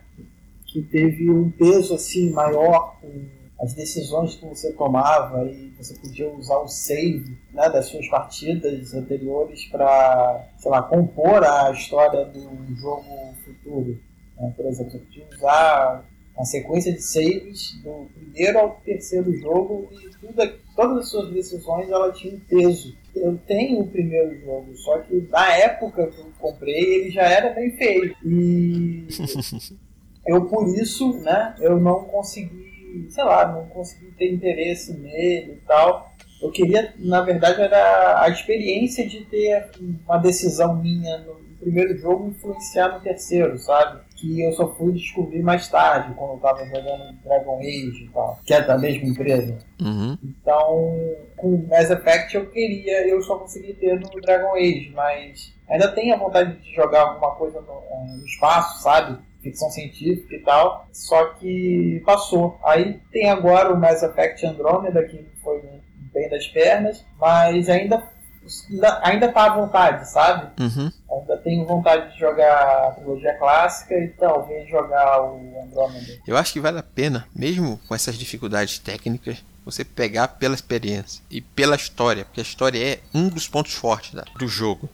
Que 0.67 0.81
teve 0.83 1.29
um 1.29 1.49
peso 1.51 1.95
assim 1.95 2.31
maior 2.31 2.97
com 3.01 3.42
as 3.63 3.73
decisões 3.73 4.35
que 4.35 4.45
você 4.45 4.73
tomava 4.73 5.49
e 5.49 5.69
você 5.77 5.93
podia 5.95 6.29
usar 6.33 6.57
o 6.57 6.67
save 6.67 7.37
né, 7.53 7.69
das 7.69 7.85
suas 7.85 8.07
partidas 8.09 8.93
anteriores 8.93 9.65
para, 9.67 10.45
sei 10.57 10.69
lá, 10.69 10.83
compor 10.83 11.43
a 11.45 11.71
história 11.71 12.25
do 12.25 12.75
jogo 12.75 13.33
futuro. 13.45 13.97
Né? 14.37 14.53
Por 14.55 14.65
exemplo, 14.65 14.91
você 14.91 14.97
podia 14.97 15.25
usar 15.33 16.05
a 16.37 16.43
sequência 16.43 16.91
de 16.91 17.01
saves 17.01 17.79
do 17.83 18.09
primeiro 18.13 18.59
ao 18.59 18.71
terceiro 18.83 19.33
jogo 19.37 19.87
e 19.93 20.09
tudo, 20.17 20.53
todas 20.75 20.97
as 20.97 21.09
suas 21.09 21.31
decisões 21.31 21.89
ela 21.89 22.11
tinha 22.11 22.35
um 22.35 22.39
peso. 22.39 22.97
eu 23.15 23.37
tenho 23.47 23.79
o 23.79 23.87
primeiro 23.87 24.37
jogo, 24.41 24.75
só 24.75 24.99
que 24.99 25.25
na 25.29 25.55
época 25.55 26.07
que 26.07 26.19
eu 26.19 26.33
comprei 26.37 26.83
ele 26.95 27.11
já 27.11 27.23
era 27.23 27.53
bem 27.53 27.71
feio. 27.77 28.13
E 28.25 29.07
eu 30.27 30.45
por 30.45 30.67
isso, 30.75 31.13
né, 31.19 31.55
eu 31.59 31.79
não 31.79 32.03
consegui, 32.05 32.72
sei 33.09 33.23
lá, 33.23 33.47
não 33.47 33.65
consegui 33.67 34.11
ter 34.11 34.31
interesse 34.31 34.93
nele 34.93 35.53
e 35.53 35.67
tal. 35.67 36.13
Eu 36.41 36.51
queria, 36.51 36.93
na 36.99 37.21
verdade, 37.21 37.61
era 37.61 38.21
a 38.21 38.29
experiência 38.29 39.07
de 39.07 39.23
ter 39.25 39.69
uma 40.05 40.17
decisão 40.17 40.75
minha 40.75 41.17
no 41.19 41.35
primeiro 41.63 41.97
jogo 41.97 42.27
influenciar 42.27 42.89
no 42.89 42.99
terceiro, 42.99 43.57
sabe? 43.57 44.01
Que 44.17 44.41
eu 44.41 44.51
só 44.51 44.73
fui 44.75 44.91
descobrir 44.91 45.41
mais 45.41 45.67
tarde, 45.69 46.13
quando 46.15 46.33
eu 46.33 46.39
tava 46.39 46.65
jogando 46.65 47.13
Dragon 47.23 47.59
Age 47.59 48.03
e 48.03 48.09
tal, 48.13 48.39
que 48.45 48.53
é 48.53 48.61
da 48.61 48.77
mesma 48.77 49.07
empresa. 49.07 49.57
Uhum. 49.81 50.17
Então, 50.23 51.15
com 51.37 51.65
Mass 51.69 51.89
Effect 51.89 52.35
eu 52.35 52.49
queria, 52.49 53.07
eu 53.07 53.21
só 53.21 53.37
consegui 53.37 53.73
ter 53.73 53.99
no 53.99 54.21
Dragon 54.21 54.55
Age, 54.55 54.91
mas 54.93 55.53
ainda 55.69 55.87
tenho 55.89 56.13
a 56.13 56.17
vontade 56.17 56.57
de 56.57 56.75
jogar 56.75 57.01
alguma 57.01 57.31
coisa 57.35 57.61
no, 57.61 57.73
eh, 57.73 58.17
no 58.17 58.25
espaço, 58.25 58.83
sabe? 58.83 59.17
Ficção 59.43 59.69
científica 59.69 60.35
e 60.35 60.39
tal, 60.39 60.87
só 60.91 61.25
que 61.33 62.01
passou. 62.05 62.57
Aí 62.63 62.99
tem 63.11 63.29
agora 63.29 63.73
o 63.73 63.79
Mass 63.79 64.01
Effect 64.01 64.45
Andromeda, 64.45 65.03
que 65.03 65.27
foi 65.43 65.61
bem 66.13 66.29
das 66.29 66.47
pernas, 66.47 67.05
mas 67.19 67.67
ainda 67.69 68.11
ainda 69.01 69.31
tá 69.31 69.45
à 69.45 69.55
vontade, 69.55 70.09
sabe? 70.09 70.51
Uhum. 70.61 70.91
Ainda 71.11 71.37
tenho 71.37 71.65
vontade 71.65 72.13
de 72.13 72.19
jogar 72.19 72.87
a 72.87 72.91
trilogia 72.91 73.37
clássica 73.37 73.95
e 73.95 74.09
talvez 74.09 74.69
jogar 74.69 75.21
o 75.23 75.37
Andromeda. 75.63 76.19
Eu 76.27 76.35
acho 76.37 76.53
que 76.53 76.59
vale 76.59 76.79
a 76.79 76.83
pena, 76.83 77.25
mesmo 77.35 77.79
com 77.87 77.95
essas 77.95 78.17
dificuldades 78.17 78.79
técnicas, 78.79 79.43
você 79.65 79.85
pegar 79.85 80.27
pela 80.27 80.55
experiência 80.55 81.23
e 81.31 81.41
pela 81.41 81.75
história, 81.75 82.25
porque 82.25 82.41
a 82.41 82.43
história 82.43 82.95
é 82.95 82.99
um 83.13 83.29
dos 83.29 83.47
pontos 83.47 83.73
fortes 83.73 84.13
do 84.37 84.47
jogo. 84.47 84.89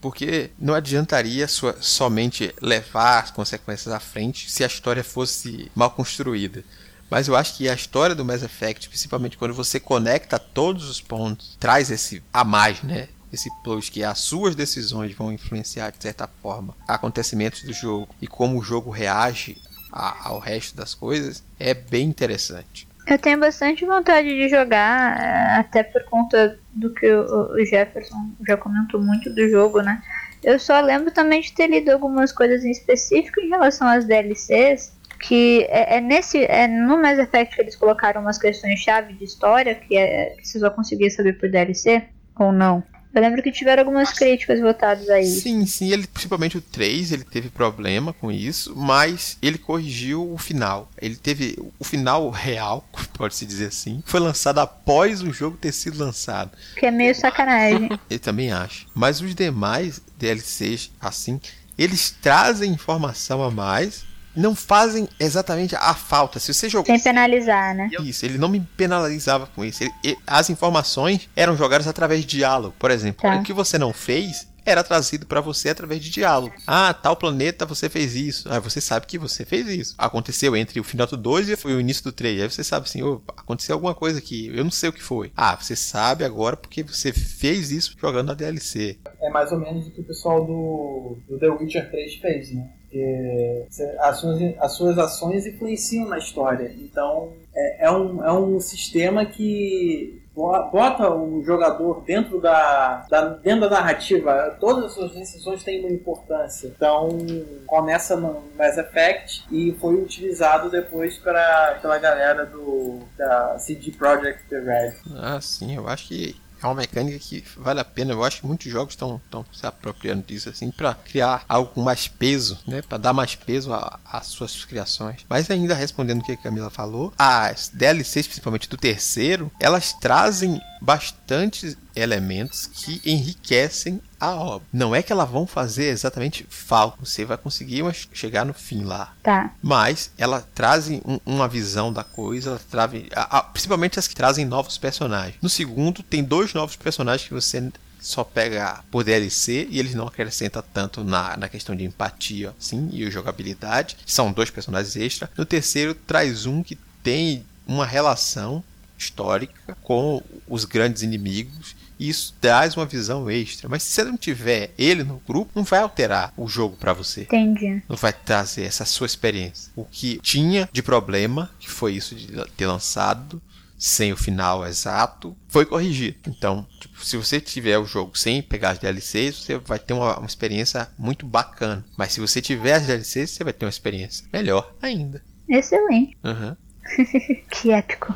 Porque 0.00 0.50
não 0.58 0.74
adiantaria 0.74 1.46
sua, 1.46 1.76
somente 1.80 2.54
levar 2.60 3.24
as 3.24 3.30
consequências 3.30 3.92
à 3.92 4.00
frente 4.00 4.50
se 4.50 4.64
a 4.64 4.66
história 4.66 5.04
fosse 5.04 5.70
mal 5.74 5.90
construída. 5.90 6.64
Mas 7.10 7.26
eu 7.26 7.36
acho 7.36 7.56
que 7.56 7.68
a 7.68 7.74
história 7.74 8.14
do 8.14 8.24
Mass 8.24 8.42
Effect, 8.42 8.88
principalmente 8.88 9.36
quando 9.36 9.52
você 9.52 9.80
conecta 9.80 10.38
todos 10.38 10.88
os 10.88 11.00
pontos, 11.00 11.56
traz 11.58 11.90
esse 11.90 12.22
a 12.32 12.44
mais, 12.44 12.82
né? 12.82 13.08
Esse 13.32 13.50
plus 13.62 13.88
que 13.88 14.02
as 14.02 14.20
suas 14.20 14.54
decisões 14.54 15.14
vão 15.14 15.32
influenciar 15.32 15.90
de 15.90 16.02
certa 16.02 16.28
forma 16.42 16.74
acontecimentos 16.86 17.62
do 17.62 17.72
jogo 17.72 18.08
e 18.20 18.26
como 18.26 18.58
o 18.58 18.62
jogo 18.62 18.90
reage 18.90 19.56
a, 19.92 20.28
ao 20.28 20.38
resto 20.38 20.76
das 20.76 20.94
coisas, 20.94 21.42
é 21.58 21.74
bem 21.74 22.08
interessante. 22.08 22.88
Eu 23.10 23.18
tenho 23.18 23.40
bastante 23.40 23.84
vontade 23.84 24.28
de 24.28 24.48
jogar, 24.48 25.20
eh, 25.20 25.58
até 25.58 25.82
por 25.82 26.04
conta 26.04 26.56
do 26.72 26.94
que 26.94 27.12
o 27.12 27.64
Jefferson 27.66 28.30
já 28.46 28.56
comentou 28.56 29.02
muito 29.02 29.28
do 29.34 29.48
jogo, 29.48 29.82
né? 29.82 30.00
Eu 30.44 30.60
só 30.60 30.80
lembro 30.80 31.10
também 31.10 31.40
de 31.40 31.52
ter 31.52 31.66
lido 31.66 31.90
algumas 31.90 32.30
coisas 32.30 32.64
em 32.64 32.70
específico 32.70 33.40
em 33.40 33.48
relação 33.48 33.88
às 33.88 34.04
DLCs, 34.04 34.96
que 35.18 35.66
é, 35.68 35.96
é, 35.96 36.00
nesse 36.00 36.44
é 36.44 36.68
no 36.68 37.02
Mass 37.02 37.18
Effect 37.18 37.56
que 37.56 37.62
eles 37.62 37.74
colocaram 37.74 38.22
umas 38.22 38.38
questões 38.38 38.78
chave 38.78 39.12
de 39.14 39.24
história 39.24 39.74
que, 39.74 39.96
é, 39.96 40.36
que 40.36 40.46
você 40.46 40.60
só 40.60 40.70
conseguia 40.70 41.10
saber 41.10 41.32
por 41.32 41.50
DLC 41.50 42.04
ou 42.38 42.52
não. 42.52 42.80
Eu 43.12 43.20
lembro 43.20 43.42
que 43.42 43.50
tiveram 43.50 43.82
algumas 43.82 44.12
críticas 44.12 44.60
votadas 44.60 45.08
aí. 45.08 45.26
Sim, 45.26 45.66
sim, 45.66 45.92
ele, 45.92 46.06
principalmente 46.06 46.56
o 46.56 46.60
3, 46.60 47.12
ele 47.12 47.24
teve 47.24 47.48
problema 47.48 48.12
com 48.12 48.30
isso, 48.30 48.72
mas 48.76 49.36
ele 49.42 49.58
corrigiu 49.58 50.32
o 50.32 50.38
final. 50.38 50.88
Ele 51.00 51.16
teve 51.16 51.58
o 51.78 51.84
final 51.84 52.30
real, 52.30 52.88
pode-se 53.14 53.44
dizer 53.44 53.66
assim, 53.66 54.02
foi 54.06 54.20
lançado 54.20 54.58
após 54.58 55.22
o 55.22 55.32
jogo 55.32 55.56
ter 55.56 55.72
sido 55.72 55.98
lançado. 55.98 56.52
Que 56.76 56.86
é 56.86 56.90
meio 56.90 57.14
sacanagem. 57.14 57.88
Eu 58.08 58.18
também 58.18 58.52
acho. 58.52 58.86
Mas 58.94 59.20
os 59.20 59.34
demais 59.34 60.00
DLCs, 60.16 60.90
assim, 61.00 61.40
eles 61.76 62.10
trazem 62.10 62.72
informação 62.72 63.42
a 63.42 63.50
mais 63.50 64.04
não 64.34 64.54
fazem 64.54 65.08
exatamente 65.18 65.74
a 65.74 65.94
falta. 65.94 66.38
Se 66.38 66.52
você 66.52 66.68
jogou. 66.68 66.86
Sem 66.86 67.00
penalizar, 67.00 67.74
né? 67.74 67.90
Isso, 68.00 68.24
ele 68.24 68.38
não 68.38 68.48
me 68.48 68.60
penalizava 68.60 69.46
com 69.46 69.64
isso. 69.64 69.82
Ele, 69.82 69.92
ele, 70.02 70.18
as 70.26 70.50
informações 70.50 71.28
eram 71.34 71.56
jogadas 71.56 71.86
através 71.86 72.20
de 72.22 72.26
diálogo. 72.38 72.74
Por 72.78 72.90
exemplo, 72.90 73.22
tá. 73.22 73.36
o 73.36 73.42
que 73.42 73.52
você 73.52 73.78
não 73.78 73.92
fez 73.92 74.48
era 74.64 74.84
trazido 74.84 75.26
para 75.26 75.40
você 75.40 75.70
através 75.70 76.02
de 76.02 76.10
diálogo. 76.10 76.54
Ah, 76.66 76.92
tal 76.94 77.16
planeta 77.16 77.66
você 77.66 77.88
fez 77.88 78.14
isso. 78.14 78.48
Ah, 78.50 78.60
você 78.60 78.80
sabe 78.80 79.06
que 79.06 79.18
você 79.18 79.44
fez 79.44 79.66
isso. 79.68 79.94
Aconteceu 79.98 80.56
entre 80.56 80.78
o 80.78 80.84
final 80.84 81.06
do 81.06 81.16
2 81.16 81.48
e 81.48 81.66
o 81.66 81.80
início 81.80 82.04
do 82.04 82.12
3. 82.12 82.42
Aí 82.42 82.50
você 82.50 82.62
sabe 82.62 82.86
assim, 82.86 83.02
oh, 83.02 83.20
aconteceu 83.36 83.74
alguma 83.74 83.94
coisa 83.94 84.18
aqui, 84.18 84.50
eu 84.54 84.64
não 84.64 84.70
sei 84.70 84.90
o 84.90 84.92
que 84.92 85.02
foi. 85.02 85.32
Ah, 85.36 85.56
você 85.56 85.74
sabe 85.74 86.24
agora 86.24 86.56
porque 86.56 86.82
você 86.82 87.12
fez 87.12 87.70
isso 87.70 87.96
jogando 87.98 88.30
a 88.30 88.34
DLC. 88.34 88.98
É 89.20 89.30
mais 89.30 89.50
ou 89.52 89.58
menos 89.58 89.86
o 89.86 89.90
que 89.90 90.00
o 90.00 90.04
pessoal 90.04 90.44
do, 90.44 91.18
do 91.28 91.38
The 91.38 91.48
Witcher 91.48 91.90
3 91.90 92.14
fez, 92.16 92.52
né? 92.52 92.70
Porque 92.90 93.66
as 94.00 94.18
suas, 94.18 94.40
as 94.58 94.72
suas 94.72 94.98
ações 94.98 95.46
influenciam 95.46 96.08
na 96.08 96.18
história. 96.18 96.74
Então, 96.76 97.32
é, 97.54 97.86
é, 97.86 97.90
um, 97.90 98.24
é 98.24 98.32
um 98.32 98.58
sistema 98.58 99.24
que 99.24 100.20
bota 100.34 101.08
o 101.08 101.42
jogador 101.44 102.02
dentro 102.02 102.40
da, 102.40 103.06
da, 103.08 103.28
dentro 103.28 103.68
da 103.68 103.70
narrativa. 103.70 104.56
Todas 104.58 104.86
as 104.86 104.92
suas 104.92 105.12
decisões 105.12 105.62
têm 105.62 105.80
uma 105.80 105.90
importância. 105.90 106.66
Então, 106.66 107.16
começa 107.64 108.16
no 108.16 108.42
Mass 108.58 108.76
Effect 108.76 109.44
e 109.52 109.72
foi 109.80 109.94
utilizado 109.94 110.68
depois 110.68 111.16
pra, 111.18 111.78
pela 111.80 111.98
galera 111.98 112.44
do 112.44 112.98
da 113.16 113.56
CD 113.58 113.92
Projekt 113.92 114.50
Red. 114.50 114.94
Ah, 115.16 115.40
sim, 115.40 115.76
eu 115.76 115.86
acho 115.86 116.08
que 116.08 116.34
é 116.62 116.66
uma 116.66 116.74
mecânica 116.74 117.18
que 117.18 117.44
vale 117.56 117.80
a 117.80 117.84
pena. 117.84 118.12
Eu 118.12 118.24
acho 118.24 118.40
que 118.40 118.46
muitos 118.46 118.70
jogos 118.70 118.94
estão 118.94 119.20
se 119.52 119.66
apropriando 119.66 120.24
disso 120.26 120.48
assim 120.48 120.70
para 120.70 120.94
criar 120.94 121.44
algo 121.48 121.72
com 121.72 121.82
mais 121.82 122.08
peso, 122.08 122.58
né? 122.66 122.82
Para 122.82 122.98
dar 122.98 123.12
mais 123.12 123.34
peso 123.34 123.70
às 124.04 124.26
suas 124.26 124.64
criações. 124.64 125.24
Mas 125.28 125.50
ainda 125.50 125.74
respondendo 125.74 126.20
o 126.20 126.24
que 126.24 126.32
a 126.32 126.36
Camila 126.36 126.70
falou, 126.70 127.12
as 127.18 127.68
DLCs, 127.72 128.26
principalmente 128.26 128.68
do 128.68 128.76
terceiro, 128.76 129.50
elas 129.60 129.92
trazem 129.92 130.60
bastantes 130.80 131.76
elementos 131.94 132.66
que 132.66 133.00
enriquecem 133.04 134.00
a 134.18 134.30
obra. 134.34 134.66
Não 134.72 134.94
é 134.94 135.02
que 135.02 135.12
elas 135.12 135.28
vão 135.28 135.46
fazer 135.46 135.86
exatamente 135.86 136.46
falta, 136.48 136.98
você 137.00 137.24
vai 137.24 137.36
conseguir 137.36 137.82
chegar 138.12 138.44
no 138.44 138.52
fim 138.52 138.84
lá. 138.84 139.14
Tá. 139.22 139.52
Mas 139.62 140.10
elas 140.18 140.44
trazem 140.54 141.00
um, 141.04 141.18
uma 141.24 141.48
visão 141.48 141.92
da 141.92 142.04
coisa, 142.04 142.50
elas 142.50 142.64
trazem, 142.64 143.06
a, 143.14 143.38
a, 143.38 143.42
principalmente 143.42 143.98
as 143.98 144.06
que 144.06 144.14
trazem 144.14 144.44
novos 144.44 144.76
personagens. 144.76 145.36
No 145.40 145.48
segundo, 145.48 146.02
tem 146.02 146.22
dois 146.22 146.52
novos 146.52 146.76
personagens 146.76 147.26
que 147.26 147.34
você 147.34 147.70
só 148.00 148.24
pega 148.24 148.80
por 148.90 149.04
DLC 149.04 149.68
e 149.70 149.78
eles 149.78 149.94
não 149.94 150.06
acrescentam 150.06 150.62
tanto 150.72 151.04
na, 151.04 151.36
na 151.36 151.48
questão 151.48 151.76
de 151.76 151.84
empatia 151.84 152.54
sim, 152.58 152.88
e 152.92 153.10
jogabilidade. 153.10 153.96
São 154.06 154.32
dois 154.32 154.50
personagens 154.50 154.96
extra. 154.96 155.30
No 155.36 155.44
terceiro, 155.44 155.94
traz 155.94 156.46
um 156.46 156.62
que 156.62 156.78
tem 157.02 157.44
uma 157.66 157.86
relação 157.86 158.64
histórica 159.00 159.76
com 159.82 160.22
os 160.48 160.64
grandes 160.64 161.02
inimigos 161.02 161.74
e 162.00 162.08
isso 162.08 162.34
traz 162.40 162.76
uma 162.76 162.86
visão 162.86 163.30
extra. 163.30 163.68
Mas 163.68 163.82
se 163.82 163.90
você 163.90 164.04
não 164.04 164.16
tiver 164.16 164.72
ele 164.78 165.04
no 165.04 165.20
grupo, 165.26 165.52
não 165.54 165.62
vai 165.62 165.80
alterar 165.80 166.32
o 166.34 166.48
jogo 166.48 166.74
para 166.76 166.94
você. 166.94 167.22
Entendi. 167.22 167.82
Não 167.86 167.96
vai 167.96 168.10
trazer 168.10 168.64
essa 168.64 168.86
sua 168.86 169.06
experiência. 169.06 169.70
O 169.76 169.84
que 169.84 170.18
tinha 170.22 170.66
de 170.72 170.82
problema, 170.82 171.50
que 171.60 171.68
foi 171.68 171.94
isso 171.94 172.14
de 172.14 172.28
ter 172.56 172.66
lançado 172.66 173.40
sem 173.78 174.12
o 174.12 174.16
final 174.16 174.66
exato, 174.66 175.36
foi 175.48 175.66
corrigido. 175.66 176.18
Então, 176.26 176.66
tipo, 176.80 177.04
se 177.04 177.18
você 177.18 177.38
tiver 177.38 177.78
o 177.78 177.84
jogo 177.84 178.16
sem 178.16 178.42
pegar 178.42 178.70
as 178.70 178.78
DLCs, 178.78 179.36
você 179.36 179.58
vai 179.58 179.78
ter 179.78 179.92
uma, 179.92 180.18
uma 180.18 180.26
experiência 180.26 180.88
muito 180.98 181.26
bacana. 181.26 181.84
Mas 181.98 182.12
se 182.12 182.20
você 182.20 182.40
tiver 182.40 182.74
as 182.74 182.86
DLCs, 182.86 183.30
você 183.30 183.44
vai 183.44 183.52
ter 183.52 183.66
uma 183.66 183.70
experiência 183.70 184.26
melhor 184.32 184.74
ainda. 184.80 185.22
Excelente. 185.46 186.16
Uhum. 186.24 186.56
que 187.50 187.70
épico. 187.70 188.14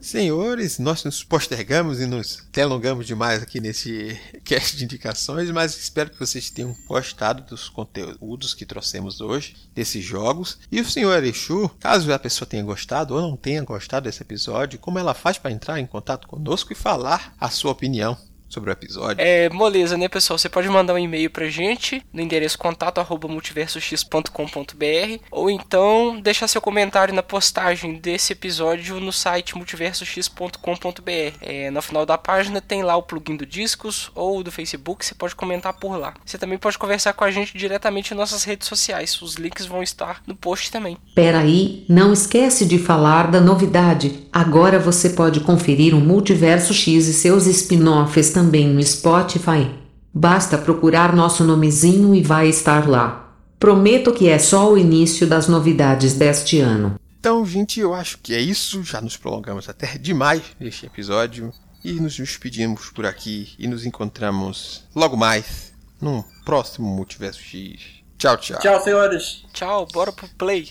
Senhores, 0.00 0.78
nós 0.78 1.04
nos 1.04 1.22
postergamos 1.22 2.00
e 2.00 2.06
nos 2.06 2.48
delongamos 2.50 3.06
demais 3.06 3.42
aqui 3.42 3.60
nesse 3.60 4.18
cast 4.42 4.74
de 4.74 4.84
indicações, 4.84 5.50
mas 5.50 5.76
espero 5.76 6.08
que 6.08 6.18
vocês 6.18 6.48
tenham 6.48 6.74
gostado 6.88 7.42
dos 7.42 7.68
conteúdos 7.68 8.54
que 8.54 8.64
trouxemos 8.64 9.20
hoje, 9.20 9.54
desses 9.74 10.02
jogos. 10.02 10.58
E 10.72 10.80
o 10.80 10.88
senhor 10.88 11.22
Exu, 11.22 11.68
caso 11.78 12.10
a 12.12 12.18
pessoa 12.18 12.48
tenha 12.48 12.62
gostado 12.62 13.14
ou 13.14 13.20
não 13.20 13.36
tenha 13.36 13.62
gostado 13.62 14.04
desse 14.04 14.22
episódio, 14.22 14.78
como 14.78 14.98
ela 14.98 15.12
faz 15.12 15.36
para 15.36 15.50
entrar 15.52 15.78
em 15.78 15.86
contato 15.86 16.26
conosco 16.26 16.72
e 16.72 16.76
falar 16.76 17.34
a 17.38 17.50
sua 17.50 17.72
opinião? 17.72 18.16
Sobre 18.50 18.70
o 18.70 18.72
episódio. 18.72 19.16
É 19.18 19.48
moleza, 19.48 19.96
né, 19.96 20.08
pessoal? 20.08 20.36
Você 20.36 20.48
pode 20.48 20.68
mandar 20.68 20.94
um 20.94 20.98
e-mail 20.98 21.30
pra 21.30 21.48
gente 21.48 22.02
no 22.12 22.20
endereço 22.20 22.58
contato@multiversox.com.br 22.58 25.22
ou 25.30 25.48
então 25.48 26.20
deixar 26.20 26.48
seu 26.48 26.60
comentário 26.60 27.14
na 27.14 27.22
postagem 27.22 27.94
desse 27.94 28.32
episódio 28.32 28.98
no 29.00 29.12
site 29.12 29.56
multiversox.com.br. 29.56 31.36
É, 31.40 31.70
no 31.70 31.80
final 31.80 32.04
da 32.04 32.18
página 32.18 32.60
tem 32.60 32.82
lá 32.82 32.96
o 32.96 33.02
plugin 33.02 33.36
do 33.36 33.46
Discos 33.46 34.10
ou 34.14 34.42
do 34.42 34.50
Facebook, 34.50 35.06
você 35.06 35.14
pode 35.14 35.36
comentar 35.36 35.72
por 35.74 35.96
lá. 35.96 36.14
Você 36.24 36.36
também 36.36 36.58
pode 36.58 36.76
conversar 36.76 37.12
com 37.12 37.22
a 37.22 37.30
gente 37.30 37.56
diretamente 37.56 38.12
em 38.12 38.16
nossas 38.16 38.42
redes 38.42 38.66
sociais. 38.66 39.22
Os 39.22 39.36
links 39.36 39.66
vão 39.66 39.80
estar 39.82 40.22
no 40.26 40.34
post 40.34 40.72
também. 40.72 40.96
Peraí, 41.14 41.84
não 41.88 42.12
esquece 42.12 42.66
de 42.66 42.76
falar 42.78 43.30
da 43.30 43.40
novidade. 43.40 44.26
Agora 44.32 44.80
você 44.80 45.10
pode 45.10 45.40
conferir 45.40 45.94
o 45.94 46.00
Multiverso 46.00 46.74
X 46.74 47.06
e 47.06 47.12
seus 47.12 47.46
spin-offs 47.46 48.39
também 48.40 48.68
no 48.68 48.82
Spotify. 48.82 49.70
Basta 50.14 50.56
procurar 50.56 51.14
nosso 51.14 51.44
nomezinho 51.44 52.14
e 52.14 52.22
vai 52.22 52.48
estar 52.48 52.88
lá. 52.88 53.34
Prometo 53.58 54.14
que 54.14 54.30
é 54.30 54.38
só 54.38 54.72
o 54.72 54.78
início 54.78 55.26
das 55.26 55.46
novidades 55.46 56.14
deste 56.14 56.58
ano. 56.58 56.98
Então, 57.18 57.44
gente, 57.44 57.78
eu 57.78 57.92
acho 57.92 58.16
que 58.18 58.34
é 58.34 58.40
isso. 58.40 58.82
Já 58.82 58.98
nos 59.02 59.18
prolongamos 59.18 59.68
até 59.68 59.98
demais 59.98 60.42
neste 60.58 60.86
episódio. 60.86 61.52
E 61.84 61.92
nos 61.92 62.16
despedimos 62.16 62.90
por 62.90 63.04
aqui 63.04 63.52
e 63.58 63.68
nos 63.68 63.84
encontramos 63.84 64.84
logo 64.94 65.16
mais 65.16 65.74
num 66.00 66.22
próximo 66.44 66.88
Multiverso 66.88 67.40
X. 67.40 67.80
Tchau, 68.16 68.38
tchau. 68.38 68.58
Tchau, 68.58 68.82
senhores. 68.82 69.44
Tchau, 69.52 69.86
bora 69.92 70.12
pro 70.12 70.28
play. 70.28 70.70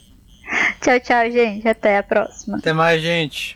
Tchau, 0.80 1.00
tchau, 1.00 1.30
gente. 1.30 1.66
Até 1.68 1.98
a 1.98 2.02
próxima. 2.02 2.58
Até 2.58 2.72
mais, 2.72 3.02
gente. 3.02 3.55